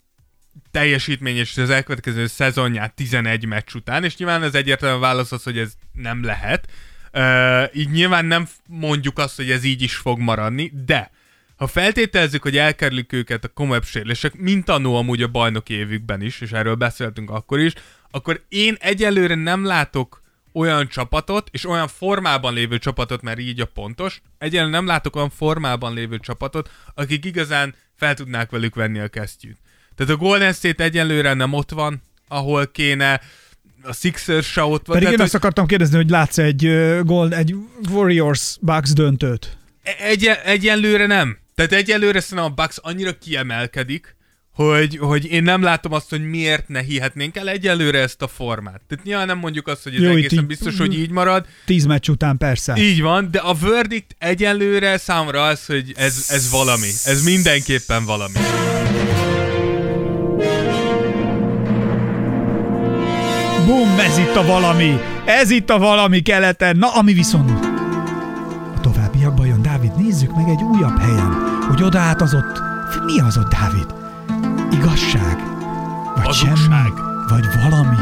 teljesítményes 0.71 1.51
és 1.51 1.57
az 1.57 1.69
elkövetkező 1.69 2.27
szezonját 2.27 2.93
11 2.93 3.45
meccs 3.45 3.73
után, 3.73 4.03
és 4.03 4.17
nyilván 4.17 4.41
az 4.41 4.55
egyértelmű 4.55 4.99
válasz 4.99 5.31
az, 5.31 5.43
hogy 5.43 5.57
ez 5.57 5.73
nem 5.93 6.23
lehet. 6.23 6.67
Uh, 7.13 7.77
így 7.77 7.89
nyilván 7.89 8.25
nem 8.25 8.47
mondjuk 8.67 9.17
azt, 9.17 9.35
hogy 9.35 9.51
ez 9.51 9.63
így 9.63 9.81
is 9.81 9.95
fog 9.95 10.19
maradni, 10.19 10.71
de 10.85 11.11
ha 11.61 11.67
feltételezzük, 11.67 12.41
hogy 12.41 12.57
elkerülik 12.57 13.13
őket 13.13 13.43
a 13.43 13.47
komolyabb 13.47 13.83
sérülések, 13.83 14.35
mint 14.35 14.69
annó 14.69 14.95
amúgy 14.95 15.21
a 15.21 15.27
bajnoki 15.27 15.73
évükben 15.73 16.21
is, 16.21 16.41
és 16.41 16.51
erről 16.51 16.75
beszéltünk 16.75 17.29
akkor 17.29 17.59
is, 17.59 17.73
akkor 18.11 18.41
én 18.49 18.75
egyelőre 18.79 19.35
nem 19.35 19.65
látok 19.65 20.21
olyan 20.53 20.87
csapatot, 20.87 21.49
és 21.51 21.65
olyan 21.65 21.87
formában 21.87 22.53
lévő 22.53 22.77
csapatot, 22.77 23.21
mert 23.21 23.39
így 23.39 23.59
a 23.59 23.65
pontos, 23.65 24.21
egyelőre 24.37 24.69
nem 24.71 24.85
látok 24.85 25.15
olyan 25.15 25.29
formában 25.29 25.93
lévő 25.93 26.17
csapatot, 26.17 26.69
akik 26.93 27.25
igazán 27.25 27.75
fel 27.95 28.13
tudnák 28.13 28.49
velük 28.49 28.75
venni 28.75 28.99
a 28.99 29.07
kesztyűt. 29.07 29.57
Tehát 29.95 30.13
a 30.13 30.17
Golden 30.17 30.53
State 30.53 30.83
egyelőre 30.83 31.33
nem 31.33 31.53
ott 31.53 31.71
van, 31.71 32.01
ahol 32.27 32.67
kéne, 32.67 33.21
a 33.83 33.93
Sixers 33.93 34.51
se 34.51 34.63
ott 34.63 34.85
van. 34.85 34.95
Pedig 34.95 35.01
én 35.03 35.15
Tehát, 35.15 35.19
azt 35.19 35.35
akartam 35.35 35.65
kérdezni, 35.65 35.95
hogy 35.95 36.09
látsz 36.09 36.37
egy 36.37 36.97
Gold, 37.03 37.33
egy 37.33 37.55
Warriors 37.89 38.57
Bucks 38.61 38.93
döntőt? 38.93 39.57
Egy, 39.99 40.31
egyelőre 40.43 41.05
nem. 41.05 41.40
Tehát 41.67 41.83
egyelőre 41.83 42.19
szerintem 42.19 42.51
a 42.51 42.53
Bucks 42.61 42.77
annyira 42.81 43.17
kiemelkedik, 43.17 44.15
hogy, 44.53 44.97
hogy 44.97 45.25
én 45.31 45.43
nem 45.43 45.61
látom 45.61 45.93
azt, 45.93 46.09
hogy 46.09 46.29
miért 46.29 46.67
ne 46.67 46.81
hihetnénk 46.81 47.35
el 47.37 47.49
egyelőre 47.49 47.99
ezt 47.99 48.21
a 48.21 48.27
formát. 48.27 48.81
Tehát 48.87 49.05
nyilván 49.05 49.25
nem 49.27 49.37
mondjuk 49.37 49.67
azt, 49.67 49.83
hogy 49.83 49.95
ez 49.95 50.01
Jó, 50.01 50.09
egészen 50.09 50.39
így- 50.39 50.45
biztos, 50.45 50.77
hogy 50.77 50.99
így 50.99 51.09
marad. 51.09 51.45
Tíz 51.65 51.85
meccs 51.85 52.09
után 52.09 52.37
persze. 52.37 52.75
Így 52.77 53.01
van, 53.01 53.31
de 53.31 53.39
a 53.39 53.53
verdict 53.53 54.15
egyelőre 54.19 54.97
számomra 54.97 55.43
az, 55.45 55.65
hogy 55.65 55.93
ez, 55.95 56.25
ez 56.29 56.49
valami. 56.49 56.89
Ez 57.05 57.23
mindenképpen 57.23 58.05
valami. 58.05 58.33
Bum, 63.65 63.99
ez 63.99 64.17
itt 64.17 64.35
a 64.35 64.45
valami. 64.45 64.99
Ez 65.25 65.49
itt 65.49 65.69
a 65.69 65.77
valami 65.77 66.21
keleten. 66.21 66.77
Na, 66.77 66.93
ami 66.93 67.13
viszont 67.13 67.49
a 68.75 68.79
továbbiakban 68.81 69.47
Dávid, 69.81 70.05
nézzük 70.05 70.35
meg 70.35 70.47
egy 70.47 70.61
újabb 70.61 70.99
helyen, 70.99 71.31
hogy 71.67 71.83
oda 71.83 71.99
át 71.99 72.21
az 72.21 72.33
ott. 72.33 72.59
Mi 73.05 73.19
az 73.19 73.37
ott, 73.37 73.49
Dávid? 73.49 73.85
Igazság? 74.71 75.35
Vagy 76.15 76.25
Hazugság. 76.25 76.55
semmi? 76.55 76.89
Vagy 77.27 77.45
valami? 77.61 77.95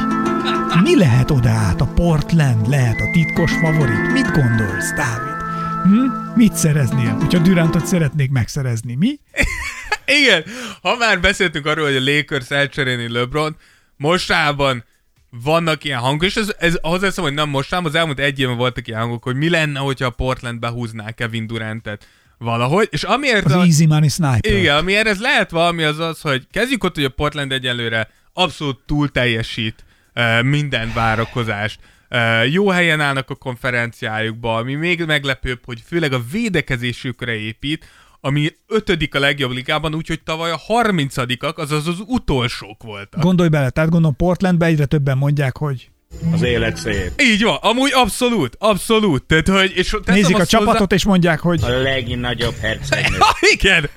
Mi 0.83 0.97
lehet 0.97 1.31
oda 1.31 1.49
át? 1.49 1.81
A 1.81 1.85
Portland 1.85 2.67
lehet 2.67 2.99
a 2.99 3.09
titkos 3.11 3.51
favorit? 3.51 4.11
Mit 4.11 4.31
gondolsz, 4.31 4.93
Dávid? 4.95 5.35
Hm? 5.83 6.35
Mit 6.35 6.53
szereznél, 6.53 7.13
hogyha 7.13 7.39
Durantot 7.39 7.85
szeretnék 7.85 8.31
megszerezni? 8.31 8.95
Mi? 8.95 9.19
Igen, 10.21 10.43
ha 10.81 10.95
már 10.95 11.19
beszéltünk 11.19 11.65
arról, 11.65 11.85
hogy 11.85 11.95
a 11.95 12.11
Lakers 12.11 12.49
elcserélni 12.49 13.11
LeBron, 13.11 13.55
mostában 13.97 14.83
vannak 15.29 15.83
ilyen 15.83 15.99
hangok, 15.99 16.23
és 16.23 16.35
ez, 16.35 16.53
ez 16.59 16.77
hozzáteszem, 16.81 17.23
hogy 17.23 17.33
nem 17.33 17.49
mostában, 17.49 17.85
az 17.85 17.95
elmúlt 17.95 18.19
egy 18.19 18.39
évben 18.39 18.57
voltak 18.57 18.87
ilyen 18.87 18.99
hangok, 18.99 19.23
hogy 19.23 19.35
mi 19.35 19.49
lenne, 19.49 19.79
hogyha 19.79 20.05
a 20.05 20.09
Portland 20.09 20.59
behúzná 20.59 21.11
Kevin 21.11 21.47
Durantet 21.47 22.07
valahogy, 22.37 22.87
és 22.91 23.03
amiért... 23.03 23.45
Az 23.45 23.51
a- 23.51 23.63
Easy 23.63 23.85
Money 23.85 24.09
Sniper. 24.09 24.53
Igen, 24.53 24.77
amiért 24.77 25.07
ez 25.07 25.19
lehet 25.19 25.49
valami 25.49 25.83
az 25.83 25.99
az, 25.99 26.21
hogy 26.21 26.47
kezdjük 26.51 26.83
ott, 26.83 26.95
hogy 26.95 27.03
a 27.03 27.09
Portland 27.09 27.51
egyelőre 27.51 28.09
abszolút 28.33 28.79
túl 28.85 29.09
teljesít 29.11 29.85
uh, 30.15 30.43
minden 30.43 30.91
várakozást. 30.93 31.79
Uh, 32.09 32.51
jó 32.51 32.69
helyen 32.69 33.01
állnak 33.01 33.29
a 33.29 33.35
konferenciájukban, 33.35 34.57
ami 34.59 34.73
még 34.73 35.05
meglepőbb, 35.05 35.59
hogy 35.65 35.83
főleg 35.85 36.13
a 36.13 36.21
védekezésükre 36.31 37.35
épít, 37.35 37.85
ami 38.21 38.49
ötödik 38.67 39.15
a 39.15 39.19
legjobb 39.19 39.51
ligában, 39.51 39.95
úgyhogy 39.95 40.23
tavaly 40.23 40.51
a 40.51 40.57
harmincadikak, 40.57 41.57
azaz 41.57 41.87
az 41.87 42.03
utolsók 42.07 42.83
voltak. 42.83 43.21
Gondolj 43.21 43.49
bele, 43.49 43.69
tehát 43.69 43.89
gondolom 43.89 44.15
Portlandben 44.15 44.69
egyre 44.69 44.85
többen 44.85 45.17
mondják, 45.17 45.57
hogy 45.57 45.89
Az 46.33 46.41
élet 46.41 46.77
szép. 46.77 47.11
Így 47.21 47.43
van, 47.43 47.57
amúgy 47.61 47.91
abszolút, 47.93 48.55
abszolút. 48.59 49.23
Tehát, 49.23 49.47
hogy, 49.47 49.71
és 49.75 49.95
nézik 50.05 50.35
a 50.35 50.39
azt 50.39 50.51
hozzá- 50.51 50.65
csapatot, 50.65 50.93
és 50.93 51.03
mondják, 51.05 51.39
hogy 51.39 51.63
A 51.63 51.67
legnagyobb 51.69 52.55
hercegnő. 52.61 53.17
Ha, 53.29 53.35
igen! 53.51 53.89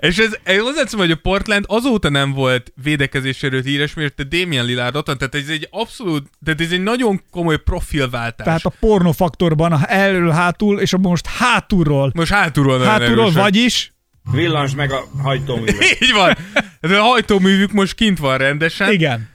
és 0.00 0.18
ez, 0.18 0.36
ez 0.42 0.58
hozzáteszem, 0.58 0.98
hogy 0.98 1.10
a 1.10 1.16
Portland 1.16 1.64
azóta 1.68 2.08
nem 2.08 2.32
volt 2.32 2.72
védekezéséről 2.82 3.62
híres, 3.62 3.94
mert 3.94 4.20
a 4.20 4.24
Damian 4.24 4.64
Lillard 4.66 4.96
ott 4.96 5.06
van, 5.06 5.18
tehát 5.18 5.34
ez 5.34 5.48
egy 5.48 5.68
abszolút, 5.70 6.30
tehát 6.44 6.60
ez 6.60 6.70
egy 6.72 6.82
nagyon 6.82 7.22
komoly 7.30 7.56
profilváltás. 7.56 8.46
tehát 8.46 8.64
a 8.64 8.72
pornofaktorban 8.80 9.72
a 9.72 9.80
elől 9.92 10.30
hátul, 10.30 10.80
és 10.80 10.92
a 10.92 10.98
most 10.98 11.26
hátulról. 11.26 12.10
Most 12.14 12.32
hátulról 12.32 12.78
Hátulról 12.84 13.24
erősen. 13.24 13.42
vagyis 13.42 13.92
Villans 14.32 14.74
meg 14.74 14.92
a 14.92 15.08
hajtóművet. 15.22 15.96
Így 16.02 16.12
van. 16.12 16.36
Ez 16.80 16.90
a 16.90 17.00
hajtóművük 17.02 17.72
most 17.72 17.94
kint 17.94 18.18
van 18.18 18.38
rendesen. 18.38 18.92
Igen. 18.92 19.28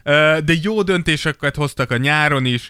De 0.46 0.54
jó 0.62 0.82
döntéseket 0.82 1.56
hoztak 1.56 1.92
a 1.92 1.98
nyáron 1.98 2.46
is. 2.46 2.70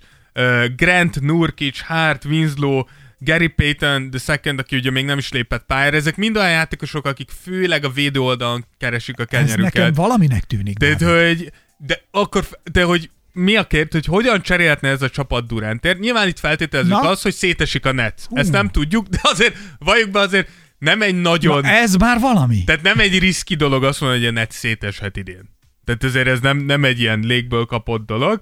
Grant, 0.76 1.22
Nurkic, 1.22 1.82
Hart, 1.82 2.26
Winslow, 2.26 2.84
Gary 3.20 3.48
Payton 3.48 4.10
the 4.10 4.20
second, 4.20 4.60
aki 4.60 4.76
ugye 4.76 4.92
még 4.92 5.06
nem 5.06 5.18
is 5.18 5.32
lépett 5.32 5.64
pályára. 5.68 5.96
Ezek 5.96 6.16
mind 6.16 6.38
olyan 6.38 6.50
játékosok, 6.50 7.06
akik 7.06 7.30
főleg 7.44 7.86
a 7.86 7.90
védő 7.90 8.20
oldalon 8.20 8.66
keresik 8.78 9.20
a 9.20 9.22
Ez 9.22 9.28
nekem 9.30 9.56
kenyerüket. 9.56 9.96
valaminek 9.96 10.44
tűnik. 10.44 10.78
De, 10.78 10.96
Dávid. 10.96 11.28
hogy, 11.38 11.52
de 11.78 12.02
akkor, 12.12 12.46
de 12.72 12.84
hogy 12.84 13.10
mi 13.32 13.56
a 13.56 13.64
kérdés, 13.68 13.92
hogy 14.06 14.06
hogyan 14.16 14.42
cserélhetne 14.42 14.90
ez 14.90 15.02
a 15.02 15.10
csapat 15.10 15.48
Durantért? 15.48 16.00
Nyilván 16.00 16.28
itt 16.28 16.40
feltételezzük 16.40 16.92
Na? 16.94 17.10
azt, 17.10 17.24
hogy 17.24 17.34
szétesik 17.34 17.86
a 17.86 17.92
net. 17.92 18.28
Ezt 18.32 18.52
nem 18.52 18.70
tudjuk, 18.70 19.08
de 19.08 19.20
azért, 19.22 19.56
valljuk 19.80 20.10
be 20.12 20.20
azért, 20.20 20.50
nem 20.84 21.02
egy 21.02 21.22
nagyon... 21.22 21.62
Na, 21.62 21.68
ez 21.68 21.96
már 21.96 22.20
valami. 22.20 22.64
Tehát 22.64 22.82
nem 22.82 23.00
egy 23.00 23.20
riszki 23.20 23.56
dolog 23.56 23.84
azt 23.84 24.02
mondani, 24.02 24.22
hogy 24.22 24.30
a 24.30 24.34
net 24.40 24.52
széteshet 24.52 25.18
idén. 25.18 25.50
Tehát 25.86 26.04
ezért 26.04 26.28
ez 26.28 26.40
nem, 26.40 26.58
nem 26.58 26.84
egy 26.84 27.00
ilyen 27.00 27.20
légből 27.20 27.66
kapott 27.66 28.06
dolog. 28.06 28.40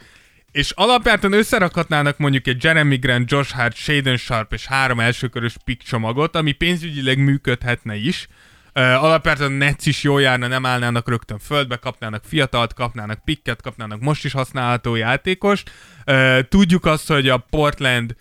És 0.51 0.71
alapjártan 0.71 1.33
összerakhatnának 1.33 2.17
mondjuk 2.17 2.47
egy 2.47 2.63
Jeremy 2.63 2.95
Grant, 2.95 3.31
Josh 3.31 3.53
Hart, 3.53 3.75
Shaden 3.75 4.17
Sharp 4.17 4.53
és 4.53 4.65
három 4.65 4.99
elsőkörös 4.99 5.55
pick 5.65 5.83
csomagot, 5.83 6.35
ami 6.35 6.51
pénzügyileg 6.51 7.17
működhetne 7.17 7.95
is. 7.95 8.27
Uh, 8.75 9.03
alapjártan 9.03 9.51
Nets 9.51 9.85
is 9.85 10.03
jól 10.03 10.21
járna, 10.21 10.47
nem 10.47 10.65
állnának 10.65 11.09
rögtön 11.09 11.39
földbe, 11.39 11.75
kapnának 11.75 12.23
fiatalt, 12.27 12.73
kapnának 12.73 13.23
picket, 13.23 13.61
kapnának 13.61 13.99
most 13.99 14.25
is 14.25 14.31
használható 14.31 14.95
játékost. 14.95 15.71
Uh, 16.05 16.39
tudjuk 16.39 16.85
azt, 16.85 17.07
hogy 17.07 17.29
a 17.29 17.37
Portland 17.37 18.11
uh, 18.11 18.17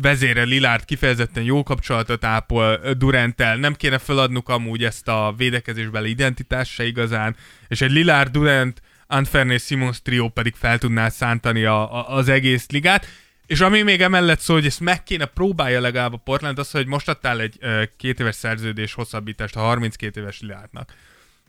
vezére 0.00 0.42
Lillard 0.42 0.84
kifejezetten 0.84 1.42
jó 1.42 1.62
kapcsolatot 1.62 2.24
ápol 2.24 2.80
Duranttel, 2.98 3.56
nem 3.56 3.74
kéne 3.74 3.98
feladnunk 3.98 4.48
amúgy 4.48 4.84
ezt 4.84 5.08
a 5.08 5.34
védekezésbeli 5.36 6.10
identitást 6.10 6.72
se 6.72 6.86
igazán, 6.86 7.36
és 7.68 7.80
egy 7.80 7.90
Lillard 7.90 8.30
Durant 8.30 8.82
Unfairness 9.08 9.64
Simons 9.64 10.02
trió 10.02 10.28
pedig 10.28 10.54
fel 10.54 10.78
tudná 10.78 11.08
szántani 11.08 11.64
a, 11.64 11.94
a, 11.94 12.16
az 12.16 12.28
egész 12.28 12.70
ligát. 12.70 13.06
És 13.46 13.60
ami 13.60 13.82
még 13.82 14.00
emellett 14.00 14.40
szól, 14.40 14.56
hogy 14.56 14.66
ezt 14.66 14.80
meg 14.80 15.02
kéne 15.02 15.24
próbálja 15.24 15.80
legalább 15.80 16.12
a 16.12 16.16
Portland, 16.16 16.58
az, 16.58 16.70
hogy 16.70 16.86
most 16.86 17.08
adtál 17.08 17.40
egy 17.40 17.56
uh, 17.60 17.82
két 17.96 18.20
éves 18.20 18.34
szerződés 18.34 18.94
hosszabbítást 18.94 19.56
a 19.56 19.60
32 19.60 20.20
éves 20.20 20.40
Lillardnak. 20.40 20.92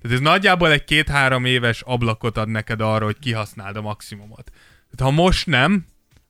Tehát 0.02 0.18
ez 0.18 0.24
nagyjából 0.24 0.72
egy 0.72 0.84
két-három 0.84 1.46
éves 1.46 1.82
ablakot 1.82 2.38
ad 2.38 2.50
neked 2.50 2.82
arra, 2.82 3.06
hogy 3.06 3.20
kihasználd 3.20 3.76
a 3.76 3.82
maximumot. 3.82 4.52
Tehát 4.96 5.14
ha 5.14 5.22
most 5.22 5.46
nem, 5.46 5.86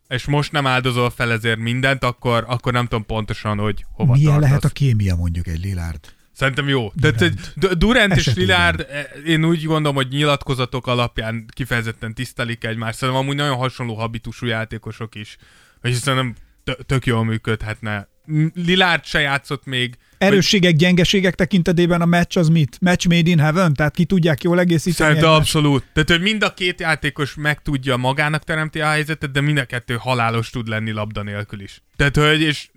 és 0.07 0.26
most 0.26 0.52
nem 0.52 0.68
áldozol 0.68 1.10
fel 1.10 1.32
ezért 1.32 1.60
mindent, 1.60 2.03
akkor, 2.03 2.44
akkor 2.48 2.73
nem 2.73 2.84
tudom 2.88 3.06
pontosan, 3.06 3.57
hogy 3.57 3.86
hova 3.91 4.14
Milyen 4.14 4.27
tartasz. 4.32 4.48
lehet 4.49 4.64
a 4.64 4.69
kémia 4.69 5.15
mondjuk 5.15 5.48
egy 5.48 5.60
Lillard? 5.60 5.99
Szerintem 6.32 6.68
jó. 6.68 6.91
Tehát 7.02 7.22
egy 7.22 7.40
Du- 7.56 7.77
Durant 7.77 8.11
és 8.15 8.18
Esetében. 8.27 8.45
Lillard, 8.45 8.88
eh, 8.91 9.06
én 9.26 9.45
úgy 9.45 9.64
gondolom, 9.64 9.95
hogy 9.95 10.07
nyilatkozatok 10.07 10.88
alapján 10.88 11.45
kifejezetten 11.53 12.14
tisztelik 12.14 12.64
egymást. 12.64 12.98
Szerintem 12.98 13.23
amúgy 13.23 13.36
nagyon 13.36 13.57
hasonló 13.57 13.94
habitusú 13.95 14.45
játékosok 14.45 15.15
is. 15.15 15.38
És 15.82 15.95
szerintem 15.95 16.36
tö- 16.64 16.86
tök 16.86 17.06
jól 17.06 17.23
működhetne. 17.26 18.07
Lillard 18.53 19.06
se 19.06 19.19
játszott 19.19 19.65
még. 19.65 19.98
Erősségek, 20.17 20.75
gyengeségek 20.75 21.35
tekintetében 21.35 22.01
a 22.01 22.05
meccs 22.05 22.37
az 22.37 22.47
mit? 22.47 22.77
Match 22.81 23.07
made 23.07 23.29
in 23.29 23.39
heaven? 23.39 23.73
Tehát 23.73 23.95
ki 23.95 24.05
tudják 24.05 24.43
jól 24.43 24.59
egészíteni? 24.59 25.09
Szerintem 25.09 25.31
abszolút. 25.33 25.83
Tehát, 25.93 26.09
hogy 26.09 26.21
mind 26.21 26.43
a 26.43 26.53
két 26.53 26.79
játékos 26.79 27.35
meg 27.35 27.61
tudja 27.61 27.97
magának 27.97 28.43
teremti 28.43 28.81
a 28.81 28.85
helyzetet, 28.87 29.31
de 29.31 29.41
mind 29.41 29.57
a 29.57 29.65
kettő 29.65 29.95
halálos 29.99 30.49
tud 30.49 30.67
lenni 30.67 30.91
labda 30.91 31.23
nélkül 31.23 31.61
is. 31.61 31.81
Tehát, 31.95 32.15
hogy, 32.15 32.41
és 32.41 32.69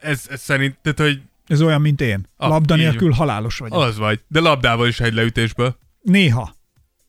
ez, 0.00 0.26
ez 0.30 0.40
szerint, 0.40 0.76
tehát, 0.82 0.98
hogy 1.00 1.20
Ez 1.46 1.62
olyan, 1.62 1.80
mint 1.80 2.00
én. 2.00 2.26
Ah, 2.36 2.48
Labda 2.48 2.74
nélkül 2.74 3.08
van. 3.08 3.16
halálos 3.18 3.58
vagyok. 3.58 3.78
az 3.78 3.96
vagy. 3.98 4.20
De 4.28 4.40
labdával 4.40 4.88
is 4.88 5.00
egy 5.00 5.14
leütésből. 5.14 5.76
Néha. 6.02 6.54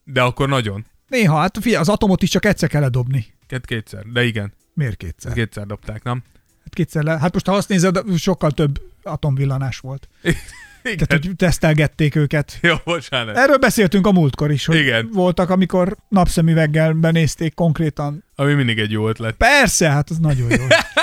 De 0.04 0.22
akkor 0.22 0.50
nagyon. 0.50 0.86
Néha, 1.08 1.38
hát 1.40 1.58
figyelj, 1.62 1.82
az 1.82 1.90
atomot 1.90 2.24
is 2.24 2.30
csak 2.30 2.46
egyszer 2.46 2.70
kell 2.70 2.82
ledobni. 2.82 3.26
Két 3.48 3.66
kétszer. 3.66 4.04
De 4.06 4.24
igen. 4.24 4.54
Miért 4.74 4.98
kétszer? 4.98 5.34
Kétszer 5.34 5.66
dobták, 5.66 6.04
nem? 6.04 6.24
Hát 6.76 6.86
kétszer 6.86 7.04
le. 7.04 7.18
Hát 7.20 7.34
most 7.34 7.46
ha 7.46 7.54
azt 7.54 7.70
nézed, 7.70 8.02
sokkal 8.18 8.52
több 8.52 8.82
atomvillanás 9.04 9.80
volt. 9.80 10.08
Igen. 10.84 11.08
Tehát, 11.08 11.26
hogy 11.26 11.36
tesztelgették 11.36 12.16
őket. 12.16 12.58
Jó, 12.62 12.76
bocsánat. 12.84 13.38
Erről 13.38 13.58
beszéltünk 13.58 14.08
a 14.08 14.12
múltkor 14.12 14.52
is, 14.52 14.66
hogy 14.66 14.76
Igen. 14.76 15.10
voltak, 15.14 15.50
amikor 15.50 15.96
napszemüveggel 16.10 16.94
benézték 16.94 17.54
konkrétan. 17.54 18.24
Ami 18.36 18.54
mindig 18.54 18.80
egy 18.80 18.92
jó 18.92 19.08
ötlet. 19.10 19.36
Persze, 19.36 19.90
hát 19.90 20.10
az 20.10 20.18
nagyon 20.18 20.50
jó. 20.50 20.66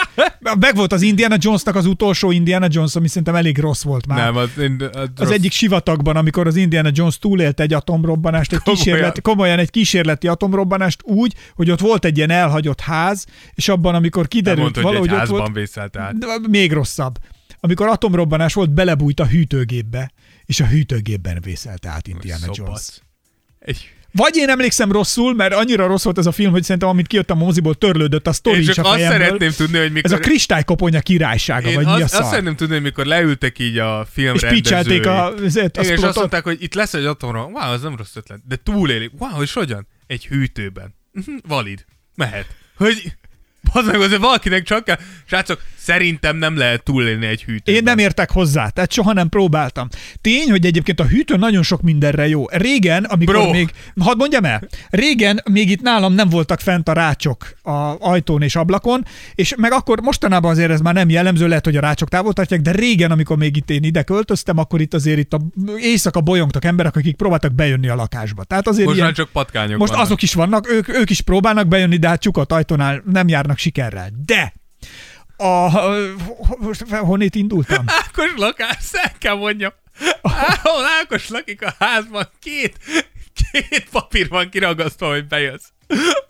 Meg 0.60 0.74
volt 0.74 0.92
az 0.92 1.02
Indiana 1.02 1.36
Jonesnak 1.38 1.74
az 1.74 1.86
utolsó 1.86 2.30
Indiana 2.30 2.66
Jones, 2.70 2.94
ami 2.94 3.08
szerintem 3.08 3.34
elég 3.34 3.58
rossz 3.58 3.82
volt 3.82 4.06
már. 4.06 4.18
Nem, 4.18 4.36
az, 4.36 4.50
az, 4.92 5.08
Az 5.16 5.30
egyik 5.30 5.52
sivatagban, 5.52 6.16
amikor 6.16 6.46
az 6.46 6.56
Indiana 6.56 6.90
Jones 6.92 7.18
túlélt 7.18 7.60
egy 7.60 7.72
atomrobbanást, 7.72 8.52
egy 8.52 8.58
Komolyan? 8.58 8.84
kísérlet, 8.84 9.20
komolyan 9.20 9.58
egy 9.58 9.70
kísérleti 9.70 10.28
atomrobbanást 10.28 11.02
úgy, 11.02 11.34
hogy 11.54 11.70
ott 11.70 11.80
volt 11.80 12.04
egy 12.04 12.16
ilyen 12.16 12.30
elhagyott 12.30 12.80
ház, 12.80 13.26
és 13.54 13.68
abban, 13.68 13.94
amikor 13.94 14.28
kiderült 14.28 14.62
mondta, 14.62 14.80
hogy 14.80 14.88
valahogy 14.88 15.08
egy 15.08 15.14
ott 15.14 15.20
házban 15.20 15.38
volt, 15.38 15.54
vészelt 15.54 15.96
át. 15.96 16.18
de 16.18 16.26
még 16.48 16.72
rosszabb. 16.72 17.18
Amikor 17.60 17.86
atomrobbanás 17.86 18.54
volt, 18.54 18.70
belebújt 18.70 19.20
a 19.20 19.26
hűtőgépbe, 19.26 20.12
és 20.44 20.60
a 20.60 20.66
hűtőgépben 20.66 21.38
vészelte 21.40 21.88
át 21.88 22.08
Indiana 22.08 22.44
Jones. 22.44 22.56
Szobasz. 22.56 23.02
Egy... 23.58 23.94
Vagy 24.12 24.36
én 24.36 24.48
emlékszem 24.48 24.92
rosszul, 24.92 25.34
mert 25.34 25.54
annyira 25.54 25.86
rossz 25.86 26.04
volt 26.04 26.18
ez 26.18 26.26
a 26.26 26.32
film, 26.32 26.50
hogy 26.50 26.62
szerintem 26.62 26.88
amit 26.88 27.06
kijöttem 27.06 27.40
a 27.40 27.44
moziból, 27.44 27.74
törlődött 27.74 28.26
a 28.26 28.32
sztori 28.32 28.58
is 28.58 28.68
csak 28.68 28.84
a 28.84 28.90
azt 28.90 29.00
szeretném 29.00 29.50
tudni, 29.50 29.78
hogy 29.78 29.92
mikor... 29.92 30.12
Ez 30.12 30.18
a 30.18 30.20
kristálykoponyja 30.20 31.00
királysága, 31.00 31.68
én 31.68 31.74
vagy 31.74 31.84
azt, 31.84 31.94
mi 31.94 32.00
a 32.00 32.04
azt 32.04 32.14
szar? 32.14 32.24
szeretném 32.24 32.56
tudni, 32.56 32.74
hogy 32.74 32.82
mikor 32.82 33.06
leültek 33.06 33.58
így 33.58 33.78
a 33.78 34.06
film 34.12 34.34
És 34.34 34.44
picselték 34.44 35.06
a, 35.06 35.26
a 35.26 35.32
Igen, 35.32 35.70
és 35.74 36.02
azt 36.02 36.16
mondták, 36.16 36.44
hogy 36.44 36.62
itt 36.62 36.74
lesz 36.74 36.94
egy 36.94 37.04
atomra. 37.04 37.44
Wow, 37.44 37.72
az 37.72 37.82
nem 37.82 37.96
rossz 37.96 38.16
ötlet. 38.16 38.40
De 38.48 38.56
túlélik. 38.56 39.10
Wow, 39.18 39.42
és 39.42 39.52
hogyan? 39.52 39.86
Egy 40.06 40.26
hűtőben. 40.26 40.94
Mhm, 41.12 41.34
Valid. 41.48 41.84
Mehet. 42.14 42.46
Hogy... 42.76 43.16
Az 43.72 43.86
meg 43.86 44.00
azért 44.00 44.20
valakinek 44.20 44.62
csak 44.62 44.84
kell... 44.84 44.98
Srácok, 45.24 45.60
szerintem 45.76 46.36
nem 46.36 46.56
lehet 46.56 46.82
túlélni 46.82 47.26
egy 47.26 47.42
hűtőben. 47.42 47.74
Én 47.74 47.82
nem 47.82 47.98
értek 47.98 48.30
hozzá, 48.30 48.68
tehát 48.68 48.92
soha 48.92 49.12
nem 49.12 49.28
próbáltam. 49.28 49.88
Tény, 50.20 50.50
hogy 50.50 50.66
egyébként 50.66 51.00
a 51.00 51.04
hűtő 51.04 51.36
nagyon 51.36 51.62
sok 51.62 51.82
mindenre 51.82 52.28
jó. 52.28 52.44
Régen, 52.48 53.04
amikor 53.04 53.34
Bro. 53.34 53.50
még, 53.50 53.70
hadd 54.00 54.16
mondjam 54.16 54.44
el, 54.44 54.68
régen 54.90 55.42
még 55.50 55.70
itt 55.70 55.80
nálam 55.80 56.12
nem 56.12 56.28
voltak 56.28 56.60
fent 56.60 56.88
a 56.88 56.92
rácsok 56.92 57.56
a 57.62 57.96
ajtón 57.98 58.42
és 58.42 58.56
ablakon, 58.56 59.04
és 59.34 59.54
meg 59.56 59.72
akkor 59.72 60.00
mostanában 60.00 60.50
azért 60.50 60.70
ez 60.70 60.80
már 60.80 60.94
nem 60.94 61.08
jellemző, 61.08 61.48
lehet, 61.48 61.64
hogy 61.64 61.76
a 61.76 61.80
rácsok 61.80 62.08
távol 62.08 62.32
tartják, 62.32 62.60
de 62.60 62.70
régen, 62.70 63.10
amikor 63.10 63.36
még 63.36 63.56
itt 63.56 63.70
én 63.70 63.82
ide 63.82 64.02
költöztem, 64.02 64.58
akkor 64.58 64.80
itt 64.80 64.94
azért 64.94 65.18
itt 65.18 65.32
a 65.32 65.40
éjszaka 65.76 66.20
bolyongtak 66.20 66.64
emberek, 66.64 66.96
akik 66.96 67.16
próbáltak 67.16 67.54
bejönni 67.54 67.88
a 67.88 67.94
lakásba. 67.94 68.44
Tehát 68.44 68.68
azért 68.68 68.84
Most 68.84 68.96
ilyen, 68.96 69.06
már 69.06 69.16
csak 69.16 69.28
patkányok 69.28 69.78
most 69.78 69.92
vannak. 69.92 70.06
azok 70.06 70.22
is 70.22 70.34
vannak, 70.34 70.70
ők, 70.70 70.88
ők 70.88 71.10
is 71.10 71.20
próbálnak 71.20 71.68
bejönni, 71.68 71.96
de 71.96 72.08
hát 72.08 72.20
csukat 72.20 72.52
ajtónál 72.52 73.02
nem 73.12 73.28
járnak 73.28 73.58
sikerrel. 73.62 74.10
De 74.26 74.52
a, 75.36 75.70
most 76.58 76.88
honnét 76.88 77.34
indultam? 77.34 77.84
Ákos 78.04 78.32
lakás, 78.36 78.92
el 78.92 79.12
kell 79.18 79.34
mondjam. 79.34 79.72
Ahol 80.22 80.84
Ákos 81.00 81.28
lakik 81.28 81.62
a 81.62 81.74
házban, 81.78 82.28
két, 82.40 82.76
két 83.34 83.88
papír 83.90 84.28
van 84.28 84.48
kiragasztva, 84.48 85.08
hogy 85.08 85.26
bejössz. 85.26 85.68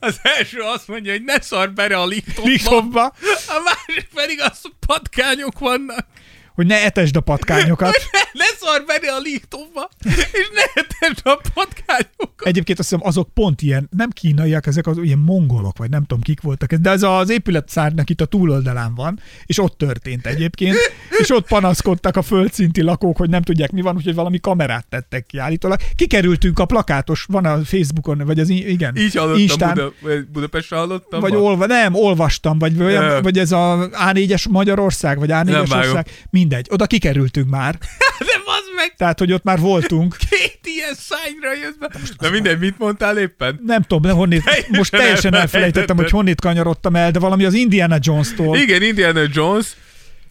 Az 0.01 0.21
első 0.23 0.61
azt 0.61 0.89
mondja, 0.89 1.13
hogy 1.13 1.25
ne 1.25 1.41
szar 1.41 1.73
bele 1.73 1.97
a. 1.97 2.07
Liftomba, 2.43 3.05
A 3.49 3.61
másik 3.65 4.09
pedig 4.15 4.41
az, 4.41 4.59
hogy 4.63 4.73
patkányok 4.87 5.59
vannak. 5.59 6.07
Hogy 6.55 6.67
ne 6.67 6.85
etesd 6.85 7.17
a 7.17 7.21
patkányokat. 7.21 7.91
Ne, 8.13 8.19
ne 8.33 8.45
szar 8.61 8.85
bele 8.87 9.13
a 9.13 9.19
liftomba, 9.21 9.89
és 10.33 10.49
ne 10.55 10.83
etesd 10.83 11.21
a 11.27 11.41
patkányokat. 11.55 12.47
Egyébként 12.47 12.79
azt 12.79 12.89
hiszem 12.89 13.07
azok 13.07 13.29
pont 13.35 13.63
ilyen, 13.63 13.89
nem 13.97 14.11
kínaiak, 14.11 14.67
ezek 14.67 14.87
az 14.87 14.99
ilyen 15.03 15.19
mongolok, 15.19 15.79
vagy 15.79 15.91
nem 15.91 16.05
tudom 16.05 16.23
kik 16.23 16.41
voltak, 16.41 16.73
de 16.75 16.91
ez 16.91 17.03
az 17.03 17.31
épületszárnak 17.31 18.11
itt 18.11 18.21
a 18.21 18.25
túloldalán 18.25 18.95
van, 18.95 19.21
és 19.47 19.59
ott 19.59 19.79
történt 19.79 20.27
egyébként, 20.27 20.77
és 21.19 21.31
ott 21.31 21.47
panaszkodtak 21.47 22.17
a 22.17 22.23
földszinti 22.23 22.83
lakók, 22.83 23.17
hogy 23.17 23.31
nem 23.31 23.43
tudják 23.43 23.71
mi 23.71 23.81
van, 23.81 23.97
úgyhogy 23.97 24.15
valami 24.15 24.41
kamerát 24.41 24.87
tettek 24.89 25.27
ki 25.27 25.39
állítólag. 25.39 25.79
Kikerültünk 25.97 26.59
a 26.59 26.65
plakátos, 26.65 27.25
van 27.29 27.45
a 27.45 27.65
Facebookon, 27.65 28.19
vagy 28.19 28.41
az 28.41 28.49
igen, 28.49 28.97
Így 28.97 29.15
hallottam, 29.15 29.41
Instán, 29.41 29.75
Buda, 29.75 29.93
vagy 30.01 30.27
Budapestre 30.27 30.77
hallottam. 30.77 31.21
vagy 31.21 31.33
ma. 31.33 31.39
olva, 31.39 31.67
nem, 31.67 31.95
olvastam, 31.95 32.59
vagy, 32.59 32.83
olyan, 32.83 33.23
vagy 33.23 33.39
ez 33.39 33.53
a 33.53 33.89
A4-es 33.93 34.49
Magyarország, 34.51 35.19
vagy 35.19 35.29
Nem 35.29 35.47
A4-es 35.47 35.67
vágom. 35.69 35.79
ország, 35.79 36.07
mindegy, 36.43 36.67
oda 36.71 36.87
kikerültünk 36.87 37.49
már, 37.51 37.79
De 38.29 38.43
bazd 38.45 38.75
meg, 38.77 38.95
tehát, 38.97 39.19
hogy 39.19 39.33
ott 39.33 39.45
már 39.45 39.59
voltunk. 39.59 40.17
két 40.31 40.61
ilyen 40.63 40.95
szányra 40.95 41.53
jössz 41.63 41.77
be. 41.79 41.91
Na 42.19 42.31
mindegy, 42.31 42.59
mit 42.59 42.79
mondtál 42.79 43.19
éppen? 43.19 43.61
Nem 43.67 43.83
tudom, 43.83 44.03
de 44.03 44.11
honnét, 44.11 44.45
Teljesen 44.45 44.71
most 44.71 44.91
teljesen 44.91 45.35
elfelejtettem, 45.35 45.97
hogy 45.97 46.11
honnét 46.11 46.41
kanyarodtam 46.41 46.97
el, 46.97 47.11
de 47.11 47.19
valami 47.19 47.45
az 47.45 47.55
Indiana 47.55 47.97
Jones-tól. 48.01 48.57
Igen, 48.57 48.83
Indiana 48.83 49.23
Jones, 49.33 49.67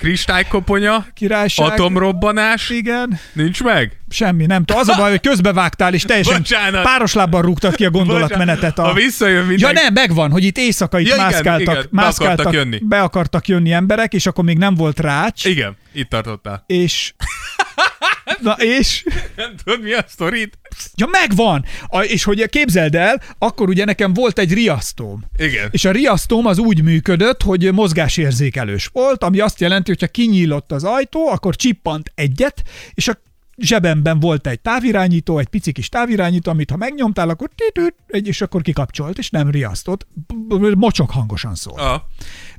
kristálykopponya, 0.02 1.06
Királyság. 1.14 1.72
atomrobbanás, 1.72 2.69
Igen, 2.69 3.19
nincs 3.34 3.64
meg? 3.64 3.95
semmi, 4.10 4.45
nem 4.45 4.64
tudom. 4.65 4.82
Az 4.82 4.88
a 4.90 4.95
baj, 4.95 5.10
hogy 5.10 5.22
közbevágtál, 5.22 5.94
és 5.94 6.02
teljesen 6.03 6.38
Bocsánat. 6.38 6.84
páros 6.84 7.14
lábban 7.14 7.41
rúgtad 7.41 7.76
ki 7.76 7.86
a 7.86 7.90
gondolatmenetet. 7.90 8.80
A... 8.80 8.82
Ha 8.84 8.94
visszajön 8.94 9.41
Ja 9.41 9.48
mindenki. 9.48 9.73
nem, 9.82 9.94
megvan, 9.94 10.32
hogy 10.32 10.44
itt 10.44 10.57
éjszaka 10.57 10.99
itt 10.99 11.07
Ja, 11.07 11.14
igen, 11.15 11.26
mászkáltak, 11.28 11.61
igen, 11.76 11.88
be 11.91 12.02
mászkáltak, 12.02 12.40
akartak 12.40 12.53
jönni. 12.53 12.80
be 12.84 13.02
akartak 13.02 13.48
jönni 13.48 13.72
emberek, 13.72 14.14
és 14.14 14.26
akkor 14.26 14.44
még 14.44 14.57
nem 14.57 14.76
volt 14.76 14.99
rács, 14.99 15.45
Igen, 15.45 15.78
itt 15.94 16.10
tartottál. 16.10 16.64
és 16.68 17.14
Na 18.41 18.52
és? 18.52 19.03
Nem 19.36 19.56
tudod, 19.64 19.82
mi 19.82 19.94
a 19.94 20.06
sztorit? 20.07 20.57
Ja, 20.95 21.07
megvan! 21.11 21.65
A, 21.88 22.02
és 22.02 22.23
hogy 22.23 22.49
képzeld 22.49 22.95
el, 22.95 23.22
akkor 23.38 23.69
ugye 23.69 23.86
nekem 23.86 24.14
volt 24.14 24.40
egy 24.40 24.53
riasztóm. 24.53 25.23
Igen. 25.38 25.69
És 25.72 25.86
a 25.86 25.91
riasztóm 25.91 26.45
az 26.45 26.57
úgy 26.57 26.84
működött, 26.84 27.41
hogy 27.41 27.73
mozgásérzékelős 27.73 28.90
volt, 28.94 29.23
ami 29.23 29.40
azt 29.40 29.60
jelenti, 29.60 29.90
hogy 29.90 30.02
ha 30.02 30.07
kinyílott 30.07 30.72
az 30.72 30.84
ajtó, 30.84 31.28
akkor 31.28 31.56
csippant 31.56 32.11
egyet, 32.15 32.61
és 32.94 33.07
a 33.07 33.22
zsebemben 33.57 34.19
volt 34.19 34.48
egy 34.48 34.60
távirányító, 34.60 35.38
egy 35.38 35.48
pici 35.48 35.72
kis 35.72 35.90
távirányító, 35.90 36.52
amit 36.52 36.69
ha 36.69 36.78
megnyomtál, 36.78 37.30
akkor 37.30 37.49
egy, 38.07 38.28
és 38.28 38.41
akkor 38.41 38.61
kikapcsolt, 38.61 39.18
és 39.18 39.30
nem 39.30 39.49
riasztott. 39.49 40.07
Mocsok 40.76 41.11
hangosan 41.11 41.56
szól. 41.56 41.80
Ah. 41.80 42.02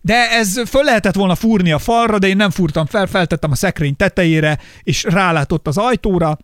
De 0.01 0.31
ez 0.31 0.69
föl 0.69 0.85
lehetett 0.85 1.15
volna 1.15 1.35
fúrni 1.35 1.73
a 1.73 1.79
falra, 1.79 2.19
de 2.19 2.27
én 2.27 2.37
nem 2.37 2.51
fúrtam 2.51 2.87
fel, 2.87 3.07
feltettem 3.07 3.51
a 3.51 3.55
szekrény 3.55 3.97
tetejére, 3.97 4.59
és 4.83 5.03
rálátott 5.03 5.67
az 5.67 5.77
ajtóra, 5.77 6.39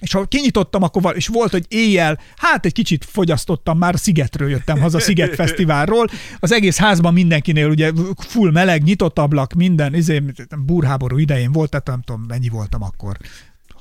és 0.00 0.12
ha 0.12 0.24
kinyitottam, 0.24 0.82
akkor 0.82 1.16
és 1.16 1.26
volt, 1.26 1.50
hogy 1.50 1.64
éjjel, 1.68 2.18
hát 2.36 2.64
egy 2.64 2.72
kicsit 2.72 3.04
fogyasztottam, 3.04 3.78
már 3.78 3.98
Szigetről 3.98 4.50
jöttem 4.50 4.80
haza, 4.80 5.00
Sziget 5.00 5.34
Fesztiválról. 5.34 6.06
Az 6.38 6.52
egész 6.52 6.78
házban 6.78 7.12
mindenkinél 7.12 7.68
ugye 7.68 7.92
full 8.16 8.50
meleg, 8.50 8.82
nyitott 8.82 9.18
ablak, 9.18 9.52
minden, 9.52 9.94
izé, 9.94 10.22
burháború 10.64 11.18
idején 11.18 11.52
volt, 11.52 11.70
tehát 11.70 11.86
nem 11.86 12.02
tudom, 12.02 12.24
mennyi 12.28 12.48
voltam 12.48 12.82
akkor. 12.82 13.16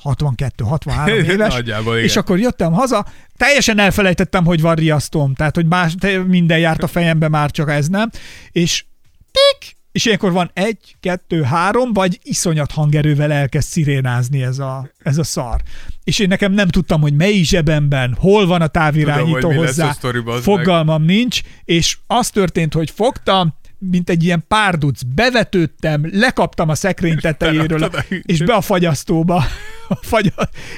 62-63 0.03 1.07
éves, 1.31 1.53
Nagyjából, 1.53 1.93
igen. 1.93 2.05
és 2.05 2.15
akkor 2.15 2.39
jöttem 2.39 2.73
haza, 2.73 3.05
teljesen 3.38 3.80
elfelejtettem, 3.80 4.45
hogy 4.45 4.61
van 4.61 4.76
riasztóm, 4.76 5.34
tehát, 5.34 5.55
hogy 5.55 5.65
más, 5.65 5.93
minden 6.27 6.59
járt 6.59 6.84
a 6.84 6.88
fejembe, 6.88 7.27
már 7.27 7.51
csak 7.51 7.69
ez 7.69 7.88
nem, 7.88 8.09
és 8.51 8.85
tik, 9.31 9.77
és 9.91 10.05
ilyenkor 10.05 10.31
van 10.31 10.51
egy, 10.53 10.95
kettő, 10.99 11.41
három, 11.41 11.93
vagy 11.93 12.19
iszonyat 12.23 12.71
hangerővel 12.71 13.31
elkezd 13.31 13.67
szirénázni 13.67 14.43
ez 14.43 14.59
a, 14.59 14.89
ez 14.99 15.17
a 15.17 15.23
szar. 15.23 15.61
És 16.03 16.19
én 16.19 16.27
nekem 16.27 16.51
nem 16.51 16.67
tudtam, 16.67 17.01
hogy 17.01 17.13
mely 17.13 17.41
zsebemben, 17.41 18.15
hol 18.19 18.47
van 18.47 18.61
a 18.61 18.67
távirányító 18.67 19.39
Tudom, 19.39 19.55
hozzá. 19.55 19.95
Fogalmam 20.41 21.03
nincs, 21.03 21.41
és 21.65 21.97
az 22.07 22.30
történt, 22.30 22.73
hogy 22.73 22.89
fogtam, 22.89 23.53
mint 23.80 24.10
egy 24.10 24.23
ilyen 24.23 24.43
párduc, 24.47 25.01
bevetődtem, 25.15 26.10
lekaptam 26.11 26.69
a 26.69 26.76
szekrény 26.76 27.18
tetejéről, 27.18 27.84
a 27.84 28.06
és 28.10 28.43
be 28.43 28.53
a 28.53 28.61
fagyasztóba. 28.61 29.43
A 29.91 29.95
fagya... 30.01 30.31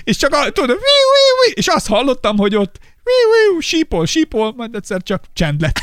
És 0.03 0.17
csak 0.17 0.33
a, 0.33 0.49
tudod, 0.49 0.69
wiu, 0.69 0.77
wiu, 0.77 1.45
wiu, 1.45 1.53
és 1.53 1.67
azt 1.67 1.87
hallottam, 1.87 2.37
hogy 2.37 2.55
ott 2.55 2.79
wiu, 3.03 3.51
wiu, 3.51 3.59
sípol, 3.59 4.05
sípol, 4.05 4.53
majd 4.55 4.75
egyszer 4.75 5.03
csak 5.03 5.23
csend 5.33 5.61
lett. 5.61 5.79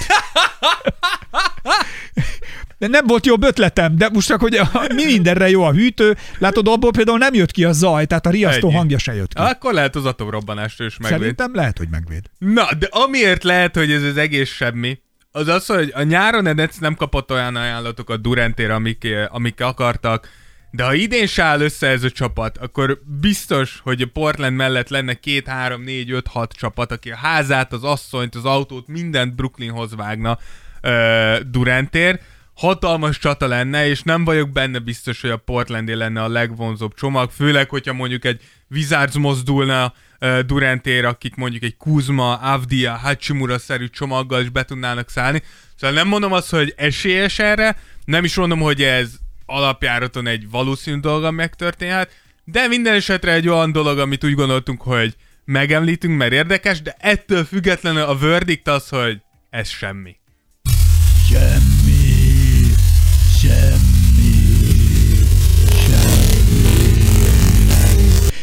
De 2.79 2.87
nem 2.87 3.07
volt 3.07 3.27
jobb 3.27 3.43
ötletem, 3.43 3.97
de 3.97 4.09
most 4.09 4.29
csak, 4.29 4.41
hogy 4.41 4.55
a, 4.55 4.71
mi 4.95 5.05
mindenre 5.05 5.49
jó 5.49 5.63
a 5.63 5.73
hűtő, 5.73 6.17
látod, 6.39 6.69
abból 6.69 6.91
például 6.91 7.19
nem 7.19 7.35
jött 7.35 7.51
ki 7.51 7.65
a 7.65 7.73
zaj, 7.73 8.07
tehát 8.07 8.27
a 8.27 8.31
riasztó 8.31 8.67
Ennyi. 8.69 8.77
hangja 8.77 8.99
se 8.99 9.15
jött 9.15 9.35
ki. 9.35 9.43
Akkor 9.43 9.73
lehet 9.73 9.97
az 9.97 10.05
atomrobbanástól 10.05 10.87
is 10.87 10.99
megvéd. 10.99 11.19
Szerintem 11.19 11.55
lehet, 11.55 11.79
hogy 11.79 11.89
megvéd. 11.91 12.23
Na, 12.39 12.69
de 12.79 12.89
amiért 12.91 13.45
lehet, 13.45 13.77
hogy 13.77 13.93
ez 13.93 14.03
az 14.03 14.17
egész 14.17 14.51
semmi, 14.51 14.99
az 15.31 15.49
az, 15.49 15.67
hogy 15.67 15.93
a 15.95 16.03
nyáron 16.03 16.55
Nets 16.55 16.81
nem 16.81 16.95
kapott 16.95 17.31
olyan 17.31 17.57
ajánlatokat 17.57 18.21
Durantére, 18.21 18.75
amik, 18.75 19.07
amik 19.29 19.61
akartak, 19.61 20.29
de 20.71 20.85
ha 20.85 20.95
idén 20.95 21.27
se 21.27 21.43
áll 21.43 21.61
össze 21.61 21.87
ez 21.87 22.05
a 22.05 22.11
csapat, 22.11 22.59
akkor 22.59 23.01
biztos, 23.21 23.81
hogy 23.83 24.03
a 24.03 24.07
Portland 24.13 24.57
mellett 24.57 24.89
lenne 24.89 25.15
két, 25.15 25.47
három, 25.47 25.83
négy, 25.83 26.11
öt, 26.11 26.27
hat 26.27 26.53
csapat, 26.53 26.93
aki 26.93 27.11
a 27.11 27.17
házát, 27.17 27.73
az 27.73 27.85
asszonyt, 27.85 28.35
az 28.35 28.45
autót, 28.45 28.87
mindent 28.87 29.35
Brooklynhoz 29.35 29.95
vágna 29.95 30.39
uh, 30.83 31.39
Durantér. 31.39 32.21
Hatalmas 32.59 33.19
csata 33.19 33.47
lenne, 33.47 33.89
és 33.89 34.03
nem 34.03 34.25
vagyok 34.25 34.51
benne 34.51 34.79
biztos, 34.79 35.21
hogy 35.21 35.31
a 35.31 35.37
Portlandé 35.37 35.93
lenne 35.93 36.23
a 36.23 36.29
legvonzóbb 36.29 36.95
csomag, 36.95 37.31
főleg, 37.31 37.69
hogyha 37.69 37.93
mondjuk 37.93 38.25
egy 38.25 38.41
Wizards 38.71 39.17
mozdulna 39.17 39.93
uh, 40.21 40.39
Durantér, 40.39 41.05
akik 41.05 41.35
mondjuk 41.35 41.63
egy 41.63 41.77
Kuzma, 41.77 42.35
Avdia, 42.35 42.97
Hachimura-szerű 42.97 43.89
csomaggal 43.89 44.41
is 44.41 44.49
be 44.49 44.65
tudnának 44.65 45.11
szállni. 45.11 45.43
Szóval 45.77 45.97
nem 45.97 46.09
mondom 46.09 46.33
azt, 46.33 46.51
hogy 46.51 46.75
esélyes 46.77 47.39
erre, 47.39 47.77
nem 48.05 48.25
is 48.25 48.35
mondom, 48.35 48.61
hogy 48.61 48.83
ez 48.83 49.11
alapjáraton 49.47 50.27
egy 50.27 50.51
valószínű 50.51 51.01
dolog, 51.01 51.25
ami 51.25 51.37
megtörténhet, 51.37 52.11
de 52.45 52.67
minden 52.67 52.95
esetre 52.95 53.33
egy 53.33 53.49
olyan 53.49 53.73
dolog, 53.73 53.99
amit 53.99 54.25
úgy 54.25 54.35
gondoltunk, 54.35 54.83
hogy 54.83 55.15
megemlítünk, 55.45 56.19
mert 56.19 56.33
érdekes, 56.33 56.83
de 56.83 56.97
ettől 56.99 57.45
függetlenül 57.45 58.03
a 58.03 58.19
verdict 58.19 58.69
az, 58.69 58.89
hogy 58.89 59.21
ez. 59.51 59.69
Semmi, 59.69 60.17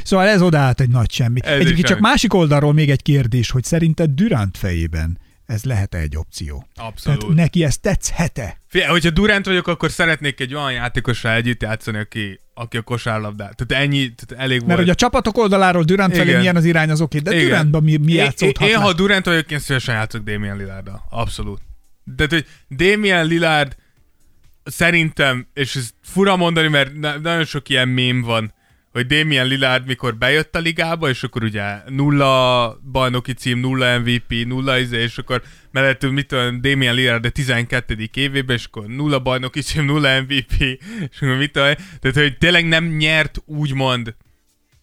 Szóval 0.06 0.28
ez 0.28 0.42
odaállt 0.42 0.80
egy 0.82 0.90
nagy 0.90 1.12
semmi. 1.12 1.40
Ez 1.44 1.52
Egyébként 1.54 1.78
csak 1.80 1.88
semmi. 1.88 2.02
másik 2.02 2.34
oldalról 2.34 2.74
még 2.74 2.90
egy 2.90 3.02
kérdés, 3.02 3.50
hogy 3.52 3.64
szerinted 3.64 4.10
Durant 4.10 4.58
fejében 4.58 5.20
ez 5.46 5.64
lehet-e 5.64 5.98
egy 5.98 6.18
opció? 6.18 6.68
Abszolút. 6.76 7.20
Tehát 7.20 7.36
neki 7.36 7.64
ez 7.64 7.78
tetszhet-e? 7.78 8.58
Figyelj, 8.68 8.92
hogyha 8.92 9.10
Durant 9.10 9.46
vagyok, 9.46 9.68
akkor 9.68 9.92
szeretnék 9.92 10.40
egy 10.40 10.54
olyan 10.56 10.72
játékossal 10.72 11.32
együtt 11.32 11.62
játszani, 11.62 11.98
aki, 11.98 12.40
aki 12.54 12.78
a 12.78 12.82
kosárlabdát. 12.82 13.56
Tehát 13.66 13.84
ennyi, 13.84 14.14
tehát 14.14 14.44
elég 14.44 14.58
Mert 14.58 14.66
volt. 14.68 14.80
hogy 14.80 14.90
a 14.90 14.96
csapatok 14.96 15.38
oldaláról 15.38 15.84
Durant 15.84 16.14
felé 16.16 16.28
Igen. 16.28 16.40
milyen 16.40 16.56
az 16.56 16.66
irány, 16.66 16.90
az 16.90 17.02
oké, 17.02 17.20
de 17.20 17.34
Igen. 17.34 17.46
Durantban 17.46 17.84
mi, 17.84 17.96
mi 17.98 18.12
Én- 18.12 18.18
játszódhat 18.18 18.70
Én, 18.70 18.76
ha 18.76 18.94
Durant 18.94 19.26
vagyok, 19.26 19.52
én 19.52 19.60
szívesen 19.60 19.96
játszok 19.96 20.24
Damian 20.24 20.58
Lillarddal. 20.58 21.06
Abszolút. 21.10 21.62
De 22.04 22.26
hogy 22.30 22.46
Damian 22.70 23.26
Lillard 23.26 23.76
szerintem, 24.64 25.48
és 25.54 25.76
ez 25.76 25.90
fura 26.04 26.36
mondani, 26.36 26.68
mert 26.68 26.94
na- 26.98 27.18
nagyon 27.20 27.46
sok 27.46 27.70
ilyen 27.70 27.88
mém 27.88 28.22
van, 28.22 28.54
hogy 28.96 29.06
Damian 29.06 29.48
Lillard 29.48 29.86
mikor 29.86 30.18
bejött 30.18 30.56
a 30.56 30.60
ligába, 30.60 31.10
és 31.10 31.24
akkor 31.24 31.44
ugye 31.44 31.82
nulla 31.88 32.80
bajnoki 32.92 33.34
cím, 33.34 33.60
nulla 33.60 34.00
MVP, 34.00 34.46
nulla 34.46 34.80
izé, 34.80 35.02
és 35.02 35.18
akkor 35.18 35.42
mellettünk 35.72 36.14
mit 36.14 36.28
tudom, 36.28 36.62
Damian 36.62 36.96
Lillard 36.96 37.26
a 37.26 37.30
12. 37.30 38.10
évében, 38.14 38.56
és 38.56 38.66
akkor 38.66 38.86
nulla 38.86 39.20
bajnoki 39.20 39.62
cím, 39.62 39.86
nulla 39.86 40.22
MVP, 40.22 40.60
és 41.10 41.22
akkor 41.22 41.38
mit 41.38 41.52
tudom, 41.52 41.74
tehát 42.00 42.18
hogy 42.18 42.38
tényleg 42.38 42.68
nem 42.68 42.86
nyert 42.86 43.42
úgymond 43.46 44.16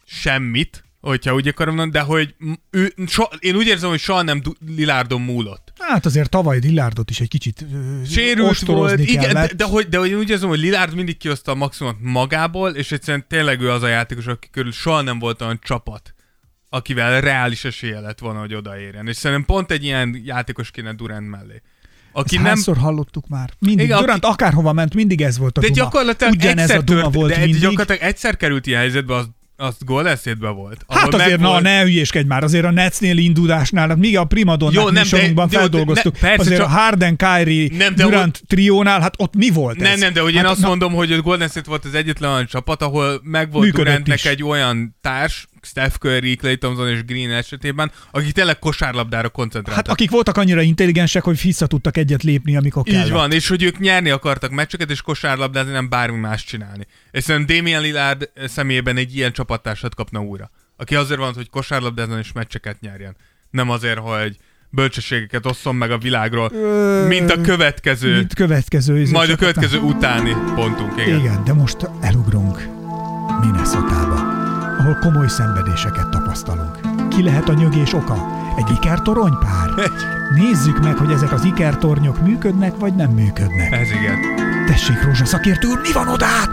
semmit, 0.06 0.84
hogyha 1.01 1.34
úgy 1.34 1.48
akarom 1.48 1.74
mondani, 1.74 2.05
de 2.05 2.12
hogy 2.12 2.34
ő, 2.70 2.93
so, 3.06 3.22
én 3.39 3.56
úgy 3.56 3.66
érzem, 3.66 3.90
hogy 3.90 4.01
soha 4.01 4.22
nem 4.22 4.43
Lilárdon 4.76 5.20
múlott. 5.20 5.61
Hát 5.89 6.07
azért 6.07 6.31
tavaly 6.31 6.59
Dillardot 6.59 7.11
is 7.11 7.21
egy 7.21 7.29
kicsit 7.29 7.65
Sérült 8.11 8.59
volt, 8.61 8.99
igen, 9.01 9.21
de, 9.21 9.27
kellett. 9.27 9.53
de, 9.53 9.65
hogy, 9.65 9.89
de 9.89 9.99
hogy 9.99 10.09
én 10.09 10.17
úgy 10.17 10.31
érzem, 10.31 10.49
hogy 10.49 10.59
Lillard 10.59 10.95
mindig 10.95 11.17
kihozta 11.17 11.53
a 11.53 11.55
maximumot 11.55 11.99
magából, 12.01 12.71
és 12.71 12.93
egyszerűen 12.93 13.25
tényleg 13.29 13.61
ő 13.61 13.71
az 13.71 13.83
a 13.83 13.87
játékos, 13.89 14.27
aki 14.27 14.49
körül 14.51 14.73
soha 14.73 15.01
nem 15.03 15.19
volt 15.19 15.41
olyan 15.43 15.59
csapat, 15.63 16.15
akivel 16.69 17.21
reális 17.21 17.65
esélye 17.65 18.01
lett 18.01 18.19
volna, 18.19 18.41
hogy 18.41 18.55
odaérjen. 18.55 19.09
És 19.09 19.17
szerintem 19.17 19.47
pont 19.47 19.71
egy 19.71 19.85
ilyen 19.85 20.21
játékos 20.25 20.71
kéne 20.71 20.93
Durant 20.95 21.29
mellé. 21.29 21.63
Aki 22.13 22.35
Ezt 22.35 22.45
nem, 22.45 22.53
hányszor 22.53 22.77
hallottuk 22.77 23.29
már? 23.29 23.51
Mindig. 23.59 23.85
Igen, 23.85 23.99
Durant 24.01 24.25
aki- 24.25 24.33
akárhova 24.33 24.73
ment, 24.73 24.95
mindig 24.95 25.21
ez 25.23 25.39
volt 25.39 25.59
a 25.59 25.61
de 25.61 25.67
duma. 25.69 25.79
gyakorlatilag 25.79 26.33
Ugyanez 26.33 26.59
egyszer 26.59 26.77
a 26.77 26.83
duma 26.83 27.01
tört, 27.01 27.15
volt 27.15 27.33
de 27.33 27.39
mindig. 27.39 27.61
gyakorlatilag 27.61 28.01
egyszer 28.03 28.37
került 28.37 28.67
ilyen 28.67 28.81
helyzetbe, 28.81 29.15
az, 29.15 29.29
az 29.62 29.76
Golden 29.80 30.16
State-be 30.16 30.48
volt. 30.48 30.84
Hát 30.89 31.14
azért, 31.14 31.30
na, 31.30 31.43
megvolt- 31.43 31.62
ne 31.62 31.82
hülyéskedj 31.82 32.26
már, 32.26 32.43
azért 32.43 32.64
a 32.64 32.70
Netsnél 32.70 33.16
indulásnál, 33.18 33.89
hát 33.89 33.97
míg 33.97 34.18
a 34.18 34.24
nem, 34.84 34.94
de- 34.94 35.01
műsorunkban 35.01 35.48
de- 35.48 35.59
feldolgoztuk, 35.59 36.12
de- 36.12 36.18
persze, 36.20 36.40
azért 36.40 36.56
csak- 36.56 36.66
a 36.66 36.70
Harden, 36.70 37.16
Kyrie, 37.16 37.68
Nem, 37.76 37.94
de 37.94 38.02
Durant 38.05 38.43
triónál, 38.47 39.01
hát 39.01 39.14
ott 39.18 39.34
mi 39.34 39.51
volt 39.51 39.76
ez? 39.76 39.82
Nem, 39.89 39.98
nem, 39.98 40.12
de 40.12 40.20
hogy 40.20 40.34
én 40.34 40.40
hát, 40.43 40.51
azt 40.51 40.60
na, 40.60 40.68
mondom, 40.68 40.93
hogy 40.93 41.12
a 41.12 41.20
Golden 41.20 41.48
State 41.48 41.68
volt 41.68 41.84
az 41.84 41.94
egyetlen 41.94 42.30
olyan 42.30 42.47
csapat, 42.47 42.82
ahol 42.82 43.20
megvolt 43.22 43.72
Durantnek 43.72 44.16
is. 44.16 44.24
egy 44.24 44.43
olyan 44.43 44.97
társ, 45.01 45.47
Steph 45.64 45.94
Curry, 45.97 46.36
Clay 46.36 46.56
Thompson 46.59 46.89
és 46.89 47.05
Green 47.05 47.30
esetében, 47.30 47.90
akik 48.10 48.32
tényleg 48.32 48.59
kosárlabdára 48.59 49.28
koncentráltak. 49.28 49.86
Hát 49.86 49.94
akik 49.94 50.10
voltak 50.10 50.36
annyira 50.36 50.60
intelligensek, 50.60 51.22
hogy 51.22 51.40
vissza 51.43 51.66
tudtak 51.66 51.97
egyet 51.97 52.22
lépni, 52.22 52.56
amikor 52.56 52.82
Így 52.86 52.94
kellett. 52.94 53.10
van, 53.10 53.32
és 53.32 53.48
hogy 53.48 53.62
ők 53.62 53.78
nyerni 53.78 54.10
akartak 54.10 54.51
meccseket, 54.51 54.90
és 54.90 55.01
kosárlabdázni, 55.02 55.72
nem 55.72 55.89
bármi 55.89 56.18
más 56.18 56.44
csinálni. 56.44 56.86
És 57.10 57.22
szerintem 57.22 57.56
Damian 57.56 57.82
Lillard 57.82 58.30
személyében 58.47 58.97
egy 58.97 59.16
ilyen 59.16 59.32
csapattársat 59.32 59.94
kapna 59.94 60.20
újra. 60.20 60.51
Aki 60.76 60.94
azért 60.94 61.18
van, 61.20 61.34
hogy 61.34 61.51
kosárlabdázni 61.51 62.18
és 62.18 62.32
meccseket 62.32 62.80
nyerjen. 62.80 63.16
Nem 63.51 63.70
azért, 63.70 63.98
hogy 63.98 64.36
bölcsességeket 64.70 65.47
osszon 65.47 65.74
meg 65.74 65.90
a 65.90 65.98
világról, 65.98 66.51
Ö, 66.55 67.06
mint 67.09 67.30
a 67.30 67.40
következő, 67.40 68.14
Mint 68.16 68.34
következő. 68.34 69.01
izé 69.01 69.12
majd 69.12 69.30
a 69.30 69.36
következő 69.36 69.78
utáni 69.78 70.32
pontunk. 70.55 70.93
Igen. 71.01 71.18
Igen, 71.18 71.44
de 71.44 71.52
most 71.52 71.76
elugrunk 72.01 72.68
Minnesota-ba, 73.40 74.41
ahol 74.78 74.99
komoly 75.01 75.28
szenvedéseket 75.28 76.09
tapasztalunk. 76.09 76.78
Ki 77.09 77.23
lehet 77.23 77.49
a 77.49 77.53
nyögés 77.53 77.93
oka? 77.93 78.27
Egy 78.57 78.70
ikertoronypár? 78.70 79.70
Nézzük 80.35 80.81
meg, 80.81 80.97
hogy 80.97 81.11
ezek 81.11 81.32
az 81.32 81.44
ikertornyok 81.44 82.20
működnek, 82.20 82.77
vagy 82.77 82.94
nem 82.94 83.11
működnek. 83.11 83.73
Ez 83.73 83.90
igen. 83.90 84.19
Tessék, 84.66 85.03
Rózsa 85.03 85.24
szakértő 85.24 85.69
úr, 85.69 85.81
mi 85.81 85.93
van 85.93 86.09
odát? 86.09 86.49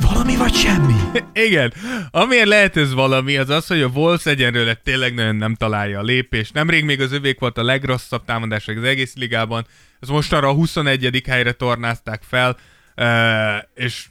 Valami 0.00 0.36
vagy 0.36 0.54
semmi? 0.54 0.94
Igen. 1.48 1.72
Amiért 2.10 2.46
lehet 2.46 2.76
ez 2.76 2.94
valami, 2.94 3.36
az 3.36 3.48
az, 3.48 3.66
hogy 3.66 3.82
a 3.82 3.86
Wolves 3.86 4.26
egyenlőre 4.26 4.74
tényleg 4.74 5.14
nagyon 5.14 5.36
nem 5.36 5.54
találja 5.54 5.98
a 5.98 6.02
lépést. 6.02 6.54
Nemrég 6.54 6.84
még 6.84 7.00
az 7.00 7.12
övék 7.12 7.40
volt 7.40 7.58
a 7.58 7.62
legrosszabb 7.62 8.24
támadás 8.24 8.68
az 8.68 8.84
egész 8.84 9.14
ligában. 9.14 9.66
Ez 10.00 10.08
most 10.08 10.32
arra 10.32 10.48
a 10.48 10.52
21. 10.52 11.22
helyre 11.26 11.52
tornázták 11.52 12.22
fel, 12.28 12.56
uh, 12.96 13.06
és 13.74 14.06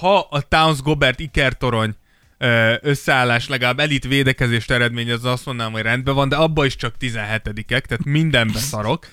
ha 0.00 0.18
a 0.30 0.40
Towns 0.40 0.82
Gobert 0.82 1.20
ikertorony 1.20 1.94
összeállás 2.80 3.48
legalább 3.48 3.78
elit 3.80 4.04
védekezést 4.06 4.70
eredményez, 4.70 5.24
azt 5.24 5.46
mondanám, 5.46 5.72
hogy 5.72 5.82
rendben 5.82 6.14
van, 6.14 6.28
de 6.28 6.36
abba 6.36 6.64
is 6.64 6.76
csak 6.76 6.94
17-ek, 7.00 7.64
tehát 7.64 8.04
mindenbe 8.04 8.58
szarok. 8.58 9.06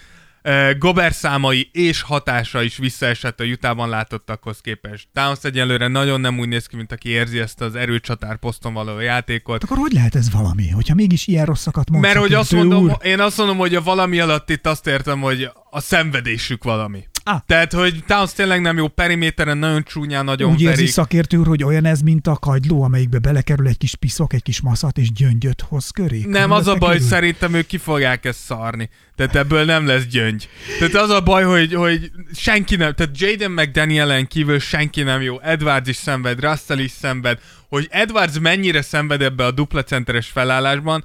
Ö, 0.47 0.72
Gobert 0.80 1.15
számai 1.15 1.69
és 1.72 2.02
hatása 2.02 2.61
is 2.61 2.77
visszaesett 2.77 3.39
a 3.39 3.43
Utahban 3.43 3.89
látottakhoz 3.89 4.60
képest. 4.61 5.07
Towns 5.14 5.39
egyelőre 5.41 5.88
nagyon 5.88 6.22
nem 6.22 6.39
úgy 6.39 6.47
néz 6.47 6.65
ki, 6.65 6.76
mint 6.76 6.91
aki 6.91 7.10
érzi 7.10 7.39
ezt 7.39 7.61
az 7.61 7.76
erőcsatár 7.76 8.38
poszton 8.38 8.73
való 8.73 8.99
játékot. 8.99 9.64
Akkor 9.64 9.77
hogy 9.77 9.91
lehet 9.91 10.15
ez 10.15 10.31
valami, 10.31 10.69
hogyha 10.69 10.95
mégis 10.95 11.27
ilyen 11.27 11.45
rosszakat 11.45 11.89
mond 11.89 12.03
Mert 12.03 12.18
hogy 12.18 12.34
azt 12.34 12.52
mondom, 12.52 12.84
úr? 12.84 12.97
én 13.03 13.19
azt 13.19 13.38
mondom, 13.38 13.57
hogy 13.57 13.76
a 13.76 13.81
valami 13.81 14.19
alatt 14.19 14.49
itt 14.49 14.68
azt 14.68 14.88
értem, 14.88 15.22
hogy 15.22 15.49
a 15.69 15.80
szenvedésük 15.80 16.64
valami. 16.64 17.07
Ah. 17.27 17.41
Tehát, 17.45 17.73
hogy 17.73 18.03
Towns 18.07 18.34
tényleg 18.34 18.61
nem 18.61 18.77
jó 18.77 18.88
periméteren, 18.88 19.57
nagyon 19.57 19.84
csúnyán, 19.84 20.26
nagyon 20.26 20.52
Úgy 20.52 20.61
érzi 20.61 20.76
verik. 20.76 20.91
szakértő 20.91 21.38
úr, 21.38 21.47
hogy 21.47 21.64
olyan 21.64 21.85
ez, 21.85 22.02
mint 22.02 22.27
a 22.27 22.35
kagyló, 22.35 22.84
amelyikbe 22.84 23.19
belekerül 23.19 23.68
egy 23.68 23.77
kis 23.77 23.95
piszok, 23.95 24.34
egy 24.34 24.43
kis 24.43 24.61
maszat, 24.61 24.97
és 24.97 25.11
gyöngyöt 25.11 25.61
hoz 25.61 25.89
köré. 25.89 26.23
Nem, 26.27 26.52
az 26.52 26.68
a 26.68 26.76
baj, 26.76 26.91
hogy 26.91 27.02
szerintem 27.02 27.53
ők 27.53 27.68
ki 27.68 27.77
fogják 27.77 28.26
ezt 28.26 28.39
szarni. 28.39 28.89
Tehát 29.15 29.35
ebből 29.35 29.65
nem 29.65 29.88
lesz 29.88 30.06
gyöngy. 30.06 30.49
Tehát 30.80 30.95
az 30.95 31.10
a 31.10 31.22
baj, 31.22 31.43
hogy, 31.43 31.73
hogy 31.73 32.11
senki 32.34 32.76
nem, 32.76 32.93
tehát 32.93 33.19
Jaden 33.19 33.52
meg 33.52 33.72
Danielen 33.72 34.27
kívül 34.27 34.60
senki 34.60 35.02
nem 35.02 35.22
jó. 35.22 35.39
Edwards 35.39 35.89
is 35.89 35.95
szenved, 35.95 36.39
Russell 36.39 36.77
is 36.80 36.91
szenved. 36.91 37.39
Hogy 37.69 37.88
Edwards 37.89 38.39
mennyire 38.39 38.81
szenved 38.81 39.22
ebbe 39.22 39.45
a 39.45 39.52
dupla 39.52 39.84
centeres 39.84 40.27
felállásban, 40.27 41.03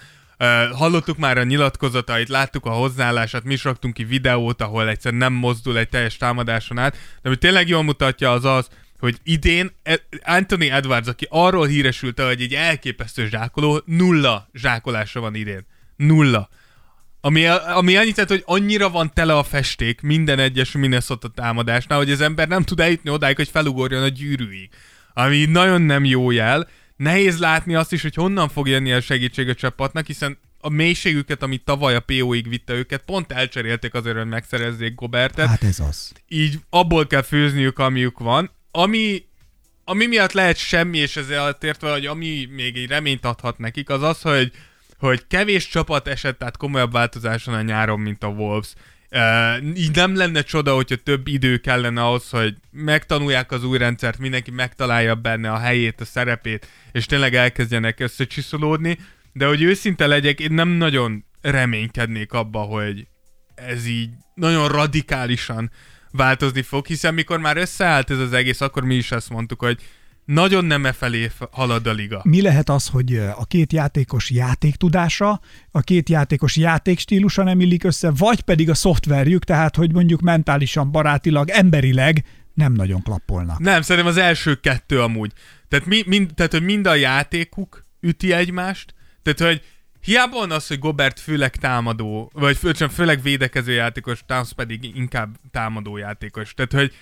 hallottuk 0.73 1.17
már 1.17 1.39
a 1.39 1.43
nyilatkozatait, 1.43 2.29
láttuk 2.29 2.67
a 2.67 2.71
hozzáállását, 2.71 3.45
mi 3.45 3.53
is 3.53 3.65
raktunk 3.65 3.95
ki 3.95 4.05
videót, 4.05 4.63
ahol 4.63 4.89
egyszer 4.89 5.13
nem 5.13 5.33
mozdul 5.33 5.79
egy 5.79 5.89
teljes 5.89 6.17
támadáson 6.17 6.79
át, 6.79 6.93
de 6.93 7.29
ami 7.29 7.37
tényleg 7.37 7.69
jól 7.69 7.83
mutatja 7.83 8.33
az 8.33 8.45
az, 8.45 8.69
hogy 8.99 9.19
idén 9.23 9.71
E- 9.83 10.07
Anthony 10.23 10.63
Edwards, 10.63 11.09
aki 11.09 11.27
arról 11.31 11.67
híresült, 11.67 12.21
hogy 12.21 12.41
egy 12.41 12.55
elképesztő 12.55 13.29
zsákoló, 13.29 13.83
nulla 13.85 14.49
zsákolása 14.53 15.21
van 15.21 15.35
idén. 15.35 15.67
Nulla. 15.97 16.49
Ami, 17.21 17.47
ami 17.47 17.97
annyit 17.97 18.17
jelent, 18.17 18.29
hogy 18.29 18.61
annyira 18.61 18.91
van 18.91 19.13
tele 19.15 19.37
a 19.37 19.43
festék 19.43 20.01
minden 20.01 20.39
egyes 20.39 20.73
Minnesota 20.73 21.29
támadásnál, 21.29 21.99
hogy 21.99 22.11
az 22.11 22.21
ember 22.21 22.49
nem 22.49 22.63
tud 22.63 22.81
eljutni 22.81 23.11
odáig, 23.11 23.37
hogy 23.37 23.49
felugorjon 23.49 24.03
a 24.03 24.09
gyűrűig. 24.09 24.69
Ami 25.13 25.45
nagyon 25.45 25.83
nem 25.83 26.05
jó 26.05 26.31
jel. 26.31 26.69
Nehéz 27.01 27.39
látni 27.39 27.75
azt 27.75 27.93
is, 27.93 28.03
hogy 28.03 28.15
honnan 28.15 28.49
fog 28.49 28.69
jönni 28.69 28.93
a 28.93 29.01
segítség 29.01 29.49
a 29.49 29.55
csapatnak, 29.55 30.07
hiszen 30.07 30.39
a 30.61 30.69
mélységüket, 30.69 31.43
amit 31.43 31.65
tavaly 31.65 31.95
a 31.95 32.01
PO-ig 32.01 32.49
vitte 32.49 32.73
őket, 32.73 33.03
pont 33.03 33.33
elcserélték 33.33 33.95
azért, 33.95 34.17
hogy 34.17 34.27
megszerezzék 34.27 34.95
Gobertet 34.95 35.49
Hát 35.49 35.63
ez 35.63 35.81
az. 35.81 36.13
így 36.29 36.59
abból 36.71 37.07
kell 37.07 37.23
főzniük, 37.23 37.79
amiük 37.79 38.19
van. 38.19 38.51
Ami, 38.71 39.25
ami 39.85 40.07
miatt 40.07 40.33
lehet 40.33 40.57
semmi, 40.57 40.99
és 40.99 41.17
ezzel 41.17 41.57
értve, 41.61 41.91
hogy 41.93 42.07
ami 42.07 42.49
még 42.51 42.77
egy 42.77 42.89
reményt 42.89 43.25
adhat 43.25 43.59
nekik, 43.59 43.89
az 43.89 44.03
az, 44.03 44.21
hogy, 44.21 44.53
hogy 44.99 45.27
kevés 45.27 45.69
csapat 45.69 46.09
esett 46.09 46.43
át 46.43 46.57
komolyabb 46.57 46.93
változáson 46.93 47.55
a 47.55 47.63
nyáron, 47.63 48.01
mint 48.01 48.23
a 48.25 48.29
Wolves. 48.29 48.73
Uh, 49.13 49.77
így 49.77 49.95
nem 49.95 50.17
lenne 50.17 50.43
csoda, 50.43 50.75
hogyha 50.75 50.97
több 50.97 51.27
idő 51.27 51.57
kellene 51.57 52.03
ahhoz, 52.03 52.31
hogy 52.31 52.57
megtanulják 52.71 53.53
az 53.53 53.65
új 53.65 53.79
rendszert, 53.79 54.19
mindenki 54.19 54.51
megtalálja 54.51 55.15
benne 55.15 55.53
a 55.53 55.59
helyét, 55.59 56.01
a 56.01 56.05
szerepét, 56.05 56.67
és 56.93 57.07
tényleg 57.07 57.35
elkezdjenek 57.35 58.01
összecsiszolódni, 58.01 58.99
de 59.33 59.47
hogy 59.47 59.63
őszinte 59.63 60.07
legyek, 60.07 60.41
én 60.41 60.53
nem 60.53 60.69
nagyon 60.69 61.25
reménykednék 61.41 62.33
abba, 62.33 62.61
hogy 62.61 63.07
ez 63.55 63.87
így 63.87 64.11
nagyon 64.35 64.69
radikálisan 64.69 65.71
változni 66.11 66.63
fog, 66.63 66.87
hiszen 66.87 67.15
mikor 67.15 67.39
már 67.39 67.57
összeállt 67.57 68.11
ez 68.11 68.19
az 68.19 68.33
egész, 68.33 68.61
akkor 68.61 68.85
mi 68.85 68.95
is 68.95 69.13
ezt 69.13 69.31
mondtuk, 69.31 69.61
hogy 69.61 69.83
nagyon 70.25 70.65
nem 70.65 70.87
e 70.87 70.93
felé 70.93 71.31
halad 71.51 71.87
a 71.87 71.93
liga. 71.93 72.21
Mi 72.25 72.43
lehet 72.43 72.69
az, 72.69 72.89
hogy 72.89 73.17
a 73.17 73.45
két 73.45 73.73
játékos 73.73 74.31
játéktudása, 74.31 75.41
a 75.71 75.81
két 75.81 76.09
játékos 76.09 76.57
játékstílusa 76.57 77.43
nem 77.43 77.61
illik 77.61 77.85
össze, 77.85 78.11
vagy 78.11 78.41
pedig 78.41 78.71
a 78.71 78.75
szoftverjük, 78.75 79.45
tehát 79.45 79.77
hogy 79.77 79.93
mondjuk 79.93 80.21
mentálisan, 80.21 80.91
barátilag, 80.91 81.49
emberileg 81.49 82.25
nem 82.55 82.73
nagyon 82.73 83.03
klappolnak. 83.03 83.59
Nem, 83.59 83.83
szerintem 83.83 84.13
az 84.13 84.17
első 84.17 84.55
kettő 84.55 85.01
amúgy. 85.01 85.33
Tehát, 85.69 85.87
mi, 85.87 86.03
mind, 86.07 86.35
tehát 86.35 86.53
hogy 86.53 86.63
mind 86.63 86.87
a 86.87 86.95
játékuk 86.95 87.85
üti 88.01 88.33
egymást, 88.33 88.95
tehát 89.23 89.41
hogy 89.41 89.65
hiába 90.01 90.39
van 90.39 90.51
az, 90.51 90.67
hogy 90.67 90.79
Gobert 90.79 91.21
főleg 91.21 91.57
támadó, 91.57 92.31
vagy 92.35 92.57
fő, 92.57 92.73
csak 92.73 92.91
főleg 92.91 93.23
védekező 93.23 93.73
játékos, 93.73 94.23
Towns 94.27 94.53
pedig 94.53 94.97
inkább 94.97 95.37
támadó 95.51 95.97
játékos. 95.97 96.55
Tehát, 96.55 96.73
hogy 96.73 96.95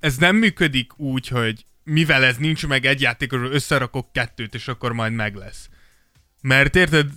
ez 0.00 0.16
nem 0.16 0.36
működik 0.36 0.98
úgy, 0.98 1.28
hogy 1.28 1.64
mivel 1.84 2.24
ez 2.24 2.36
nincs 2.36 2.66
meg 2.66 2.86
egy 2.86 3.00
játékosról, 3.00 3.52
összerakok 3.52 4.12
kettőt, 4.12 4.54
és 4.54 4.68
akkor 4.68 4.92
majd 4.92 5.12
meg 5.12 5.34
lesz. 5.34 5.68
Mert 6.40 6.76
érted, 6.76 7.10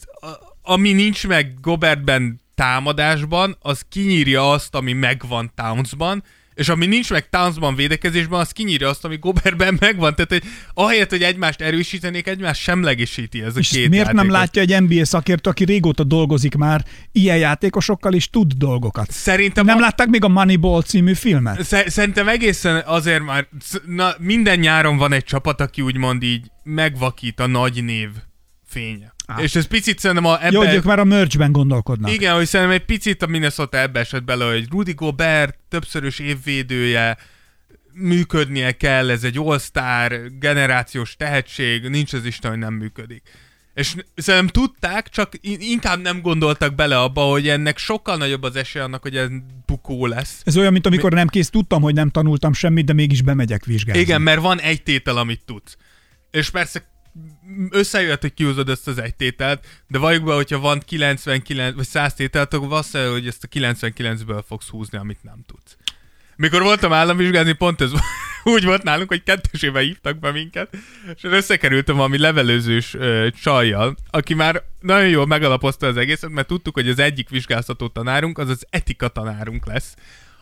ami 0.61 0.91
nincs 0.91 1.27
meg 1.27 1.59
Gobertben 1.61 2.41
támadásban, 2.55 3.57
az 3.59 3.85
kinyírja 3.89 4.51
azt, 4.51 4.75
ami 4.75 4.93
megvan 4.93 5.51
Townsban, 5.55 6.23
és 6.55 6.69
ami 6.69 6.85
nincs 6.85 7.09
meg 7.09 7.29
Townsban 7.29 7.75
védekezésben, 7.75 8.39
az 8.39 8.51
kinyírja 8.51 8.89
azt, 8.89 9.05
ami 9.05 9.17
Gobertben 9.17 9.77
megvan. 9.79 10.15
Tehát, 10.15 10.31
hogy 10.31 10.43
ahelyett, 10.73 11.09
hogy 11.09 11.21
egymást 11.23 11.61
erősítenék, 11.61 12.27
egymást 12.27 12.61
semlegesíti 12.61 13.41
ez 13.41 13.55
a 13.55 13.59
És 13.59 13.69
két 13.69 13.89
miért 13.89 14.05
nem 14.05 14.15
játékos. 14.15 14.37
látja 14.37 14.61
egy 14.61 14.81
NBA 14.81 15.05
szakértő, 15.05 15.49
aki 15.49 15.63
régóta 15.63 16.03
dolgozik 16.03 16.55
már 16.55 16.85
ilyen 17.11 17.37
játékosokkal, 17.37 18.13
és 18.13 18.29
tud 18.29 18.53
dolgokat? 18.53 19.11
Szerintem 19.11 19.65
Nem 19.65 19.77
a- 19.77 19.79
látták 19.81 20.07
még 20.07 20.23
a 20.23 20.27
Moneyball 20.27 20.81
című 20.81 21.13
filmet? 21.13 21.63
Sze- 21.63 21.89
Szerintem 21.89 22.27
egészen 22.27 22.83
azért 22.85 23.23
már, 23.23 23.47
na, 23.85 24.13
minden 24.17 24.59
nyáron 24.59 24.97
van 24.97 25.13
egy 25.13 25.23
csapat, 25.23 25.61
aki 25.61 25.81
úgymond 25.81 26.23
így 26.23 26.45
megvakít 26.63 27.39
a 27.39 27.47
nagy 27.47 27.83
név 27.83 28.09
fénye. 28.73 29.13
Á. 29.27 29.41
És 29.41 29.55
ez 29.55 29.65
picit 29.67 29.99
szerintem 29.99 30.25
a, 30.25 30.37
Jó, 30.41 30.45
ebbe... 30.47 30.57
hogy 30.57 30.75
ők 30.75 30.83
már 30.83 30.99
a 30.99 31.03
merchben 31.03 31.51
gondolkodnak. 31.51 32.11
Igen, 32.11 32.33
hogy 32.35 32.45
szerintem 32.45 32.75
egy 32.75 32.85
picit 32.85 33.21
a 33.21 33.27
Minnesota 33.27 33.77
ebbe 33.77 33.99
esett 33.99 34.23
bele, 34.23 34.45
hogy 34.45 34.67
Rudy 34.71 34.93
Gobert 34.93 35.57
többszörös 35.69 36.19
évvédője, 36.19 37.17
működnie 37.93 38.71
kell, 38.71 39.09
ez 39.09 39.23
egy 39.23 39.37
all-star, 39.37 40.21
generációs 40.39 41.15
tehetség, 41.15 41.87
nincs 41.87 42.13
az 42.13 42.25
Isten, 42.25 42.51
hogy 42.51 42.59
nem 42.59 42.73
működik. 42.73 43.21
És 43.73 43.95
szerintem 44.15 44.49
tudták, 44.49 45.09
csak 45.09 45.33
in- 45.41 45.61
inkább 45.61 46.01
nem 46.01 46.21
gondoltak 46.21 46.75
bele 46.75 46.99
abba, 46.99 47.21
hogy 47.21 47.47
ennek 47.47 47.77
sokkal 47.77 48.17
nagyobb 48.17 48.43
az 48.43 48.55
esély 48.55 48.81
annak, 48.81 49.01
hogy 49.01 49.17
ez 49.17 49.27
bukó 49.65 50.05
lesz. 50.05 50.41
Ez 50.43 50.57
olyan, 50.57 50.71
mint 50.71 50.85
amikor 50.85 51.13
nem 51.13 51.27
kész, 51.27 51.49
tudtam, 51.49 51.81
hogy 51.81 51.93
nem 51.93 52.09
tanultam 52.09 52.53
semmit, 52.53 52.85
de 52.85 52.93
mégis 52.93 53.21
bemegyek 53.21 53.65
vizsgálni. 53.65 54.01
Igen, 54.01 54.21
mert 54.21 54.41
van 54.41 54.59
egy 54.59 54.83
tétel, 54.83 55.17
amit 55.17 55.41
tudsz. 55.45 55.77
És 56.31 56.49
persze 56.49 56.92
összejött, 57.69 58.21
hogy 58.21 58.33
kiúzod 58.33 58.69
ezt 58.69 58.87
az 58.87 58.97
egy 58.97 59.15
tételt, 59.15 59.65
de 59.87 59.97
valljuk 59.97 60.23
be, 60.23 60.33
hogyha 60.33 60.59
van 60.59 60.79
99 60.79 61.75
vagy 61.75 61.87
100 61.87 62.13
tételt, 62.13 62.53
akkor 62.53 62.67
valószínű, 62.67 63.05
hogy 63.05 63.27
ezt 63.27 63.43
a 63.43 63.47
99-ből 63.47 64.43
fogsz 64.47 64.67
húzni, 64.67 64.97
amit 64.97 65.23
nem 65.23 65.43
tudsz. 65.47 65.77
Mikor 66.35 66.61
voltam 66.61 66.93
államvizsgázni, 66.93 67.53
pont 67.53 67.81
ez 67.81 67.91
úgy 68.43 68.65
volt 68.65 68.83
nálunk, 68.83 69.07
hogy 69.07 69.23
kettősébe 69.23 69.79
hívtak 69.79 70.19
be 70.19 70.31
minket, 70.31 70.77
és 71.15 71.23
összekerültem 71.23 71.95
valami 71.95 72.17
levelőzős 72.17 72.93
ö, 72.93 73.27
csajjal, 73.41 73.95
aki 74.09 74.33
már 74.33 74.63
nagyon 74.79 75.09
jól 75.09 75.27
megalapozta 75.27 75.87
az 75.87 75.97
egészet, 75.97 76.29
mert 76.29 76.47
tudtuk, 76.47 76.73
hogy 76.73 76.89
az 76.89 76.99
egyik 76.99 77.29
vizsgáztató 77.29 77.87
tanárunk, 77.87 78.37
az 78.37 78.49
az 78.49 78.65
etika 78.69 79.07
tanárunk 79.07 79.65
lesz, 79.65 79.95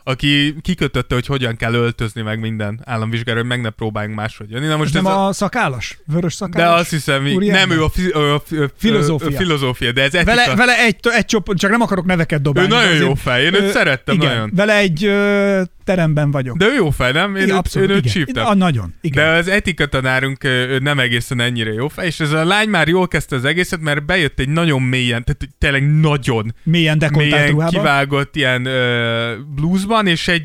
aki 0.04 0.56
kikötötte, 0.62 1.14
hogy 1.14 1.26
hogyan 1.26 1.56
kell 1.56 1.74
öltözni 1.74 2.22
meg 2.22 2.40
minden 2.40 2.82
államvizsgára, 2.86 3.40
hogy 3.40 3.48
meg 3.48 3.62
ne 3.62 3.70
próbáljunk 3.70 4.16
máshogy 4.16 4.52
jönni. 4.52 4.68
Na 4.68 4.78
most 4.78 4.96
Ez 4.96 5.02
nem 5.02 5.12
ez 5.12 5.18
a... 5.18 5.28
a 5.28 5.34
szakállas? 5.34 5.98
Vörös 6.06 6.32
De 6.38 6.46
szakállas? 6.46 6.80
azt 6.80 6.90
hiszem, 6.90 7.26
úriember? 7.28 7.68
nem 7.68 7.78
ő 7.78 7.84
a, 7.84 7.90
fi, 7.90 8.02
ő 8.16 8.34
a, 8.34 8.42
fi, 8.46 8.56
ö, 8.56 8.66
Filozófia. 8.78 9.38
filozófia, 9.38 9.92
de 9.92 10.02
ez 10.02 10.14
etika. 10.14 10.36
Vele, 10.36 10.56
vele 10.56 10.78
egy, 10.86 10.96
egy 11.12 11.26
csoport, 11.26 11.58
csak 11.60 11.72
nem 11.72 11.82
akarok 11.82 12.06
neveket 12.06 12.42
dobálni. 12.42 12.72
Ő 12.72 12.76
nagyon 12.76 12.98
de 12.98 13.04
jó 13.04 13.14
fej, 13.14 13.44
én 13.44 13.54
őt 13.54 13.72
szerettem 13.72 14.16
igen, 14.16 14.30
nagyon. 14.30 14.52
Vele 14.56 14.78
egy 14.78 15.06
ö, 15.06 15.62
teremben 15.84 16.32
vagyok. 16.32 16.58
De 16.58 16.66
ő 16.66 16.74
jó 16.74 16.90
fej, 16.90 17.12
nem? 17.12 17.36
Én, 17.36 17.44
igen, 17.44 17.56
abszolút, 17.56 17.90
én 17.90 17.96
őt 17.96 18.06
igen. 18.06 18.14
csíptem. 18.14 18.46
A, 18.46 18.54
nagyon, 18.54 18.94
igen. 19.02 19.24
De 19.26 19.32
az 19.32 19.48
etika 19.48 19.86
tanárunk 19.86 20.44
ő 20.44 20.80
nem 20.80 21.00
egészen 21.00 21.40
ennyire 21.40 21.72
jó 21.74 21.88
fej, 21.88 22.06
és 22.06 22.20
ez 22.20 22.32
a 22.32 22.46
lány 22.46 22.70
már 22.70 22.88
jól 22.88 23.08
kezdte 23.08 23.36
az 23.36 23.46
egészet, 23.46 23.80
mert 23.80 24.06
bejött 24.06 24.40
egy 24.40 24.50
nagyon 24.50 24.82
mélyen, 24.82 25.24
tehát 25.24 25.50
tényleg 25.58 26.00
nagyon 26.00 26.56
Mélyen 26.64 26.98
dekoltált 26.98 27.32
mélyen 27.32 27.48
ruhában. 27.52 27.72
kivágott 27.74 28.36
ilyen 28.36 28.66
ö, 28.66 29.36
bluesban, 29.56 30.08
és 30.08 30.28
egy 30.28 30.44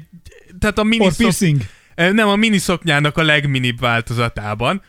tehát 0.58 0.78
a 0.78 0.82
mini 0.82 1.04
Or 1.04 1.08
szok- 1.10 1.18
piercing. 1.18 1.60
Ö, 1.94 2.12
Nem, 2.12 2.28
a 2.28 2.36
mini 2.36 2.58
szoknyának 2.58 3.16
a 3.16 3.22
legminibb 3.22 3.80
változatában. 3.80 4.82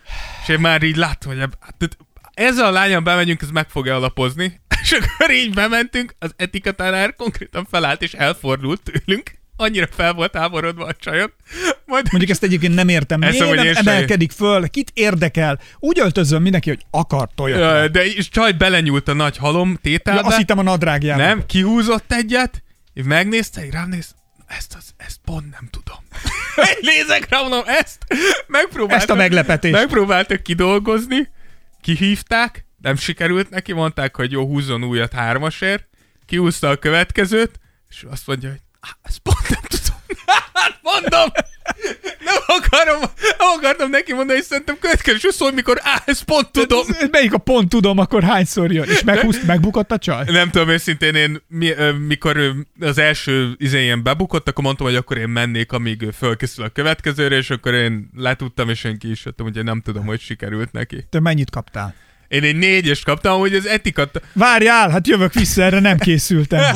És 0.44 0.50
én 0.50 0.60
már 0.60 0.84
így 0.84 0.96
láttam, 0.96 1.32
hogy 1.32 1.38
tehát 1.78 1.98
ezzel 2.34 2.66
a 2.66 2.72
lányon 2.72 3.04
bemegyünk, 3.04 3.42
ez 3.42 3.50
meg 3.50 3.70
fogja 3.70 3.96
alapozni. 3.96 4.60
És 4.84 4.92
akkor 4.92 5.32
így 5.34 5.54
bementünk, 5.54 6.16
az 6.20 6.34
etika 6.36 6.72
tanár 6.72 7.16
konkrétan 7.16 7.66
felállt 7.70 8.02
és 8.02 8.14
elfordult 8.14 8.82
tőlünk. 8.84 9.32
Annyira 9.58 9.88
fel 9.92 10.14
volt 10.14 10.36
háborodva 10.36 10.86
a 10.86 10.94
csajok. 10.94 11.34
Majd 11.86 12.08
Mondjuk 12.12 12.32
ezt 12.32 12.44
egyébként 12.44 12.76
nem 12.76 12.90
értem. 12.90 13.22
Ezt 13.22 13.40
Miért 13.40 13.56
nem 13.56 13.74
emelkedik 13.76 14.32
föl? 14.32 14.68
Kit 14.68 14.92
érdekel? 14.94 15.60
Úgy 15.80 16.00
öltözön 16.00 16.42
mindenki, 16.42 16.70
hogy 16.70 16.86
akar 16.92 17.30
tojat. 17.36 17.92
De 17.92 18.06
és 18.06 18.30
csaj 18.30 18.52
belenyúlt 18.52 19.08
a 19.08 19.14
nagy 19.14 19.38
halom 19.38 19.78
tételbe. 19.82 20.22
Ja, 20.22 20.28
azt 20.28 20.38
hittem 20.38 20.58
a 20.58 20.62
nadrágjába. 20.62 21.22
Nem, 21.24 21.46
kihúzott 21.46 22.14
egyet, 22.14 22.64
és 22.94 23.04
megnézte, 23.06 23.66
így 23.66 23.72
rám 23.72 23.90
néz, 23.90 24.16
ezt, 24.48 24.76
az, 24.78 24.94
ezt 24.98 25.18
pont 25.26 25.50
nem 25.52 25.70
tudom. 25.72 25.98
Nézek 26.82 27.30
rá, 27.30 27.40
mondom, 27.42 27.62
ezt 27.66 27.98
megpróbáltak, 28.48 29.00
Ezt 29.02 29.10
a 29.10 29.16
meglepetést. 29.16 29.74
Megpróbáltak 29.74 30.44
kidolgozni, 30.44 31.30
kihívták, 31.82 32.66
nem 32.82 32.96
sikerült 32.96 33.50
neki, 33.50 33.74
mondták, 33.74 34.16
hogy 34.16 34.32
jó, 34.32 34.46
húzzon 34.46 34.84
újat 34.84 35.14
hármasért, 35.14 35.88
kiúzta 36.26 36.70
a 36.70 36.76
következőt, 36.76 37.60
és 37.90 38.06
azt 38.10 38.28
mondja, 38.28 38.50
hogy 38.50 38.60
"Á, 38.60 38.67
ezt 39.04 39.20
pont 39.20 39.50
nem 39.50 39.62
tudom. 39.68 39.96
Hát 40.54 40.80
mondom, 40.82 41.30
nem 42.26 42.36
akarom, 42.48 43.00
nem 43.38 43.48
akartam 43.58 43.90
neki 43.90 44.14
mondani, 44.14 44.38
hogy 44.40 44.48
szerintem 44.48 44.78
következő 44.80 45.30
szól, 45.30 45.52
mikor 45.52 45.80
á, 45.84 46.02
ezt 46.06 46.24
pont 46.24 46.52
tudom. 46.52 46.86
Ez- 46.90 47.10
Melyik 47.12 47.34
a 47.34 47.38
pont 47.38 47.70
tudom, 47.70 47.98
akkor 47.98 48.24
hányszor 48.24 48.72
jön? 48.72 48.90
És 48.90 49.04
meghúzt, 49.04 49.44
megbukott 49.46 49.92
a 49.92 49.98
csaj? 49.98 50.24
Nem 50.28 50.50
tudom, 50.50 50.70
őszintén 50.70 51.16
én, 51.16 51.42
mi, 51.48 51.74
mikor 52.08 52.54
az 52.80 52.98
első 52.98 53.54
izén 53.58 54.04
bebukott, 54.04 54.48
akkor 54.50 54.64
mondtam, 54.64 54.86
hogy 54.88 54.96
akkor 54.96 55.18
én 55.18 55.30
mennék, 55.30 55.72
amíg 55.72 56.02
ő 56.02 56.12
fölkészül 56.12 56.64
a 56.66 56.70
következőre, 56.70 57.36
és 57.36 57.50
akkor 57.50 57.74
én 57.74 58.10
letudtam, 58.16 58.70
és 58.70 58.84
én 58.84 58.98
ki 58.98 59.10
is 59.12 59.26
jöttem, 59.26 59.46
úgyhogy 59.46 59.64
nem 59.64 59.82
tudom, 59.82 60.06
hogy 60.06 60.20
sikerült 60.20 60.72
neki. 60.72 61.06
Te 61.10 61.20
mennyit 61.20 61.50
kaptál? 61.50 61.94
Én 62.28 62.44
egy 62.44 62.56
négyes 62.56 63.04
kaptam, 63.04 63.40
hogy 63.40 63.54
az 63.54 63.68
etikat... 63.68 64.22
Várjál, 64.34 64.90
hát 64.90 65.08
jövök 65.08 65.34
vissza, 65.34 65.62
erre 65.64 65.80
nem 65.80 65.98
készültem. 65.98 66.62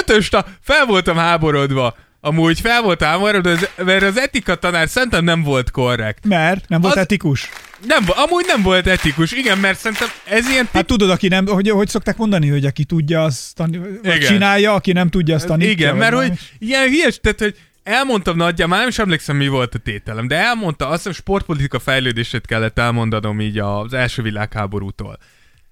Ötöst, 0.00 0.44
fel 0.62 0.86
voltam 0.86 1.16
háborodva. 1.16 1.96
Amúgy 2.20 2.60
fel 2.60 2.82
voltam 2.82 3.08
háborodva, 3.08 3.54
mert 3.76 4.02
az 4.02 4.18
etika 4.18 4.54
tanár 4.54 4.88
szerintem 4.88 5.24
nem 5.24 5.42
volt 5.42 5.70
korrekt. 5.70 6.24
Mert 6.26 6.68
nem 6.68 6.80
volt 6.80 6.94
Az- 6.94 7.00
etikus. 7.00 7.48
Nem, 7.86 8.04
amúgy 8.08 8.44
nem 8.46 8.62
volt 8.62 8.86
etikus, 8.86 9.32
igen, 9.32 9.58
mert 9.58 9.78
szerintem 9.78 10.08
ez 10.24 10.48
ilyen 10.48 10.68
Hát 10.72 10.86
tudod, 10.86 11.10
aki 11.10 11.28
nem, 11.28 11.46
hogy, 11.46 11.70
hogy 11.70 11.88
szokták 11.88 12.16
mondani, 12.16 12.48
hogy 12.48 12.64
aki 12.64 12.84
tudja, 12.84 13.22
azt 13.24 13.62
Igen. 14.02 14.20
csinálja, 14.20 14.74
aki 14.74 14.92
nem 14.92 15.08
tudja, 15.08 15.34
azt 15.34 15.46
tanítja. 15.46 15.70
Igen, 15.72 15.96
mert 15.96 16.14
hogy 16.14 16.32
ilyen 16.58 16.88
hülyes, 16.88 17.18
tehát 17.20 17.38
hogy 17.40 17.54
elmondtam 17.88 18.36
nagyjából, 18.36 18.68
már 18.68 18.78
nem 18.78 18.88
is 18.88 18.98
emlékszem, 18.98 19.36
mi 19.36 19.48
volt 19.48 19.74
a 19.74 19.78
tételem, 19.78 20.28
de 20.28 20.36
elmondta, 20.36 20.86
azt 20.88 20.96
hiszem 20.96 21.12
sportpolitika 21.12 21.78
fejlődését 21.78 22.46
kellett 22.46 22.78
elmondanom 22.78 23.40
így 23.40 23.58
az 23.58 23.92
első 23.92 24.22
világháborútól. 24.22 25.18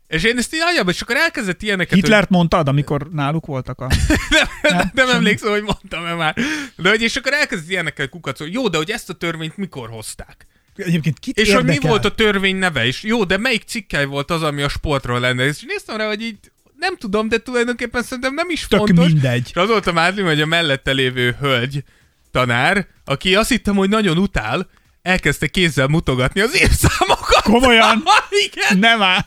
És 0.07 0.23
én 0.23 0.39
ezt 0.39 0.55
így 0.55 0.61
nagyjából, 0.61 0.93
és 0.93 1.01
akkor 1.01 1.17
elkezdett 1.17 1.63
ilyeneket, 1.63 1.95
Hitlert 1.95 2.31
mondtad, 2.31 2.69
amikor 2.69 3.09
náluk 3.13 3.47
voltak 3.47 3.81
a... 3.81 3.85
hogy 3.85 4.39
nem, 4.73 4.91
nem 4.93 5.09
emlékszem, 5.09 5.51
hogy 5.51 5.63
mondtam-e 5.63 6.15
már. 6.15 6.37
De 6.77 6.89
hogy 6.89 7.03
és 7.03 7.17
akkor 7.17 7.33
elkezdett 7.33 7.71
ilyenekkel 7.71 8.09
kukacol, 8.09 8.49
jó, 8.49 8.69
de 8.69 8.77
hogy 8.77 8.91
ezt 8.91 9.11
a 9.11 9.13
törvényt 9.15 9.57
mikor 9.57 9.89
hozták? 9.89 10.47
Egyébként 10.77 11.19
kit 11.19 11.39
És 11.39 11.49
érdekel? 11.49 11.73
hogy 11.73 11.81
mi 11.83 11.89
volt 11.89 12.05
a 12.05 12.15
törvény 12.15 12.57
neve 12.57 12.87
is? 12.87 13.03
Jó, 13.03 13.25
de 13.25 13.37
melyik 13.37 13.63
cikkely 13.67 14.05
volt 14.05 14.31
az, 14.31 14.43
ami 14.43 14.63
a 14.63 14.69
sportról 14.69 15.21
lenne? 15.21 15.45
És 15.45 15.63
néztem 15.67 15.97
rá, 15.97 16.07
hogy 16.07 16.23
így 16.23 16.39
nem 16.79 16.97
tudom, 16.97 17.29
de 17.29 17.39
tulajdonképpen 17.39 18.03
szerintem 18.03 18.35
nem 18.35 18.51
is 18.51 18.67
Tök 18.67 18.79
fontos. 18.79 19.07
mindegy. 19.07 19.47
És 19.51 19.57
az 19.57 19.69
volt 19.69 19.87
a 19.87 19.93
mádlim, 19.93 20.27
hogy 20.27 20.41
a 20.41 20.47
mellette 20.47 20.93
lévő 20.93 21.37
hölgy 21.41 21.85
tanár, 22.31 22.87
aki 23.05 23.35
azt 23.35 23.49
hittem, 23.49 23.75
hogy 23.75 23.89
nagyon 23.89 24.19
utál, 24.19 24.69
elkezdte 25.03 25.47
kézzel 25.47 25.87
mutogatni 25.87 26.41
az 26.41 26.57
évszámokat. 26.61 27.43
Komolyan? 27.43 28.03
Igen. 28.47 28.79
Nem 28.79 29.03
áll. 29.03 29.25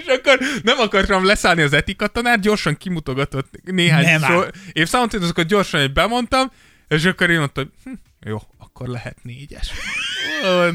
És 0.00 0.06
akkor 0.06 0.38
nem 0.62 0.78
akartam 0.78 1.24
leszállni 1.24 1.62
az 1.62 1.72
etika 1.72 2.06
tanár, 2.06 2.40
gyorsan 2.40 2.76
kimutogatott 2.76 3.54
néhány 3.62 4.06
áll. 4.06 4.52
évszámot, 4.72 5.12
és 5.12 5.20
azokat 5.20 5.46
gyorsan 5.46 5.80
egy 5.80 5.92
bemondtam, 5.92 6.50
és 6.88 7.04
akkor 7.04 7.30
én 7.30 7.38
mondtam, 7.38 7.72
hm, 7.84 7.90
jó, 8.26 8.42
akkor 8.58 8.88
lehet 8.88 9.16
négyes. 9.22 9.70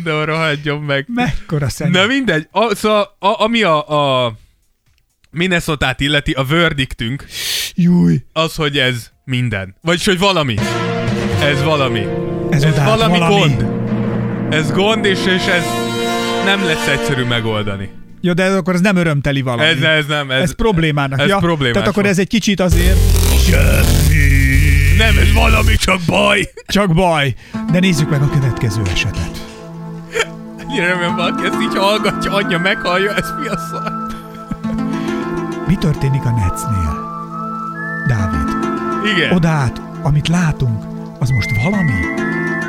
De 0.03 0.23
rohadjon 0.23 0.81
meg. 0.81 1.05
Mekkora 1.07 1.69
szem. 1.69 1.91
Na 1.91 2.05
mindegy, 2.05 2.47
a, 2.51 2.76
szóval 2.76 3.15
a, 3.19 3.41
ami 3.43 3.63
a, 3.63 3.89
a 4.26 4.34
minnesota 5.31 5.95
illeti, 5.97 6.31
a 6.31 6.45
verdiktünk 6.45 7.26
Júj, 7.76 8.17
az, 8.34 8.55
hogy 8.55 8.77
ez 8.77 9.11
minden. 9.23 9.76
Vagyis, 9.81 10.05
hogy 10.05 10.19
valami. 10.19 10.55
Ez 11.41 11.64
valami. 11.64 12.07
ez, 12.49 12.64
Ez 12.64 12.76
valami, 12.84 13.18
valami 13.20 13.40
gond. 13.40 13.66
Ez 14.49 14.72
gond, 14.72 15.06
és, 15.06 15.20
és 15.26 15.45
ez 15.45 15.64
nem 16.45 16.66
lesz 16.66 16.88
egyszerű 16.88 17.24
megoldani. 17.24 17.90
Ja, 18.22 18.34
de 18.34 18.45
akkor 18.45 18.74
ez 18.74 18.82
nem 18.82 18.95
örömteli 18.95 19.41
valami. 19.41 19.64
Ez, 19.64 19.82
ez 19.82 20.06
nem, 20.06 20.32
ez, 20.32 20.41
ez 20.41 20.56
problémának. 20.56 21.20
ez 21.20 21.28
ja, 21.28 21.38
problémás 21.38 21.74
Tehát 21.74 21.88
akkor 21.88 22.03
van. 22.03 22.11
ez 22.11 22.20
egy 22.20 22.28
kicsit 22.28 22.60
azért 22.60 22.98
nem, 24.98 25.18
ez 25.18 25.34
valami, 25.34 25.76
csak 25.76 25.99
baj. 26.06 26.52
csak 26.68 26.94
baj. 26.94 27.34
De 27.72 27.80
nézzük 27.80 28.10
meg 28.10 28.22
a 28.22 28.30
következő 28.30 28.82
esetet. 28.91 29.48
Remélem 30.78 31.16
valaki 31.16 31.44
ezt 31.45 31.61
így 31.61 31.78
hallgatja, 31.78 32.34
anyja 32.34 32.60
meghallja, 32.60 33.14
ez 33.16 33.34
mi 33.41 33.48
a 33.48 33.57
szar? 33.72 33.91
Mi 35.68 35.76
történik 35.76 36.22
a 36.26 36.30
Netsnél? 36.30 37.07
Dávid, 38.07 38.56
Igen. 39.16 39.32
oda 39.32 39.48
át, 39.48 39.82
amit 40.02 40.28
látunk, 40.28 40.84
az 41.19 41.29
most 41.29 41.49
valami? 41.63 41.93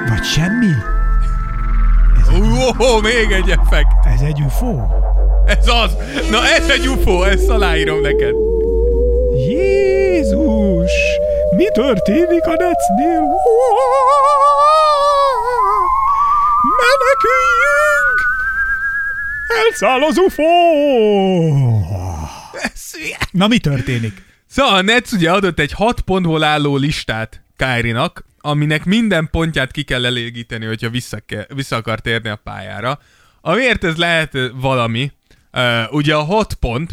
Vagy 0.09 0.25
semmi? 0.25 0.73
Ó, 2.35 2.69
oh, 2.79 3.03
még 3.03 3.31
egy 3.31 3.51
effekt. 3.51 4.07
Ez 4.15 4.21
egy 4.21 4.41
UFO? 4.41 4.81
Ez 5.47 5.69
az. 5.69 5.97
Na 6.31 6.47
ez 6.49 6.69
egy 6.69 6.89
UFO, 6.89 7.23
ezt 7.23 7.49
aláírom 7.49 8.01
neked. 8.01 8.35
Jézus! 9.49 10.93
Mi 11.57 11.65
történik 11.73 12.45
a 12.45 12.55
Netsnél? 12.57 13.23
Meneküljünk! 16.81 18.19
Elszáll 19.65 20.03
az 20.03 20.19
UFO! 20.19 20.43
Ez. 22.63 22.91
Na 23.31 23.47
mi 23.47 23.59
történik? 23.59 24.23
Szóval 24.51 24.75
a 24.75 24.83
Nets 24.83 25.13
ugye 25.13 25.31
adott 25.33 25.59
egy 25.59 25.73
6 25.73 26.01
pontból 26.01 26.43
álló 26.43 26.77
listát 26.77 27.43
Kyrie-nak, 27.57 28.25
aminek 28.41 28.85
minden 28.85 29.29
pontját 29.31 29.71
ki 29.71 29.83
kell 29.83 30.05
elégíteni, 30.05 30.67
hogyha 30.67 30.91
vissza, 30.91 31.19
ke- 31.27 31.53
vissza 31.55 31.77
akar 31.77 32.01
térni 32.01 32.29
a 32.29 32.37
pályára. 32.37 32.99
Amiért 33.41 33.85
ez 33.85 33.97
lehet 33.97 34.39
valami, 34.55 35.13
uh, 35.53 35.93
ugye 35.93 36.15
a 36.15 36.23
6 36.23 36.55
pont, 36.55 36.91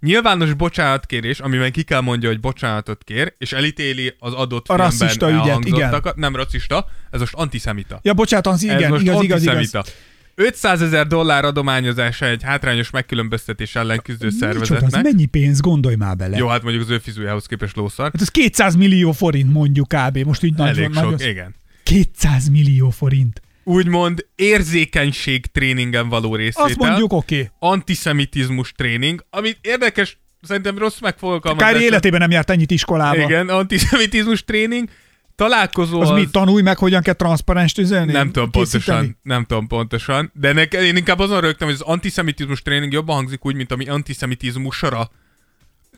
nyilvános 0.00 0.54
bocsánatkérés, 0.54 1.40
amiben 1.40 1.72
ki 1.72 1.82
kell 1.82 2.00
mondja, 2.00 2.28
hogy 2.28 2.40
bocsánatot 2.40 3.04
kér, 3.04 3.34
és 3.38 3.52
elítéli 3.52 4.14
az 4.18 4.32
adott 4.32 4.68
A 4.68 4.90
filmben 4.90 5.28
ügyet, 5.28 5.46
elhangzottakat. 5.46 6.16
Nem 6.16 6.36
rasszista, 6.36 6.86
ez 7.10 7.20
most 7.20 7.34
antiszemita. 7.34 7.98
Ja, 8.02 8.14
bocsánat, 8.14 8.46
az 8.46 8.54
ez 8.54 8.62
igen, 8.62 8.90
most 8.90 9.02
igaz, 9.02 9.22
igaz, 9.22 9.42
igaz. 9.42 9.94
Antiszemita. 10.36 10.44
500 10.44 10.82
ezer 10.82 11.06
dollár 11.06 11.44
adományozása 11.44 12.26
egy 12.26 12.42
hátrányos 12.42 12.90
megkülönböztetés 12.90 13.74
ellen 13.76 14.00
küzdő 14.02 14.26
Micsoda, 14.26 14.46
az 14.46 14.54
szervezetnek. 14.66 15.02
mennyi 15.02 15.26
pénz, 15.26 15.60
gondolj 15.60 15.94
már 15.94 16.16
bele. 16.16 16.36
Jó, 16.36 16.46
hát 16.46 16.62
mondjuk 16.62 16.84
az 16.84 16.90
ő 16.90 16.98
fizújához 16.98 17.46
képest 17.46 17.76
lószar. 17.76 18.10
Hát 18.12 18.20
ez 18.22 18.28
200 18.28 18.74
millió 18.74 19.12
forint 19.12 19.52
mondjuk 19.52 19.88
kb. 19.88 20.18
Most 20.18 20.42
így 20.42 20.54
nagy, 20.54 20.68
Elég 20.68 20.88
nagy, 20.88 21.04
sok, 21.04 21.12
az- 21.12 21.24
igen. 21.24 21.54
200 21.82 22.48
millió 22.48 22.90
forint. 22.90 23.40
Úgymond 23.64 24.26
érzékenység 24.34 25.46
tréningen 25.46 26.08
való 26.08 26.34
részvétel. 26.34 26.64
Azt 26.64 26.76
mondjuk 26.76 27.12
oké. 27.12 27.34
Okay. 27.34 27.50
Antiszemitizmus 27.58 28.72
tréning, 28.72 29.24
amit 29.30 29.58
érdekes, 29.60 30.18
szerintem 30.42 30.78
rossz 30.78 30.98
megfogalmazás. 31.00 31.72
Kári 31.72 31.84
életében 31.84 32.20
nem 32.20 32.30
járt 32.30 32.50
ennyit 32.50 32.70
iskolába. 32.70 33.22
Igen, 33.22 33.48
antiszemitizmus 33.48 34.44
tréning. 34.44 34.88
Találkozó 35.36 36.00
Az, 36.00 36.10
az, 36.10 36.18
mit 36.18 36.30
tanulj 36.30 36.62
meg, 36.62 36.78
hogyan 36.78 37.02
kell 37.02 37.14
transzparens 37.14 37.72
tüzelni? 37.72 38.12
nem 38.12 38.30
tudom 38.32 38.50
készíteni? 38.50 38.84
pontosan, 38.96 39.18
nem 39.22 39.44
tudom 39.44 39.66
pontosan, 39.66 40.30
de 40.34 40.52
nekem, 40.52 40.82
én 40.82 40.96
inkább 40.96 41.18
azon 41.18 41.40
rögtem, 41.40 41.66
hogy 41.68 41.76
az 41.80 41.86
antiszemitizmus 41.90 42.62
tréning 42.62 42.92
jobban 42.92 43.16
hangzik 43.16 43.44
úgy, 43.46 43.54
mint 43.54 43.72
ami 43.72 43.88
antiszemitizmusra. 43.88 45.10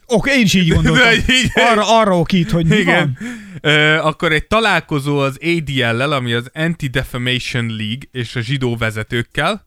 Oké, 0.07 0.31
én 0.39 0.45
is 0.45 0.55
így 0.55 0.69
gondoltam. 0.69 1.03
De 1.27 1.33
így- 1.33 1.51
arra, 1.55 1.99
arra 2.01 2.19
okít, 2.19 2.51
hogy 2.51 2.67
mi 2.67 2.77
Igen. 2.77 3.17
van. 3.21 3.29
Ö, 3.73 3.95
akkor 3.97 4.33
egy 4.33 4.47
találkozó 4.47 5.19
az 5.19 5.39
ADL-lel, 5.43 6.13
ami 6.13 6.33
az 6.33 6.51
Anti-Defamation 6.55 7.67
League 7.67 8.03
és 8.13 8.37
a 8.37 8.41
zsidó 8.41 8.77
vezetőkkel, 8.77 9.65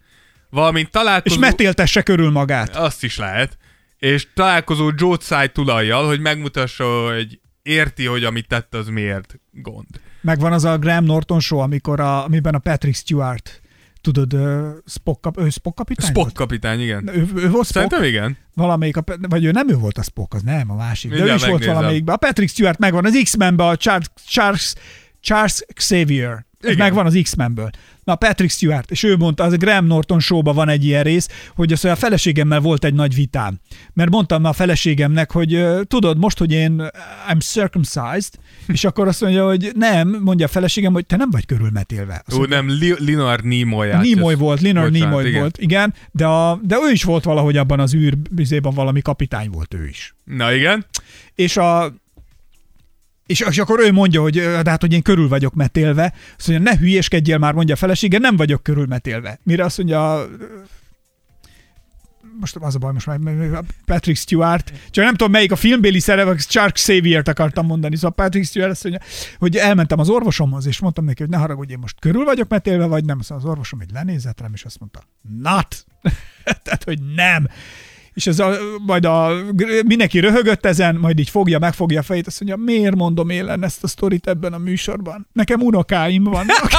valamint 0.49 0.85
És 0.85 0.91
találkozó... 0.91 1.39
metéltesse 1.39 2.01
körül 2.01 2.29
magát. 2.29 2.75
Azt 2.75 3.03
is 3.03 3.17
lehet. 3.17 3.57
És 3.99 4.27
találkozó 4.33 4.91
Joe 4.95 5.17
Tsai 5.17 5.49
tulajjal, 5.49 6.07
hogy 6.07 6.19
megmutassa, 6.19 7.13
hogy 7.13 7.39
érti, 7.63 8.05
hogy 8.05 8.23
amit 8.23 8.47
tett, 8.47 8.73
az 8.73 8.87
miért 8.87 9.39
gond. 9.51 9.87
Megvan 10.21 10.53
az 10.53 10.65
a 10.65 10.77
Graham 10.77 11.03
Norton 11.03 11.39
show, 11.39 11.59
amikor 11.59 11.99
a, 11.99 12.23
amiben 12.23 12.53
a 12.53 12.59
Patrick 12.59 12.97
Stewart, 12.97 13.61
tudod, 14.01 14.33
uh, 14.33 14.67
Spock, 14.85 15.21
kap, 15.21 15.39
ő 15.39 15.49
Spock 15.49 15.75
kapitány 15.75 16.09
Spock 16.09 16.33
kapitány, 16.33 16.81
igen. 16.81 17.07
Ő, 17.07 17.19
ő 17.19 17.25
volt 17.25 17.67
Spock? 17.67 17.67
Szerintem 17.67 18.03
igen. 18.03 18.37
Valamelyik, 18.53 18.97
a, 18.97 19.03
vagy 19.29 19.45
ő 19.45 19.51
nem 19.51 19.69
ő 19.69 19.75
volt 19.75 19.97
a 19.97 20.01
Spock, 20.01 20.33
az 20.33 20.41
nem, 20.41 20.71
a 20.71 20.75
másik. 20.75 21.09
De 21.09 21.15
ő 21.15 21.19
Mindjárt 21.19 21.41
is 21.41 21.47
volt 21.47 21.65
valamelyikben. 21.65 22.15
A 22.15 22.17
Patrick 22.17 22.51
Stewart 22.51 22.79
megvan, 22.79 23.05
az 23.05 23.19
X-Menben 23.23 23.67
a 23.67 23.75
Charles, 23.75 24.07
Charles, 24.27 24.73
Charles 25.19 25.65
Xavier. 25.73 26.45
Ez 26.61 26.71
Igen. 26.71 26.85
megvan 26.85 27.05
az 27.05 27.19
X-Menből. 27.23 27.69
Na, 28.03 28.15
Patrick 28.15 28.51
Stewart, 28.51 28.91
és 28.91 29.03
ő 29.03 29.15
mondta, 29.15 29.43
az 29.43 29.53
a 29.53 29.57
Graham 29.57 29.85
Norton 29.85 30.19
showban 30.19 30.55
van 30.55 30.69
egy 30.69 30.85
ilyen 30.85 31.03
rész, 31.03 31.27
hogy 31.55 31.71
az, 31.71 31.81
hogy 31.81 31.89
a 31.89 31.95
feleségemmel 31.95 32.59
volt 32.59 32.85
egy 32.85 32.93
nagy 32.93 33.15
vitám. 33.15 33.59
Mert 33.93 34.09
mondtam 34.09 34.43
a 34.45 34.53
feleségemnek, 34.53 35.31
hogy 35.31 35.65
tudod, 35.87 36.17
most, 36.17 36.37
hogy 36.37 36.51
én 36.51 36.81
I'm 37.31 37.39
circumcised, 37.39 38.33
és 38.67 38.83
akkor 38.83 39.07
azt 39.07 39.21
mondja, 39.21 39.45
hogy 39.45 39.71
nem, 39.75 40.19
mondja 40.23 40.45
a 40.45 40.49
feleségem, 40.49 40.93
hogy 40.93 41.05
te 41.05 41.15
nem 41.15 41.29
vagy 41.29 41.45
körülmetélve. 41.45 42.23
Azt 42.25 42.37
Ó, 42.37 42.45
nem, 42.45 42.69
Li- 42.69 43.03
Linar 43.03 43.41
Nimoy. 43.41 43.89
Nimoy 44.01 44.35
volt, 44.35 44.61
Bocsánat, 44.61 44.91
Nimoy 44.91 45.27
igen. 45.27 45.39
volt, 45.39 45.57
igen, 45.57 45.93
de, 46.11 46.25
a, 46.25 46.59
de 46.63 46.77
ő 46.87 46.91
is 46.91 47.03
volt 47.03 47.23
valahogy 47.23 47.57
abban 47.57 47.79
az 47.79 47.93
űr, 47.93 48.17
bizében 48.17 48.73
valami 48.73 49.01
kapitány 49.01 49.49
volt 49.49 49.73
ő 49.73 49.87
is. 49.87 50.15
Na 50.23 50.53
igen. 50.53 50.85
És 51.35 51.57
a 51.57 51.93
és, 53.31 53.39
és 53.39 53.57
akkor 53.57 53.79
ő 53.79 53.91
mondja, 53.91 54.21
hogy 54.21 54.33
de 54.33 54.69
hát, 54.69 54.81
hogy 54.81 54.93
én 54.93 55.01
körül 55.01 55.27
vagyok 55.27 55.53
metélve. 55.53 56.13
Azt 56.37 56.47
mondja, 56.47 56.71
ne 56.71 56.77
hülyéskedjél 56.77 57.37
már, 57.37 57.53
mondja 57.53 57.73
a 57.73 57.77
felesége, 57.77 58.17
nem 58.17 58.35
vagyok 58.35 58.63
körül 58.63 58.85
metélve. 58.85 59.39
Mire 59.43 59.63
azt 59.63 59.77
mondja, 59.77 60.27
most 62.39 62.55
az 62.55 62.75
a 62.75 62.77
baj, 62.77 62.93
most 62.93 63.05
már 63.05 63.19
Patrick 63.85 64.19
Stewart, 64.19 64.73
csak 64.89 65.03
nem 65.03 65.15
tudom 65.15 65.31
melyik 65.31 65.51
a 65.51 65.55
filmbéli 65.55 65.99
szerep, 65.99 66.39
Charles 66.39 66.71
Xavier-t 66.71 67.27
akartam 67.27 67.65
mondani, 67.65 67.95
szóval 67.95 68.11
Patrick 68.11 68.47
Stewart 68.47 68.71
azt 68.71 68.83
mondja, 68.83 69.01
hogy 69.37 69.55
elmentem 69.55 69.99
az 69.99 70.09
orvosomhoz, 70.09 70.65
és 70.65 70.79
mondtam 70.79 71.05
neki, 71.05 71.21
hogy 71.21 71.31
ne 71.31 71.37
haragudj, 71.37 71.71
én 71.71 71.79
most 71.79 71.99
körül 71.99 72.23
vagyok 72.23 72.49
metélve, 72.49 72.85
vagy 72.85 73.05
nem, 73.05 73.21
szóval 73.21 73.43
az 73.43 73.49
orvosom 73.49 73.79
egy 73.79 73.91
lenézett 73.91 74.41
rám, 74.41 74.51
és 74.53 74.63
azt 74.63 74.79
mondta, 74.79 75.03
not, 75.39 75.85
tehát, 76.63 76.83
hogy 76.83 76.99
nem. 77.15 77.47
És 78.13 78.27
ez 78.27 78.39
a, 78.39 78.57
majd 78.85 79.05
a, 79.05 79.33
mindenki 79.85 80.19
röhögött 80.19 80.65
ezen, 80.65 80.95
majd 80.95 81.19
így 81.19 81.29
fogja, 81.29 81.59
megfogja 81.59 81.99
a 81.99 82.03
fejét, 82.03 82.27
azt 82.27 82.43
mondja, 82.43 82.73
miért 82.73 82.95
mondom 82.95 83.29
élen 83.29 83.63
ezt 83.63 83.83
a 83.83 83.87
sztorit 83.87 84.27
ebben 84.27 84.53
a 84.53 84.57
műsorban? 84.57 85.27
Nekem 85.33 85.61
unokáim 85.61 86.23
vannak. 86.23 86.69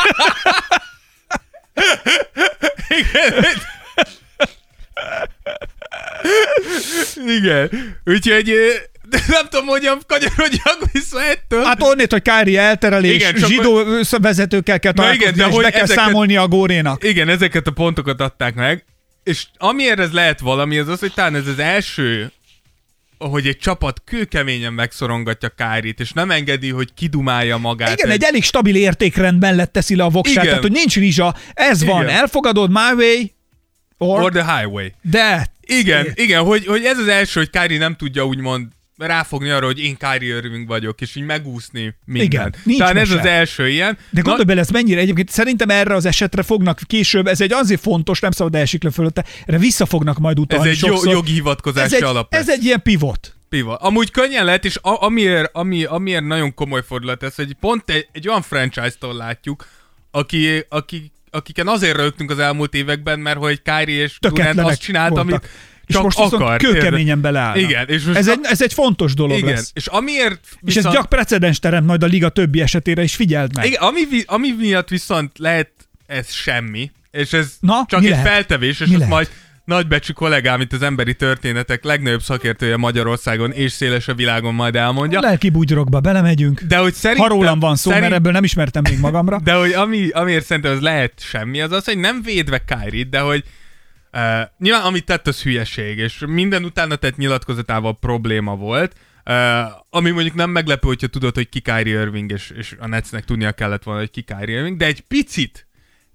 Igen. 7.26 7.70
Úgyhogy 8.04 8.50
ö, 8.50 8.68
nem 9.28 9.46
tudom, 9.50 9.66
hogyan 9.66 9.98
kanyarodjak 10.06 10.78
vissza 10.92 11.22
ettől. 11.22 11.64
Hát 11.64 11.82
onnét, 11.82 12.12
hogy 12.12 12.22
Kári 12.22 12.56
elterelés, 12.56 13.14
Igen, 13.14 13.36
igen, 13.36 13.48
zsidó 13.48 13.80
vezetőkkel 14.20 14.78
kell 14.78 14.92
Na 14.94 15.12
igen, 15.12 15.34
találkozni, 15.34 15.42
de 15.42 15.48
és 15.48 15.54
hogy 15.54 15.64
be 15.64 15.70
kell 15.70 15.82
ezeket- 15.82 16.04
számolni 16.04 16.36
a 16.36 16.48
górénak. 16.48 17.04
Igen, 17.04 17.28
ezeket 17.28 17.66
a 17.66 17.70
pontokat 17.70 18.20
adták 18.20 18.54
meg, 18.54 18.84
és 19.24 19.46
amiért 19.56 19.98
ez 19.98 20.12
lehet 20.12 20.40
valami, 20.40 20.78
az 20.78 20.88
az, 20.88 21.00
hogy 21.00 21.12
talán 21.14 21.34
ez 21.34 21.46
az 21.46 21.58
első, 21.58 22.32
hogy 23.18 23.46
egy 23.46 23.58
csapat 23.58 24.02
kőkeményen 24.04 24.72
megszorongatja 24.72 25.48
Kárit, 25.48 26.00
és 26.00 26.12
nem 26.12 26.30
engedi, 26.30 26.70
hogy 26.70 26.94
kidumálja 26.94 27.56
magát. 27.56 27.98
Igen, 27.98 28.10
egy 28.10 28.22
elég 28.22 28.42
stabil 28.44 28.76
értékrend 28.76 29.40
mellett 29.40 29.72
teszi 29.72 29.96
le 29.96 30.04
a 30.04 30.08
voksát, 30.08 30.34
Igen. 30.34 30.46
tehát 30.46 30.62
hogy 30.62 30.72
nincs 30.72 30.96
rizsa, 30.96 31.34
ez 31.54 31.84
van, 31.84 32.02
Igen. 32.02 32.14
elfogadod 32.14 32.70
my 32.70 32.92
way, 32.96 33.22
or, 33.98 34.22
Or 34.22 34.32
the 34.32 34.56
highway. 34.58 34.92
de 35.02 35.46
Igen, 35.60 36.06
igen, 36.14 36.42
hogy, 36.42 36.66
hogy 36.66 36.84
ez 36.84 36.98
az 36.98 37.08
első, 37.08 37.40
hogy 37.40 37.50
Kári 37.50 37.76
nem 37.76 37.96
tudja 37.96 38.26
úgymond 38.26 38.66
ráfogni 38.96 39.50
arra, 39.50 39.66
hogy 39.66 39.80
én 39.80 39.96
Kyrie 39.96 40.36
Irving 40.36 40.66
vagyok, 40.66 41.00
és 41.00 41.16
így 41.16 41.24
megúszni 41.24 41.94
mindent. 42.04 42.32
Igen, 42.32 42.54
nincs 42.64 42.78
Talán 42.78 42.96
ez 42.96 43.08
mese. 43.08 43.20
az 43.20 43.26
első 43.26 43.68
ilyen. 43.68 43.98
De 44.10 44.20
gondolj 44.20 44.44
bele, 44.44 44.60
ez 44.60 44.68
mennyire 44.68 45.00
egyébként 45.00 45.30
szerintem 45.30 45.70
erre 45.70 45.94
az 45.94 46.04
esetre 46.04 46.42
fognak 46.42 46.80
később, 46.86 47.26
ez 47.26 47.40
egy 47.40 47.52
azért 47.52 47.80
fontos, 47.80 48.20
nem 48.20 48.30
szabad 48.30 48.54
elsiklani 48.54 48.94
fölötte, 48.94 49.24
erre 49.46 49.58
vissza 49.58 49.86
fognak 49.86 50.18
majd 50.18 50.36
ez 50.36 50.42
utalni 50.42 50.68
egy 50.68 50.82
jó, 50.82 50.88
sokszor. 50.88 51.12
jogi 51.12 51.32
hivatkozási 51.32 51.84
ez 51.84 51.92
egy, 51.92 52.02
alap. 52.02 52.34
ez 52.34 52.46
lesz. 52.46 52.56
egy 52.56 52.64
ilyen 52.64 52.82
pivot. 52.82 53.34
Piva. 53.48 53.74
Amúgy 53.74 54.10
könnyen 54.10 54.44
lehet, 54.44 54.64
és 54.64 54.76
a, 54.76 55.02
amiért, 55.02 55.50
ami, 55.52 55.84
amiért 55.84 56.24
nagyon 56.24 56.54
komoly 56.54 56.82
fordulat 56.86 57.22
ez, 57.22 57.34
hogy 57.34 57.52
pont 57.60 57.90
egy, 57.90 58.08
egy 58.12 58.28
olyan 58.28 58.42
franchise-tól 58.42 59.14
látjuk, 59.14 59.66
aki, 60.10 60.64
aki, 60.68 61.12
akiken 61.30 61.68
azért 61.68 61.96
rögtünk 61.96 62.30
az 62.30 62.38
elmúlt 62.38 62.74
években, 62.74 63.18
mert 63.20 63.38
hogy 63.38 63.62
Kyrie 63.62 64.02
és 64.02 64.18
Durant 64.20 64.58
azt 64.58 64.80
csinált, 64.80 65.08
voltak. 65.10 65.28
amit 65.30 65.48
És 65.92 65.98
csak 65.98 66.04
most 66.04 66.16
viszont 66.18 66.42
akar. 66.42 66.56
kőkeményen 66.56 67.20
beleállnak. 67.20 67.56
Igen, 67.62 67.88
és 67.88 68.04
most 68.04 68.18
Ez 68.18 68.26
a- 68.26 68.30
egy, 68.30 68.38
ez 68.42 68.62
egy 68.62 68.72
fontos 68.72 69.14
dolog 69.14 69.36
Igen, 69.38 69.54
lesz. 69.54 69.70
és 69.74 69.86
amiért 69.86 70.40
És 70.42 70.56
ez 70.68 70.74
viszont- 70.74 70.94
gyak 70.94 71.08
precedens 71.08 71.58
teremt 71.58 71.86
majd 71.86 72.02
a 72.02 72.06
liga 72.06 72.28
többi 72.28 72.60
esetére, 72.60 73.02
és 73.02 73.14
figyeld 73.14 73.54
meg. 73.56 73.64
Igen, 73.66 73.82
ami, 73.82 74.00
ami 74.26 74.48
miatt 74.58 74.88
viszont 74.88 75.38
lehet 75.38 75.70
ez 76.06 76.32
semmi, 76.32 76.90
és 77.10 77.32
ez 77.32 77.52
Na, 77.60 77.84
csak 77.88 78.02
egy 78.02 78.08
lehet? 78.10 78.26
feltevés, 78.26 78.80
és 78.80 78.88
lehet? 78.88 79.08
majd 79.08 79.28
nagybecsű 79.64 80.12
kollégám, 80.12 80.60
itt 80.60 80.72
az 80.72 80.82
emberi 80.82 81.14
történetek 81.14 81.84
legnagyobb 81.84 82.22
szakértője 82.22 82.76
Magyarországon 82.76 83.52
és 83.52 83.72
széles 83.72 84.08
a 84.08 84.14
világon 84.14 84.54
majd 84.54 84.76
elmondja. 84.76 85.18
A 85.18 85.22
lelki 85.22 85.50
bugyrokba 85.50 86.00
belemegyünk. 86.00 86.60
De 86.60 86.76
hogy 86.76 86.92
Ha 86.92 86.98
szerintem... 86.98 87.28
rólam 87.28 87.58
van 87.60 87.76
szó, 87.76 87.90
szerint- 87.90 88.08
mert 88.08 88.14
ebből 88.20 88.32
nem 88.32 88.44
ismertem 88.44 88.82
még 88.90 88.98
magamra. 88.98 89.40
De 89.44 89.52
hogy 89.54 89.72
ami, 89.72 90.08
amiért 90.08 90.44
szerintem 90.44 90.72
az 90.72 90.80
lehet 90.80 91.12
semmi, 91.16 91.60
az 91.60 91.72
az, 91.72 91.84
hogy 91.84 91.98
nem 91.98 92.22
védve 92.22 92.62
kyrie 92.64 93.04
de 93.10 93.18
hogy 93.20 93.44
uh, 94.12 94.40
nyilván 94.58 94.82
amit 94.82 95.04
tett, 95.04 95.26
az 95.26 95.42
hülyeség, 95.42 95.98
és 95.98 96.24
minden 96.26 96.64
utána 96.64 96.96
tett 96.96 97.16
nyilatkozatával 97.16 97.98
probléma 97.98 98.56
volt, 98.56 98.96
uh, 99.24 99.34
ami 99.90 100.10
mondjuk 100.10 100.34
nem 100.34 100.50
meglepő, 100.50 100.88
hogyha 100.88 101.06
tudod, 101.06 101.34
hogy 101.34 101.48
ki 101.48 101.60
Kyrie 101.60 102.00
Irving, 102.00 102.30
és, 102.30 102.50
és 102.56 102.76
a 102.78 102.86
Netsnek 102.86 103.24
tudnia 103.24 103.52
kellett 103.52 103.82
volna, 103.82 104.00
hogy 104.00 104.10
ki 104.10 104.22
Kyrie 104.22 104.56
Irving, 104.56 104.76
de 104.76 104.86
egy 104.86 105.00
picit, 105.00 105.66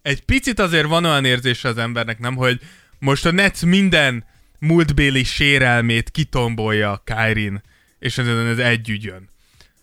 egy 0.01 0.21
picit 0.21 0.59
azért 0.59 0.87
van 0.87 1.05
olyan 1.05 1.25
érzése 1.25 1.67
az 1.67 1.77
embernek, 1.77 2.19
nem, 2.19 2.35
hogy 2.35 2.59
most 2.99 3.25
a 3.25 3.31
Nets 3.31 3.61
minden 3.61 4.25
múltbéli 4.59 5.23
sérelmét 5.23 6.09
kitombolja 6.09 7.03
Kyrie-n, 7.03 7.61
és 7.99 8.17
ez, 8.17 8.27
ez 8.27 8.57
együgyön. 8.57 9.29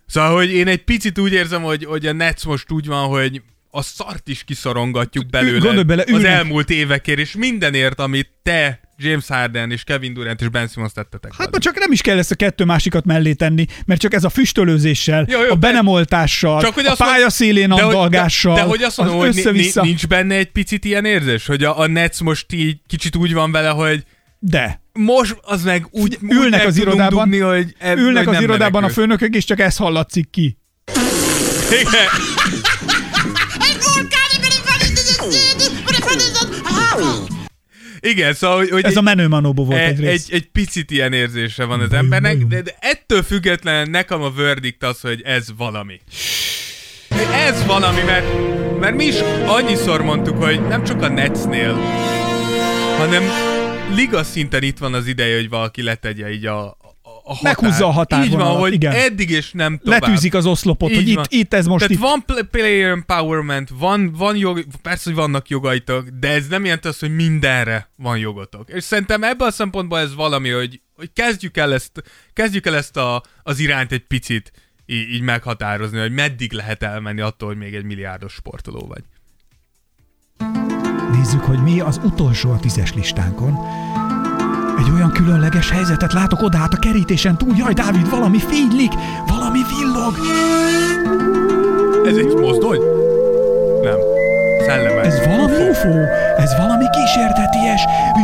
Szóval, 0.07 0.35
hogy 0.35 0.53
én 0.53 0.69
egy 0.69 0.85
picit 0.85 1.19
úgy 1.19 1.33
érzem, 1.33 1.63
hogy, 1.63 1.85
hogy 1.85 2.07
a 2.07 2.13
Nets 2.13 2.45
most 2.45 2.71
úgy 2.71 2.87
van, 2.87 3.09
hogy 3.09 3.43
a 3.77 3.83
szart 3.83 4.29
is 4.29 4.45
kiszorongatjuk 4.45 5.27
belőle 5.31 5.59
gondolj 5.59 5.83
bele, 5.83 6.05
az 6.13 6.25
elmúlt 6.25 6.71
évekért, 6.71 7.19
és 7.19 7.33
mindenért, 7.39 8.01
amit 8.01 8.29
te, 8.43 8.81
James 8.97 9.27
Harden 9.29 9.71
és 9.71 9.85
Kevin 9.85 10.15
Durant 10.15 10.41
és 10.41 10.49
Ben 10.49 10.69
Simmons 10.69 10.93
tettetek. 10.93 11.35
Hát 11.39 11.51
ma 11.51 11.59
csak 11.59 11.79
nem 11.79 11.93
is 11.93 12.01
kell 12.01 12.19
ezt 12.19 12.31
a 12.31 12.35
kettő 12.35 12.65
másikat 12.65 13.05
mellé 13.05 13.33
tenni, 13.33 13.67
mert 13.87 14.01
csak 14.01 14.15
ez 14.15 14.25
a 14.25 14.29
füstölőzéssel, 14.29 15.27
Jó, 15.29 15.39
jó, 15.43 15.45
a 15.45 15.49
de- 15.49 15.55
benemoltással, 15.55 16.61
Csak 16.63 16.75
hogy 16.75 16.87
a 16.87 16.95
pályaszélén 16.97 17.69
de, 17.69 17.75
andalgással, 17.75 18.55
de, 18.55 18.61
de, 18.61 18.67
hogy 18.67 18.83
azt 18.83 18.97
mondom, 18.97 19.19
az 19.19 19.43
hogy 19.43 19.73
nincs 19.83 20.07
benne 20.07 20.35
egy 20.35 20.51
picit 20.51 20.85
ilyen 20.85 21.05
érzés, 21.05 21.47
hogy 21.47 21.65
a, 21.65 21.79
a 21.79 21.87
Nets 21.87 22.21
most 22.21 22.53
így 22.53 22.77
kicsit 22.87 23.17
úgy 23.17 23.33
van 23.33 23.53
vele, 23.53 23.69
hogy 23.69 24.05
De. 24.39 24.81
most 24.93 25.37
az 25.43 25.63
meg 25.63 25.87
úgy, 25.91 26.19
úgy 26.23 26.33
Ülnek 26.33 26.67
az 26.67 26.77
irodában, 26.77 27.29
dugni, 27.31 27.45
hogy 27.45 27.75
eb, 27.79 27.99
Ülnek 27.99 28.27
hogy 28.27 28.37
az 28.37 28.43
irodában 28.43 28.83
a 28.83 28.87
menekül. 28.87 29.03
főnökök, 29.03 29.35
és 29.35 29.45
csak 29.45 29.61
ez 29.61 29.77
hallatszik 29.77 30.31
ki. 30.31 30.59
Igen. 31.71 32.07
Igen, 38.07 38.35
szóval, 38.35 38.57
hogy, 38.57 38.71
hogy 38.71 38.85
Ez 38.85 38.97
a 38.97 39.01
menő 39.01 39.29
manóból 39.29 39.65
volt 39.65 39.79
E- 39.79 39.85
egy 39.87 40.01
rész. 40.01 40.27
egy, 40.29 40.35
egy 40.35 40.47
picit 40.53 40.91
ilyen 40.91 41.13
érzése 41.13 41.65
van 41.65 41.81
az 41.81 41.93
embernek, 41.93 42.37
de, 42.37 42.63
de 42.63 42.75
ettől 42.81 43.23
függetlenül 43.23 43.91
nekem 43.91 44.23
a 44.23 44.31
verdict 44.33 44.83
az, 44.83 45.01
hogy 45.01 45.23
ez 45.23 45.47
valami. 45.57 46.01
Ez 47.33 47.65
valami, 47.67 48.01
mert, 48.03 48.27
mert 48.81 48.97
mi 48.97 49.05
is 49.05 49.15
annyiszor 49.47 50.03
mondtuk, 50.03 50.43
hogy 50.43 50.67
nem 50.67 50.85
csak 50.85 51.03
a 51.03 51.09
Netsnél, 51.09 51.75
hanem 52.99 53.23
liga 53.95 54.23
szinten 54.25 54.63
itt 54.63 54.79
van 54.79 54.95
az 54.95 55.07
ideje, 55.07 55.37
hogy 55.37 55.49
valaki 55.49 55.83
letegye 55.83 56.31
így 56.33 56.47
a, 56.47 56.77
a, 57.27 57.35
határt. 57.35 57.61
Meghúzza 57.61 57.85
a 57.85 57.89
Így 57.89 57.95
határvonalat, 57.95 58.53
van, 58.53 58.61
hogy 58.61 58.73
igen. 58.73 58.93
eddig 58.93 59.31
és 59.31 59.53
nem 59.53 59.79
tovább. 59.79 60.01
Letűzik 60.01 60.35
az 60.35 60.47
oszlopot, 60.47 60.91
Így 60.91 60.97
hogy 60.97 61.15
van. 61.15 61.25
itt, 61.29 61.41
itt 61.41 61.55
ez 61.55 61.67
most 61.67 61.79
Tehát 61.79 61.95
itt. 61.95 62.01
van 62.09 62.23
pl- 62.27 62.51
player 62.51 62.91
empowerment, 62.91 63.69
van, 63.79 64.13
van 64.13 64.37
jog, 64.37 64.65
persze, 64.83 65.03
hogy 65.05 65.15
vannak 65.15 65.49
jogaitok, 65.49 66.09
de 66.09 66.29
ez 66.29 66.47
nem 66.47 66.65
jelenti 66.65 66.89
azt, 66.89 67.01
hogy 67.01 67.15
mindenre 67.15 67.89
van 67.97 68.19
jogotok. 68.19 68.71
És 68.71 68.85
szerintem 68.85 69.23
ebből 69.23 69.49
a 69.49 69.51
szempontból 69.51 69.99
ez 69.99 70.15
valami, 70.15 70.51
hogy, 70.51 70.81
hogy 70.97 71.11
kezdjük 71.13 71.57
el 71.57 71.73
ezt, 71.73 72.03
kezdjük 72.33 72.67
el 72.67 72.77
ezt 72.77 72.97
a, 72.97 73.23
az 73.43 73.59
irányt 73.59 73.93
egy 73.93 74.07
picit 74.07 74.53
így, 74.87 75.13
így 75.13 75.21
meghatározni, 75.23 75.99
hogy 75.99 76.13
meddig 76.13 76.53
lehet 76.53 76.83
elmenni 76.83 77.21
attól, 77.21 77.49
hogy 77.49 77.57
még 77.59 77.75
egy 77.75 77.85
milliárdos 77.85 78.33
sportoló 78.33 78.87
vagy. 78.87 79.03
Nézzük, 81.13 81.41
hogy 81.41 81.63
mi 81.63 81.81
az 81.81 82.01
utolsó 82.05 82.51
a 82.53 82.59
tízes 82.61 82.93
listánkon. 82.95 83.55
Egy 84.79 84.91
olyan 84.95 85.13
különleges 85.13 85.71
helyzetet 85.71 86.13
látok 86.13 86.43
oda 86.43 86.59
át 86.59 86.73
a 86.75 86.77
kerítésen 86.77 87.39
túl. 87.39 87.55
Jaj, 87.57 87.73
Dávid, 87.73 88.11
valami 88.11 88.39
fénylik, 88.39 88.93
valami 89.27 89.61
villog. 89.69 90.15
Ez 92.07 92.17
egy 92.17 92.35
mozdony? 92.35 92.79
Nem. 93.83 93.97
Szellemes. 94.67 95.07
Ez 95.07 95.27
valami 95.27 95.69
UFO, 95.69 95.95
ez 96.37 96.57
valami 96.57 96.85
kísérteties. 96.91 97.81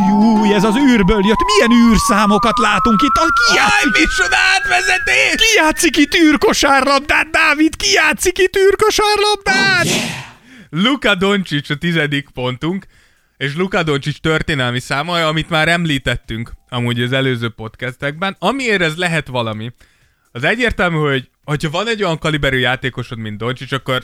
Júj, 0.09 0.53
ez 0.53 0.63
az 0.63 0.75
űrből 0.77 1.25
jött. 1.25 1.43
Milyen 1.45 1.89
űrszámokat 1.91 2.57
látunk 2.59 3.01
itt? 3.01 3.15
A- 3.15 3.25
Ki 3.25 3.55
játszik, 3.55 3.91
micsoda 3.99 4.35
átvezetés! 4.55 5.35
ki 5.35 5.55
játszik 5.55 5.97
itt 5.97 6.15
űrkosárlabdát, 6.15 7.29
Dávid? 7.29 7.75
Ki 7.75 7.91
játszik 7.93 8.37
itt 8.39 8.57
űrkosárlabdát? 8.57 9.87
Luka 10.69 11.15
Doncic 11.15 11.69
a 11.69 11.75
tizedik 11.75 12.27
pontunk, 12.33 12.85
és 13.41 13.55
Luka 13.55 13.83
Doncic 13.83 14.19
történelmi 14.19 14.79
száma, 14.79 15.27
amit 15.27 15.49
már 15.49 15.67
említettünk 15.67 16.51
amúgy 16.69 17.01
az 17.01 17.11
előző 17.11 17.49
podcastekben. 17.49 18.35
Amiért 18.39 18.81
ez 18.81 18.95
lehet 18.95 19.27
valami, 19.27 19.71
az 20.31 20.43
egyértelmű, 20.43 20.97
hogy 20.97 21.29
hogyha 21.43 21.69
van 21.69 21.87
egy 21.87 22.03
olyan 22.03 22.17
kaliberű 22.17 22.57
játékosod, 22.57 23.17
mint 23.17 23.37
Doncic, 23.37 23.71
akkor 23.71 24.03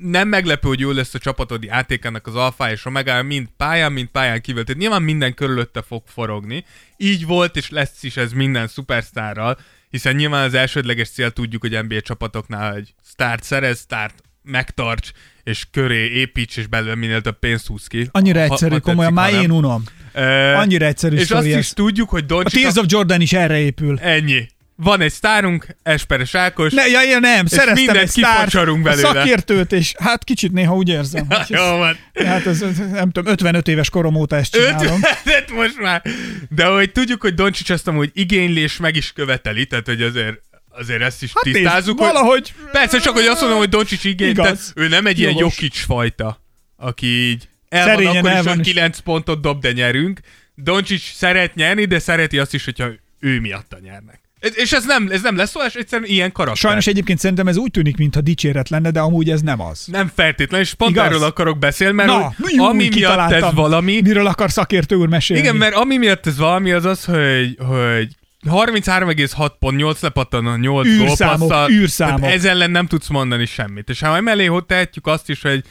nem 0.00 0.28
meglepő, 0.28 0.68
hogy 0.68 0.80
jól 0.80 0.94
lesz 0.94 1.14
a 1.14 1.18
csapatod 1.18 1.62
játékának 1.62 2.26
az 2.26 2.34
alfa 2.34 2.70
és 2.70 2.84
omega, 2.84 3.22
mind 3.22 3.48
pályán, 3.56 3.92
mind 3.92 4.08
pályán 4.08 4.40
kívül. 4.40 4.64
Tehát 4.64 4.80
nyilván 4.80 5.02
minden 5.02 5.34
körülötte 5.34 5.82
fog 5.82 6.02
forogni. 6.06 6.64
Így 6.96 7.26
volt, 7.26 7.56
és 7.56 7.70
lesz 7.70 8.02
is 8.02 8.16
ez 8.16 8.32
minden 8.32 8.66
szupersztárral, 8.66 9.58
hiszen 9.90 10.14
nyilván 10.14 10.44
az 10.44 10.54
elsődleges 10.54 11.10
cél 11.10 11.30
tudjuk, 11.30 11.62
hogy 11.62 11.84
NBA 11.84 12.00
csapatoknál 12.00 12.74
egy 12.74 12.94
sztárt 13.02 13.42
szerez, 13.42 13.78
sztárt 13.78 14.22
megtarts, 14.42 15.12
és 15.44 15.64
köré 15.70 16.06
építs, 16.10 16.56
és 16.56 16.66
belőle 16.66 16.94
minél 16.94 17.20
több 17.20 17.38
pénzt 17.38 17.66
húz 17.66 17.86
ki. 17.86 18.08
Annyira 18.10 18.38
Ha- 18.38 18.44
egyszerű, 18.44 18.72
ha 18.74 18.80
komolyan, 18.80 19.12
már 19.12 19.32
én 19.32 19.50
unom. 19.50 19.82
Ö, 20.12 20.52
Annyira 20.52 20.86
egyszerű 20.86 21.14
És 21.14 21.20
azt 21.20 21.30
sztori 21.30 21.48
is 21.48 21.54
ez. 21.54 21.72
tudjuk, 21.72 22.08
hogy 22.08 22.22
A 22.22 22.26
Doncic... 22.26 22.60
Tears 22.60 22.76
of 22.76 22.84
Jordan 22.88 23.20
is 23.20 23.32
erre 23.32 23.58
épül. 23.58 23.98
Ennyi. 23.98 24.46
Van 24.76 25.00
egy 25.00 25.12
sztárunk, 25.12 25.66
Esperes 25.82 26.34
Ákos. 26.34 26.72
Ne, 26.72 26.86
ja, 26.86 27.02
ja, 27.02 27.18
nem, 27.18 27.46
szereztem 27.46 27.96
egy 27.96 28.08
sztárt, 28.08 28.54
a 28.54 28.64
belőle. 28.64 28.94
szakértőt, 28.96 29.72
és 29.72 29.94
hát 29.98 30.24
kicsit 30.24 30.52
néha 30.52 30.74
úgy 30.74 30.88
érzem. 30.88 31.26
hogy 31.28 31.38
ez- 31.38 31.48
Jó 31.48 31.76
van. 31.76 31.96
Hát 32.26 32.46
ez, 32.46 32.62
ez, 32.62 32.76
nem 32.78 33.10
tudom, 33.10 33.32
55 33.32 33.68
éves 33.68 33.90
korom 33.90 34.14
óta 34.14 34.36
ezt 34.36 34.52
csinálom. 34.52 35.00
50 35.24 35.42
most 35.56 35.78
már. 35.80 36.02
De 36.48 36.64
hogy 36.64 36.92
tudjuk, 36.92 37.20
hogy 37.20 37.34
Doncsics 37.34 37.70
ezt 37.70 37.88
amúgy 37.88 38.10
igényli, 38.12 38.60
és 38.60 38.76
meg 38.76 38.96
is 38.96 39.12
követeli, 39.12 39.66
tehát 39.66 39.86
hogy 39.86 40.02
azért 40.02 40.40
azért 40.78 41.02
ezt 41.02 41.22
is 41.22 41.32
hát 41.34 41.42
tisztázzuk. 41.42 41.98
Nézd, 41.98 42.12
valahogy... 42.12 42.54
Persze, 42.72 42.98
csak 42.98 43.14
hogy 43.14 43.26
azt 43.26 43.40
mondom, 43.40 43.58
hogy 43.58 43.68
Doncsics 43.68 44.04
igény, 44.04 44.28
Igaz. 44.28 44.44
tehát 44.44 44.72
ő 44.74 44.88
nem 44.88 45.06
egy 45.06 45.18
ilyen 45.18 45.32
Jogos. 45.36 45.60
Jokic 45.60 45.78
fajta, 45.84 46.40
aki 46.76 47.06
így 47.06 47.48
el 47.68 47.84
van 47.84 47.94
Szerényen 47.94 48.16
akkor 48.16 48.30
el 48.30 48.38
is, 48.38 48.44
van, 48.44 48.56
hogy 48.56 48.66
és- 48.66 48.72
9 48.72 48.98
pontot 48.98 49.40
dob, 49.40 49.60
de 49.60 49.72
nyerünk. 49.72 50.20
Doncsics 50.54 51.12
szeret 51.14 51.54
nyerni, 51.54 51.84
de 51.84 51.98
szereti 51.98 52.38
azt 52.38 52.54
is, 52.54 52.64
hogyha 52.64 52.88
ő 53.20 53.40
miatta 53.40 53.78
nyernek. 53.82 54.22
És 54.54 54.72
ez 54.72 54.84
nem, 54.86 55.08
ez 55.10 55.22
nem 55.22 55.36
leszólás, 55.36 55.74
egyszerűen 55.74 56.08
ilyen 56.08 56.32
karakter. 56.32 56.56
Sajnos 56.56 56.86
egyébként 56.86 57.18
szerintem 57.18 57.48
ez 57.48 57.56
úgy 57.56 57.70
tűnik, 57.70 57.96
mintha 57.96 58.20
dicséret 58.20 58.68
lenne, 58.68 58.90
de 58.90 59.00
amúgy 59.00 59.30
ez 59.30 59.40
nem 59.40 59.60
az. 59.60 59.84
Nem 59.86 60.10
feltétlenül, 60.14 60.66
és 60.66 60.74
pont 60.74 60.90
Igaz? 60.90 61.04
erről 61.04 61.22
akarok 61.22 61.58
beszélni, 61.58 61.94
mert 61.94 62.08
Na, 62.08 62.34
hogy 62.42 62.52
jú, 62.54 62.64
ami 62.64 62.88
miatt 62.94 63.32
ez 63.32 63.52
valami, 63.54 64.00
Miről 64.00 64.26
akar 64.26 64.50
szakértő 64.50 64.94
úr 64.94 65.08
mesélni? 65.08 65.42
Igen, 65.42 65.56
mert 65.56 65.74
ami 65.74 65.96
miatt 65.96 66.26
ez 66.26 66.36
valami 66.36 66.72
az 66.72 66.84
az, 66.84 67.04
hogy, 67.04 67.56
hogy 67.58 68.08
33,6 68.46 69.50
pont, 69.58 69.76
8 69.76 70.00
lepattan 70.00 70.46
a 70.46 70.56
8 70.56 70.86
Űrszámok, 70.86 71.38
gólpasszal. 71.38 71.70
űrszámok. 71.70 72.30
Ez 72.30 72.44
ellen 72.44 72.70
nem 72.70 72.86
tudsz 72.86 73.08
mondani 73.08 73.46
semmit. 73.46 73.88
És 73.88 74.00
ha 74.00 74.16
emellé 74.16 74.44
hogy 74.44 74.64
tehetjük 74.64 75.06
azt 75.06 75.28
is, 75.28 75.42
hogy 75.42 75.64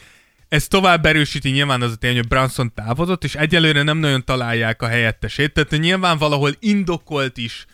ez 0.50 0.68
tovább 0.68 1.06
erősíti 1.06 1.50
nyilván 1.50 1.82
az 1.82 1.92
a 1.92 1.96
tény, 1.96 2.16
hogy 2.16 2.28
Branson 2.28 2.74
távozott, 2.74 3.24
és 3.24 3.36
egyelőre 3.36 3.84
nem 3.84 3.98
nagyon 3.98 4.26
találják 4.26 4.82
a 4.82 4.88
helyettesét, 4.88 5.54
tehát 5.54 5.72
nyilván 5.72 6.18
valahol 6.18 6.52
indokolt 6.60 7.38
is 7.38 7.66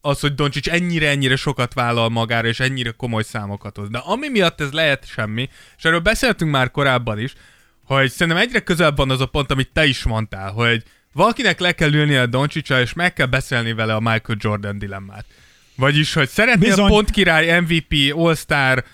az, 0.00 0.20
hogy 0.20 0.34
Doncsics 0.34 0.68
ennyire-ennyire 0.68 1.36
sokat 1.36 1.74
vállal 1.74 2.08
magára, 2.08 2.48
és 2.48 2.60
ennyire 2.60 2.90
komoly 2.90 3.22
számokat 3.22 3.76
hoz. 3.76 3.88
De 3.88 3.98
ami 3.98 4.28
miatt 4.28 4.60
ez 4.60 4.70
lehet 4.72 5.06
semmi, 5.06 5.48
és 5.76 5.84
erről 5.84 6.00
beszéltünk 6.00 6.50
már 6.50 6.70
korábban 6.70 7.18
is, 7.18 7.32
hogy 7.84 8.10
szerintem 8.10 8.42
egyre 8.42 8.60
közelebb 8.60 8.96
van 8.96 9.10
az 9.10 9.20
a 9.20 9.26
pont, 9.26 9.50
amit 9.50 9.70
te 9.72 9.86
is 9.86 10.02
mondtál, 10.02 10.50
hogy 10.50 10.82
valakinek 11.18 11.60
le 11.60 11.72
kell 11.72 11.92
ülnie 11.92 12.20
a 12.20 12.26
Doncsicsal, 12.26 12.80
és 12.80 12.92
meg 12.92 13.12
kell 13.12 13.26
beszélni 13.26 13.72
vele 13.72 13.94
a 13.94 14.00
Michael 14.00 14.38
Jordan 14.40 14.78
dilemmát. 14.78 15.24
Vagyis, 15.76 16.12
hogy 16.12 16.28
szeretnél 16.28 16.68
Bizony. 16.68 16.88
pont 16.88 17.10
király, 17.10 17.60
MVP, 17.60 17.94
All-Star, 18.16 18.84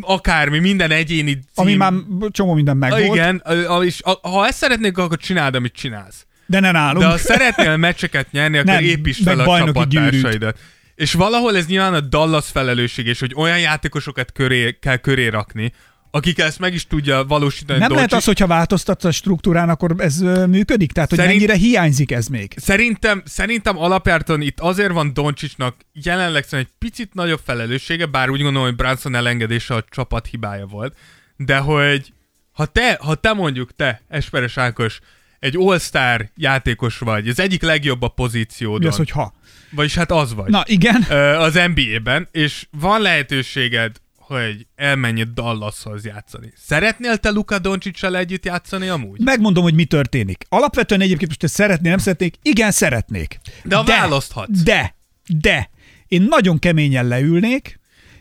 akármi, 0.00 0.58
minden 0.58 0.90
egyéni 0.90 1.32
cím. 1.32 1.42
Ami 1.54 1.74
már 1.74 1.92
csomó 2.30 2.54
minden 2.54 2.76
megvolt, 2.76 3.04
igen, 3.04 3.42
és 3.82 4.00
ha 4.22 4.46
ezt 4.46 4.58
szeretnék, 4.58 4.98
akkor 4.98 5.18
csináld, 5.18 5.54
amit 5.54 5.72
csinálsz. 5.72 6.26
de 6.46 6.60
ne 6.60 6.70
nálunk. 6.70 6.98
De 6.98 7.06
ha 7.06 7.18
szeretnél 7.18 7.76
meccseket 7.76 8.30
nyerni, 8.30 8.58
akkor 8.58 8.72
Nem, 8.72 8.84
építsd 8.84 9.24
meg 9.24 9.36
fel 9.36 9.50
a 9.50 9.58
csapattársaidat. 9.58 10.58
És 10.94 11.12
valahol 11.12 11.56
ez 11.56 11.66
nyilván 11.66 11.94
a 11.94 12.00
Dallas 12.00 12.50
felelősség, 12.50 13.06
és 13.06 13.20
hogy 13.20 13.32
olyan 13.36 13.58
játékosokat 13.58 14.32
köré, 14.32 14.78
kell 14.80 14.96
köré 14.96 15.26
rakni, 15.26 15.72
akik 16.16 16.38
ezt 16.38 16.58
meg 16.58 16.74
is 16.74 16.86
tudja 16.86 17.24
valósítani. 17.24 17.78
nem 17.78 17.90
lehet 17.90 18.08
Doncic. 18.08 18.28
az, 18.28 18.34
hogyha 18.34 18.54
változtatsz 18.54 19.04
a 19.04 19.10
struktúrán, 19.10 19.68
akkor 19.68 19.94
ez 19.98 20.18
működik? 20.48 20.92
Tehát, 20.92 21.08
hogy 21.08 21.18
Szerint- 21.18 21.36
mennyire 21.36 21.56
hiányzik 21.58 22.12
ez 22.12 22.26
még? 22.26 22.54
Szerintem, 22.56 23.22
szerintem 23.24 23.78
alapjártan 23.78 24.40
itt 24.40 24.60
azért 24.60 24.92
van 24.92 25.12
Doncsicsnak 25.14 25.76
jelenleg 25.92 26.44
egy 26.50 26.68
picit 26.78 27.14
nagyobb 27.14 27.40
felelőssége, 27.44 28.06
bár 28.06 28.30
úgy 28.30 28.42
gondolom, 28.42 28.66
hogy 28.68 28.76
Branson 28.76 29.14
elengedése 29.14 29.74
a 29.74 29.84
csapat 29.90 30.26
hibája 30.26 30.66
volt, 30.66 30.96
de 31.36 31.56
hogy 31.58 32.12
ha 32.52 32.66
te, 32.66 32.98
ha 33.02 33.14
te 33.14 33.32
mondjuk 33.32 33.74
te, 33.76 34.02
Esperes 34.08 34.56
Ákos, 34.58 35.00
egy 35.38 35.56
all-star 35.58 36.30
játékos 36.36 36.98
vagy, 36.98 37.28
az 37.28 37.40
egyik 37.40 37.62
legjobb 37.62 38.02
a 38.02 38.08
pozíciódon, 38.08 38.80
Mi 38.80 38.86
az, 38.86 38.96
hogy 38.96 39.10
ha? 39.10 39.34
vagyis 39.70 39.94
hát 39.94 40.10
az 40.10 40.34
vagy. 40.34 40.50
Na 40.50 40.62
igen, 40.66 41.02
az 41.38 41.60
NBA-ben, 41.74 42.28
és 42.32 42.66
van 42.70 43.00
lehetőséged, 43.00 43.96
hogy 44.26 44.66
elmenj 44.74 45.22
Dallashoz 45.34 46.04
játszani. 46.04 46.52
Szeretnél 46.56 47.16
te 47.16 47.30
Luka 47.30 47.58
Doncsicsal 47.58 48.16
együtt 48.16 48.44
játszani 48.44 48.88
amúgy? 48.88 49.20
megmondom, 49.20 49.62
hogy 49.62 49.74
mi 49.74 49.84
történik. 49.84 50.44
Alapvetően 50.48 51.00
egyébként 51.00 51.28
most 51.28 51.42
ezt 51.42 51.54
szeretné, 51.54 51.88
nem 51.88 51.98
szeretnék? 51.98 52.34
Igen, 52.42 52.70
szeretnék. 52.70 53.38
De 53.64 53.76
ha 53.76 53.84
választhatsz. 53.84 54.62
De, 54.62 54.94
de, 55.26 55.70
én 56.08 56.22
nagyon 56.22 56.58
keményen 56.58 57.08
leülnék, 57.08 57.80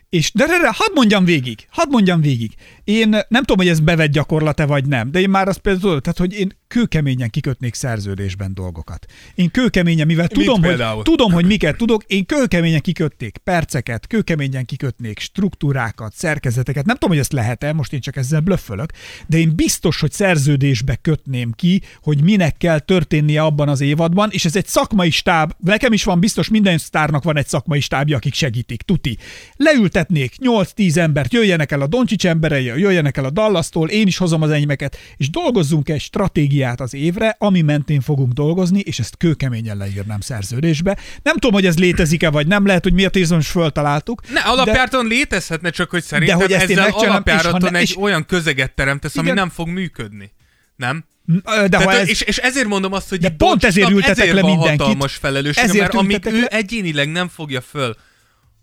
és 0.10 0.32
de, 0.34 0.46
de, 0.46 0.60
de 0.60 0.72
hadd 0.74 0.94
mondjam 0.94 1.26
végig, 1.26 1.68
hadd 1.70 1.90
mondjam 1.90 2.22
végig. 2.22 2.54
Én 2.86 3.10
nem 3.10 3.44
tudom, 3.44 3.58
hogy 3.58 3.68
ez 3.68 3.80
bevett 3.80 4.12
gyakorlat-e 4.12 4.66
vagy 4.66 4.86
nem, 4.86 5.12
de 5.12 5.20
én 5.20 5.30
már 5.30 5.48
azt 5.48 5.60
például 5.60 5.84
tudod, 5.84 6.02
tehát, 6.02 6.18
hogy 6.18 6.40
én 6.40 6.58
kőkeményen 6.68 7.30
kikötnék 7.30 7.74
szerződésben 7.74 8.54
dolgokat. 8.54 9.06
Én 9.36 9.52
kőkeményen, 9.52 10.06
mivel 10.08 10.28
Mit 10.32 10.46
tudom, 10.46 10.64
hogy, 10.64 11.02
tudom, 11.02 11.32
hogy 11.32 11.46
miket 11.46 11.78
tudok, 11.78 12.04
én 12.08 12.26
kőkeményen 12.26 12.82
kikötnék 12.82 13.38
perceket, 13.38 14.08
kőkeményen 14.08 14.66
kikötnék 14.66 15.20
struktúrákat, 15.20 16.14
szerkezeteket. 16.16 16.86
Nem 16.86 16.96
tudom, 16.96 17.10
hogy 17.10 17.20
ezt 17.20 17.34
lehet-e, 17.34 17.74
most 17.74 17.94
én 17.94 18.00
csak 18.00 18.16
ezzel 18.16 18.40
blöffölök, 18.40 18.92
de 19.28 19.38
én 19.38 19.56
biztos, 19.56 20.00
hogy 20.00 20.12
szerződésbe 20.12 20.96
kötném 20.96 21.52
ki, 21.52 21.82
hogy 22.02 22.24
minek 22.24 22.58
kell 22.58 22.80
történnie 22.80 23.42
abban 23.42 23.70
az 23.70 23.82
évadban, 23.82 24.30
és 24.32 24.46
ez 24.46 24.56
egy 24.56 24.68
szakmai 24.68 25.10
stáb, 25.10 25.52
nekem 25.60 25.94
is 25.94 26.04
van, 26.04 26.20
biztos 26.20 26.50
minden 26.50 26.78
sztárnak 26.78 27.24
van 27.24 27.38
egy 27.38 27.48
szakmai 27.48 27.80
stábja, 27.80 28.16
akik 28.16 28.34
segítik, 28.34 28.82
tuti. 28.82 29.18
Leültetnék 29.56 30.36
8-10 30.42 30.96
embert, 30.96 31.34
jöjjenek 31.34 31.72
el 31.72 31.82
a 31.82 31.88
Doncsics 31.88 32.26
emberei, 32.26 32.75
jöjjenek 32.78 33.18
el 33.18 33.26
a 33.26 33.30
Dallasztól, 33.30 33.90
én 33.90 34.08
is 34.08 34.18
hozom 34.18 34.42
az 34.42 34.50
enyémeket, 34.50 34.98
és 35.18 35.30
dolgozzunk 35.30 35.90
egy 35.90 36.02
stratégiát 36.02 36.82
az 36.82 36.94
évre, 36.94 37.36
ami 37.40 37.62
mentén 37.62 38.02
fogunk 38.02 38.32
dolgozni, 38.34 38.80
és 38.80 39.00
ezt 39.00 39.18
kőkeményen 39.18 39.78
leírnám 39.78 40.20
szerződésbe. 40.20 40.98
Nem 41.24 41.34
tudom, 41.34 41.54
hogy 41.54 41.66
ez 41.66 41.78
létezik-e, 41.78 42.30
vagy 42.30 42.48
nem, 42.48 42.66
lehet, 42.66 42.84
hogy 42.84 42.94
miért 42.94 43.16
érzem, 43.16 43.38
hogy 43.38 43.46
föltaláltuk. 43.46 44.22
Ne, 44.30 44.40
alapjáraton 44.40 45.08
létezhetne, 45.08 45.70
csak 45.70 45.90
hogy 45.90 46.04
szerintem 46.04 46.38
hogy 46.38 46.52
ezt 46.52 46.64
ezzel 46.64 46.84
megcsinálom, 46.84 47.24
és 47.26 47.32
ha 47.32 47.34
alapjáraton 47.34 47.72
ne- 47.72 47.78
egy 47.80 47.84
és- 47.90 47.98
olyan 47.98 48.26
közeget 48.26 48.72
teremtesz, 48.76 49.16
ami 49.18 49.26
Igen. 49.26 49.38
nem 49.38 49.50
fog 49.50 49.68
működni. 49.68 50.32
Nem? 50.76 51.06
De 51.26 51.42
ha 51.54 51.68
Tehát, 51.68 51.90
ez... 52.02 52.10
és, 52.10 52.22
és 52.22 52.38
ezért 52.38 52.68
mondom 52.68 52.94
azt, 52.94 53.10
hogy 53.10 53.20
De 53.20 53.30
pont 53.30 53.64
ezért 53.64 53.90
ültetek 53.90 54.18
ezért 54.18 54.34
le 54.36 54.42
mindenkit. 54.42 54.80
hatalmas 54.80 55.16
felelőssége, 55.16 55.68
Ezért 55.68 55.82
mert 55.82 55.94
amíg 55.96 56.12
ültetek 56.16 56.34
ő 56.34 56.42
le- 56.42 56.48
egyénileg 56.48 57.12
nem 57.12 57.28
fogja 57.28 57.62
föl, 57.62 57.96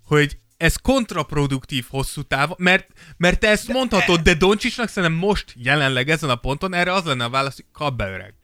hogy 0.05 0.37
ez 0.63 0.77
kontraproduktív 0.77 1.85
hosszú 1.89 2.23
távon, 2.23 2.57
mert, 2.59 2.87
mert 3.17 3.41
te 3.41 3.49
ezt 3.49 3.69
mondhatod, 3.69 4.21
de 4.21 4.35
Doncsicsnak 4.35 4.89
szerintem 4.89 5.19
most 5.19 5.55
jelenleg 5.57 6.11
ezen 6.11 6.31
a 6.31 6.35
ponton 6.35 6.75
erre 6.75 6.93
az 6.93 7.05
lenne 7.05 7.25
a 7.25 7.31
válasz, 7.31 7.55
hogy 7.55 7.65
kap 7.73 7.97
be 7.97 8.09
öreg. 8.09 8.35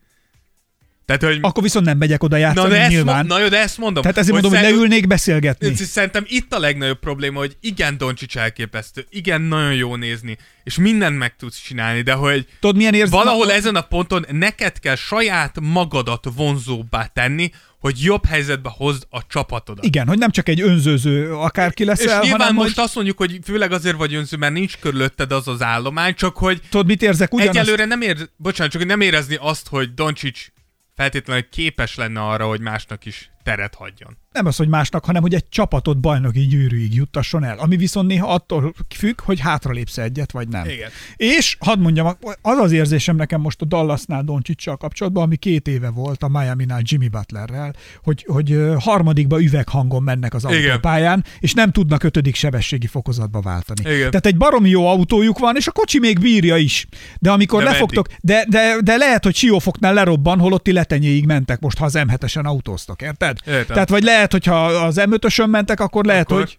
Tehát, 1.06 1.22
hogy... 1.22 1.38
Akkor 1.40 1.62
viszont 1.62 1.84
nem 1.84 1.98
megyek 1.98 2.22
oda 2.22 2.36
játszani, 2.36 2.68
na, 2.68 2.74
de 2.74 2.80
ezt, 2.80 2.90
nyilván. 2.90 3.26
mo- 3.26 3.36
na 3.36 3.42
jó, 3.42 3.48
de 3.48 3.58
ezt 3.58 3.78
mondom. 3.78 4.02
Tehát 4.02 4.18
ezért 4.18 4.32
mondom, 4.32 4.50
hogy 4.50 4.60
szer- 4.60 4.72
leülnék 4.72 5.06
beszélgetni. 5.06 5.74
Szerintem 5.74 6.24
itt 6.26 6.54
a 6.54 6.58
legnagyobb 6.58 6.98
probléma, 6.98 7.38
hogy 7.38 7.56
igen, 7.60 7.98
Doncsics 7.98 8.36
elképesztő, 8.36 9.06
igen, 9.10 9.40
nagyon 9.40 9.74
jó 9.74 9.96
nézni, 9.96 10.36
és 10.64 10.76
mindent 10.76 11.18
meg 11.18 11.36
tudsz 11.36 11.60
csinálni, 11.60 12.02
de 12.02 12.12
hogy 12.12 12.46
Tudod, 12.60 12.76
milyen 12.76 12.94
érzés? 12.94 13.10
valahol 13.10 13.52
ezen 13.52 13.76
a 13.76 13.80
ponton 13.80 14.26
neked 14.30 14.78
kell 14.78 14.96
saját 14.96 15.60
magadat 15.60 16.26
vonzóbbá 16.34 17.06
tenni, 17.06 17.50
hogy 17.78 18.02
jobb 18.02 18.24
helyzetbe 18.24 18.70
hozd 18.76 19.02
a 19.10 19.26
csapatodat. 19.26 19.84
Igen, 19.84 20.06
hogy 20.06 20.18
nem 20.18 20.30
csak 20.30 20.48
egy 20.48 20.60
önzőző 20.60 21.34
akárki 21.34 21.82
És 21.82 21.88
leszel, 21.88 22.20
nyilván 22.20 22.40
hanem 22.40 22.54
most 22.54 22.66
most... 22.66 22.78
azt 22.78 22.94
mondjuk, 22.94 23.18
hogy 23.18 23.38
főleg 23.44 23.72
azért 23.72 23.96
vagy 23.96 24.14
önző, 24.14 24.36
mert 24.36 24.52
nincs 24.52 24.76
körülötted 24.76 25.32
az 25.32 25.48
az 25.48 25.62
állomány, 25.62 26.14
csak 26.14 26.36
hogy 26.36 26.60
Tudod, 26.70 26.86
mit 26.86 27.02
érzek? 27.02 27.34
Ugyanazt... 27.34 27.58
egyelőre 27.58 27.84
nem 27.84 28.00
ér, 28.00 28.28
bocsánat, 28.36 28.72
csak 28.72 28.84
nem 28.84 29.00
érezni 29.00 29.36
azt, 29.40 29.68
hogy 29.68 29.94
Doncsics 29.94 30.46
feltétlenül 30.94 31.48
képes 31.48 31.94
lenne 31.94 32.20
arra, 32.20 32.46
hogy 32.46 32.60
másnak 32.60 33.04
is 33.04 33.30
teret 33.48 33.74
hagyjon. 33.74 34.16
Nem 34.32 34.46
az, 34.46 34.56
hogy 34.56 34.68
másnak, 34.68 35.04
hanem 35.04 35.22
hogy 35.22 35.34
egy 35.34 35.48
csapatot 35.48 36.00
bajnoki 36.00 36.46
gyűrűig 36.46 36.94
juttasson 36.94 37.44
el. 37.44 37.58
Ami 37.58 37.76
viszont 37.76 38.06
néha 38.06 38.28
attól 38.28 38.74
függ, 38.96 39.20
hogy 39.20 39.40
hátralépsz 39.40 39.98
egyet, 39.98 40.32
vagy 40.32 40.48
nem. 40.48 40.68
Igen. 40.68 40.90
És 41.16 41.56
hadd 41.60 41.78
mondjam, 41.78 42.16
az 42.42 42.58
az 42.58 42.72
érzésem 42.72 43.16
nekem 43.16 43.40
most 43.40 43.62
a 43.62 43.64
Dallasnál 43.64 44.22
Doncsicsal 44.22 44.76
kapcsolatban, 44.76 45.22
ami 45.22 45.36
két 45.36 45.68
éve 45.68 45.90
volt 45.90 46.22
a 46.22 46.28
Miami-nál 46.28 46.80
Jimmy 46.82 47.08
Butlerrel, 47.08 47.74
hogy, 48.02 48.24
hogy 48.28 48.58
harmadikba 48.78 49.42
üveghangon 49.42 50.02
mennek 50.02 50.34
az 50.34 50.44
autópályán, 50.44 51.24
és 51.38 51.52
nem 51.52 51.72
tudnak 51.72 52.02
ötödik 52.02 52.34
sebességi 52.34 52.86
fokozatba 52.86 53.40
váltani. 53.40 53.80
Igen. 53.80 54.10
Tehát 54.10 54.26
egy 54.26 54.36
baromi 54.36 54.68
jó 54.68 54.86
autójuk 54.86 55.38
van, 55.38 55.56
és 55.56 55.66
a 55.66 55.72
kocsi 55.72 55.98
még 55.98 56.18
bírja 56.20 56.56
is. 56.56 56.86
De 57.18 57.30
amikor 57.30 57.62
De 57.62 57.70
lefogtok, 57.70 58.06
de, 58.20 58.44
de, 58.48 58.76
de 58.80 58.96
lehet, 58.96 59.24
hogy 59.24 59.34
Siófoknál 59.34 59.94
lerobban, 59.94 60.38
holott 60.38 60.62
ti 60.62 60.72
letenyéig 60.72 61.26
mentek 61.26 61.60
most, 61.60 61.78
ha 61.78 61.84
az 61.84 61.94
M7-esen 61.96 62.44
autóztok, 62.44 63.02
érted? 63.02 63.37
Értem. 63.46 63.66
Tehát 63.74 63.88
vagy 63.88 64.02
lehet, 64.02 64.32
hogyha 64.32 64.66
az 64.66 65.00
M5-ösön 65.00 65.48
mentek, 65.50 65.80
akkor 65.80 66.04
lehet, 66.04 66.30
Akkor- 66.30 66.38
hogy 66.44 66.58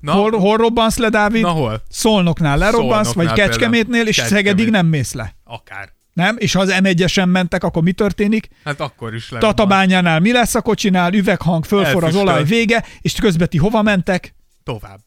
Na, 0.00 0.12
hol, 0.12 0.30
hol 0.38 0.56
robbansz 0.56 0.96
le, 0.96 1.08
Dávid? 1.08 1.42
na 1.42 1.48
hol? 1.50 1.82
Szolnoknál 1.90 2.58
lerobbansz, 2.58 3.06
Szolnoknál 3.08 3.36
vagy 3.36 3.44
Kecskemétnél, 3.46 4.06
és 4.06 4.16
például. 4.16 4.36
Szegedig 4.36 4.64
Kecskemét. 4.64 4.82
nem 4.82 4.86
mész 4.86 5.12
le. 5.12 5.34
Akár. 5.44 5.92
Nem? 6.12 6.36
És 6.38 6.52
ha 6.52 6.60
az 6.60 6.74
M1-esen 6.82 7.28
mentek, 7.28 7.64
akkor 7.64 7.82
mi 7.82 7.92
történik? 7.92 8.48
Hát 8.64 8.80
akkor 8.80 9.14
is 9.14 9.30
lehet. 9.30 9.46
Tatabányánál 9.46 10.20
mi 10.20 10.32
lesz 10.32 10.54
a 10.54 10.60
kocsinál? 10.62 11.12
Üveghang, 11.14 11.64
fölfor 11.64 12.04
az 12.04 12.14
olaj 12.16 12.44
vége, 12.44 12.84
és 13.00 13.14
közben 13.14 13.48
ti 13.48 13.58
hova 13.58 13.82
mentek? 13.82 14.34
Tovább. 14.64 15.00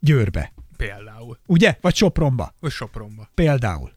Győrbe. 0.00 0.52
Például. 0.76 1.38
Ugye? 1.46 1.76
Vagy 1.80 1.94
Sopronba. 1.94 2.54
Vagy 2.60 2.70
Sopronba. 2.70 3.28
Például. 3.34 3.92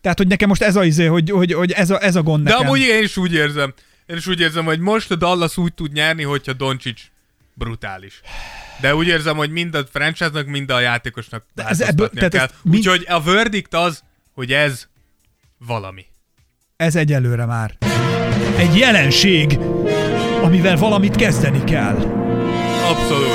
Tehát, 0.00 0.18
hogy 0.18 0.26
nekem 0.26 0.48
most 0.48 0.62
ez 0.62 0.76
a 0.76 0.84
izé, 0.84 1.04
hogy, 1.06 1.30
hogy, 1.30 1.52
hogy 1.52 1.72
ez, 1.72 1.90
a, 1.90 2.04
ez 2.04 2.16
a 2.16 2.22
gond 2.22 2.44
De 2.44 2.50
nekem. 2.50 2.66
amúgy 2.66 2.80
én 2.80 3.02
is 3.02 3.16
úgy 3.16 3.32
érzem. 3.32 3.74
Én 4.10 4.16
is 4.16 4.26
úgy 4.26 4.40
érzem, 4.40 4.64
hogy 4.64 4.78
most 4.80 5.10
a 5.10 5.14
Dallas 5.14 5.56
úgy 5.56 5.74
tud 5.74 5.92
nyerni, 5.92 6.22
hogyha 6.22 6.52
Doncsics 6.52 7.02
brutális. 7.54 8.20
De 8.80 8.94
úgy 8.94 9.06
érzem, 9.06 9.36
hogy 9.36 9.50
mind 9.50 9.74
a 9.74 9.84
franchise-nak, 9.92 10.46
mind 10.46 10.70
a 10.70 10.80
játékosnak 10.80 11.44
De 11.54 11.64
ez 11.66 11.80
ebből- 11.80 12.10
tehát 12.10 12.30
kell. 12.32 12.48
mind- 12.62 12.76
Úgyhogy 12.76 13.04
a 13.08 13.20
verdict 13.22 13.74
az, 13.74 14.02
hogy 14.34 14.52
ez 14.52 14.86
valami. 15.58 16.04
Ez 16.76 16.96
egyelőre 16.96 17.44
már. 17.44 17.76
egy 18.56 18.76
jelenség, 18.76 19.58
amivel 20.42 20.76
valamit 20.76 21.16
kezdeni 21.16 21.64
kell. 21.64 21.94
Abszolút. 22.84 23.28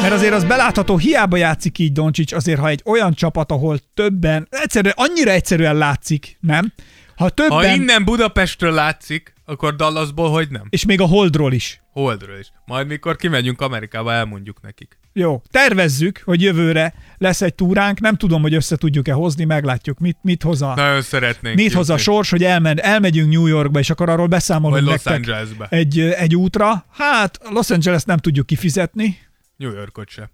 Mert 0.00 0.12
azért 0.12 0.32
az 0.32 0.44
belátható, 0.44 0.96
hiába 0.98 1.36
játszik 1.36 1.78
így 1.78 1.92
Doncsics, 1.92 2.32
azért 2.32 2.60
ha 2.60 2.68
egy 2.68 2.82
olyan 2.84 3.14
csapat, 3.14 3.50
ahol 3.52 3.78
többen, 3.94 4.46
egyszerűen, 4.50 4.94
annyira 4.96 5.30
egyszerűen 5.30 5.76
látszik, 5.76 6.36
nem? 6.40 6.72
Ha 7.18 7.28
többen, 7.28 7.56
Ha 7.56 7.66
innen 7.66 8.04
Budapestről 8.04 8.72
látszik, 8.72 9.34
akkor 9.44 9.76
Dallasból 9.76 10.30
hogy 10.30 10.48
nem? 10.50 10.62
és 10.70 10.84
még 10.84 11.00
a 11.00 11.04
Holdról 11.06 11.52
is. 11.52 11.80
Holdről 11.92 12.38
is. 12.38 12.50
Majd 12.66 12.86
mikor 12.86 13.16
kimegyünk 13.16 13.60
Amerikába, 13.60 14.12
elmondjuk 14.12 14.60
nekik. 14.62 14.98
Jó, 15.12 15.42
tervezzük, 15.50 16.22
hogy 16.24 16.42
jövőre 16.42 16.94
lesz 17.16 17.42
egy 17.42 17.54
túránk, 17.54 18.00
nem 18.00 18.16
tudom, 18.16 18.42
hogy 18.42 18.54
össze 18.54 18.76
tudjuk-e 18.76 19.12
hozni, 19.12 19.44
meglátjuk, 19.44 19.98
mit, 19.98 20.16
mit 20.22 20.42
hoz 20.42 20.62
a, 20.62 20.74
Nagyon 20.74 21.02
szeretnénk. 21.02 21.56
mit 21.56 21.72
hoz 21.72 21.90
a 21.90 21.96
sors, 21.96 22.30
hogy 22.30 22.44
elmen, 22.44 22.80
elmegyünk 22.80 23.32
New 23.32 23.46
Yorkba, 23.46 23.78
és 23.78 23.90
akkor 23.90 24.08
arról 24.08 24.26
beszámolunk 24.26 24.80
Vagy 24.80 24.88
Los 25.04 25.04
Angelesbe. 25.14 25.66
egy, 25.70 26.00
egy 26.00 26.36
útra. 26.36 26.84
Hát 26.92 27.38
Los 27.50 27.70
Angeles 27.70 28.02
nem 28.02 28.16
tudjuk 28.18 28.46
kifizetni, 28.46 29.18
New 29.56 29.72
Yorkot 29.72 30.08
se. 30.08 30.30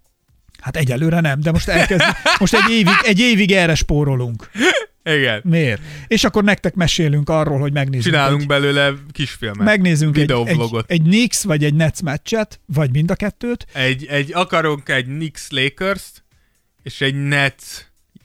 hát 0.61 0.77
egyelőre 0.77 1.21
nem, 1.21 1.41
de 1.41 1.51
most 1.51 1.69
elkezd, 1.69 2.03
most 2.41 2.55
egy 2.55 2.71
évig, 2.71 2.95
egy 3.03 3.19
évig 3.21 3.53
erre 3.53 3.75
spórolunk. 3.75 4.51
Igen. 5.05 5.41
Miért? 5.45 5.83
És 6.07 6.25
akkor 6.25 6.45
nektek 6.45 6.75
mesélünk 6.75 7.29
arról, 7.29 7.59
hogy 7.59 7.73
megnézzük 7.73 8.13
Csinálunk 8.13 8.41
egy, 8.41 8.47
belőle 8.47 8.93
kisfilmet. 9.13 9.67
megnézzünk 9.67 10.17
egy, 10.17 10.23
egy, 10.23 10.27
videovlogot. 10.29 10.91
egy 10.91 11.03
Knicks 11.03 11.43
vagy 11.45 11.65
egy 11.65 11.75
Nets 11.75 12.01
meccset, 12.01 12.61
vagy 12.67 12.91
mind 12.91 13.11
a 13.11 13.15
kettőt, 13.15 13.67
Egy, 13.73 14.07
egy, 14.07 14.33
akarunk 14.33 14.89
egy 14.89 15.05
Knicks 15.05 15.51
lakers 15.51 16.03
és 16.83 17.01
egy 17.01 17.15
Nets. 17.15 17.65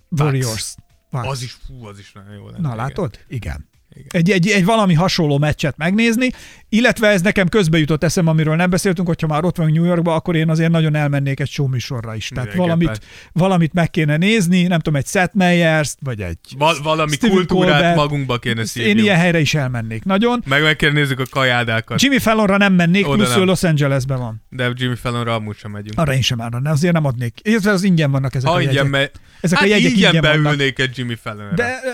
Warriors. 0.10 0.76
Az 1.12 1.42
is, 1.42 1.52
fú, 1.52 1.86
az 1.86 2.00
is 2.00 2.12
nagyon 2.12 2.34
jó 2.34 2.46
lenne. 2.50 2.68
Na, 2.68 2.76
látod? 2.76 3.20
Igen. 3.28 3.69
Egy, 4.10 4.32
egy, 4.32 4.48
egy 4.48 4.66
valami 4.66 4.94
hasonló 4.94 5.38
meccset 5.38 5.78
megnézni, 5.78 6.30
illetve 6.70 7.08
ez 7.08 7.22
nekem 7.22 7.48
közbe 7.48 7.78
jutott 7.78 8.04
eszem, 8.04 8.28
amiről 8.28 8.56
nem 8.56 8.70
beszéltünk, 8.70 9.08
hogyha 9.08 9.28
már 9.28 9.44
ott 9.44 9.58
vagyunk 9.58 9.76
New 9.76 9.86
Yorkba, 9.86 10.14
akkor 10.16 10.36
én 10.36 10.50
azért 10.50 10.72
nagyon 10.72 10.96
elmennék 10.96 11.40
egy 11.40 11.50
show 11.50 11.68
műsorra 11.68 12.16
is. 12.16 12.28
Tehát 12.28 12.44
Mindenképpen. 12.54 12.78
valamit, 12.80 13.06
valamit 13.32 13.74
meg 13.74 13.90
kéne 13.90 14.18
nézni, 14.18 14.64
nem 14.64 14.80
tudom, 14.80 15.00
egy 15.00 15.08
Seth 15.08 15.36
Meyers-t, 15.36 15.98
vagy 16.04 16.22
egy 16.22 16.38
Val- 16.58 16.84
valami 16.84 17.12
Stephen 17.12 17.36
kultúrát 17.36 17.72
Colbert. 17.72 17.96
magunkba 17.96 18.38
kéne 18.38 18.60
Én 18.60 18.66
szívni. 18.66 19.02
ilyen 19.02 19.18
helyre 19.18 19.40
is 19.40 19.54
elmennék. 19.54 20.04
Nagyon. 20.04 20.44
Meg 20.46 20.62
meg 20.62 20.76
kéne 20.76 20.92
nézzük 20.92 21.20
a 21.20 21.26
kajádákat. 21.30 22.02
Jimmy 22.02 22.20
Fallonra 22.20 22.58
nem 22.58 22.74
mennék, 22.74 23.08
Oda 23.08 23.16
plusz 23.16 23.36
nem. 23.36 23.46
Los 23.46 23.64
Angelesben 23.64 24.18
van. 24.18 24.44
De 24.50 24.72
Jimmy 24.76 24.96
Fallonra 24.96 25.34
amúgy 25.34 25.58
sem 25.58 25.72
megyünk. 25.72 26.00
Arra 26.00 26.14
én 26.14 26.22
sem 26.22 26.42
állna, 26.42 26.70
azért 26.70 26.94
nem 26.94 27.06
adnék. 27.06 27.40
Illetve 27.44 27.72
az 27.72 27.84
ingyen 27.84 28.12
vannak 28.12 28.36
ezek 28.36 28.50
Ha 28.50 28.56
a 28.56 28.60
jegyek. 28.60 28.90
me... 28.90 29.10
Ezek 29.42 29.58
a 29.58 29.62
hát 29.62 29.70
jegyek 29.70 29.92
ingyen 29.92 30.14
ingyen 30.14 30.42
beülnék 30.44 30.80
egy 30.80 30.98
Jimmy 30.98 31.16
Fallonra. 31.22 31.54
De 31.56 31.80
ö, 31.84 31.90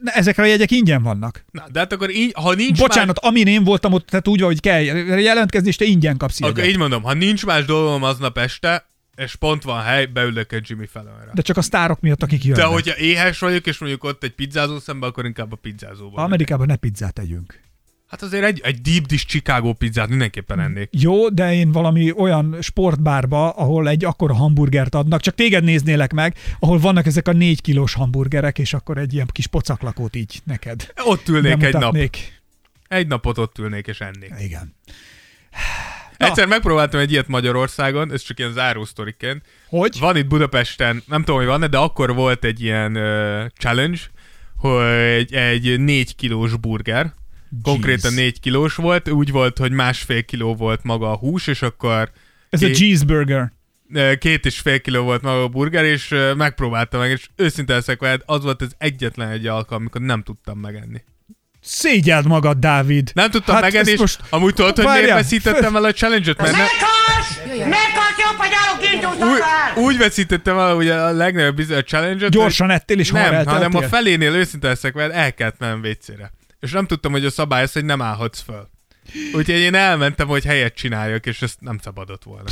ne, 0.00 0.12
ezekre 0.12 0.42
a 0.42 0.46
jegyek 0.46 0.70
ingyen 0.70 1.02
vannak. 1.02 1.44
Na, 1.50 1.64
de 1.72 1.78
hát 1.78 1.92
akkor 1.92 2.10
így, 2.10 2.32
ha 2.34 2.54
nincs 2.54 2.78
Bocsánat, 2.78 3.18
amin 3.18 3.46
én 3.46 3.64
voltam 3.64 3.92
ott, 3.92 4.06
tehát 4.06 4.28
úgy 4.28 4.38
van, 4.40 4.48
hogy 4.48 4.60
kell 4.60 4.82
jelentkezni, 5.18 5.68
és 5.68 5.76
te 5.76 5.84
ingyen 5.84 6.16
kapsz 6.16 6.40
más, 6.40 6.50
akkor 6.50 6.64
így 6.64 6.78
mondom, 6.78 7.02
ha 7.02 7.12
nincs 7.12 7.46
más 7.46 7.64
dolgom 7.64 8.02
aznap 8.02 8.38
este, 8.38 8.86
és 9.16 9.34
pont 9.34 9.62
van 9.62 9.82
hely, 9.82 10.06
beülök 10.06 10.52
egy 10.52 10.64
Jimmy 10.68 10.86
Fallonra. 10.86 11.30
De 11.34 11.42
csak 11.42 11.56
a 11.56 11.62
sztárok 11.62 12.00
miatt, 12.00 12.22
akik 12.22 12.44
jönnek. 12.44 12.62
De 12.62 12.66
hogyha 12.68 12.96
éhes 12.96 13.38
vagyok, 13.38 13.66
és 13.66 13.78
mondjuk 13.78 14.04
ott 14.04 14.24
egy 14.24 14.34
pizzázó 14.34 14.78
szembe, 14.78 15.06
akkor 15.06 15.24
inkább 15.24 15.52
a 15.52 15.56
pizzázóba. 15.56 16.22
Amerikában 16.22 16.66
ne 16.66 16.76
pizzát 16.76 17.12
tegyünk. 17.12 17.60
Hát 18.10 18.22
azért 18.22 18.44
egy, 18.44 18.60
egy 18.64 18.80
deep 18.80 19.06
dish 19.06 19.26
Chicago 19.26 19.72
pizzát 19.72 20.08
mindenképpen 20.08 20.60
ennék. 20.60 20.88
Jó, 20.92 21.28
de 21.28 21.54
én 21.54 21.72
valami 21.72 22.12
olyan 22.12 22.56
sportbárba, 22.60 23.50
ahol 23.50 23.88
egy 23.88 24.04
akkora 24.04 24.34
hamburgert 24.34 24.94
adnak, 24.94 25.20
csak 25.20 25.34
téged 25.34 25.64
néznélek 25.64 26.12
meg, 26.12 26.36
ahol 26.58 26.78
vannak 26.78 27.06
ezek 27.06 27.28
a 27.28 27.32
négy 27.32 27.60
kilós 27.60 27.94
hamburgerek, 27.94 28.58
és 28.58 28.74
akkor 28.74 28.98
egy 28.98 29.14
ilyen 29.14 29.26
kis 29.32 29.46
pocaklakót 29.46 30.16
így 30.16 30.40
neked 30.44 30.92
Ott 31.04 31.28
ülnék 31.28 31.62
egy 31.62 31.72
nap. 31.72 31.96
Egy 32.88 33.06
napot 33.06 33.38
ott 33.38 33.58
ülnék 33.58 33.86
és 33.86 34.00
ennék. 34.00 34.32
Igen. 34.38 34.74
Egyszer 36.16 36.46
megpróbáltam 36.46 37.00
egy 37.00 37.12
ilyet 37.12 37.28
Magyarországon, 37.28 38.12
ez 38.12 38.22
csak 38.22 38.38
ilyen 38.38 38.52
záró 38.52 38.84
sztoriként. 38.84 39.42
Hogy? 39.68 39.98
Van 39.98 40.16
itt 40.16 40.26
Budapesten, 40.26 41.02
nem 41.06 41.24
tudom, 41.24 41.36
hogy 41.36 41.46
van 41.46 41.70
de 41.70 41.78
akkor 41.78 42.14
volt 42.14 42.44
egy 42.44 42.62
ilyen 42.62 42.96
uh, 42.96 43.46
challenge, 43.58 44.00
hogy 44.56 45.34
egy 45.34 45.80
négy 45.80 46.16
kilós 46.16 46.56
burger, 46.56 47.12
konkrétan 47.62 48.12
négy 48.12 48.40
kilós 48.40 48.74
volt, 48.74 49.08
úgy 49.10 49.30
volt, 49.30 49.58
hogy 49.58 49.72
másfél 49.72 50.24
kiló 50.24 50.54
volt 50.54 50.80
maga 50.82 51.10
a 51.12 51.16
hús, 51.16 51.46
és 51.46 51.62
akkor 51.62 52.10
Ez 52.50 52.62
a 52.62 52.66
Ké- 52.66 52.76
cheeseburger. 52.76 53.52
ö, 53.94 54.14
két 54.14 54.46
és 54.46 54.58
fél 54.58 54.80
kiló 54.80 55.02
volt 55.02 55.22
maga 55.22 55.42
a 55.42 55.48
burger, 55.48 55.84
és 55.84 56.14
megpróbáltam 56.36 57.00
meg, 57.00 57.10
és 57.10 57.28
őszinte 57.36 57.74
leszek 57.74 58.00
veled, 58.00 58.20
az 58.26 58.42
volt 58.42 58.62
az 58.62 58.74
egyetlen 58.78 59.28
egy 59.28 59.46
alkalom, 59.46 59.80
amikor 59.82 60.00
nem 60.00 60.22
tudtam 60.22 60.58
megenni. 60.58 61.02
Szégyeld 61.62 62.26
magad, 62.26 62.58
Dávid. 62.58 63.10
Nem 63.14 63.30
tudtam 63.30 63.54
Hát 63.54 63.62
megenni, 63.64 63.90
és 63.90 64.16
amúgy 64.30 64.54
tudod, 64.54 64.76
hogy 64.76 64.84
miért 64.84 65.08
veszítettem 65.10 65.76
el 65.76 65.84
a 65.84 65.92
challenge-et, 65.92 66.38
mert 66.38 66.52
ne, 66.52 66.58
Meghalsz! 66.58 67.68
Meghalsz, 67.68 68.18
jobb, 68.18 68.36
hogy 68.36 68.50
állok 68.52 68.92
indulsz 68.92 69.32
úgy, 69.32 69.40
úgy 69.84 69.98
veszítettem 69.98 70.58
el 70.58 70.76
ugye 70.76 70.94
a 70.94 71.10
legnagyobb 71.12 71.56
bizony 71.56 71.76
a 71.78 71.82
challenge-et, 71.82 72.30
Gyorsan 72.30 72.70
ettél, 72.70 72.98
és 72.98 73.10
nem, 73.10 73.22
hanem 73.24 73.46
a 73.46 73.52
elteltél? 73.62 73.88
felénél 73.88 74.34
őszinte 74.34 74.68
leszek 74.68 74.92
veled, 74.94 75.16
el 75.16 75.34
kellett 75.34 75.58
mennem 75.58 75.80
vécére. 75.80 76.32
És 76.60 76.70
nem 76.70 76.86
tudtam, 76.86 77.12
hogy 77.12 77.24
a 77.24 77.30
szabály 77.30 77.62
az, 77.62 77.72
hogy 77.72 77.84
nem 77.84 78.02
állhatsz 78.02 78.40
föl. 78.40 78.68
Úgyhogy 79.34 79.58
én 79.58 79.74
elmentem, 79.74 80.26
hogy 80.26 80.44
helyet 80.44 80.74
csináljak, 80.74 81.26
és 81.26 81.42
ezt 81.42 81.60
nem 81.60 81.78
szabadott 81.78 82.22
volna. 82.24 82.50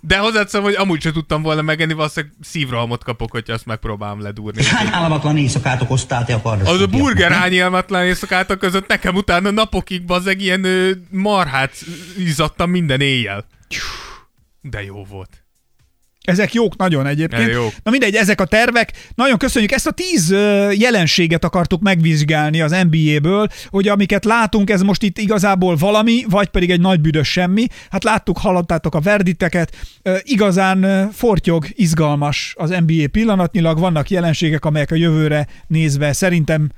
De 0.00 0.18
hozzáteszem, 0.18 0.62
hogy 0.62 0.74
amúgy 0.74 1.00
sem 1.00 1.12
tudtam 1.12 1.42
volna 1.42 1.62
megenni, 1.62 1.92
valószínűleg 1.92 2.34
szívrohamot 2.40 3.04
kapok, 3.04 3.30
hogyha 3.30 3.52
azt 3.52 3.66
megpróbálom 3.66 4.20
ledúrni. 4.20 4.64
Hány 4.64 4.88
álmatlan 4.92 5.36
éjszakát 5.36 5.82
okoztál 5.82 6.24
te 6.24 6.34
a 6.34 6.42
kardos? 6.42 6.68
Az 6.68 6.80
a 6.80 6.86
burger 6.86 7.32
hány 7.32 7.52
élmetlen 7.52 8.04
éjszakátok 8.04 8.58
között 8.58 8.88
nekem 8.88 9.14
utána 9.14 9.50
napokig 9.50 10.04
bazeg 10.04 10.40
ilyen 10.40 10.64
ö, 10.64 10.90
marhát 11.10 11.72
izzadtam 12.18 12.70
minden 12.70 13.00
éjjel. 13.00 13.46
De 14.60 14.82
jó 14.82 15.04
volt. 15.04 15.45
Ezek 16.26 16.54
jók 16.54 16.76
nagyon 16.76 17.06
egyébként. 17.06 17.48
Ja, 17.48 17.54
jók. 17.54 17.72
Na 17.82 17.90
mindegy, 17.90 18.14
ezek 18.14 18.40
a 18.40 18.44
tervek. 18.44 18.92
Nagyon 19.14 19.38
köszönjük. 19.38 19.72
Ezt 19.72 19.86
a 19.86 19.90
tíz 19.90 20.30
jelenséget 20.72 21.44
akartuk 21.44 21.82
megvizsgálni 21.82 22.60
az 22.60 22.76
NBA-ből, 22.90 23.48
hogy 23.66 23.88
amiket 23.88 24.24
látunk, 24.24 24.70
ez 24.70 24.82
most 24.82 25.02
itt 25.02 25.18
igazából 25.18 25.76
valami, 25.76 26.24
vagy 26.28 26.48
pedig 26.48 26.70
egy 26.70 26.80
nagy 26.80 27.00
büdös 27.00 27.28
semmi. 27.28 27.66
Hát 27.90 28.04
láttuk, 28.04 28.38
hallottátok 28.38 28.94
a 28.94 29.00
verditeket. 29.00 29.76
Igazán 30.22 31.10
fortyog, 31.12 31.66
izgalmas 31.74 32.54
az 32.58 32.70
NBA 32.70 33.08
pillanatnyilag. 33.12 33.78
Vannak 33.78 34.10
jelenségek, 34.10 34.64
amelyek 34.64 34.90
a 34.90 34.94
jövőre 34.94 35.46
nézve 35.66 36.12
szerintem 36.12 36.70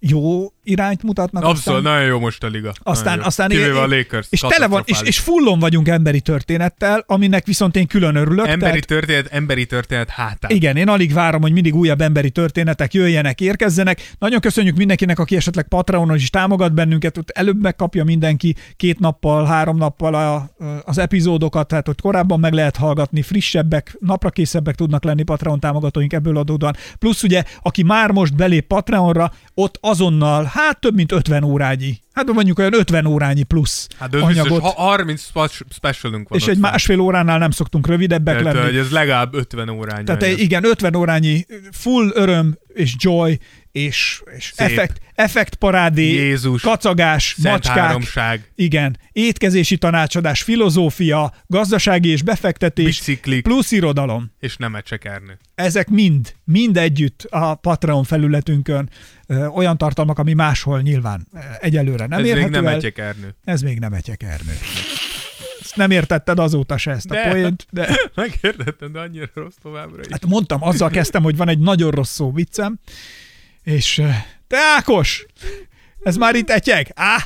jó 0.00 0.52
irányt 0.62 1.02
mutatnak. 1.02 1.44
Abszolút, 1.44 1.82
nagyon 1.82 2.06
jó 2.06 2.18
most 2.18 2.44
a 2.44 2.46
liga. 2.46 2.72
Aztán, 2.82 3.18
jó. 3.18 3.24
aztán 3.24 3.48
Kivéve 3.48 3.80
a 3.80 3.86
Lakers. 3.86 4.26
és 4.30 4.40
tele 4.48 4.66
van, 4.66 4.82
és, 4.84 5.00
és 5.02 5.18
fullon 5.18 5.58
vagyunk 5.58 5.88
emberi 5.88 6.20
történettel, 6.20 7.04
aminek 7.06 7.46
viszont 7.46 7.76
én 7.76 7.86
külön 7.86 8.16
örülök. 8.16 8.46
Emberi 8.46 8.60
tehát- 8.60 8.86
történet, 8.86 9.26
emberi 9.26 9.66
történet 9.66 10.08
hátán. 10.08 10.50
igen, 10.50 10.76
én 10.76 10.88
alig 10.88 11.12
várom, 11.12 11.40
hogy 11.40 11.52
mindig 11.52 11.74
újabb 11.74 12.00
emberi 12.00 12.30
történetek 12.30 12.94
jöjjenek, 12.94 13.40
érkezzenek. 13.40 14.12
Nagyon 14.18 14.40
köszönjük 14.40 14.76
mindenkinek, 14.76 15.18
aki 15.18 15.36
esetleg 15.36 15.68
Patreonon 15.68 16.16
is 16.16 16.30
támogat 16.30 16.74
bennünket, 16.74 17.18
ott 17.18 17.30
előbb 17.30 17.62
megkapja 17.62 18.04
mindenki 18.04 18.56
két 18.76 18.98
nappal, 18.98 19.44
három 19.44 19.76
nappal 19.76 20.14
a, 20.14 20.50
az 20.84 20.98
epizódokat, 20.98 21.68
tehát 21.68 21.86
hogy 21.86 22.00
korábban 22.00 22.40
meg 22.40 22.52
lehet 22.52 22.76
hallgatni, 22.76 23.22
frissebbek, 23.22 23.96
naprakészebb 23.98 24.70
tudnak 24.70 25.04
lenni 25.04 25.22
Patreon 25.22 25.60
támogatóink 25.60 26.12
ebből 26.12 26.36
adódóan. 26.36 26.76
Plusz 26.98 27.22
ugye, 27.22 27.42
aki 27.62 27.82
már 27.82 28.10
most 28.10 28.36
belép 28.36 28.66
Patreonra, 28.66 29.32
ott 29.54 29.78
azonnal, 29.90 30.44
hát 30.44 30.80
több 30.80 30.94
mint 30.94 31.12
50 31.12 31.42
órányi, 31.44 32.00
hát 32.12 32.32
mondjuk 32.32 32.58
olyan 32.58 32.74
50 32.74 33.06
órányi 33.06 33.42
plusz 33.42 33.86
Hát 33.98 34.14
az 34.14 34.20
biztos, 34.20 34.38
anyagot, 34.48 34.62
ha 34.62 34.82
30 34.82 35.22
spa- 35.22 35.52
specialunk 35.70 36.28
van 36.28 36.38
és 36.38 36.44
egy 36.44 36.58
fent. 36.58 36.60
másfél 36.70 37.00
óránál 37.00 37.38
nem 37.38 37.50
szoktunk 37.50 37.86
rövidebbek 37.86 38.38
Tehát, 38.38 38.54
lenni. 38.54 38.66
hogy 38.66 38.76
ez 38.76 38.90
legalább 38.90 39.34
50 39.34 39.68
órányi. 39.68 40.04
Tehát 40.04 40.22
anyag. 40.22 40.38
igen, 40.38 40.64
50 40.64 40.94
órányi 40.96 41.46
full 41.72 42.10
öröm 42.14 42.58
és 42.74 42.94
joy 42.96 43.38
és, 43.72 44.22
és 44.36 44.52
Szép. 44.54 44.68
effekt, 44.68 45.00
effektparádé, 45.14 46.12
Jézus, 46.12 46.62
kacagás, 46.62 47.34
Szent 47.38 47.54
macskák, 47.54 47.76
háromság, 47.76 48.50
igen, 48.54 48.98
étkezési 49.12 49.76
tanácsadás, 49.78 50.42
filozófia, 50.42 51.34
gazdasági 51.46 52.08
és 52.08 52.22
befektetés, 52.22 52.84
biciklik, 52.98 53.42
plusz 53.42 53.70
irodalom. 53.70 54.32
és 54.38 54.56
nem 54.56 54.74
ecsekernő. 54.74 55.38
Ezek 55.54 55.88
mind, 55.88 56.34
mind 56.44 56.76
együtt 56.76 57.26
a 57.30 57.54
Patreon 57.54 58.04
felületünkön 58.04 58.90
ö, 59.26 59.46
olyan 59.46 59.78
tartalmak, 59.78 60.18
ami 60.18 60.32
máshol 60.32 60.80
nyilván 60.80 61.26
egyelőre 61.60 62.06
nem 62.06 62.18
ez 62.18 62.24
még 62.24 62.34
érhető 62.34 62.50
nem 62.50 62.66
el. 62.66 62.74
ecsekernő. 62.74 63.34
Ez 63.44 63.62
még 63.62 63.78
nem 63.78 63.92
etyekernő. 63.92 64.52
Ezt 65.70 65.78
nem 65.78 65.90
értetted 65.90 66.38
azóta 66.38 66.76
se 66.76 66.90
ezt 66.90 67.10
a 67.10 67.14
De. 67.14 67.28
poént, 67.28 67.66
de... 67.70 67.98
Megértettem, 68.14 68.92
de 68.92 69.00
annyira 69.00 69.30
rossz 69.34 69.54
továbbra 69.62 70.00
is. 70.00 70.06
Hát 70.10 70.26
mondtam, 70.26 70.62
azzal 70.62 70.90
kezdtem, 70.90 71.22
hogy 71.22 71.36
van 71.36 71.48
egy 71.48 71.58
nagyon 71.58 71.90
rossz 71.90 72.14
szó 72.14 72.32
viccem, 72.32 72.78
és 73.62 73.98
eh, 73.98 74.24
te 74.46 74.56
Ákos, 74.76 75.26
ez 76.02 76.16
már 76.16 76.34
itt 76.34 76.50
etyeg? 76.50 76.92
Á, 76.94 77.24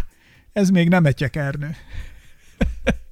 ez 0.52 0.68
még 0.68 0.88
nem 0.88 1.06
etyek 1.06 1.36
Ernő. 1.36 1.76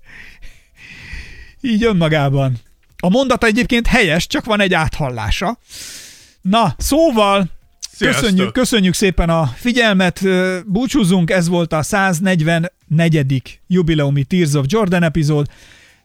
Így 1.60 1.84
önmagában. 1.84 2.56
A 2.96 3.08
mondata 3.08 3.46
egyébként 3.46 3.86
helyes, 3.86 4.26
csak 4.26 4.44
van 4.44 4.60
egy 4.60 4.74
áthallása. 4.74 5.58
Na, 6.40 6.74
szóval 6.78 7.50
Köszönjük, 8.02 8.52
köszönjük 8.52 8.94
szépen 8.94 9.28
a 9.30 9.46
figyelmet, 9.46 10.20
búcsúzunk, 10.66 11.30
ez 11.30 11.48
volt 11.48 11.72
a 11.72 11.82
144. 11.82 13.60
jubileumi 13.66 14.24
Tears 14.24 14.54
of 14.54 14.64
Jordan 14.68 15.02
epizód. 15.02 15.46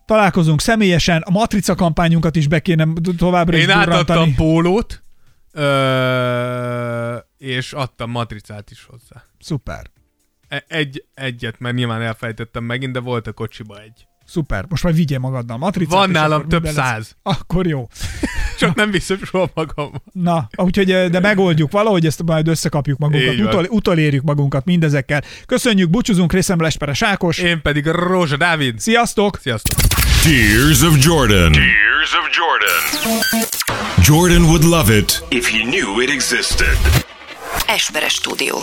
Találkozunk 0.06 0.61
személyesen, 0.61 1.22
a 1.22 1.32
Matrica 1.32 1.76
kampányunkat 1.76 2.36
is 2.36 2.48
be 2.48 2.60
kéne 2.60 2.88
továbbra 3.18 3.57
is 3.57 3.64
Én 3.64 3.69
átadtam 3.69 4.36
pólót, 4.36 5.03
ö, 5.52 7.15
és 7.38 7.74
adtam 7.74 8.11
matricát 8.11 8.72
is 8.72 8.86
hozzá. 8.90 9.24
Szuper, 9.40 9.86
E- 10.48 10.65
Egy, 10.68 11.06
egyet, 11.14 11.60
mert 11.60 11.76
nyilván 11.76 12.02
elfejtettem 12.02 12.64
megint, 12.64 12.94
de 12.94 12.99
volt 12.99 13.28
a 13.28 13.32
kocsiba 13.34 13.82
egy. 13.82 14.07
Szuper. 14.27 14.65
Most 14.69 14.83
majd 14.83 14.95
vigyél 14.95 15.19
magaddal 15.19 15.57
matricát. 15.57 15.93
Van 15.93 16.09
nálam 16.09 16.47
több 16.47 16.63
lesz. 16.63 16.73
száz. 16.73 17.15
Akkor 17.23 17.67
jó. 17.67 17.87
Csak 18.59 18.75
nem 18.75 18.91
viszem 18.91 19.19
soha 19.23 19.49
magam. 19.53 19.91
Na, 20.11 20.47
úgyhogy 20.55 20.91
ö, 20.91 21.07
de 21.09 21.19
megoldjuk 21.19 21.71
valahogy, 21.71 22.05
ezt 22.05 22.23
majd 22.23 22.47
összekapjuk 22.47 22.97
magunkat, 22.97 23.39
utol, 23.39 23.65
utolérjük 23.69 24.23
magunkat 24.23 24.65
mindezekkel. 24.65 25.23
Köszönjük, 25.45 25.89
búcsúzunk, 25.89 26.33
részemre 26.33 26.63
Lesperes 26.63 27.01
Ákos. 27.01 27.37
Én 27.37 27.61
pedig 27.61 27.85
Rózsa 27.85 28.37
Dávid. 28.37 28.79
Sziasztok! 28.79 29.37
Sziasztok! 29.41 29.75
Tears 30.23 30.81
of 30.81 30.95
Jordan. 31.05 31.51
Tears 31.51 32.13
of 32.13 32.29
Jordan. 32.37 33.47
Jordan 34.03 34.43
would 34.43 34.63
love 34.63 34.95
it 34.97 35.23
if 35.29 35.49
he 35.49 35.63
knew 35.63 36.01
it 36.01 36.09
existed. 36.09 36.77
Esperes 37.67 38.13
stúdió. 38.13 38.57